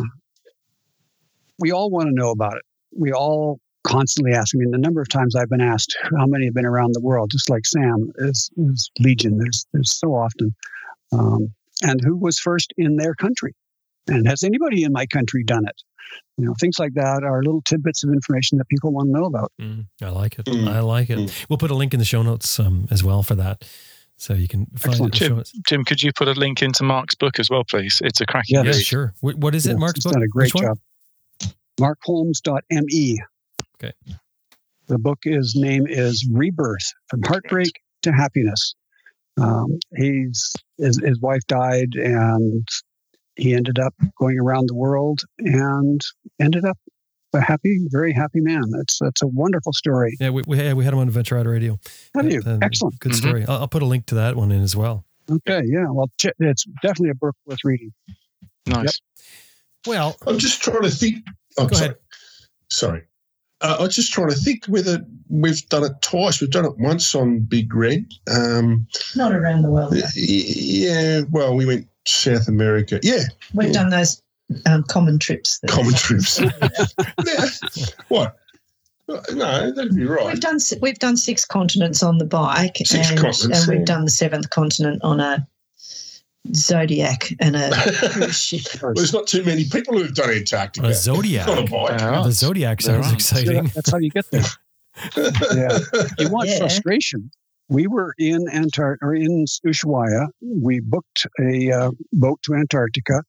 we 1.59 1.71
all 1.71 1.89
want 1.89 2.07
to 2.07 2.13
know 2.13 2.31
about 2.31 2.53
it. 2.55 2.63
We 2.97 3.11
all 3.11 3.59
constantly 3.83 4.33
ask. 4.33 4.55
I 4.55 4.59
mean, 4.59 4.71
the 4.71 4.77
number 4.77 5.01
of 5.01 5.09
times 5.09 5.35
I've 5.35 5.49
been 5.49 5.61
asked 5.61 5.97
how 6.17 6.25
many 6.25 6.45
have 6.45 6.53
been 6.53 6.65
around 6.65 6.93
the 6.93 7.01
world, 7.01 7.31
just 7.31 7.49
like 7.49 7.65
Sam, 7.65 8.11
is, 8.17 8.49
is 8.57 8.89
legion. 8.99 9.37
There's 9.37 9.65
there's 9.73 9.91
so 9.91 10.13
often. 10.13 10.55
Um, 11.11 11.53
and 11.83 11.99
who 12.03 12.15
was 12.17 12.39
first 12.39 12.73
in 12.77 12.95
their 12.97 13.13
country? 13.15 13.53
And 14.07 14.27
has 14.27 14.43
anybody 14.43 14.83
in 14.83 14.91
my 14.91 15.05
country 15.05 15.43
done 15.43 15.65
it? 15.67 15.81
You 16.37 16.45
know, 16.45 16.53
things 16.59 16.79
like 16.79 16.93
that 16.93 17.23
are 17.23 17.43
little 17.43 17.61
tidbits 17.61 18.03
of 18.03 18.11
information 18.11 18.57
that 18.59 18.67
people 18.69 18.91
want 18.93 19.07
to 19.09 19.11
know 19.19 19.25
about. 19.25 19.51
Mm, 19.61 19.87
I 20.01 20.09
like 20.09 20.39
it. 20.39 20.45
Mm. 20.45 20.67
I 20.67 20.79
like 20.79 21.09
it. 21.09 21.19
Mm. 21.19 21.45
We'll 21.49 21.57
put 21.57 21.71
a 21.71 21.75
link 21.75 21.93
in 21.93 21.99
the 21.99 22.05
show 22.05 22.21
notes 22.21 22.59
um, 22.59 22.87
as 22.89 23.03
well 23.03 23.21
for 23.23 23.35
that. 23.35 23.67
So 24.15 24.33
you 24.33 24.47
can 24.47 24.65
find 24.77 24.93
Excellent. 24.93 25.21
it. 25.21 25.29
in 25.29 25.35
Jim. 25.43 25.43
Jim, 25.67 25.85
could 25.85 26.01
you 26.01 26.11
put 26.13 26.27
a 26.27 26.31
link 26.31 26.61
into 26.63 26.83
Mark's 26.83 27.15
book 27.15 27.37
as 27.39 27.49
well, 27.49 27.63
please? 27.69 28.01
It's 28.03 28.21
a 28.21 28.25
cracking 28.25 28.55
Yeah. 28.55 28.63
Yeah, 28.63 28.71
sure. 28.71 29.13
Wh- 29.19 29.37
What 29.37 29.53
is 29.53 29.65
it, 29.67 29.71
Yes, 29.71 29.79
Mark's 29.79 29.95
he's 29.97 30.03
book? 30.05 30.13
done 30.13 30.23
a 30.23 30.27
great 30.27 30.53
Which 30.53 30.63
job. 30.63 30.77
Markholmes.me. 31.79 33.19
Okay. 33.75 33.93
The 34.87 34.97
book 34.97 35.19
is 35.23 35.53
name 35.55 35.85
is 35.87 36.27
Rebirth 36.31 36.93
from 37.09 37.21
Heartbreak 37.23 37.71
to 38.03 38.11
Happiness. 38.11 38.75
Um, 39.39 39.79
he's 39.95 40.53
his, 40.77 40.99
his 41.03 41.19
wife 41.19 41.41
died, 41.47 41.93
and 41.95 42.67
he 43.35 43.53
ended 43.53 43.79
up 43.79 43.93
going 44.19 44.39
around 44.39 44.67
the 44.69 44.75
world 44.75 45.21
and 45.39 46.01
ended 46.39 46.65
up 46.65 46.77
a 47.33 47.41
happy, 47.41 47.79
very 47.89 48.13
happy 48.13 48.39
man. 48.41 48.63
That's 48.71 48.97
that's 48.99 49.21
a 49.21 49.27
wonderful 49.27 49.73
story. 49.73 50.15
Yeah, 50.19 50.29
we, 50.31 50.43
we, 50.47 50.73
we 50.73 50.83
had 50.83 50.93
him 50.93 50.99
on 50.99 51.07
Adventure 51.07 51.35
Rider 51.35 51.51
Radio. 51.51 51.77
Have 52.15 52.31
you? 52.31 52.41
Uh, 52.45 52.57
Excellent. 52.61 52.99
Good 52.99 53.11
Mhm. 53.11 53.15
story. 53.15 53.45
I'll, 53.47 53.57
I'll 53.61 53.67
put 53.67 53.83
a 53.83 53.85
link 53.85 54.05
to 54.07 54.15
that 54.15 54.35
one 54.35 54.51
in 54.51 54.61
as 54.61 54.75
well. 54.75 55.05
Okay, 55.29 55.61
yeah. 55.65 55.85
Well, 55.89 56.09
ch- 56.19 56.27
it's 56.39 56.63
definitely 56.81 57.09
a 57.09 57.15
book 57.15 57.35
worth 57.45 57.59
reading. 57.63 57.91
Nice. 58.65 58.99
Well, 59.85 60.15
I'm 60.25 60.37
just 60.39 60.61
trying 60.61 60.81
to 60.83 60.89
think. 60.89 61.25
Oh, 61.57 61.67
Go 61.67 61.75
sorry. 61.75 61.85
ahead. 61.89 61.97
Sorry. 62.71 63.03
Uh, 63.61 63.77
I'm 63.79 63.89
just 63.89 64.13
trying 64.13 64.29
to 64.29 64.35
think 64.35 64.65
whether 64.65 65.03
we've 65.29 65.67
done 65.69 65.83
it 65.83 65.93
twice. 66.01 66.39
We've 66.41 66.51
done 66.51 66.65
it 66.65 66.77
once 66.77 67.15
on 67.15 67.39
Big 67.39 67.73
Red. 67.73 68.05
Um, 68.31 68.87
Not 69.15 69.33
around 69.33 69.63
the 69.63 69.71
world. 69.71 69.93
y- 69.93 70.01
yeah, 70.15 71.21
well, 71.31 71.55
we 71.55 71.65
went 71.65 71.87
South 72.05 72.47
America. 72.47 72.99
Yeah, 73.01 73.23
We've 73.53 73.73
done 73.73 73.89
those 73.89 74.21
um, 74.65 74.83
common 74.83 75.17
trips. 75.19 75.59
common 75.67 75.93
trips. 75.93 76.39
Yeah. 77.25 77.45
What? 78.09 78.37
No, 79.31 79.71
that'd 79.71 79.95
be 79.95 80.05
right. 80.05 80.25
We've 80.25 80.39
done 80.41 80.59
we've 80.81 80.99
done 80.99 81.15
six 81.17 81.45
continents 81.45 82.03
on 82.03 82.17
the 82.17 82.25
bike, 82.25 82.77
Six 82.77 83.09
and, 83.09 83.19
continents, 83.19 83.43
and 83.43 83.53
yeah. 83.55 83.77
we've 83.77 83.85
done 83.85 84.03
the 84.03 84.11
seventh 84.11 84.49
continent 84.49 85.01
on 85.01 85.19
a 85.21 85.47
Zodiac 86.55 87.29
and 87.39 87.55
a 87.55 87.69
cruise 88.11 88.39
ship. 88.39 88.81
Well, 88.81 88.93
there's 88.93 89.13
not 89.13 89.27
too 89.27 89.43
many 89.43 89.65
people 89.65 89.97
who've 89.97 90.13
done 90.13 90.29
Antarctica. 90.31 90.87
a 90.87 90.93
Zodiac. 90.93 91.47
on 91.47 91.57
a 91.59 91.61
bike. 91.61 91.71
All 91.73 91.87
right. 92.11 92.23
The 92.23 92.31
Zodiac 92.31 92.81
sounds 92.81 93.05
Right. 93.07 93.13
exciting. 93.15 93.71
That's 93.75 93.91
how 93.91 93.97
you 93.97 94.09
get 94.09 94.29
there. 94.31 94.43
yeah. 95.17 95.79
You 96.17 96.29
want 96.29 96.49
Yeah. 96.49 96.57
frustration. 96.59 97.29
We 97.69 97.87
were 97.87 98.13
in 98.17 98.47
Antar- 98.49 98.97
or 99.01 99.13
in 99.13 99.45
Ushuaia. 99.65 100.27
We 100.41 100.79
booked 100.79 101.27
a 101.39 101.71
uh, 101.71 101.91
boat 102.13 102.39
to 102.43 102.53
Antarctica, 102.55 103.23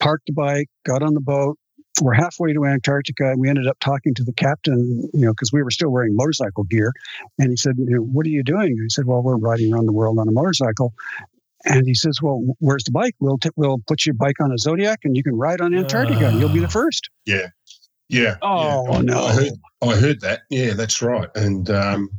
parked 0.00 0.26
the 0.26 0.32
bike, 0.32 0.68
got 0.86 1.02
on 1.02 1.12
the 1.14 1.20
boat. 1.20 1.58
We're 2.00 2.14
halfway 2.14 2.54
to 2.54 2.64
Antarctica, 2.64 3.32
and 3.32 3.38
we 3.40 3.50
ended 3.50 3.66
up 3.66 3.76
talking 3.78 4.14
to 4.14 4.24
the 4.24 4.32
captain, 4.32 5.08
you 5.12 5.20
know, 5.26 5.32
because 5.32 5.50
we 5.52 5.62
were 5.62 5.70
still 5.70 5.90
wearing 5.90 6.16
motorcycle 6.16 6.64
gear. 6.64 6.90
And 7.38 7.50
he 7.50 7.56
said, 7.56 7.74
you 7.76 7.84
know, 7.96 8.00
"What 8.00 8.24
are 8.24 8.30
you 8.30 8.42
doing?" 8.42 8.68
And 8.72 8.80
he 8.82 8.88
said, 8.88 9.04
"Well, 9.04 9.22
we're 9.22 9.36
riding 9.36 9.72
around 9.72 9.84
the 9.84 9.92
world 9.92 10.18
on 10.18 10.26
a 10.26 10.32
motorcycle." 10.32 10.94
And 11.64 11.86
he 11.86 11.94
says, 11.94 12.18
"Well, 12.22 12.42
where's 12.58 12.84
the 12.84 12.90
bike? 12.90 13.14
We'll 13.20 13.38
t- 13.38 13.50
we'll 13.56 13.78
put 13.86 14.04
your 14.04 14.14
bike 14.14 14.40
on 14.40 14.50
a 14.52 14.58
Zodiac, 14.58 15.00
and 15.04 15.16
you 15.16 15.22
can 15.22 15.36
ride 15.36 15.60
on 15.60 15.74
Antarctica, 15.74 16.28
and 16.28 16.40
you'll 16.40 16.48
be 16.52 16.58
the 16.60 16.68
first. 16.68 17.08
Yeah. 17.24 17.48
Yeah. 18.08 18.36
Oh, 18.42 18.84
yeah. 18.86 18.98
I- 18.98 19.02
no. 19.02 19.24
I 19.24 19.32
heard, 19.32 19.52
I 19.82 19.94
heard 19.96 20.20
that. 20.20 20.42
Yeah, 20.50 20.74
that's 20.74 21.00
right. 21.00 21.28
And 21.34 21.70
um, 21.70 22.10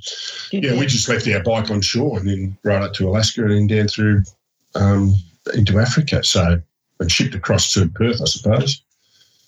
yeah, 0.52 0.78
we 0.78 0.86
just 0.86 1.08
left 1.08 1.28
our 1.28 1.44
bike 1.44 1.70
on 1.70 1.82
shore 1.82 2.18
and 2.18 2.28
then 2.28 2.58
rode 2.64 2.82
up 2.82 2.94
to 2.94 3.08
Alaska 3.08 3.42
and 3.44 3.52
then 3.52 3.68
down 3.68 3.88
through 3.88 4.24
um, 4.76 5.14
into 5.54 5.80
Africa. 5.80 6.24
So 6.24 6.60
and 7.00 7.12
shipped 7.12 7.36
across 7.36 7.74
to 7.74 7.88
Perth, 7.90 8.22
I 8.22 8.26
suppose. 8.26 8.82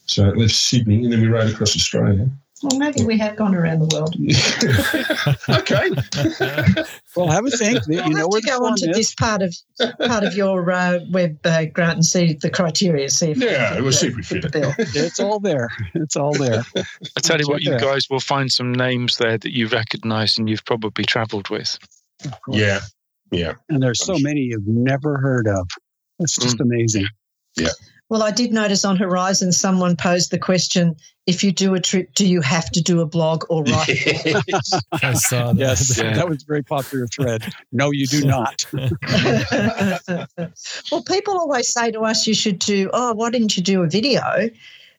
So 0.08 0.28
it 0.30 0.38
left 0.38 0.54
Sydney 0.54 1.04
and 1.04 1.12
then 1.14 1.22
we 1.22 1.28
rode 1.28 1.50
across 1.52 1.76
Australia. 1.76 2.30
Well, 2.66 2.80
maybe 2.80 3.04
we 3.04 3.18
have 3.20 3.36
gone 3.36 3.54
around 3.56 3.80
the 3.80 3.96
world. 3.96 4.16
okay. 5.60 6.84
Well, 7.16 7.28
have 7.28 7.46
a 7.46 7.50
think. 7.52 7.80
You 7.88 8.00
I'll 8.02 8.10
know 8.10 8.18
have 8.20 8.28
where 8.30 8.42
to 8.42 8.48
go 8.48 8.58
fun 8.60 8.72
on 8.72 8.78
to 8.78 8.90
is. 8.90 8.96
this 8.98 9.16
part 9.16 9.42
of 9.42 9.56
part 10.00 10.24
of 10.24 10.34
your 10.36 10.70
uh, 10.72 11.00
web, 11.12 11.38
uh, 11.46 11.66
Grant, 11.66 11.94
and 11.96 12.06
see 12.06 12.34
the 12.34 12.50
criteria. 12.50 13.10
See 13.10 13.32
if 13.32 13.38
Yeah, 13.38 13.76
we 13.78 13.82
we'll 13.84 13.92
see 13.92 14.08
if 14.08 14.16
fit 14.26 14.36
we 14.36 14.40
the 14.42 14.50
fit 14.50 14.56
it. 14.56 14.62
bill. 14.62 15.04
It's 15.06 15.20
all 15.20 15.40
there. 15.40 15.70
It's 15.94 16.16
all 16.16 16.34
there. 16.34 16.64
I 16.76 17.20
tell 17.22 17.40
you 17.40 17.48
what, 17.48 17.62
you 17.62 17.72
Yeah. 17.72 17.78
guys 17.80 18.10
will 18.10 18.20
find 18.20 18.52
some 18.52 18.72
names 18.74 19.18
there 19.18 19.38
that 19.38 19.52
you 19.56 19.68
recognise 19.68 20.38
and 20.38 20.50
you've 20.50 20.66
probably 20.66 21.06
travelled 21.06 21.50
with. 21.50 21.78
Yeah. 22.50 22.80
Yeah. 23.32 23.54
And 23.70 23.82
there's 23.84 24.04
so 24.04 24.18
many 24.20 24.42
you've 24.42 24.68
never 24.68 25.18
heard 25.18 25.48
of. 25.48 25.68
It's 26.20 26.36
just 26.38 26.60
amazing. 26.60 27.08
Well, 28.10 28.22
I 28.22 28.30
did 28.32 28.54
notice 28.54 28.86
on 28.86 28.98
Horizon 28.98 29.52
someone 29.52 29.96
posed 29.96 30.30
the 30.30 30.38
question: 30.38 30.96
If 31.26 31.44
you 31.44 31.52
do 31.52 31.74
a 31.74 31.80
trip, 31.80 32.14
do 32.14 32.28
you 32.28 32.40
have 32.42 32.70
to 32.72 32.82
do 32.82 33.02
a 33.02 33.06
blog 33.06 33.46
or 33.50 33.64
write? 33.68 33.90
a 33.90 34.44
I 34.92 35.14
saw 35.14 35.54
that. 35.54 35.58
Yes, 35.58 35.98
Yeah. 36.04 36.14
that 36.14 36.30
was 36.30 36.44
a 36.44 36.46
very 36.46 36.62
popular 36.64 37.08
thread. 37.08 37.52
No, 37.72 37.92
you 37.92 38.06
do 38.06 38.24
not. 38.26 38.66
well, 40.92 41.04
people 41.04 41.38
always 41.40 41.72
say 41.74 41.92
to 41.92 42.02
us, 42.02 42.28
you 42.28 42.36
should 42.36 42.60
do, 42.60 42.92
oh, 42.94 43.14
why 43.14 43.32
didn't 43.32 43.58
you 43.58 43.64
do 43.64 43.82
a 43.82 43.88
video? 43.88 44.50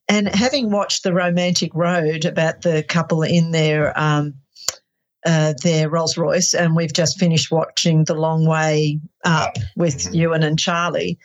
And 0.08 0.28
having 0.28 0.70
watched 0.70 1.02
The 1.04 1.12
Romantic 1.12 1.72
Road 1.74 2.24
about 2.24 2.62
the 2.62 2.82
couple 2.82 3.22
in 3.22 3.52
their, 3.52 3.96
um, 3.98 4.34
uh, 5.24 5.54
their 5.62 5.88
Rolls 5.88 6.16
Royce, 6.16 6.54
and 6.54 6.74
we've 6.76 6.92
just 6.92 7.18
finished 7.18 7.50
watching 7.50 8.04
The 8.04 8.14
Long 8.14 8.46
Way 8.46 9.00
Up 9.24 9.56
with. 9.76 10.12
Ewan 10.14 10.42
and 10.44 10.58
Charlie. 10.58 11.18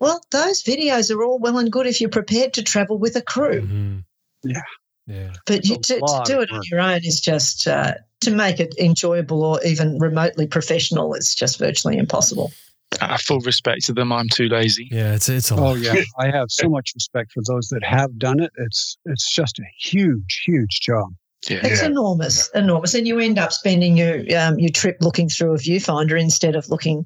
Well, 0.00 0.20
those 0.30 0.62
videos 0.62 1.14
are 1.14 1.22
all 1.24 1.38
well 1.38 1.58
and 1.58 1.72
good 1.72 1.86
if 1.86 2.00
you're 2.00 2.10
prepared 2.10 2.52
to 2.54 2.62
travel 2.62 2.98
with 2.98 3.16
a 3.16 3.22
crew, 3.22 3.62
Mhm. 3.62 4.04
Yeah. 4.44 4.62
Yeah. 5.06 5.32
but 5.46 5.64
you, 5.64 5.76
to, 5.76 6.00
to 6.00 6.22
do 6.26 6.40
it 6.40 6.50
on 6.52 6.60
your 6.70 6.80
own 6.80 7.00
is 7.02 7.20
just 7.20 7.66
uh, 7.66 7.94
to 8.20 8.30
make 8.30 8.60
it 8.60 8.74
enjoyable 8.78 9.42
or 9.42 9.62
even 9.64 9.98
remotely 9.98 10.46
professional. 10.46 11.14
It's 11.14 11.34
just 11.34 11.58
virtually 11.58 11.96
impossible. 11.96 12.52
Uh, 13.00 13.16
full 13.18 13.40
respect 13.40 13.84
to 13.84 13.92
them, 13.92 14.12
I'm 14.12 14.28
too 14.28 14.48
lazy. 14.48 14.88
Yeah, 14.90 15.14
it's 15.14 15.28
it's 15.28 15.50
a 15.50 15.54
Oh 15.54 15.72
lot. 15.72 15.78
yeah, 15.78 15.94
I 16.18 16.30
have 16.30 16.50
so 16.50 16.68
much 16.68 16.92
respect 16.94 17.32
for 17.32 17.42
those 17.46 17.68
that 17.68 17.82
have 17.84 18.18
done 18.18 18.40
it. 18.40 18.50
It's 18.56 18.96
it's 19.06 19.30
just 19.34 19.58
a 19.58 19.64
huge, 19.80 20.42
huge 20.46 20.80
job. 20.80 21.12
Yeah. 21.48 21.60
It's 21.64 21.82
Yeah. 21.82 21.88
enormous, 21.88 22.48
enormous, 22.54 22.94
and 22.94 23.06
you 23.06 23.18
end 23.18 23.38
up 23.38 23.52
spending 23.52 23.96
your 23.96 24.20
um, 24.38 24.58
your 24.58 24.70
trip 24.70 24.96
looking 25.00 25.28
through 25.28 25.54
a 25.54 25.58
viewfinder 25.58 26.18
instead 26.20 26.56
of 26.56 26.68
looking 26.70 27.04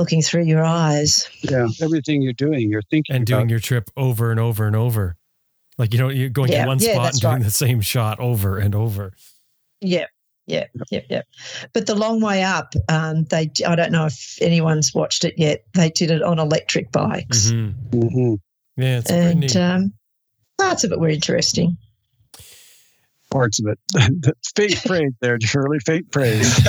looking 0.00 0.22
through 0.22 0.44
your 0.44 0.64
eyes. 0.64 1.28
Yeah, 1.42 1.66
everything 1.82 2.22
you're 2.22 2.32
doing, 2.32 2.70
you're 2.70 2.82
thinking 2.90 3.14
and 3.14 3.26
doing 3.26 3.42
about. 3.42 3.50
your 3.50 3.60
trip 3.60 3.90
over 3.96 4.30
and 4.30 4.40
over 4.40 4.66
and 4.66 4.74
over. 4.74 5.16
Like 5.78 5.92
you 5.92 5.98
know, 6.00 6.08
you're 6.08 6.28
going 6.30 6.50
Yeah, 6.50 6.62
to 6.62 6.68
one 6.68 6.78
yeah, 6.80 6.92
spot 6.94 7.12
and 7.12 7.20
doing 7.20 7.34
right. 7.34 7.42
the 7.44 7.50
same 7.50 7.80
shot 7.80 8.18
over 8.18 8.58
and 8.58 8.74
over. 8.74 9.12
Yeah, 9.80 10.06
yeah, 10.46 10.64
yep, 10.90 11.04
yep. 11.08 11.26
But 11.72 11.86
the 11.86 11.94
long 11.94 12.20
way 12.20 12.42
up, 12.42 12.74
um, 12.88 13.24
they 13.24 13.50
I 13.66 13.76
don't 13.76 13.92
know 13.92 14.06
if 14.06 14.38
anyone's 14.40 14.92
watched 14.94 15.24
it 15.24 15.34
yet. 15.38 15.64
They 15.74 15.90
did 15.90 16.10
it 16.10 16.22
on 16.22 16.38
electric 16.38 16.90
bikes, 16.92 17.50
Mhm. 17.50 17.74
Mhm. 17.90 18.38
Yeah, 18.76 18.98
it's 18.98 19.10
pretty 19.10 19.26
and 19.30 19.40
neat. 19.40 19.56
um, 19.56 19.92
parts 20.58 20.84
of 20.84 20.92
it 20.92 20.98
were 21.00 21.08
interesting. 21.08 21.76
Parts 23.30 23.60
of 23.60 23.66
it. 23.68 24.34
faint 24.56 24.76
praise 24.86 25.12
there, 25.20 25.38
Shirley. 25.40 25.78
Faint 25.80 26.10
praise. 26.10 26.60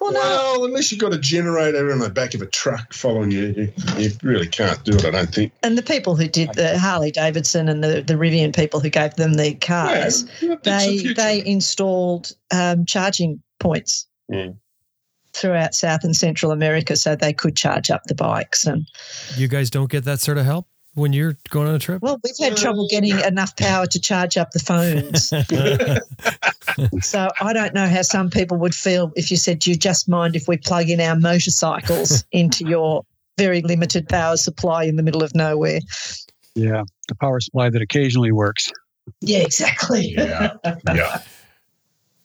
Well, 0.00 0.12
no, 0.12 0.18
Well, 0.20 0.64
unless 0.64 0.90
you've 0.90 1.00
got 1.00 1.12
a 1.14 1.18
generator 1.18 1.92
on 1.92 1.98
the 2.00 2.10
back 2.10 2.34
of 2.34 2.42
a 2.42 2.46
truck 2.46 2.92
following 2.92 3.30
you, 3.30 3.46
you, 3.56 3.72
you 3.96 4.10
really 4.22 4.48
can't 4.48 4.82
do 4.84 4.92
it, 4.96 5.04
I 5.04 5.10
don't 5.10 5.32
think. 5.34 5.52
and 5.62 5.76
the 5.78 5.82
people 5.82 6.16
who 6.16 6.26
did 6.28 6.52
the 6.54 6.78
Harley 6.78 7.10
Davidson 7.10 7.68
and 7.68 7.82
the 7.84 8.02
the 8.02 8.14
Rivian 8.14 8.54
people 8.54 8.80
who 8.80 8.90
gave 8.90 9.14
them 9.14 9.34
the 9.34 9.54
cars, 9.54 10.24
Yeah, 10.40 10.56
that's 10.62 10.86
the 10.86 11.12
they 11.14 11.14
they 11.14 11.46
installed 11.46 12.32
um, 12.52 12.84
charging 12.86 13.42
points 13.60 14.06
Mm. 14.32 14.56
throughout 15.34 15.74
South 15.74 16.02
and 16.02 16.16
Central 16.16 16.50
America, 16.50 16.96
so 16.96 17.14
they 17.14 17.32
could 17.34 17.54
charge 17.56 17.90
up 17.90 18.02
the 18.06 18.14
bikes. 18.14 18.66
And 18.66 18.86
you 19.36 19.48
guys 19.48 19.68
don't 19.68 19.90
get 19.90 20.04
that 20.04 20.20
sort 20.20 20.38
of 20.38 20.46
help 20.46 20.66
when 20.94 21.12
you're 21.12 21.36
going 21.50 21.68
on 21.68 21.74
a 21.74 21.78
trip. 21.78 22.02
well, 22.02 22.20
we've 22.22 22.34
had 22.38 22.56
trouble 22.56 22.86
getting 22.88 23.18
enough 23.20 23.56
power 23.56 23.86
to 23.86 24.00
charge 24.00 24.36
up 24.36 24.52
the 24.52 24.60
phones. 24.60 25.28
so 27.06 27.28
I 27.40 27.52
don't 27.52 27.74
know 27.74 27.88
how 27.88 28.02
some 28.02 28.30
people 28.30 28.56
would 28.58 28.74
feel 28.74 29.12
if 29.16 29.30
you 29.30 29.36
said, 29.36 29.58
"Do 29.58 29.70
you 29.70 29.76
just 29.76 30.08
mind 30.08 30.36
if 30.36 30.48
we 30.48 30.56
plug 30.56 30.88
in 30.88 31.00
our 31.00 31.16
motorcycles 31.16 32.24
into 32.32 32.66
your 32.66 33.04
very 33.36 33.62
limited 33.62 34.08
power 34.08 34.36
supply 34.36 34.84
in 34.84 34.96
the 34.96 35.02
middle 35.02 35.22
of 35.22 35.34
nowhere?" 35.34 35.80
yeah, 36.54 36.82
the 37.08 37.14
power 37.16 37.40
supply 37.40 37.70
that 37.70 37.82
occasionally 37.82 38.32
works. 38.32 38.70
Yeah, 39.20 39.40
exactly. 39.40 40.14
Yeah, 40.16 40.54
yeah. 40.94 41.22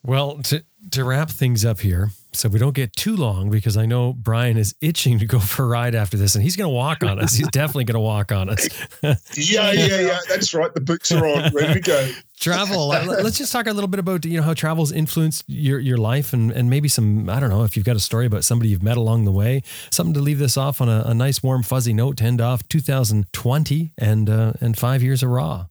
well, 0.04 0.38
to 0.44 0.64
to 0.92 1.04
wrap 1.04 1.30
things 1.30 1.66
up 1.66 1.80
here, 1.80 2.12
so 2.32 2.48
we 2.50 2.60
don't 2.60 2.76
get 2.76 2.94
too 2.94 3.16
long 3.16 3.50
because 3.50 3.76
I 3.78 3.86
know 3.86 4.14
Brian 4.14 4.58
is 4.58 4.76
itching 4.82 5.20
to 5.20 5.26
go 5.26 5.40
for 5.54 5.64
a 5.64 5.68
ride 5.68 5.96
after 5.96 6.16
this, 6.18 6.36
and 6.36 6.44
he's 6.44 6.56
going 6.56 6.70
to 6.70 6.74
walk 6.76 7.04
on 7.04 7.20
us. 7.20 7.34
He's 7.36 7.48
definitely 7.50 7.86
going 7.86 7.96
to 7.96 8.00
walk 8.02 8.32
on 8.32 8.50
us. 8.50 8.68
Yeah, 9.36 9.72
yeah, 9.72 10.00
yeah. 10.02 10.20
That's 10.28 10.54
right. 10.54 10.74
The 10.74 10.82
boots 10.82 11.12
are 11.12 11.26
on, 11.26 11.52
ready 11.54 11.74
to 11.76 11.80
go. 11.80 12.12
travel. 12.40 12.88
let- 12.90 13.08
Let's 13.24 13.38
just 13.38 13.52
talk 13.52 13.68
a 13.68 13.74
little 13.74 13.88
bit 13.88 14.00
about 14.00 14.26
you 14.26 14.38
know 14.38 14.44
how 14.44 14.54
travel's 14.54 14.92
influenced 14.92 15.44
your 15.48 15.80
your 15.80 15.98
life 15.98 16.34
and 16.34 16.52
and 16.52 16.70
maybe 16.70 16.88
some 16.88 17.30
I 17.30 17.40
don't 17.40 17.50
know 17.50 17.64
if 17.64 17.76
you've 17.76 17.86
got 17.86 17.96
a 17.96 18.00
story 18.00 18.26
about 18.26 18.44
somebody 18.44 18.70
you've 18.70 18.84
met 18.84 18.98
along 18.98 19.26
the 19.26 19.32
way. 19.32 19.62
Something 19.92 20.14
to 20.16 20.20
leave 20.20 20.38
this 20.40 20.58
off 20.58 20.82
on 20.82 20.90
a, 20.90 21.04
a 21.08 21.14
nice 21.14 21.42
warm 21.42 21.64
fuzzy 21.64 21.94
note 21.94 22.18
to 22.18 22.24
end 22.26 22.42
off 22.42 22.68
2020 22.70 23.94
and 23.98 24.30
uh, 24.30 24.54
and 24.62 24.78
five 24.78 25.02
years 25.02 25.24
of 25.24 25.30
RAW. 25.30 25.66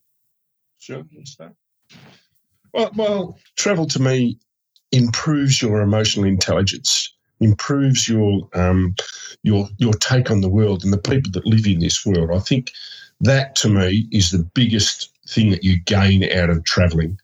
Sure. 0.78 1.04
Well, 2.72 2.90
well, 2.96 3.38
travel 3.56 3.86
to 3.86 4.00
me 4.02 4.38
improves 4.92 5.62
your 5.62 5.80
emotional 5.80 6.26
intelligence, 6.26 7.12
improves 7.40 8.08
your 8.08 8.48
um, 8.54 8.94
your 9.42 9.68
your 9.78 9.94
take 9.94 10.30
on 10.30 10.40
the 10.40 10.48
world 10.48 10.84
and 10.84 10.92
the 10.92 10.98
people 10.98 11.30
that 11.32 11.46
live 11.46 11.66
in 11.66 11.80
this 11.80 12.04
world. 12.06 12.30
I 12.32 12.40
think 12.40 12.72
that 13.20 13.56
to 13.56 13.68
me 13.68 14.08
is 14.12 14.30
the 14.30 14.44
biggest 14.54 15.10
thing 15.28 15.50
that 15.50 15.64
you 15.64 15.78
gain 15.84 16.24
out 16.32 16.50
of 16.50 16.64
traveling. 16.64 17.18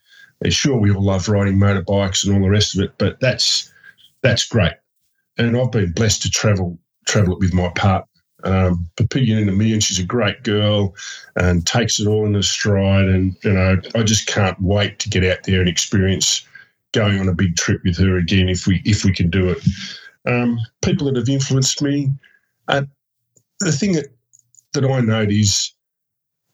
Sure, 0.51 0.77
we 0.78 0.93
all 0.93 1.03
love 1.03 1.28
riding 1.28 1.59
motorbikes 1.59 2.27
and 2.27 2.35
all 2.35 2.43
the 2.43 2.51
rest 2.51 2.77
of 2.77 2.82
it, 2.82 2.93
but 2.99 3.20
that's 3.20 3.73
that's 4.23 4.47
great. 4.47 4.74
and 5.39 5.57
I've 5.57 5.70
been 5.73 5.93
blessed 5.93 6.23
to 6.23 6.31
travel 6.31 6.78
travel 7.07 7.35
it 7.35 7.41
with 7.41 7.55
my 7.55 7.69
partner. 7.70 8.09
Um, 8.45 8.91
but 8.97 9.11
Piggy 9.11 9.32
in 9.32 9.49
a 9.49 9.53
million, 9.53 9.81
she's 9.81 9.99
a 9.99 10.05
great 10.05 10.43
girl 10.43 10.95
and 11.36 11.66
takes 11.66 11.99
it 11.99 12.07
all 12.07 12.27
in 12.27 12.43
stride. 12.43 13.07
And 13.09 13.36
you 13.43 13.53
know, 13.53 13.78
I 13.95 14.03
just 14.03 14.27
can't 14.27 14.61
wait 14.61 14.99
to 15.01 15.09
get 15.11 15.24
out 15.24 15.45
there 15.45 15.61
and 15.61 15.69
experience 15.69 16.47
going 16.95 17.19
on 17.19 17.29
a 17.29 17.35
big 17.35 17.57
trip 17.57 17.81
with 17.85 17.99
her 17.99 18.16
again 18.16 18.49
if 18.49 18.66
we 18.66 18.81
if 18.85 19.05
we 19.05 19.12
can 19.12 19.31
do 19.31 19.51
it. 19.51 19.59
Um, 20.27 20.59
people 20.83 21.07
that 21.07 21.16
have 21.16 21.29
influenced 21.29 21.83
me, 21.83 22.11
uh, 22.69 22.85
the 23.61 23.73
thing 23.73 23.93
that 23.93 24.07
that 24.73 24.85
I 24.85 25.01
note 25.01 25.31
is 25.31 25.75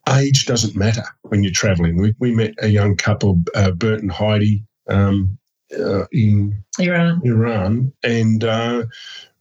age 0.09 0.47
doesn't 0.47 0.77
matter 0.77 1.05
when 1.23 1.43
you're 1.43 1.53
traveling. 1.53 2.01
We, 2.01 2.15
we 2.19 2.33
met 2.33 2.55
a 2.61 2.69
young 2.69 2.97
couple, 2.97 3.43
uh, 3.55 3.71
Bert 3.73 4.01
and 4.01 4.11
Heidi, 4.11 4.65
um, 4.89 5.39
uh, 5.79 6.07
in 6.12 6.65
Iran. 6.79 7.21
Iran, 7.25 7.93
and 8.03 8.43
uh, 8.43 8.87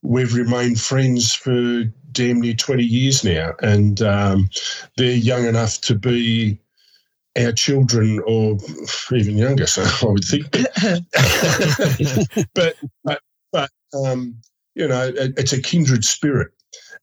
we've 0.02 0.34
remained 0.34 0.80
friends 0.80 1.34
for 1.34 1.84
damn 2.12 2.42
near 2.42 2.54
20 2.54 2.84
years 2.84 3.24
now. 3.24 3.54
And 3.62 4.02
um, 4.02 4.50
they're 4.98 5.12
young 5.12 5.46
enough 5.46 5.82
to 5.82 5.96
be 5.96 6.60
our 7.38 7.52
children 7.52 8.22
or 8.26 8.58
even 9.12 9.38
younger, 9.38 9.68
so 9.68 9.84
I 10.02 10.12
would 10.12 10.24
think. 10.24 10.52
but, 12.54 12.76
but, 13.04 13.22
but 13.52 13.70
um, 13.94 14.36
you 14.76 14.88
know, 14.88 15.08
it, 15.08 15.34
it's 15.38 15.54
a 15.54 15.62
kindred 15.62 16.06
spirit 16.06 16.52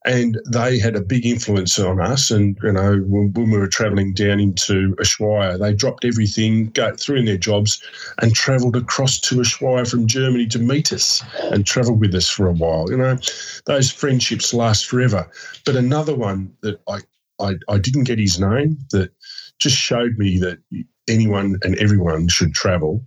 and 0.05 0.39
they 0.49 0.79
had 0.79 0.95
a 0.95 1.01
big 1.01 1.25
influence 1.25 1.77
on 1.79 1.99
us. 1.99 2.31
And 2.31 2.57
you 2.63 2.71
know, 2.71 2.97
when, 3.07 3.33
when 3.33 3.51
we 3.51 3.57
were 3.57 3.67
travelling 3.67 4.13
down 4.13 4.39
into 4.39 4.95
Ushuaia, 4.95 5.59
they 5.59 5.73
dropped 5.73 6.05
everything, 6.05 6.67
got 6.67 6.99
threw 6.99 7.17
in 7.17 7.25
their 7.25 7.37
jobs, 7.37 7.83
and 8.21 8.33
travelled 8.33 8.75
across 8.75 9.19
to 9.21 9.35
Ushuaia 9.35 9.89
from 9.89 10.07
Germany 10.07 10.47
to 10.47 10.59
meet 10.59 10.93
us 10.93 11.23
and 11.51 11.65
travel 11.65 11.95
with 11.95 12.15
us 12.15 12.29
for 12.29 12.47
a 12.47 12.53
while. 12.53 12.89
You 12.89 12.97
know, 12.97 13.17
those 13.65 13.91
friendships 13.91 14.53
last 14.53 14.85
forever. 14.85 15.29
But 15.65 15.75
another 15.75 16.15
one 16.15 16.53
that 16.61 16.79
I 16.87 16.99
I, 17.39 17.53
I 17.69 17.77
didn't 17.77 18.05
get 18.05 18.17
his 18.17 18.39
name 18.39 18.79
that 18.91 19.11
just 19.59 19.75
showed 19.75 20.17
me 20.17 20.39
that 20.39 20.59
anyone 21.07 21.57
and 21.63 21.77
everyone 21.77 22.27
should 22.27 22.53
travel. 22.53 23.03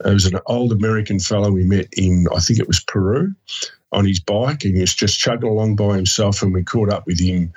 There 0.00 0.12
was 0.12 0.26
an 0.26 0.38
old 0.46 0.72
American 0.72 1.18
fellow 1.18 1.50
we 1.50 1.64
met 1.64 1.88
in, 1.92 2.26
I 2.34 2.40
think 2.40 2.58
it 2.58 2.68
was 2.68 2.80
Peru, 2.80 3.34
on 3.92 4.04
his 4.04 4.20
bike 4.20 4.64
and 4.64 4.74
he 4.74 4.80
was 4.80 4.94
just 4.94 5.18
chugging 5.18 5.48
along 5.48 5.76
by 5.76 5.96
himself 5.96 6.42
and 6.42 6.52
we 6.52 6.62
caught 6.62 6.92
up 6.92 7.06
with 7.06 7.20
him 7.20 7.52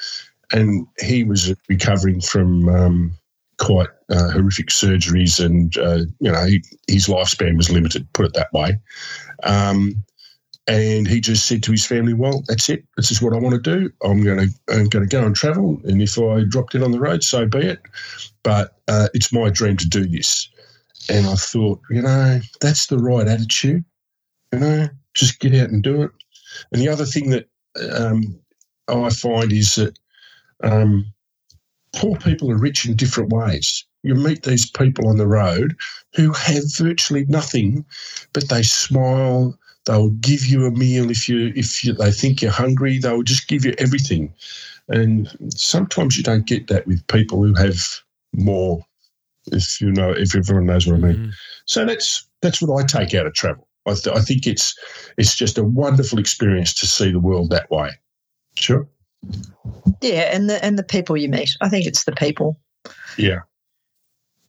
and 0.51 0.87
he 0.99 1.23
was 1.23 1.53
recovering 1.67 2.21
from 2.21 2.69
um, 2.69 3.17
quite 3.57 3.89
uh, 4.09 4.31
horrific 4.31 4.67
surgeries 4.67 5.43
and 5.43 5.77
uh, 5.77 6.05
you 6.19 6.31
know 6.31 6.45
he, 6.45 6.63
his 6.87 7.07
lifespan 7.07 7.57
was 7.57 7.69
limited 7.69 8.07
put 8.13 8.25
it 8.25 8.33
that 8.33 8.51
way 8.53 8.79
um, 9.43 10.03
and 10.69 11.07
he 11.07 11.19
just 11.19 11.47
said 11.47 11.63
to 11.63 11.71
his 11.71 11.85
family 11.85 12.13
well 12.13 12.43
that's 12.47 12.69
it 12.69 12.85
this 12.97 13.11
is 13.11 13.21
what 13.21 13.33
i 13.33 13.37
want 13.37 13.55
to 13.55 13.79
do 13.79 13.91
i'm 14.03 14.23
going 14.23 14.39
to 14.39 14.73
i'm 14.73 14.87
going 14.87 15.07
to 15.07 15.17
go 15.17 15.25
and 15.25 15.35
travel 15.35 15.81
and 15.85 16.01
if 16.01 16.17
i 16.19 16.43
dropped 16.47 16.75
in 16.75 16.83
on 16.83 16.91
the 16.91 17.01
road 17.01 17.23
so 17.23 17.45
be 17.45 17.59
it 17.59 17.81
but 18.43 18.79
uh, 18.87 19.09
it's 19.13 19.33
my 19.33 19.49
dream 19.49 19.75
to 19.75 19.89
do 19.89 20.07
this 20.07 20.49
and 21.09 21.27
i 21.27 21.35
thought 21.35 21.81
you 21.89 22.01
know 22.01 22.39
that's 22.61 22.87
the 22.87 22.97
right 22.97 23.27
attitude 23.27 23.83
you 24.53 24.59
know 24.59 24.89
just 25.19 25.39
get 25.39 25.53
out 25.55 25.69
and 25.69 25.83
do 25.83 26.03
it. 26.03 26.11
And 26.71 26.81
the 26.81 26.89
other 26.89 27.05
thing 27.05 27.29
that 27.31 27.47
um, 27.91 28.39
I 28.87 29.09
find 29.09 29.51
is 29.51 29.75
that 29.75 29.97
um, 30.63 31.05
poor 31.95 32.17
people 32.17 32.51
are 32.51 32.57
rich 32.57 32.87
in 32.87 32.95
different 32.95 33.31
ways. 33.31 33.85
You 34.03 34.15
meet 34.15 34.43
these 34.43 34.69
people 34.69 35.09
on 35.09 35.17
the 35.17 35.27
road 35.27 35.75
who 36.15 36.31
have 36.33 36.63
virtually 36.77 37.25
nothing, 37.25 37.85
but 38.33 38.47
they 38.49 38.63
smile. 38.63 39.57
They'll 39.89 40.09
give 40.09 40.45
you 40.45 40.67
a 40.67 40.71
meal 40.71 41.09
if 41.09 41.27
you 41.27 41.51
if 41.55 41.83
you, 41.83 41.93
they 41.93 42.11
think 42.11 42.43
you're 42.43 42.51
hungry. 42.51 42.99
They'll 42.99 43.23
just 43.23 43.47
give 43.47 43.65
you 43.65 43.73
everything, 43.79 44.31
and 44.87 45.27
sometimes 45.51 46.15
you 46.15 46.21
don't 46.21 46.45
get 46.45 46.67
that 46.67 46.85
with 46.85 47.07
people 47.07 47.43
who 47.43 47.55
have 47.55 47.79
more. 48.31 48.85
If 49.51 49.81
you 49.81 49.91
know, 49.91 50.11
if 50.11 50.35
everyone 50.35 50.67
knows 50.67 50.85
what 50.85 50.97
I 50.97 50.99
mean. 50.99 51.15
Mm. 51.15 51.31
So 51.65 51.85
that's 51.85 52.29
that's 52.43 52.61
what 52.61 52.79
I 52.79 52.85
take 52.85 53.15
out 53.15 53.25
of 53.25 53.33
travel. 53.33 53.67
I, 53.87 53.95
th- 53.95 54.15
I 54.15 54.21
think 54.21 54.45
it's 54.45 54.77
it's 55.17 55.35
just 55.35 55.57
a 55.57 55.63
wonderful 55.63 56.19
experience 56.19 56.75
to 56.75 56.85
see 56.85 57.11
the 57.11 57.19
world 57.19 57.49
that 57.49 57.71
way. 57.71 57.89
Sure. 58.55 58.87
Yeah, 60.01 60.29
and 60.31 60.51
the 60.51 60.63
and 60.63 60.77
the 60.77 60.83
people 60.83 61.17
you 61.17 61.29
meet. 61.29 61.57
I 61.61 61.69
think 61.69 61.87
it's 61.87 62.03
the 62.03 62.11
people. 62.11 62.59
Yeah. 63.17 63.39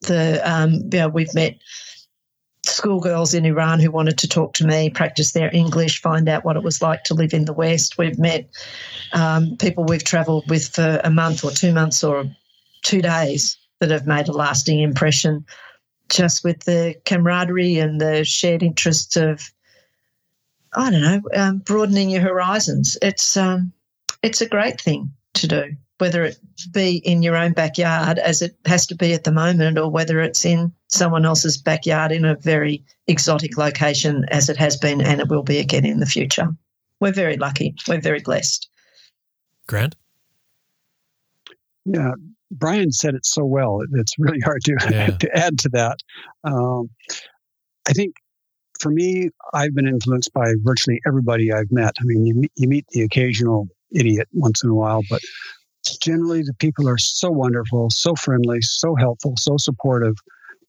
The 0.03 0.43
um, 0.45 0.83
yeah, 0.93 1.07
we've 1.07 1.35
met 1.35 1.59
schoolgirls 2.81 3.35
in 3.35 3.44
Iran 3.44 3.78
who 3.78 3.90
wanted 3.90 4.16
to 4.16 4.27
talk 4.28 4.55
to 4.55 4.66
me, 4.66 4.89
practice 4.89 5.32
their 5.32 5.55
English, 5.55 6.01
find 6.01 6.27
out 6.31 6.47
what 6.47 6.57
it 6.57 6.62
was 6.62 6.81
like 6.81 7.05
to 7.05 7.15
live 7.15 7.35
in 7.35 7.44
the 7.44 7.52
West. 7.52 7.98
We've 7.98 8.19
met 8.19 8.48
um, 9.12 9.59
people 9.59 9.85
we've 9.85 10.02
travelled 10.02 10.48
with 10.48 10.66
for 10.69 10.98
a 11.05 11.11
month 11.11 11.44
or 11.44 11.51
two 11.51 11.74
months 11.74 12.02
or 12.02 12.24
two 12.81 13.02
days 13.02 13.59
that 13.81 13.90
have 13.90 14.07
made 14.07 14.28
a 14.28 14.32
lasting 14.32 14.81
impression 14.81 15.44
just 16.09 16.43
with 16.43 16.61
the 16.61 16.94
camaraderie 17.05 17.78
and 17.78 18.01
the 18.01 18.24
shared 18.24 18.62
interests 18.62 19.15
of, 19.15 19.52
I 20.73 20.90
don't 20.90 21.02
know, 21.02 21.20
um, 21.35 21.59
broadening 21.59 22.09
your 22.09 22.23
horizons. 22.23 22.97
It's 23.02 23.36
um, 23.36 23.73
it's 24.23 24.40
a 24.40 24.48
great 24.48 24.81
thing 24.81 25.12
to 25.35 25.47
do, 25.47 25.77
whether 26.01 26.24
it 26.24 26.39
be 26.72 26.97
in 26.98 27.22
your 27.22 27.36
own 27.36 27.52
backyard, 27.52 28.18
as 28.18 28.43
it 28.43 28.56
has 28.64 28.86
to 28.86 28.94
be 28.94 29.12
at 29.12 29.24
the 29.24 29.32
moment, 29.32 29.78
or 29.78 29.90
whether 29.90 30.20
it's 30.20 30.44
in 30.44 30.72
someone 30.89 31.24
else's 31.24 31.56
backyard 31.56 32.10
in 32.10 32.24
a 32.24 32.36
very 32.36 32.85
exotic 33.06 33.56
location, 33.56 34.24
as 34.31 34.48
it 34.48 34.56
has 34.56 34.77
been 34.77 35.01
and 35.01 35.20
it 35.20 35.28
will 35.28 35.43
be 35.43 35.59
again 35.59 35.85
in 35.85 36.01
the 36.01 36.06
future. 36.06 36.48
We're 37.01 37.12
very 37.12 37.36
lucky. 37.36 37.74
We're 37.86 38.01
very 38.01 38.20
blessed. 38.20 38.68
Grant? 39.66 39.94
Yeah, 41.85 42.12
Brian 42.51 42.93
said 42.93 43.14
it 43.14 43.24
so 43.24 43.44
well. 43.44 43.81
It's 43.94 44.18
really 44.18 44.40
hard 44.40 44.62
to 44.64 44.77
yeah. 44.90 45.06
to 45.20 45.36
add 45.36 45.59
to 45.60 45.68
that. 45.70 45.98
Um, 46.44 46.90
I 47.89 47.93
think 47.93 48.14
for 48.78 48.90
me, 48.90 49.31
I've 49.55 49.74
been 49.74 49.86
influenced 49.86 50.32
by 50.32 50.52
virtually 50.62 51.01
everybody 51.06 51.52
I've 51.52 51.70
met. 51.70 51.94
I 52.01 52.05
mean, 52.05 52.27
you 52.27 52.48
you 52.56 52.68
meet 52.68 52.86
the 52.89 53.02
occasional 53.02 53.68
idiot 53.93 54.28
once 54.32 54.62
in 54.62 54.70
a 54.70 54.74
while, 54.74 55.02
but 55.09 55.20
generally 56.01 56.43
the 56.43 56.55
people 56.55 56.89
are 56.89 56.98
so 56.98 57.31
wonderful, 57.31 57.89
so 57.90 58.15
friendly, 58.15 58.61
so 58.61 58.94
helpful, 58.94 59.35
so 59.36 59.57
supportive, 59.59 60.16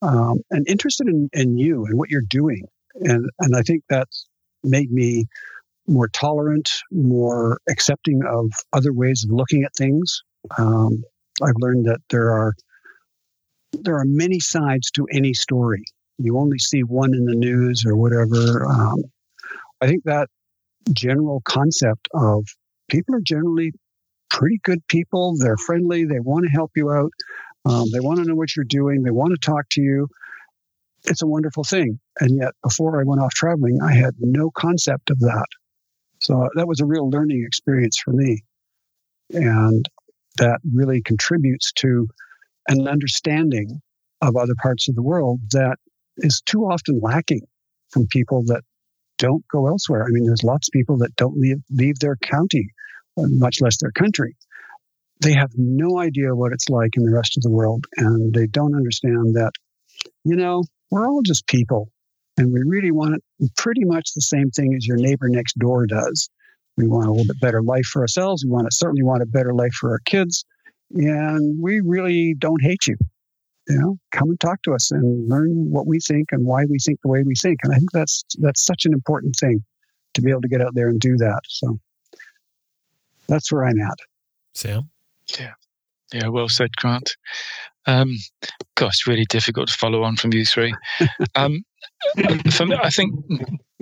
um, 0.01 0.39
and 0.51 0.67
interested 0.67 1.07
in, 1.07 1.29
in 1.33 1.57
you 1.57 1.85
and 1.85 1.97
what 1.97 2.09
you're 2.09 2.21
doing. 2.29 2.63
And 3.01 3.29
and 3.39 3.55
I 3.55 3.61
think 3.61 3.83
that's 3.89 4.27
made 4.63 4.91
me 4.91 5.25
more 5.87 6.07
tolerant, 6.09 6.69
more 6.91 7.59
accepting 7.69 8.21
of 8.27 8.51
other 8.73 8.93
ways 8.93 9.25
of 9.25 9.35
looking 9.35 9.63
at 9.63 9.75
things. 9.75 10.21
Um, 10.57 11.03
I've 11.41 11.55
learned 11.59 11.85
that 11.85 11.99
there 12.09 12.31
are 12.31 12.53
there 13.73 13.95
are 13.95 14.05
many 14.05 14.39
sides 14.39 14.91
to 14.91 15.07
any 15.11 15.33
story. 15.33 15.83
You 16.17 16.37
only 16.37 16.59
see 16.59 16.83
one 16.83 17.13
in 17.13 17.25
the 17.25 17.35
news 17.35 17.83
or 17.85 17.95
whatever. 17.95 18.65
Um, 18.65 19.03
I 19.81 19.87
think 19.87 20.03
that 20.03 20.29
general 20.91 21.41
concept 21.45 22.07
of 22.13 22.45
people 22.89 23.15
are 23.15 23.21
generally 23.21 23.71
pretty 24.31 24.59
good 24.63 24.85
people. 24.87 25.35
They're 25.37 25.57
friendly. 25.57 26.05
They 26.05 26.19
want 26.19 26.45
to 26.45 26.51
help 26.51 26.71
you 26.75 26.89
out. 26.89 27.11
Um, 27.65 27.85
they 27.93 27.99
want 27.99 28.17
to 28.19 28.25
know 28.25 28.35
what 28.35 28.55
you're 28.55 28.65
doing. 28.65 29.03
They 29.03 29.11
want 29.11 29.31
to 29.31 29.37
talk 29.37 29.65
to 29.71 29.81
you. 29.81 30.07
It's 31.03 31.21
a 31.21 31.27
wonderful 31.27 31.63
thing. 31.63 31.99
And 32.19 32.39
yet, 32.39 32.53
before 32.63 32.99
I 32.99 33.03
went 33.03 33.21
off 33.21 33.33
traveling, 33.33 33.79
I 33.83 33.93
had 33.93 34.15
no 34.19 34.49
concept 34.49 35.09
of 35.11 35.19
that. 35.19 35.47
So 36.19 36.47
that 36.55 36.67
was 36.67 36.79
a 36.79 36.85
real 36.85 37.09
learning 37.09 37.43
experience 37.45 37.99
for 38.03 38.11
me. 38.11 38.43
And 39.31 39.87
that 40.37 40.59
really 40.73 41.01
contributes 41.01 41.71
to 41.73 42.07
an 42.67 42.87
understanding 42.87 43.81
of 44.21 44.35
other 44.35 44.53
parts 44.61 44.87
of 44.87 44.95
the 44.95 45.01
world 45.01 45.39
that 45.51 45.77
is 46.17 46.41
too 46.45 46.61
often 46.61 46.99
lacking 47.01 47.41
from 47.89 48.07
people 48.07 48.43
that 48.45 48.61
don't 49.17 49.43
go 49.51 49.67
elsewhere. 49.67 50.03
I 50.03 50.09
mean, 50.09 50.25
there's 50.25 50.43
lots 50.43 50.67
of 50.67 50.73
people 50.73 50.97
that 50.99 51.15
don't 51.15 51.37
leave, 51.37 51.57
leave 51.69 51.99
their 51.99 52.15
county, 52.17 52.67
Uh, 53.17 53.27
much 53.27 53.57
less 53.61 53.77
their 53.77 53.91
country. 53.91 54.35
They 55.19 55.33
have 55.33 55.51
no 55.55 55.99
idea 55.99 56.33
what 56.33 56.53
it's 56.53 56.69
like 56.69 56.91
in 56.95 57.03
the 57.03 57.11
rest 57.11 57.37
of 57.37 57.43
the 57.43 57.51
world, 57.51 57.85
and 57.97 58.33
they 58.33 58.47
don't 58.47 58.75
understand 58.75 59.35
that, 59.35 59.51
you 60.23 60.35
know, 60.35 60.63
we're 60.89 61.07
all 61.07 61.21
just 61.21 61.45
people, 61.47 61.91
and 62.37 62.51
we 62.51 62.61
really 62.65 62.91
want 62.91 63.21
pretty 63.57 63.83
much 63.83 64.13
the 64.13 64.21
same 64.21 64.49
thing 64.49 64.73
as 64.75 64.87
your 64.87 64.97
neighbor 64.97 65.27
next 65.29 65.59
door 65.59 65.85
does. 65.85 66.29
We 66.77 66.87
want 66.87 67.07
a 67.07 67.11
little 67.11 67.27
bit 67.27 67.39
better 67.41 67.61
life 67.61 67.85
for 67.85 68.01
ourselves. 68.01 68.43
We 68.45 68.51
want 68.51 68.67
to 68.69 68.75
certainly 68.75 69.03
want 69.03 69.21
a 69.21 69.25
better 69.25 69.53
life 69.53 69.73
for 69.73 69.91
our 69.91 69.99
kids. 70.05 70.45
And 70.91 71.61
we 71.61 71.81
really 71.81 72.33
don't 72.37 72.61
hate 72.61 72.87
you. 72.87 72.95
You 73.67 73.77
know, 73.77 73.97
come 74.11 74.29
and 74.29 74.39
talk 74.39 74.61
to 74.63 74.73
us 74.73 74.89
and 74.91 75.29
learn 75.29 75.69
what 75.69 75.85
we 75.85 75.99
think 75.99 76.29
and 76.31 76.45
why 76.45 76.63
we 76.65 76.77
think 76.79 76.99
the 77.01 77.09
way 77.09 77.23
we 77.23 77.35
think. 77.35 77.59
And 77.63 77.73
I 77.73 77.77
think 77.77 77.91
that's 77.91 78.23
that's 78.39 78.65
such 78.65 78.85
an 78.85 78.93
important 78.93 79.35
thing 79.39 79.63
to 80.15 80.21
be 80.21 80.31
able 80.31 80.41
to 80.41 80.47
get 80.47 80.61
out 80.61 80.73
there 80.73 80.89
and 80.89 80.99
do 80.99 81.15
that. 81.17 81.41
So 81.47 81.79
that's 83.27 83.51
where 83.51 83.65
I'm 83.65 83.79
at. 83.81 83.97
Sam? 84.53 84.89
Yeah. 85.39 85.53
Yeah, 86.13 86.27
well 86.27 86.49
said, 86.49 86.75
Grant. 86.75 87.15
Um, 87.87 88.17
gosh, 88.75 89.07
really 89.07 89.25
difficult 89.25 89.69
to 89.69 89.73
follow 89.73 90.03
on 90.03 90.15
from 90.17 90.33
you 90.33 90.45
three. 90.45 90.73
um, 91.35 91.63
for 92.51 92.65
me, 92.65 92.77
I 92.81 92.89
think 92.89 93.13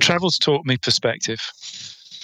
travel's 0.01 0.37
taught 0.37 0.65
me 0.65 0.77
perspective 0.77 1.39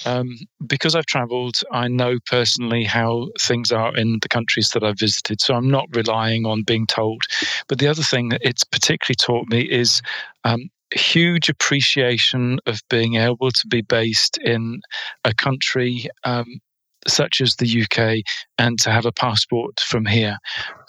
Um, 0.05 0.37
because 0.67 0.95
I've 0.95 1.07
traveled, 1.07 1.55
I 1.71 1.87
know 1.87 2.17
personally 2.27 2.83
how 2.83 3.29
things 3.41 3.71
are 3.71 3.95
in 3.95 4.19
the 4.21 4.29
countries 4.29 4.69
that 4.73 4.83
I've 4.83 4.99
visited. 4.99 5.41
So 5.41 5.55
I'm 5.55 5.69
not 5.71 5.87
relying 5.95 6.45
on 6.45 6.63
being 6.63 6.85
told. 6.87 7.23
But 7.67 7.79
the 7.79 7.87
other 7.87 8.03
thing 8.03 8.29
that 8.29 8.41
it's 8.43 8.63
particularly 8.63 9.15
taught 9.15 9.47
me 9.49 9.61
is 9.61 10.01
um, 10.43 10.69
huge 10.93 11.49
appreciation 11.49 12.59
of 12.67 12.81
being 12.89 13.15
able 13.15 13.51
to 13.51 13.67
be 13.67 13.81
based 13.81 14.37
in 14.37 14.81
a 15.23 15.33
country 15.33 16.07
um, 16.23 16.59
such 17.07 17.41
as 17.41 17.55
the 17.55 17.83
UK 17.83 18.23
and 18.57 18.79
to 18.79 18.91
have 18.91 19.05
a 19.05 19.11
passport 19.11 19.79
from 19.79 20.05
here. 20.05 20.37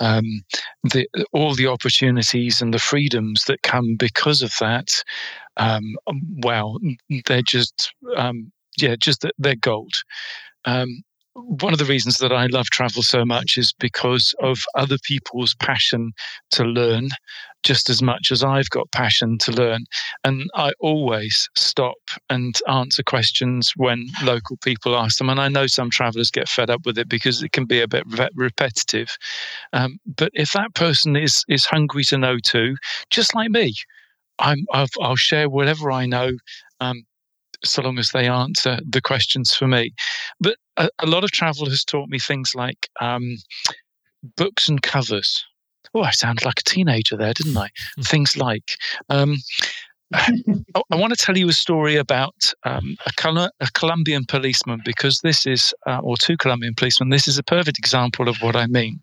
Um, 0.00 0.42
the, 0.84 1.08
all 1.32 1.54
the 1.54 1.66
opportunities 1.66 2.60
and 2.60 2.72
the 2.72 2.78
freedoms 2.78 3.44
that 3.44 3.62
come 3.62 3.96
because 3.96 4.42
of 4.42 4.52
that, 4.60 4.88
um, 5.56 5.96
well, 6.42 6.78
they're 7.26 7.42
just, 7.42 7.92
um, 8.16 8.52
yeah, 8.78 8.96
just 8.98 9.26
they're 9.38 9.56
gold. 9.56 9.94
Um, 10.64 11.02
one 11.36 11.72
of 11.72 11.78
the 11.78 11.84
reasons 11.84 12.16
that 12.18 12.32
I 12.32 12.46
love 12.46 12.66
travel 12.70 13.02
so 13.02 13.24
much 13.24 13.58
is 13.58 13.72
because 13.78 14.34
of 14.40 14.58
other 14.74 14.96
people's 15.04 15.54
passion 15.54 16.12
to 16.52 16.64
learn 16.64 17.10
just 17.62 17.90
as 17.90 18.00
much 18.00 18.30
as 18.30 18.42
I've 18.44 18.70
got 18.70 18.90
passion 18.92 19.38
to 19.38 19.52
learn. 19.52 19.84
And 20.24 20.48
I 20.54 20.72
always 20.80 21.48
stop 21.56 21.96
and 22.30 22.58
answer 22.68 23.02
questions 23.02 23.72
when 23.76 24.06
local 24.22 24.56
people 24.58 24.96
ask 24.96 25.18
them. 25.18 25.28
And 25.28 25.40
I 25.40 25.48
know 25.48 25.66
some 25.66 25.90
travelers 25.90 26.30
get 26.30 26.48
fed 26.48 26.70
up 26.70 26.86
with 26.86 26.96
it 26.96 27.08
because 27.08 27.42
it 27.42 27.52
can 27.52 27.66
be 27.66 27.80
a 27.80 27.88
bit 27.88 28.04
repetitive. 28.34 29.16
Um, 29.72 29.98
but 30.06 30.30
if 30.34 30.52
that 30.52 30.74
person 30.74 31.16
is, 31.16 31.44
is 31.48 31.64
hungry 31.64 32.04
to 32.04 32.18
know 32.18 32.38
too, 32.38 32.76
just 33.10 33.34
like 33.34 33.50
me, 33.50 33.74
i 34.38 34.54
will 34.98 35.16
share 35.16 35.48
whatever 35.48 35.90
I 35.90 36.06
know. 36.06 36.32
Um, 36.80 37.04
so 37.64 37.82
long 37.82 37.98
as 37.98 38.10
they 38.10 38.28
answer 38.28 38.78
the 38.88 39.00
questions 39.00 39.54
for 39.54 39.66
me. 39.66 39.92
But 40.40 40.56
a, 40.76 40.88
a 41.00 41.06
lot 41.06 41.24
of 41.24 41.30
travel 41.30 41.68
has 41.68 41.84
taught 41.84 42.08
me 42.08 42.18
things 42.18 42.54
like 42.54 42.88
um, 43.00 43.36
books 44.36 44.68
and 44.68 44.82
covers. 44.82 45.44
Oh, 45.94 46.02
I 46.02 46.10
sounded 46.10 46.44
like 46.44 46.60
a 46.60 46.64
teenager 46.64 47.16
there, 47.16 47.32
didn't 47.32 47.56
I? 47.56 47.68
Things 48.02 48.36
like 48.36 48.76
um, 49.08 49.36
I, 50.12 50.96
want 50.96 51.16
to 51.16 51.24
tell 51.24 51.36
you 51.36 51.48
a 51.48 51.52
story 51.52 51.96
about 51.96 52.52
um, 52.64 52.96
a, 53.06 53.12
Col- 53.16 53.38
a, 53.38 53.70
Colombian 53.74 54.24
policeman 54.24 54.80
because 54.84 55.20
this 55.22 55.46
is, 55.46 55.74
uh, 55.86 55.98
or 55.98 56.16
two 56.16 56.36
Colombian 56.36 56.74
policemen, 56.74 57.08
this 57.08 57.26
is 57.26 57.38
a 57.38 57.42
perfect 57.42 57.78
example 57.78 58.28
of 58.28 58.36
what 58.40 58.54
I 58.54 58.66
mean. 58.66 59.00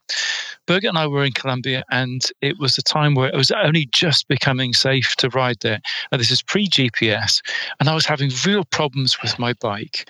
Birgit 0.67 0.89
and 0.89 0.97
I 0.97 1.07
were 1.07 1.23
in 1.23 1.33
Colombia, 1.33 1.83
and 1.91 2.21
it 2.41 2.57
was 2.59 2.77
a 2.77 2.81
time 2.81 3.15
where 3.15 3.29
it 3.29 3.35
was 3.35 3.51
only 3.51 3.87
just 3.91 4.27
becoming 4.27 4.73
safe 4.73 5.15
to 5.17 5.29
ride 5.29 5.57
there. 5.61 5.79
And 6.11 6.21
this 6.21 6.31
is 6.31 6.41
pre 6.41 6.67
GPS, 6.67 7.41
and 7.79 7.89
I 7.89 7.95
was 7.95 8.05
having 8.05 8.31
real 8.45 8.63
problems 8.65 9.21
with 9.21 9.37
my 9.37 9.53
bike. 9.53 10.09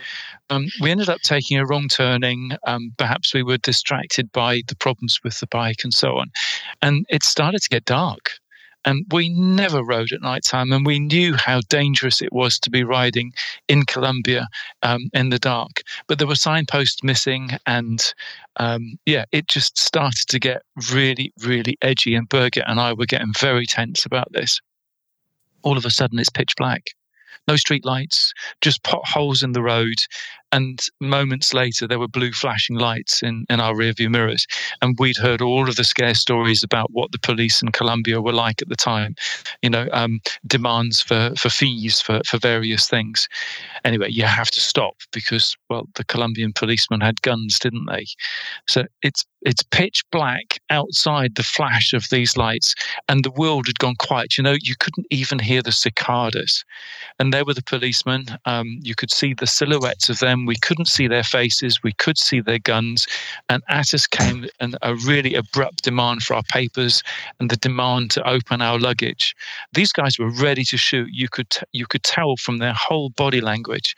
Um, 0.50 0.68
we 0.82 0.92
ended 0.92 1.10
up 1.10 1.22
taking 1.22 1.58
a 1.58 1.66
wrong 1.66 1.88
turning. 1.88 2.52
Um, 2.68 2.94
perhaps 2.98 3.34
we 3.34 3.44
were 3.44 3.58
distracted 3.58 4.32
by 4.32 4.62
the 4.68 4.76
problems 4.76 5.20
with 5.24 5.40
the 5.40 5.48
bike 5.48 5.84
and 5.84 5.94
so 5.94 6.18
on. 6.18 6.30
And 6.82 7.06
it 7.10 7.24
started 7.24 7.62
to 7.62 7.70
get 7.70 7.86
dark. 7.86 8.34
And 8.86 9.06
we 9.12 9.30
never 9.30 9.84
rode 9.84 10.12
at 10.12 10.22
night 10.22 10.44
time, 10.44 10.72
and 10.72 10.86
we 10.86 11.00
knew 11.00 11.36
how 11.36 11.62
dangerous 11.70 12.22
it 12.22 12.34
was 12.34 12.60
to 12.60 12.70
be 12.70 12.84
riding 12.84 13.34
in 13.68 13.86
Colombia 13.86 14.48
um, 14.82 15.10
in 15.14 15.30
the 15.30 15.40
dark. 15.40 15.84
But 16.08 16.20
there 16.20 16.28
were 16.28 16.36
signposts 16.36 17.04
missing, 17.04 17.52
and 17.66 18.14
um, 18.58 18.98
yeah, 19.06 19.26
it 19.32 19.48
just 19.48 19.78
started 19.78 20.28
to 20.28 20.40
get 20.40 20.64
really, 20.92 21.34
really 21.44 21.78
edgy. 21.82 22.16
And 22.16 22.30
Birgit 22.30 22.64
and 22.68 22.80
I 22.80 22.94
were 22.94 23.06
getting 23.06 23.34
very 23.40 23.66
tense 23.66 24.06
about 24.06 24.32
this. 24.32 24.60
All 25.62 25.78
of 25.78 25.86
a 25.86 25.90
sudden, 25.90 26.20
it's 26.20 26.30
pitch 26.30 26.56
black 26.58 26.90
no 27.48 27.56
street 27.56 27.86
lights, 27.86 28.34
just 28.62 28.84
potholes 28.84 29.44
in 29.44 29.52
the 29.52 29.62
road. 29.62 29.96
And 30.54 30.80
moments 31.02 31.52
later, 31.52 31.88
there 31.88 31.98
were 31.98 32.08
blue 32.08 32.32
flashing 32.32 32.78
lights 32.78 33.24
in, 33.24 33.46
in 33.50 33.60
our 33.60 33.74
rearview 33.74 34.08
mirrors. 34.10 34.46
And 34.84 34.96
we'd 35.00 35.18
heard 35.18 35.42
all 35.42 35.68
of 35.68 35.78
the 35.78 35.84
scare 35.84 36.14
stories 36.14 36.64
about 36.64 36.92
what 36.92 37.12
the 37.12 37.18
police 37.18 37.64
in 37.64 37.72
Colombia 37.72 38.22
were 38.22 38.34
like 38.34 38.62
at 38.62 38.70
the 38.70 38.76
time, 38.76 39.16
you 39.64 39.72
know, 39.72 39.88
um, 39.92 40.20
demands 40.46 41.02
for, 41.02 41.34
for 41.40 41.50
fees 41.50 42.00
for, 42.00 42.22
for 42.28 42.38
various 42.38 42.88
things. 42.88 43.28
Anyway, 43.84 44.10
you 44.12 44.26
have 44.26 44.52
to 44.52 44.60
stop 44.60 44.94
because, 45.12 45.58
well, 45.72 45.88
the 45.96 46.06
Colombian 46.06 46.54
policemen 46.54 47.02
had 47.02 47.24
guns, 47.24 47.58
didn't 47.58 47.88
they? 47.88 48.06
So 48.68 48.86
it's 49.02 49.26
it's 49.46 49.64
pitch 49.64 50.04
black 50.12 50.60
outside 50.70 51.36
the 51.36 51.44
flash 51.44 51.94
of 51.94 52.06
these 52.10 52.38
lights, 52.38 52.76
and 53.08 53.24
the 53.24 53.32
world 53.32 53.68
had 53.68 53.80
gone 53.80 53.96
quiet. 53.96 54.38
You 54.38 54.44
know, 54.44 54.56
you 54.62 54.76
couldn't 54.80 55.08
even 55.10 55.40
hear 55.40 55.62
the 55.62 55.72
cicadas. 55.72 56.64
And 57.20 57.34
there 57.34 57.46
were 57.46 57.54
the 57.54 57.64
policemen. 57.64 58.26
Um, 58.46 58.80
you 58.82 58.96
could 58.96 59.12
see 59.12 59.34
the 59.34 59.48
silhouettes 59.48 60.10
of 60.10 60.20
them 60.20 60.46
we 60.46 60.56
couldn't 60.56 60.88
see 60.88 61.08
their 61.08 61.24
faces. 61.24 61.84
We 61.84 61.94
could 61.94 62.18
see 62.18 62.42
their 62.42 62.60
guns. 62.60 63.08
And 63.50 63.64
at 63.70 63.94
us 63.94 64.08
came 64.08 64.48
an, 64.60 64.76
a 64.82 64.96
really 64.96 65.36
abrupt 65.36 65.84
demand 65.84 66.24
for 66.24 66.36
our 66.36 66.44
papers 66.44 67.04
and 67.40 67.50
the 67.50 67.58
demand 67.58 68.12
to 68.12 68.28
open 68.28 68.62
our 68.62 68.80
luggage. 68.80 69.36
These 69.74 69.92
guys 69.92 70.18
were 70.18 70.30
ready 70.30 70.64
to 70.66 70.78
shoot. 70.78 71.10
You 71.12 71.30
could, 71.30 71.50
t- 71.50 71.62
you 71.72 71.86
could 71.86 72.04
tell 72.04 72.36
from 72.38 72.58
their 72.58 72.74
whole 72.74 73.10
body 73.10 73.42
language. 73.42 73.96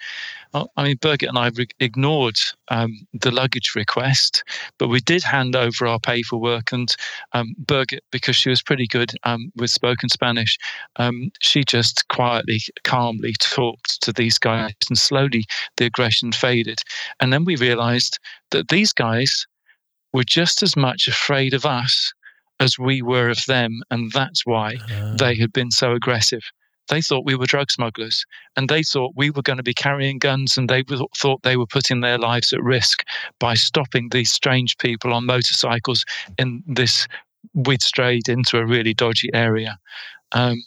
I 0.77 0.83
mean, 0.83 0.97
Birgit 0.97 1.27
and 1.27 1.37
I 1.37 1.49
re- 1.49 1.67
ignored 1.79 2.37
um, 2.69 3.05
the 3.13 3.31
luggage 3.31 3.73
request, 3.75 4.43
but 4.77 4.87
we 4.87 5.01
did 5.01 5.23
hand 5.23 5.55
over 5.55 5.85
our 5.85 5.99
paperwork. 5.99 6.71
And 6.71 6.95
um, 7.33 7.55
Birgit, 7.65 7.99
because 8.11 8.35
she 8.35 8.49
was 8.49 8.61
pretty 8.61 8.87
good 8.87 9.11
um, 9.23 9.51
with 9.55 9.69
spoken 9.69 10.09
Spanish, 10.09 10.57
um, 10.95 11.31
she 11.41 11.63
just 11.63 12.07
quietly, 12.07 12.61
calmly 12.83 13.33
talked 13.39 14.01
to 14.01 14.13
these 14.13 14.37
guys, 14.37 14.73
and 14.89 14.97
slowly 14.97 15.45
the 15.77 15.85
aggression 15.85 16.31
faded. 16.31 16.79
And 17.19 17.33
then 17.33 17.43
we 17.43 17.55
realized 17.57 18.17
that 18.51 18.69
these 18.69 18.93
guys 18.93 19.45
were 20.13 20.23
just 20.23 20.63
as 20.63 20.77
much 20.77 21.07
afraid 21.07 21.53
of 21.53 21.65
us 21.65 22.13
as 22.61 22.79
we 22.79 23.01
were 23.01 23.29
of 23.29 23.43
them. 23.47 23.81
And 23.91 24.11
that's 24.11 24.45
why 24.45 24.75
uh. 24.89 25.15
they 25.15 25.35
had 25.35 25.51
been 25.51 25.71
so 25.71 25.91
aggressive. 25.91 26.43
They 26.89 27.01
thought 27.01 27.25
we 27.25 27.35
were 27.35 27.45
drug 27.45 27.71
smugglers 27.71 28.25
and 28.55 28.69
they 28.69 28.83
thought 28.83 29.13
we 29.15 29.29
were 29.29 29.41
going 29.41 29.57
to 29.57 29.63
be 29.63 29.73
carrying 29.73 30.19
guns 30.19 30.57
and 30.57 30.69
they 30.69 30.83
thought 31.17 31.43
they 31.43 31.57
were 31.57 31.65
putting 31.65 32.01
their 32.01 32.17
lives 32.17 32.53
at 32.53 32.63
risk 32.63 33.03
by 33.39 33.55
stopping 33.55 34.09
these 34.09 34.31
strange 34.31 34.77
people 34.77 35.13
on 35.13 35.25
motorcycles 35.25 36.05
in 36.37 36.63
this. 36.67 37.07
We'd 37.53 37.81
strayed 37.81 38.27
into 38.27 38.57
a 38.57 38.65
really 38.65 38.93
dodgy 38.93 39.29
area. 39.33 39.77
Um, 40.31 40.63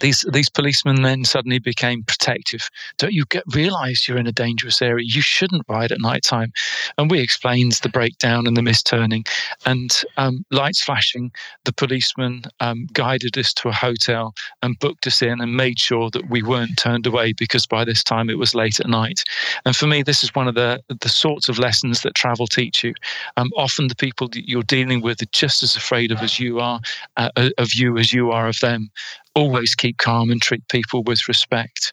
these 0.00 0.24
these 0.32 0.48
policemen 0.48 1.02
then 1.02 1.24
suddenly 1.24 1.58
became 1.58 2.02
protective. 2.02 2.68
Don't 2.98 3.12
you 3.12 3.24
get 3.26 3.44
realize 3.54 4.06
you're 4.06 4.18
in 4.18 4.26
a 4.26 4.32
dangerous 4.32 4.82
area? 4.82 5.04
You 5.06 5.22
shouldn't 5.22 5.64
ride 5.68 5.92
at 5.92 6.00
night 6.00 6.22
time. 6.22 6.52
And 6.98 7.10
we 7.10 7.20
explained 7.20 7.72
the 7.82 7.88
breakdown 7.88 8.46
and 8.46 8.56
the 8.56 8.60
misturning, 8.60 9.26
and 9.66 10.02
um, 10.16 10.44
lights 10.50 10.82
flashing. 10.82 11.30
The 11.64 11.72
policeman 11.72 12.42
um, 12.60 12.86
guided 12.92 13.38
us 13.38 13.54
to 13.54 13.68
a 13.68 13.72
hotel 13.72 14.34
and 14.62 14.78
booked 14.78 15.06
us 15.06 15.22
in 15.22 15.40
and 15.40 15.56
made 15.56 15.78
sure 15.78 16.10
that 16.10 16.28
we 16.28 16.42
weren't 16.42 16.78
turned 16.78 17.06
away 17.06 17.32
because 17.32 17.66
by 17.66 17.84
this 17.84 18.02
time 18.02 18.28
it 18.28 18.38
was 18.38 18.54
late 18.54 18.80
at 18.80 18.88
night. 18.88 19.22
And 19.64 19.76
for 19.76 19.86
me, 19.86 20.02
this 20.02 20.24
is 20.24 20.34
one 20.34 20.48
of 20.48 20.54
the 20.54 20.82
the 21.00 21.08
sorts 21.08 21.48
of 21.48 21.58
lessons 21.58 22.02
that 22.02 22.14
travel 22.14 22.46
teach 22.46 22.82
you. 22.82 22.94
Um, 23.36 23.50
often 23.56 23.88
the 23.88 23.96
people 23.96 24.28
that 24.28 24.48
you're 24.48 24.62
dealing 24.62 25.02
with 25.02 25.22
are 25.22 25.32
just 25.32 25.62
as 25.62 25.76
afraid 25.76 26.10
of 26.10 26.20
as 26.20 26.40
you 26.40 26.60
are 26.60 26.80
uh, 27.16 27.30
of 27.58 27.74
you 27.74 27.96
as 27.98 28.12
you 28.12 28.30
are 28.32 28.48
of 28.48 28.58
them 28.60 28.90
always 29.34 29.74
keep 29.74 29.98
calm 29.98 30.30
and 30.30 30.42
treat 30.42 30.66
people 30.68 31.02
with 31.04 31.28
respect. 31.28 31.92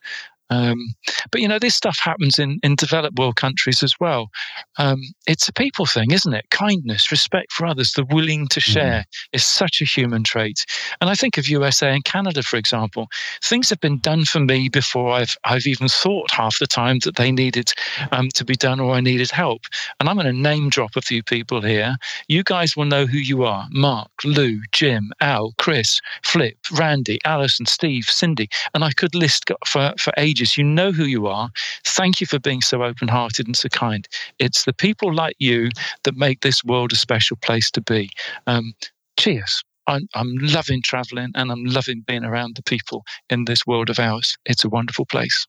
Um, 0.51 0.93
but 1.31 1.39
you 1.39 1.47
know, 1.47 1.59
this 1.59 1.75
stuff 1.75 1.97
happens 1.99 2.37
in, 2.37 2.59
in 2.61 2.75
developed 2.75 3.17
world 3.17 3.37
countries 3.37 3.81
as 3.81 3.95
well. 3.99 4.29
Um, 4.77 4.99
it's 5.25 5.47
a 5.47 5.53
people 5.53 5.85
thing, 5.85 6.11
isn't 6.11 6.33
it? 6.33 6.49
Kindness, 6.49 7.09
respect 7.09 7.53
for 7.53 7.65
others, 7.65 7.93
the 7.93 8.05
willing 8.05 8.47
to 8.49 8.59
mm-hmm. 8.59 8.71
share 8.71 8.99
mm. 8.99 9.05
is 9.31 9.45
such 9.45 9.81
a 9.81 9.85
human 9.85 10.23
trait. 10.23 10.65
And 10.99 11.09
I 11.09 11.15
think 11.15 11.37
of 11.37 11.47
USA 11.47 11.93
and 11.93 12.03
Canada, 12.03 12.43
for 12.43 12.57
example. 12.57 13.07
Things 13.41 13.69
have 13.69 13.79
been 13.79 13.99
done 13.99 14.25
for 14.25 14.41
me 14.41 14.67
before 14.67 15.13
I've 15.13 15.37
I've 15.45 15.65
even 15.65 15.87
thought 15.87 16.31
half 16.31 16.59
the 16.59 16.67
time 16.67 16.99
that 16.99 17.15
they 17.15 17.31
needed 17.31 17.71
um, 18.11 18.27
to 18.35 18.43
be 18.43 18.55
done 18.55 18.79
or 18.79 18.93
I 18.93 18.99
needed 19.01 19.31
help. 19.31 19.61
And 19.99 20.09
I'm 20.09 20.17
going 20.17 20.27
to 20.27 20.33
name 20.33 20.69
drop 20.69 20.97
a 20.97 21.01
few 21.01 21.23
people 21.23 21.61
here. 21.61 21.95
You 22.27 22.43
guys 22.43 22.75
will 22.75 22.85
know 22.85 23.05
who 23.05 23.17
you 23.17 23.43
are: 23.45 23.67
Mark, 23.71 24.11
Lou, 24.25 24.59
Jim, 24.73 25.11
Al, 25.21 25.53
Chris, 25.57 26.01
Flip, 26.23 26.57
Randy, 26.73 27.19
Alison, 27.23 27.65
Steve, 27.65 28.05
Cindy, 28.05 28.49
and 28.73 28.83
I 28.83 28.91
could 28.91 29.15
list 29.15 29.49
for 29.65 29.93
for 29.97 30.11
ages 30.17 30.40
you 30.57 30.63
know 30.63 30.91
who 30.91 31.05
you 31.05 31.27
are. 31.27 31.49
Thank 31.85 32.19
you 32.21 32.27
for 32.27 32.39
being 32.39 32.61
so 32.61 32.83
open 32.83 33.07
hearted 33.07 33.47
and 33.47 33.55
so 33.55 33.69
kind. 33.69 34.07
It's 34.39 34.65
the 34.65 34.73
people 34.73 35.13
like 35.13 35.35
you 35.39 35.69
that 36.03 36.15
make 36.15 36.41
this 36.41 36.63
world 36.63 36.91
a 36.91 36.95
special 36.95 37.37
place 37.37 37.69
to 37.71 37.81
be. 37.81 38.09
Um, 38.47 38.73
cheers. 39.17 39.63
I'm, 39.87 40.07
I'm 40.13 40.35
loving 40.37 40.81
traveling 40.83 41.31
and 41.35 41.51
I'm 41.51 41.65
loving 41.65 42.03
being 42.07 42.23
around 42.23 42.55
the 42.55 42.63
people 42.63 43.03
in 43.29 43.45
this 43.45 43.65
world 43.65 43.89
of 43.89 43.99
ours. 43.99 44.37
It's 44.45 44.63
a 44.63 44.69
wonderful 44.69 45.05
place. 45.05 45.47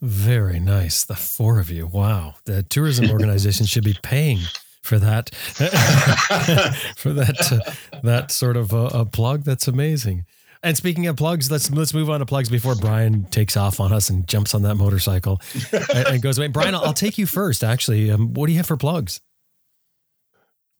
Very 0.00 0.60
nice. 0.60 1.04
The 1.04 1.16
four 1.16 1.58
of 1.58 1.70
you. 1.70 1.86
Wow. 1.86 2.36
The 2.44 2.62
tourism 2.62 3.10
organization 3.10 3.66
should 3.66 3.84
be 3.84 3.96
paying 4.02 4.40
for 4.82 4.98
that 4.98 5.34
for 6.96 7.12
that 7.12 7.52
uh, 7.52 8.00
that 8.02 8.30
sort 8.30 8.56
of 8.56 8.72
a, 8.72 8.86
a 8.86 9.04
plug 9.04 9.44
that's 9.44 9.68
amazing 9.68 10.24
And 10.62 10.76
speaking 10.76 11.06
of 11.06 11.16
plugs, 11.16 11.50
let's 11.50 11.70
let's 11.70 11.94
move 11.94 12.10
on 12.10 12.20
to 12.20 12.26
plugs 12.26 12.50
before 12.50 12.74
Brian 12.74 13.24
takes 13.24 13.56
off 13.56 13.80
on 13.80 13.92
us 13.92 14.10
and 14.10 14.26
jumps 14.28 14.54
on 14.54 14.62
that 14.62 14.74
motorcycle 14.74 15.40
and, 15.72 16.08
and, 16.08 16.22
goes 16.22 16.36
away. 16.36 16.48
Brian, 16.48 16.74
I'll, 16.74 16.86
I'll 16.86 16.92
take 16.92 17.16
you 17.16 17.24
first. 17.24 17.64
Actually, 17.64 18.10
um, 18.10 18.34
what 18.34 18.46
do 18.46 18.52
you 18.52 18.58
have 18.58 18.66
for 18.66 18.76
plugs? 18.76 19.20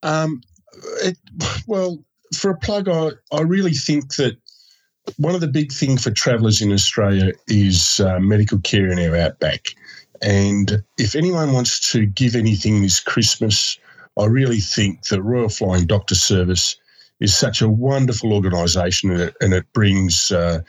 Um, 0.02 0.42
it, 1.02 1.16
well, 1.66 2.04
for 2.34 2.50
a 2.50 2.58
plug, 2.58 2.88
I 2.88 3.12
I 3.32 3.40
really 3.40 3.72
think 3.72 4.16
that 4.16 4.36
one 5.16 5.34
of 5.34 5.40
the 5.40 5.48
big 5.48 5.72
things 5.72 6.04
for 6.04 6.10
travellers 6.10 6.60
in 6.60 6.72
Australia 6.72 7.32
is 7.48 8.00
uh, 8.00 8.18
medical 8.20 8.58
care 8.60 8.90
in 8.90 8.98
our 8.98 9.16
outback. 9.16 9.68
And 10.22 10.82
if 10.98 11.14
anyone 11.14 11.52
wants 11.52 11.90
to 11.92 12.04
give 12.04 12.34
anything 12.34 12.82
this 12.82 13.00
Christmas, 13.00 13.78
I 14.18 14.26
really 14.26 14.60
think 14.60 15.06
the 15.06 15.22
Royal 15.22 15.48
Flying 15.48 15.86
Doctor 15.86 16.14
Service 16.14 16.76
is 17.20 17.36
such 17.36 17.62
a 17.62 17.68
wonderful 17.68 18.32
organisation 18.32 19.10
and 19.10 19.20
it, 19.20 19.36
and 19.40 19.52
it 19.52 19.70
brings 19.72 20.32
uh, 20.32 20.60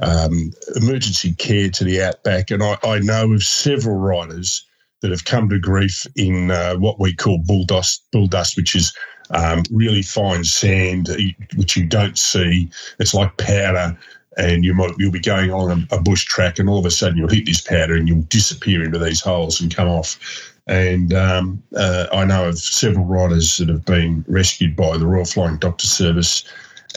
um, 0.00 0.52
emergency 0.76 1.34
care 1.34 1.68
to 1.70 1.84
the 1.84 2.02
outback. 2.02 2.50
And 2.50 2.62
I, 2.62 2.76
I, 2.84 2.98
know 3.00 3.32
of 3.32 3.42
several 3.42 3.96
riders 3.96 4.64
that 5.00 5.10
have 5.10 5.24
come 5.24 5.48
to 5.48 5.58
grief 5.58 6.06
in 6.16 6.50
uh, 6.50 6.76
what 6.76 7.00
we 7.00 7.14
call 7.14 7.38
bull 7.38 7.64
dust, 7.64 8.04
bull 8.12 8.26
dust 8.26 8.56
which 8.56 8.74
is 8.74 8.92
um, 9.30 9.62
really 9.70 10.02
fine 10.02 10.44
sand, 10.44 11.08
which 11.56 11.76
you 11.76 11.86
don't 11.86 12.18
see. 12.18 12.70
It's 12.98 13.14
like 13.14 13.36
powder 13.38 13.96
and 14.36 14.64
you 14.64 14.74
might 14.74 14.92
you'll 14.98 15.12
be 15.12 15.20
going 15.20 15.50
on 15.50 15.88
a, 15.90 16.00
bush 16.00 16.24
track, 16.24 16.58
and 16.58 16.68
all 16.68 16.78
of 16.78 16.86
a 16.86 16.90
sudden 16.90 17.16
you'll 17.16 17.28
hit 17.28 17.46
this 17.46 17.60
powder 17.60 17.94
and 17.94 18.06
you'll 18.08 18.22
disappear 18.22 18.84
into 18.84 18.98
these 18.98 19.20
holes 19.20 19.60
and 19.60 19.74
come 19.74 19.88
off. 19.88 20.18
And 20.66 21.14
um, 21.14 21.62
uh, 21.76 22.06
I 22.12 22.24
know 22.24 22.48
of 22.48 22.58
several 22.58 23.04
riders 23.04 23.56
that 23.58 23.68
have 23.68 23.84
been 23.84 24.24
rescued 24.26 24.74
by 24.74 24.98
the 24.98 25.06
Royal 25.06 25.24
Flying 25.24 25.58
Doctor 25.58 25.86
Service 25.86 26.44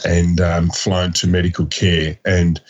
and 0.04 0.40
um, 0.40 0.70
flown 0.70 1.12
to 1.12 1.26
medical 1.26 1.66
care, 1.66 2.18
and 2.24 2.60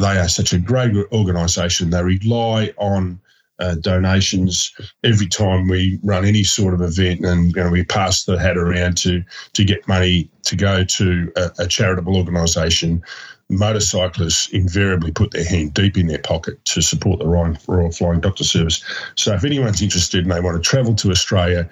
they 0.00 0.18
are 0.18 0.28
such 0.28 0.52
a 0.52 0.58
great 0.58 0.94
organisation. 1.12 1.90
They 1.90 2.02
rely 2.02 2.72
on 2.78 3.20
uh, 3.58 3.74
donations 3.76 4.72
every 5.02 5.26
time 5.26 5.68
we 5.68 5.98
run 6.02 6.24
any 6.24 6.44
sort 6.44 6.74
of 6.74 6.82
event, 6.82 7.24
and 7.24 7.54
you 7.54 7.62
know, 7.62 7.70
we 7.70 7.84
pass 7.84 8.24
the 8.24 8.38
hat 8.38 8.56
around 8.56 8.96
to 8.98 9.22
to 9.54 9.64
get 9.64 9.86
money 9.88 10.30
to 10.44 10.56
go 10.56 10.84
to 10.84 11.32
a, 11.36 11.50
a 11.60 11.66
charitable 11.66 12.16
organisation 12.16 13.02
motorcyclists 13.48 14.50
invariably 14.50 15.12
put 15.12 15.30
their 15.30 15.44
hand 15.44 15.72
deep 15.74 15.96
in 15.96 16.08
their 16.08 16.18
pocket 16.18 16.64
to 16.64 16.82
support 16.82 17.20
the 17.20 17.26
Royal 17.26 17.54
Flying 17.92 18.20
Doctor 18.20 18.42
Service. 18.44 18.82
So 19.14 19.34
if 19.34 19.44
anyone's 19.44 19.82
interested 19.82 20.24
and 20.24 20.32
they 20.32 20.40
want 20.40 20.62
to 20.62 20.68
travel 20.68 20.94
to 20.96 21.10
Australia, 21.10 21.68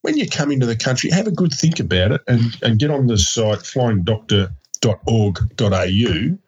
when 0.00 0.16
you 0.16 0.28
come 0.28 0.50
into 0.50 0.66
the 0.66 0.76
country, 0.76 1.10
have 1.10 1.28
a 1.28 1.32
good 1.32 1.52
think 1.52 1.78
about 1.78 2.12
it 2.12 2.22
and, 2.26 2.56
and 2.62 2.78
get 2.78 2.90
on 2.90 3.06
the 3.06 3.18
site 3.18 3.60
flyingdoctor.org.au 3.60 6.38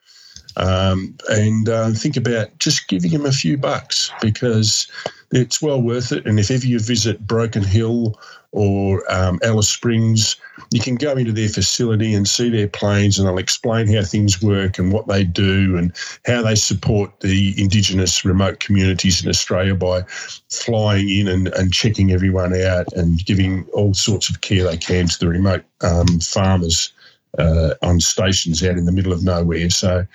um, 0.56 1.16
and 1.28 1.68
uh, 1.68 1.90
think 1.90 2.16
about 2.16 2.56
just 2.58 2.88
giving 2.88 3.10
them 3.10 3.26
a 3.26 3.32
few 3.32 3.58
bucks 3.58 4.10
because 4.20 4.86
it's 5.32 5.60
well 5.60 5.82
worth 5.82 6.12
it. 6.12 6.26
And 6.26 6.38
if 6.38 6.50
ever 6.50 6.66
you 6.66 6.78
visit 6.78 7.26
Broken 7.26 7.64
Hill 7.64 8.18
or 8.52 9.02
um, 9.12 9.40
Alice 9.42 9.68
Springs, 9.68 10.36
you 10.70 10.80
can 10.80 10.96
go 10.96 11.12
into 11.12 11.32
their 11.32 11.48
facility 11.48 12.14
and 12.14 12.28
see 12.28 12.48
their 12.48 12.68
planes, 12.68 13.18
and 13.18 13.26
they'll 13.26 13.38
explain 13.38 13.86
how 13.92 14.02
things 14.02 14.42
work 14.42 14.78
and 14.78 14.92
what 14.92 15.08
they 15.08 15.24
do 15.24 15.76
and 15.76 15.92
how 16.26 16.42
they 16.42 16.54
support 16.54 17.20
the 17.20 17.54
Indigenous 17.60 18.24
remote 18.24 18.60
communities 18.60 19.22
in 19.22 19.28
Australia 19.28 19.74
by 19.74 20.02
flying 20.50 21.08
in 21.08 21.28
and, 21.28 21.48
and 21.48 21.72
checking 21.72 22.12
everyone 22.12 22.54
out 22.54 22.92
and 22.94 23.24
giving 23.24 23.64
all 23.72 23.94
sorts 23.94 24.28
of 24.28 24.40
care 24.40 24.64
they 24.64 24.76
can 24.76 25.06
to 25.06 25.18
the 25.18 25.28
remote 25.28 25.64
um, 25.82 26.20
farmers 26.20 26.92
uh, 27.38 27.74
on 27.82 28.00
stations 28.00 28.62
out 28.62 28.76
in 28.76 28.84
the 28.84 28.92
middle 28.92 29.12
of 29.12 29.22
nowhere. 29.22 29.70
So 29.70 30.06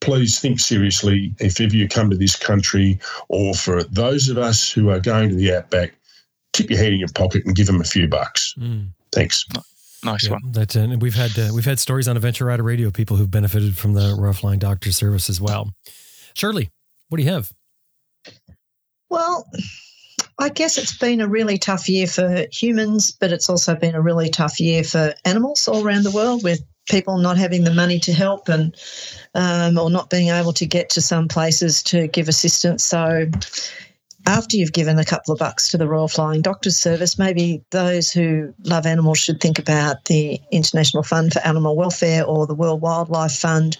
please 0.00 0.40
think 0.40 0.58
seriously 0.58 1.34
if 1.38 1.60
ever 1.60 1.76
you 1.76 1.88
come 1.88 2.10
to 2.10 2.16
this 2.16 2.36
country, 2.36 2.98
or 3.28 3.54
for 3.54 3.84
those 3.84 4.28
of 4.28 4.38
us 4.38 4.70
who 4.70 4.90
are 4.90 5.00
going 5.00 5.28
to 5.30 5.34
the 5.34 5.54
outback, 5.54 5.94
keep 6.52 6.70
your 6.70 6.78
hand 6.78 6.94
in 6.94 7.00
your 7.00 7.08
pocket 7.14 7.44
and 7.46 7.54
give 7.54 7.66
them 7.66 7.80
a 7.80 7.84
few 7.84 8.08
bucks. 8.08 8.54
Mm. 8.58 8.88
Thanks. 9.12 9.46
Nice 10.04 10.26
yeah, 10.26 10.32
one. 10.32 10.52
That 10.52 10.74
and 10.74 11.00
we've 11.00 11.14
had 11.14 11.38
uh, 11.38 11.50
we've 11.54 11.64
had 11.64 11.78
stories 11.78 12.08
on 12.08 12.16
Adventure 12.16 12.46
Rider 12.46 12.62
Radio, 12.62 12.90
people 12.90 13.16
who've 13.16 13.30
benefited 13.30 13.76
from 13.76 13.94
the 13.94 14.16
Royal 14.18 14.32
Flying 14.32 14.58
Doctor 14.58 14.90
Service 14.90 15.30
as 15.30 15.40
well. 15.40 15.70
Shirley, 16.34 16.70
what 17.08 17.18
do 17.18 17.24
you 17.24 17.30
have? 17.30 17.52
Well, 19.10 19.46
I 20.38 20.48
guess 20.48 20.78
it's 20.78 20.96
been 20.96 21.20
a 21.20 21.28
really 21.28 21.58
tough 21.58 21.88
year 21.88 22.06
for 22.06 22.46
humans, 22.50 23.12
but 23.12 23.32
it's 23.32 23.48
also 23.48 23.74
been 23.74 23.94
a 23.94 24.00
really 24.00 24.28
tough 24.28 24.58
year 24.58 24.82
for 24.82 25.14
animals 25.24 25.68
all 25.68 25.86
around 25.86 26.04
the 26.04 26.10
world 26.10 26.42
with 26.42 26.62
people 26.88 27.18
not 27.18 27.38
having 27.38 27.62
the 27.62 27.74
money 27.74 28.00
to 28.00 28.12
help 28.12 28.48
and 28.48 28.74
um, 29.34 29.78
or 29.78 29.90
not 29.90 30.10
being 30.10 30.28
able 30.28 30.52
to 30.54 30.66
get 30.66 30.90
to 30.90 31.00
some 31.00 31.28
places 31.28 31.82
to 31.84 32.08
give 32.08 32.28
assistance. 32.28 32.84
So 32.84 33.26
after 34.26 34.56
you've 34.56 34.72
given 34.72 34.98
a 34.98 35.04
couple 35.04 35.32
of 35.32 35.38
bucks 35.38 35.70
to 35.70 35.78
the 35.78 35.88
Royal 35.88 36.08
Flying 36.08 36.42
Doctors 36.42 36.76
Service, 36.76 37.18
maybe 37.18 37.62
those 37.70 38.10
who 38.10 38.54
love 38.64 38.86
animals 38.86 39.18
should 39.18 39.40
think 39.40 39.58
about 39.58 40.04
the 40.06 40.40
International 40.50 41.02
Fund 41.02 41.32
for 41.32 41.40
Animal 41.40 41.76
Welfare 41.76 42.24
or 42.24 42.46
the 42.46 42.54
World 42.54 42.80
Wildlife 42.80 43.36
Fund 43.36 43.76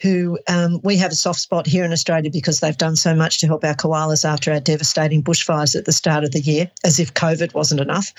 who 0.00 0.38
um, 0.48 0.80
we 0.82 0.96
have 0.96 1.12
a 1.12 1.14
soft 1.14 1.40
spot 1.40 1.66
here 1.66 1.84
in 1.84 1.92
Australia 1.92 2.30
because 2.30 2.60
they've 2.60 2.76
done 2.76 2.96
so 2.96 3.14
much 3.14 3.38
to 3.38 3.46
help 3.46 3.64
our 3.64 3.74
koalas 3.74 4.24
after 4.24 4.50
our 4.50 4.60
devastating 4.60 5.22
bushfires 5.22 5.76
at 5.76 5.84
the 5.84 5.92
start 5.92 6.24
of 6.24 6.32
the 6.32 6.40
year, 6.40 6.70
as 6.84 6.98
if 6.98 7.12
COVID 7.12 7.54
wasn't 7.54 7.80
enough. 7.80 8.12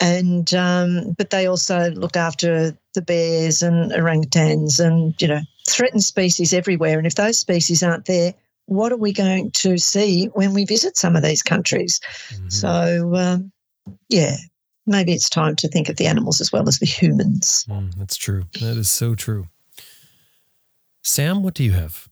And 0.00 0.52
um, 0.54 1.14
but 1.16 1.30
they 1.30 1.46
also 1.46 1.90
look 1.92 2.16
after 2.16 2.76
the 2.94 3.02
bears 3.02 3.62
and 3.62 3.92
orangutans 3.92 4.80
and 4.84 5.14
you 5.22 5.28
know 5.28 5.40
threatened 5.68 6.02
species 6.02 6.52
everywhere. 6.52 6.98
And 6.98 7.06
if 7.06 7.14
those 7.14 7.38
species 7.38 7.82
aren't 7.82 8.06
there, 8.06 8.34
what 8.68 8.92
are 8.92 8.98
we 8.98 9.12
going 9.12 9.50
to 9.50 9.78
see 9.78 10.26
when 10.34 10.52
we 10.52 10.66
visit 10.66 10.96
some 10.96 11.16
of 11.16 11.22
these 11.22 11.42
countries? 11.42 12.00
Mm-hmm. 12.28 12.48
So 12.50 13.14
um, 13.14 13.50
yeah, 14.10 14.36
maybe 14.86 15.12
it's 15.12 15.30
time 15.30 15.56
to 15.56 15.68
think 15.68 15.88
of 15.88 15.96
the 15.96 16.06
animals 16.06 16.40
as 16.40 16.52
well 16.52 16.68
as 16.68 16.78
the 16.78 16.86
humans. 16.86 17.64
Mm, 17.68 17.94
that's 17.96 18.16
true. 18.16 18.44
That 18.60 18.76
is 18.76 18.90
so 18.90 19.14
true. 19.14 19.46
Sam, 21.02 21.42
what 21.42 21.54
do 21.54 21.64
you 21.64 21.72
have? 21.72 22.08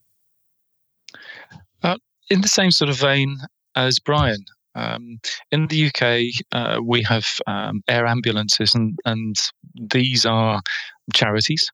Uh, 1.82 1.98
in 2.30 2.40
the 2.40 2.48
same 2.48 2.70
sort 2.70 2.88
of 2.88 2.96
vein 2.96 3.36
as 3.74 3.98
Brian, 3.98 4.42
um, 4.74 5.18
in 5.52 5.66
the 5.66 5.86
UK, 5.88 6.42
uh, 6.52 6.80
we 6.82 7.02
have 7.02 7.26
um, 7.46 7.82
air 7.88 8.06
ambulances, 8.06 8.74
and, 8.74 8.98
and 9.04 9.36
these 9.74 10.24
are 10.24 10.62
charities. 11.12 11.70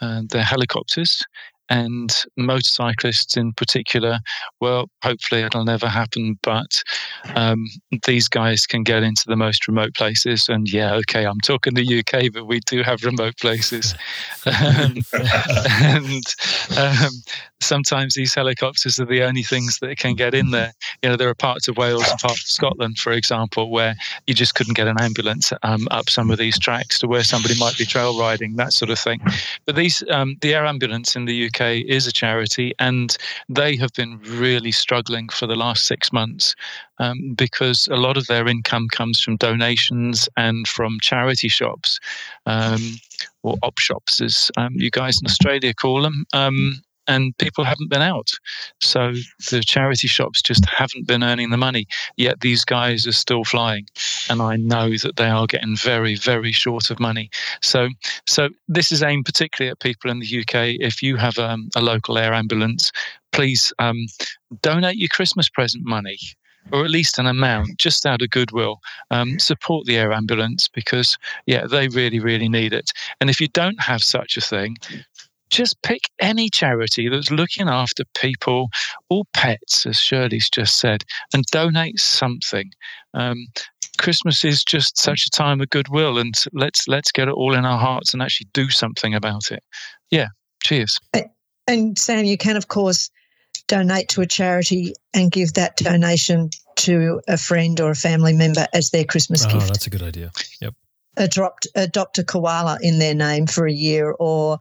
And 0.00 0.30
they're 0.30 0.44
helicopters, 0.44 1.22
and 1.70 2.14
motorcyclists 2.36 3.36
in 3.36 3.52
particular. 3.52 4.18
Well, 4.60 4.90
hopefully 5.02 5.42
it'll 5.42 5.64
never 5.64 5.88
happen, 5.88 6.38
but 6.42 6.82
um, 7.34 7.66
these 8.06 8.28
guys 8.28 8.66
can 8.66 8.82
get 8.82 9.02
into 9.02 9.24
the 9.26 9.36
most 9.36 9.68
remote 9.68 9.94
places. 9.94 10.48
And 10.48 10.70
yeah, 10.70 10.94
okay, 10.94 11.24
I'm 11.24 11.40
talking 11.40 11.74
the 11.74 12.00
UK, 12.00 12.32
but 12.32 12.46
we 12.46 12.60
do 12.60 12.82
have 12.82 13.04
remote 13.04 13.36
places. 13.38 13.94
um, 14.46 14.98
and 15.82 16.24
um, 16.76 17.10
sometimes 17.60 18.14
these 18.14 18.34
helicopters 18.34 18.98
are 18.98 19.04
the 19.04 19.22
only 19.22 19.42
things 19.42 19.78
that 19.80 19.98
can 19.98 20.14
get 20.14 20.34
in 20.34 20.50
there. 20.50 20.72
You 21.02 21.10
know, 21.10 21.16
there 21.16 21.28
are 21.28 21.34
parts 21.34 21.68
of 21.68 21.76
Wales 21.76 22.08
and 22.08 22.18
parts 22.18 22.42
of 22.42 22.48
Scotland, 22.48 22.98
for 22.98 23.12
example, 23.12 23.70
where 23.70 23.94
you 24.26 24.34
just 24.34 24.54
couldn't 24.54 24.76
get 24.76 24.88
an 24.88 25.00
ambulance 25.00 25.52
um, 25.62 25.88
up 25.90 26.10
some 26.10 26.30
of 26.30 26.38
these 26.38 26.58
tracks 26.58 26.98
to 27.00 27.08
where 27.08 27.24
somebody 27.24 27.58
might 27.58 27.76
be 27.76 27.84
trail 27.84 28.18
riding, 28.18 28.56
that 28.56 28.72
sort 28.72 28.90
of 28.90 28.98
thing. 28.98 29.20
But 29.64 29.76
these, 29.76 30.02
um, 30.10 30.36
the 30.40 30.54
air 30.54 30.66
ambulance 30.66 31.16
in 31.16 31.24
the 31.24 31.46
UK 31.46 31.84
is 31.86 32.06
a 32.06 32.12
charity, 32.12 32.74
and 32.78 33.16
they 33.48 33.76
have 33.76 33.92
been 33.92 34.20
really 34.22 34.72
struggling 34.72 35.28
for 35.28 35.46
the 35.46 35.56
last 35.56 35.86
six 35.86 36.12
months 36.12 36.54
um, 36.98 37.34
because 37.34 37.88
a 37.90 37.96
lot 37.96 38.16
of 38.16 38.26
their 38.26 38.48
income 38.48 38.88
comes 38.88 39.20
from 39.20 39.36
donations 39.36 40.28
and 40.36 40.66
from 40.66 40.98
charity 41.00 41.48
shops 41.48 41.98
um, 42.46 42.96
or 43.42 43.56
op 43.62 43.78
shops, 43.78 44.20
as 44.20 44.50
um, 44.56 44.72
you 44.74 44.90
guys 44.90 45.20
in 45.20 45.26
Australia 45.26 45.74
call 45.74 46.02
them. 46.02 46.24
And 47.08 47.36
people 47.38 47.64
haven't 47.64 47.90
been 47.90 48.02
out. 48.02 48.30
So 48.80 49.14
the 49.50 49.62
charity 49.64 50.08
shops 50.08 50.42
just 50.42 50.64
haven't 50.66 51.06
been 51.06 51.24
earning 51.24 51.50
the 51.50 51.56
money. 51.56 51.86
Yet 52.16 52.40
these 52.40 52.64
guys 52.64 53.06
are 53.06 53.12
still 53.12 53.44
flying, 53.44 53.86
and 54.30 54.40
I 54.42 54.56
know 54.56 54.90
that 54.98 55.16
they 55.16 55.28
are 55.28 55.46
getting 55.46 55.76
very, 55.76 56.14
very 56.14 56.52
short 56.52 56.90
of 56.90 57.00
money. 57.00 57.30
So, 57.62 57.88
so 58.26 58.50
this 58.68 58.92
is 58.92 59.02
aimed 59.02 59.24
particularly 59.24 59.70
at 59.70 59.80
people 59.80 60.10
in 60.10 60.20
the 60.20 60.40
UK. 60.40 60.76
If 60.80 61.02
you 61.02 61.16
have 61.16 61.38
um, 61.38 61.68
a 61.74 61.82
local 61.82 62.18
air 62.18 62.32
ambulance, 62.32 62.92
please 63.32 63.72
um, 63.78 64.06
donate 64.62 64.96
your 64.96 65.08
Christmas 65.08 65.48
present 65.48 65.84
money 65.84 66.18
or 66.72 66.84
at 66.84 66.90
least 66.90 67.18
an 67.18 67.26
amount 67.26 67.78
just 67.78 68.04
out 68.06 68.22
of 68.22 68.30
goodwill 68.30 68.80
um, 69.10 69.38
support 69.38 69.86
the 69.86 69.96
air 69.96 70.12
ambulance 70.12 70.68
because 70.68 71.16
yeah 71.46 71.66
they 71.66 71.88
really 71.88 72.20
really 72.20 72.48
need 72.48 72.72
it 72.72 72.90
and 73.20 73.30
if 73.30 73.40
you 73.40 73.48
don't 73.48 73.80
have 73.80 74.02
such 74.02 74.36
a 74.36 74.40
thing 74.40 74.76
just 75.50 75.80
pick 75.82 76.02
any 76.20 76.50
charity 76.50 77.08
that's 77.08 77.30
looking 77.30 77.68
after 77.68 78.04
people 78.14 78.68
or 79.10 79.24
pets, 79.34 79.86
as 79.86 79.96
Shirley's 79.96 80.50
just 80.50 80.78
said, 80.78 81.04
and 81.32 81.44
donate 81.50 81.98
something. 81.98 82.70
Um, 83.14 83.46
Christmas 83.98 84.44
is 84.44 84.62
just 84.62 84.96
such 84.96 85.26
a 85.26 85.30
time 85.30 85.60
of 85.60 85.70
goodwill, 85.70 86.18
and 86.18 86.34
let's 86.52 86.86
let's 86.88 87.10
get 87.10 87.28
it 87.28 87.34
all 87.34 87.54
in 87.54 87.64
our 87.64 87.78
hearts 87.78 88.12
and 88.12 88.22
actually 88.22 88.48
do 88.52 88.70
something 88.70 89.14
about 89.14 89.50
it. 89.50 89.62
Yeah, 90.10 90.28
cheers. 90.62 90.98
and 91.66 91.98
Sam, 91.98 92.24
you 92.24 92.38
can, 92.38 92.56
of 92.56 92.68
course, 92.68 93.10
donate 93.66 94.08
to 94.10 94.20
a 94.20 94.26
charity 94.26 94.94
and 95.14 95.30
give 95.30 95.54
that 95.54 95.76
donation 95.76 96.50
to 96.76 97.20
a 97.28 97.36
friend 97.36 97.80
or 97.80 97.90
a 97.90 97.96
family 97.96 98.32
member 98.32 98.66
as 98.72 98.90
their 98.90 99.04
Christmas 99.04 99.44
gift. 99.44 99.56
Oh, 99.56 99.58
gift. 99.58 99.72
that's 99.72 99.86
a 99.86 99.90
good 99.90 100.02
idea. 100.02 100.30
Yep. 100.60 100.74
Adopt, 101.16 101.66
adopt 101.74 102.18
a 102.18 102.24
koala 102.24 102.78
in 102.80 103.00
their 103.00 103.14
name 103.14 103.46
for 103.46 103.66
a 103.66 103.72
year 103.72 104.14
or 104.18 104.60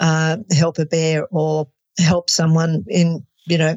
uh, 0.00 0.38
help 0.52 0.78
a 0.78 0.86
bear 0.86 1.26
or 1.30 1.68
help 1.98 2.30
someone 2.30 2.84
in, 2.88 3.26
you 3.46 3.58
know, 3.58 3.76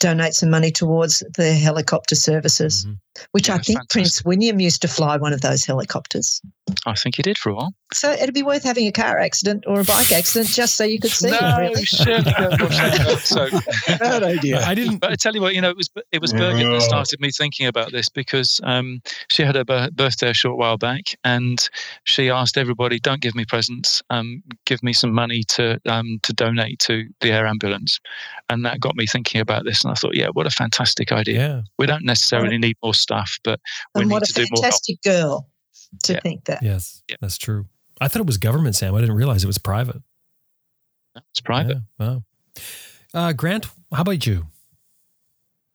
donate 0.00 0.34
some 0.34 0.50
money 0.50 0.70
towards 0.70 1.22
the 1.36 1.52
helicopter 1.52 2.14
services, 2.14 2.84
Mhm. 2.86 2.98
Which 3.32 3.48
I 3.50 3.54
think 3.54 3.78
fantastic. 3.78 3.90
Prince 3.90 4.24
William 4.24 4.60
used 4.60 4.82
to 4.82 4.88
fly 4.88 5.16
one 5.16 5.32
of 5.32 5.40
those 5.40 5.64
helicopters. 5.64 6.40
I 6.86 6.94
think 6.94 7.16
he 7.16 7.22
did 7.22 7.38
for 7.38 7.50
a 7.50 7.54
while. 7.54 7.74
So 7.92 8.10
it'd 8.12 8.34
be 8.34 8.42
worth 8.42 8.62
having 8.62 8.86
a 8.86 8.92
car 8.92 9.18
accident 9.18 9.64
or 9.66 9.80
a 9.80 9.84
bike 9.84 10.12
accident 10.12 10.48
just 10.48 10.76
so 10.76 10.84
you 10.84 10.98
could 10.98 11.10
see 11.10 11.30
no, 11.30 11.38
it, 11.38 11.60
really. 11.60 11.84
shit. 11.84 12.24
so, 13.20 13.48
Bad 13.98 14.22
idea. 14.22 14.62
I 14.64 14.74
didn't. 14.74 14.98
But 14.98 15.10
I 15.10 15.16
tell 15.16 15.34
you 15.34 15.40
what, 15.40 15.54
you 15.54 15.60
know, 15.60 15.70
it 15.70 15.76
was 15.76 15.90
it 16.12 16.20
was 16.20 16.32
Birgit 16.32 16.72
that 16.72 16.82
started 16.82 17.20
me 17.20 17.30
thinking 17.30 17.66
about 17.66 17.92
this 17.92 18.08
because 18.08 18.60
um, 18.62 19.02
she 19.28 19.42
had 19.42 19.56
her 19.56 19.64
bir- 19.64 19.90
birthday 19.92 20.30
a 20.30 20.34
short 20.34 20.56
while 20.56 20.78
back, 20.78 21.16
and 21.24 21.68
she 22.04 22.30
asked 22.30 22.56
everybody, 22.56 22.98
"Don't 22.98 23.20
give 23.20 23.34
me 23.34 23.44
presents. 23.44 24.02
Um, 24.08 24.42
give 24.64 24.82
me 24.82 24.92
some 24.92 25.12
money 25.12 25.42
to 25.48 25.80
um, 25.86 26.20
to 26.22 26.32
donate 26.32 26.78
to 26.80 27.08
the 27.20 27.32
air 27.32 27.46
ambulance." 27.46 28.00
And 28.48 28.64
that 28.64 28.80
got 28.80 28.96
me 28.96 29.06
thinking 29.06 29.40
about 29.40 29.64
this, 29.64 29.84
and 29.84 29.90
I 29.90 29.94
thought, 29.94 30.14
yeah, 30.14 30.28
what 30.32 30.46
a 30.46 30.50
fantastic 30.50 31.12
idea. 31.12 31.38
Yeah. 31.38 31.62
We 31.78 31.86
don't 31.86 32.04
necessarily 32.04 32.58
need 32.58 32.76
more 32.82 32.94
stuff, 33.02 33.38
but 33.44 33.60
we 33.94 34.02
And 34.02 34.08
need 34.08 34.14
what 34.14 34.22
a 34.22 34.26
to 34.26 34.32
do 34.32 34.40
more. 34.42 34.46
help. 34.52 34.62
fantastic 34.64 35.02
girl 35.02 35.48
to 36.04 36.12
Yeah. 36.14 36.20
think 36.20 36.44
that. 36.46 36.62
Yes. 36.62 37.02
Yeah. 37.08 37.16
That's 37.20 37.36
true. 37.38 37.66
I 38.00 38.08
thought 38.08 38.20
it 38.20 38.26
was 38.26 38.38
government, 38.38 38.74
Sam. 38.76 38.94
I 38.94 39.00
didn't 39.00 39.16
realize 39.16 39.44
it 39.44 39.48
was 39.48 39.58
private. 39.58 40.02
It's 41.30 41.40
private. 41.42 41.78
Yeah, 42.00 42.06
wow. 42.06 42.22
Uh, 43.14 43.32
Grant, 43.34 43.66
how 43.92 44.00
about 44.02 44.24
you? 44.26 44.46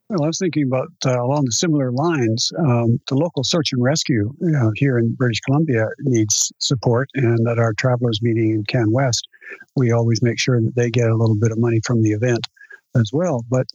Well, 0.09 0.23
I 0.23 0.27
was 0.27 0.39
thinking 0.39 0.63
about 0.63 0.87
uh, 1.05 1.21
along 1.21 1.45
the 1.45 1.51
similar 1.51 1.91
lines. 1.91 2.49
Um, 2.57 2.99
the 3.09 3.15
local 3.15 3.43
search 3.43 3.73
and 3.73 3.83
rescue 3.83 4.33
you 4.39 4.51
know, 4.51 4.71
here 4.75 4.97
in 4.97 5.13
British 5.15 5.41
Columbia 5.41 5.87
needs 5.99 6.51
support, 6.59 7.09
and 7.13 7.45
at 7.47 7.59
our 7.59 7.73
travelers 7.73 8.19
meeting 8.21 8.51
in 8.51 8.63
Can 8.63 8.91
West, 8.91 9.27
we 9.75 9.91
always 9.91 10.21
make 10.23 10.39
sure 10.39 10.59
that 10.61 10.75
they 10.75 10.89
get 10.89 11.09
a 11.09 11.15
little 11.15 11.35
bit 11.35 11.51
of 11.51 11.59
money 11.59 11.81
from 11.85 12.01
the 12.01 12.11
event 12.11 12.39
as 12.95 13.11
well. 13.13 13.43
But 13.49 13.67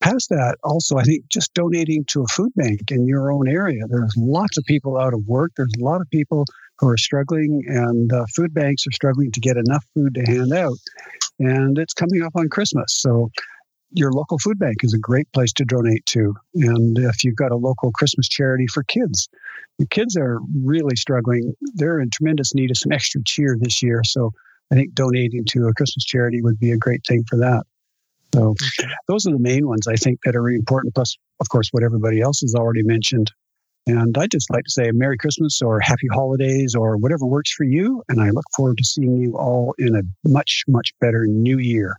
past 0.00 0.28
that, 0.30 0.56
also, 0.64 0.96
I 0.96 1.02
think 1.02 1.28
just 1.28 1.54
donating 1.54 2.04
to 2.08 2.22
a 2.22 2.26
food 2.26 2.52
bank 2.56 2.90
in 2.90 3.06
your 3.06 3.30
own 3.32 3.48
area. 3.48 3.82
There's 3.88 4.14
lots 4.16 4.56
of 4.58 4.64
people 4.64 4.98
out 4.98 5.14
of 5.14 5.26
work. 5.26 5.52
There's 5.56 5.72
a 5.78 5.84
lot 5.84 6.00
of 6.00 6.08
people 6.10 6.44
who 6.78 6.88
are 6.88 6.96
struggling, 6.96 7.62
and 7.66 8.12
uh, 8.12 8.24
food 8.34 8.54
banks 8.54 8.86
are 8.86 8.92
struggling 8.92 9.32
to 9.32 9.40
get 9.40 9.56
enough 9.56 9.84
food 9.94 10.14
to 10.14 10.22
hand 10.22 10.52
out. 10.52 10.78
And 11.38 11.78
it's 11.78 11.94
coming 11.94 12.22
up 12.22 12.32
on 12.36 12.48
Christmas, 12.48 12.94
so 13.00 13.30
your 13.92 14.12
local 14.12 14.38
food 14.38 14.58
bank 14.58 14.76
is 14.82 14.92
a 14.92 14.98
great 14.98 15.30
place 15.32 15.52
to 15.54 15.64
donate 15.64 16.04
to. 16.06 16.34
And 16.54 16.98
if 16.98 17.24
you've 17.24 17.36
got 17.36 17.52
a 17.52 17.56
local 17.56 17.90
Christmas 17.92 18.28
charity 18.28 18.66
for 18.66 18.82
kids, 18.84 19.28
the 19.78 19.86
kids 19.86 20.16
are 20.16 20.40
really 20.62 20.96
struggling. 20.96 21.54
They're 21.74 22.00
in 22.00 22.10
tremendous 22.10 22.54
need 22.54 22.70
of 22.70 22.76
some 22.76 22.92
extra 22.92 23.22
cheer 23.24 23.56
this 23.58 23.82
year. 23.82 24.02
So 24.04 24.30
I 24.70 24.74
think 24.74 24.92
donating 24.94 25.44
to 25.46 25.68
a 25.68 25.74
Christmas 25.74 26.04
charity 26.04 26.42
would 26.42 26.58
be 26.58 26.72
a 26.72 26.76
great 26.76 27.00
thing 27.06 27.24
for 27.28 27.36
that. 27.38 27.64
So 28.34 28.54
those 29.08 29.26
are 29.26 29.32
the 29.32 29.38
main 29.38 29.66
ones 29.66 29.86
I 29.86 29.96
think 29.96 30.20
that 30.24 30.36
are 30.36 30.42
really 30.42 30.58
important. 30.58 30.94
Plus, 30.94 31.16
of 31.40 31.48
course, 31.48 31.68
what 31.72 31.82
everybody 31.82 32.20
else 32.20 32.40
has 32.40 32.54
already 32.54 32.82
mentioned. 32.82 33.32
And 33.86 34.16
I'd 34.18 34.30
just 34.30 34.50
like 34.50 34.64
to 34.64 34.70
say 34.70 34.88
a 34.88 34.92
Merry 34.92 35.16
Christmas 35.16 35.62
or 35.62 35.80
Happy 35.80 36.08
Holidays 36.12 36.74
or 36.74 36.98
whatever 36.98 37.24
works 37.24 37.52
for 37.52 37.64
you. 37.64 38.02
And 38.08 38.20
I 38.20 38.30
look 38.30 38.44
forward 38.54 38.76
to 38.76 38.84
seeing 38.84 39.16
you 39.16 39.36
all 39.38 39.74
in 39.78 39.96
a 39.96 40.02
much, 40.28 40.64
much 40.68 40.92
better 41.00 41.26
new 41.26 41.58
year. 41.58 41.96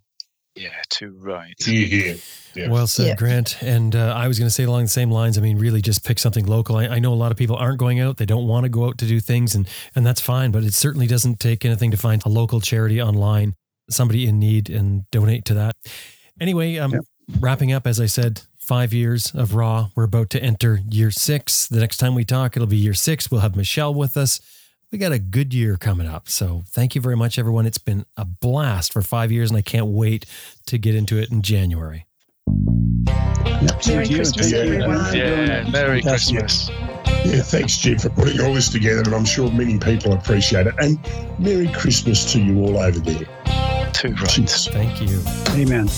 Yeah, 0.56 0.70
too 0.90 1.16
right. 1.20 1.56
Yeah. 1.66 2.16
Yeah. 2.54 2.70
Well 2.70 2.88
said, 2.88 3.08
Yeah. 3.08 3.16
Grant. 3.16 3.62
And 3.62 3.96
uh, 3.96 4.14
I 4.16 4.28
was 4.28 4.38
going 4.38 4.48
to 4.48 4.54
say 4.54 4.64
along 4.64 4.84
the 4.84 4.90
same 4.90 5.10
lines. 5.10 5.38
I 5.38 5.42
mean, 5.42 5.58
really, 5.58 5.82
just 5.82 6.04
pick 6.04 6.20
something 6.20 6.46
local. 6.46 6.76
I, 6.76 6.88
I 6.88 7.00
know 7.00 7.14
a 7.14 7.16
lot 7.16 7.32
of 7.32 7.38
people 7.38 7.56
aren't 7.56 7.78
going 7.78 8.00
out; 8.00 8.18
they 8.18 8.26
don't 8.26 8.48
want 8.48 8.66
to 8.66 8.70
go 8.70 8.86
out 8.86 8.98
to 8.98 9.06
do 9.06 9.20
things, 9.20 9.56
and 9.56 9.68
and 9.96 10.06
that's 10.06 10.20
fine. 10.20 10.52
But 10.52 10.64
it 10.64 10.74
certainly 10.74 11.08
doesn't 11.08 11.40
take 11.40 11.64
anything 11.64 11.92
to 11.92 11.98
find 11.98 12.22
a 12.26 12.30
local 12.30 12.60
charity 12.60 13.02
online, 13.02 13.56
somebody 13.90 14.28
in 14.28 14.40
need, 14.40 14.70
and 14.70 15.04
donate 15.12 15.46
to 15.46 15.54
that. 15.54 15.76
Anyway, 16.42 16.78
um, 16.78 16.92
Yep. 16.94 17.02
wrapping 17.40 17.72
up, 17.74 17.86
as 17.88 18.00
I 18.00 18.06
said, 18.06 18.42
five 18.58 18.94
years 18.94 19.32
of 19.34 19.56
RAW. 19.56 19.90
We're 19.96 20.04
about 20.04 20.30
to 20.32 20.44
enter 20.44 20.82
year 20.90 21.12
six. 21.12 21.68
The 21.68 21.80
next 21.80 21.98
time 21.98 22.16
we 22.16 22.24
talk, 22.26 22.56
it'll 22.56 22.68
be 22.68 22.78
year 22.78 22.94
six. 22.94 23.30
We'll 23.32 23.42
have 23.42 23.56
Michelle 23.56 23.94
with 23.94 24.16
us. 24.18 24.40
We 24.92 24.98
got 24.98 25.12
a 25.12 25.20
good 25.20 25.54
year 25.54 25.78
coming 25.78 26.08
up. 26.08 26.30
So 26.30 26.64
thank 26.68 26.96
you 26.96 27.02
very 27.02 27.16
much, 27.16 27.38
everyone. 27.38 27.66
It's 27.68 27.78
been 27.78 28.06
a 28.18 28.26
blast 28.26 28.92
for 28.94 29.02
five 29.02 29.32
years, 29.32 29.50
and 29.52 29.58
I 29.58 29.62
can't 29.62 29.88
wait 29.88 30.26
to 30.68 30.78
get 30.78 30.96
into 30.96 31.18
it 31.18 31.32
in 31.32 31.42
January. 31.42 32.06
Yep, 33.62 33.88
Merry 33.88 34.08
you. 34.08 34.16
Christmas, 34.16 34.52
Yeah. 34.52 34.58
everyone. 34.60 35.16
Yeah, 35.16 35.70
Merry 35.70 36.02
Christmas. 36.02 36.70
Yeah, 37.26 37.42
thanks, 37.42 37.78
Jim, 37.78 38.00
for 38.00 38.10
putting 38.10 38.40
all 38.42 38.54
this 38.54 38.70
together, 38.70 39.02
and 39.02 39.14
I'm 39.14 39.26
sure 39.26 39.52
many 39.52 39.78
people 39.78 40.14
appreciate 40.14 40.66
it. 40.68 40.74
And 40.80 40.98
Merry 41.38 41.68
Christmas 41.68 42.32
to 42.34 42.40
you 42.42 42.60
all 42.64 42.78
over 42.78 43.00
there. 43.00 43.28
Too 44.00 44.14
right. 44.14 44.50
Thank 44.72 45.02
you. 45.02 45.22
Amen. 45.62 45.90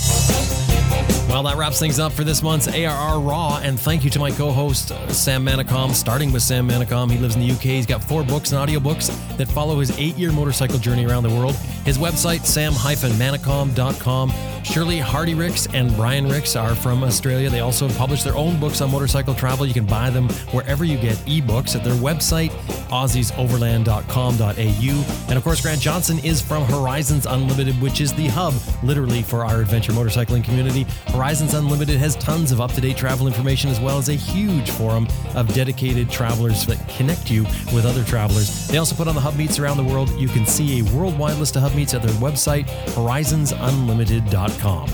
Well, 1.32 1.44
that 1.44 1.56
wraps 1.56 1.80
things 1.80 1.98
up 1.98 2.12
for 2.12 2.26
this 2.26 2.44
month's 2.44 2.68
ARR 2.68 3.22
RAW. 3.22 3.62
And 3.64 3.80
thank 3.80 4.04
you 4.04 4.10
to 4.10 4.20
my 4.20 4.32
co 4.32 4.52
host, 4.52 4.92
uh, 4.92 5.08
Sam 5.14 5.46
Manicom. 5.46 5.94
Starting 5.94 6.34
with 6.34 6.44
Sam 6.44 6.68
Manicom, 6.68 7.10
he 7.10 7.18
lives 7.18 7.36
in 7.36 7.42
the 7.42 7.50
UK. 7.50 7.62
He's 7.62 7.86
got 7.86 8.04
four 8.04 8.26
books 8.26 8.52
and 8.52 8.60
audiobooks 8.60 9.08
that 9.38 9.48
follow 9.48 9.80
his 9.80 9.98
eight 9.98 10.18
year 10.18 10.34
motorcycle 10.34 10.78
journey 10.78 11.06
around 11.06 11.24
the 11.24 11.30
world. 11.30 11.56
His 11.86 11.98
website, 11.98 12.46
sam-manicom.com. 12.46 14.32
Shirley 14.64 15.00
Hardy 15.00 15.34
Rix 15.34 15.68
and 15.74 15.94
Brian 15.96 16.28
Rix 16.28 16.56
are 16.56 16.76
from 16.76 17.04
Australia. 17.04 17.50
They 17.50 17.62
also 17.62 17.90
publish 17.90 18.24
their 18.24 18.36
own 18.36 18.60
books 18.60 18.82
on 18.82 18.92
motorcycle 18.92 19.34
travel. 19.34 19.66
You 19.66 19.74
can 19.74 19.86
buy 19.86 20.10
them 20.10 20.30
wherever 20.52 20.86
you 20.86 20.98
get 20.98 21.16
ebooks 21.26 21.76
at 21.76 21.84
their 21.84 21.96
website, 21.96 22.52
aussiesoverland.com.au. 22.90 25.28
And 25.30 25.38
of 25.38 25.44
course, 25.44 25.62
Grant 25.62 25.82
Johnson 25.82 26.20
is 26.20 26.42
from 26.42 26.64
Horizons 26.66 27.26
Unlimited, 27.26 27.82
which 27.82 28.02
is 28.02 28.14
the 28.14 28.28
hub 28.28 28.54
literally 28.84 29.24
for 29.24 29.44
our 29.44 29.62
adventure 29.62 29.94
motorcycling 29.94 30.44
community. 30.44 30.86
Horizons 31.22 31.54
Unlimited 31.54 32.00
has 32.00 32.16
tons 32.16 32.52
of 32.52 32.60
up 32.60 32.72
to 32.72 32.82
date 32.82 32.98
travel 32.98 33.28
information 33.28 33.70
as 33.70 33.80
well 33.80 34.00
as 34.00 34.10
a 34.10 34.16
huge 34.16 34.72
forum 34.72 35.08
of 35.36 35.54
dedicated 35.54 36.10
travelers 36.10 36.66
that 36.66 36.80
connect 36.90 37.30
you 37.30 37.44
with 37.76 37.86
other 37.86 38.04
travelers. 38.04 38.68
They 38.68 38.80
also 38.80 38.96
put 38.96 39.08
on 39.08 39.14
the 39.14 39.22
hub 39.22 39.36
meets 39.36 39.60
around 39.60 39.78
the 39.78 39.84
world. 39.84 40.10
You 40.20 40.28
can 40.28 40.48
see 40.48 40.80
a 40.80 40.84
worldwide 40.96 41.38
list 41.38 41.56
of 41.58 41.62
hub 41.62 41.76
meets 41.76 41.94
at 41.94 42.02
their 42.02 42.16
website, 42.16 42.66
horizonsunlimited.com. 42.96 44.90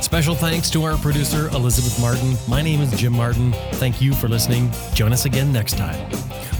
Special 0.00 0.34
thanks 0.34 0.70
to 0.70 0.84
our 0.84 0.96
producer, 0.96 1.48
Elizabeth 1.48 2.00
Martin. 2.00 2.36
My 2.48 2.62
name 2.62 2.80
is 2.80 2.90
Jim 2.92 3.12
Martin. 3.12 3.52
Thank 3.74 4.00
you 4.00 4.14
for 4.14 4.28
listening. 4.28 4.70
Join 4.94 5.12
us 5.12 5.24
again 5.24 5.52
next 5.52 5.76
time. 5.76 6.10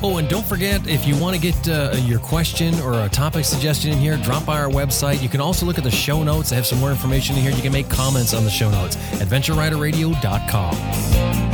Oh, 0.02 0.18
and 0.18 0.28
don't 0.28 0.44
forget 0.44 0.86
if 0.86 1.06
you 1.06 1.16
want 1.16 1.36
to 1.36 1.40
get 1.40 1.68
uh, 1.68 1.96
your 2.04 2.18
question 2.18 2.74
or 2.80 3.04
a 3.04 3.08
topic 3.08 3.44
suggestion 3.44 3.92
in 3.92 3.98
here, 3.98 4.16
drop 4.18 4.44
by 4.44 4.60
our 4.60 4.68
website. 4.68 5.22
You 5.22 5.28
can 5.28 5.40
also 5.40 5.64
look 5.64 5.78
at 5.78 5.84
the 5.84 5.90
show 5.90 6.22
notes. 6.22 6.52
I 6.52 6.56
have 6.56 6.66
some 6.66 6.80
more 6.80 6.90
information 6.90 7.36
in 7.36 7.42
here. 7.42 7.52
You 7.52 7.62
can 7.62 7.72
make 7.72 7.88
comments 7.88 8.34
on 8.34 8.44
the 8.44 8.50
show 8.50 8.70
notes. 8.70 8.96
AdventureRiderRadio.com. 8.96 11.45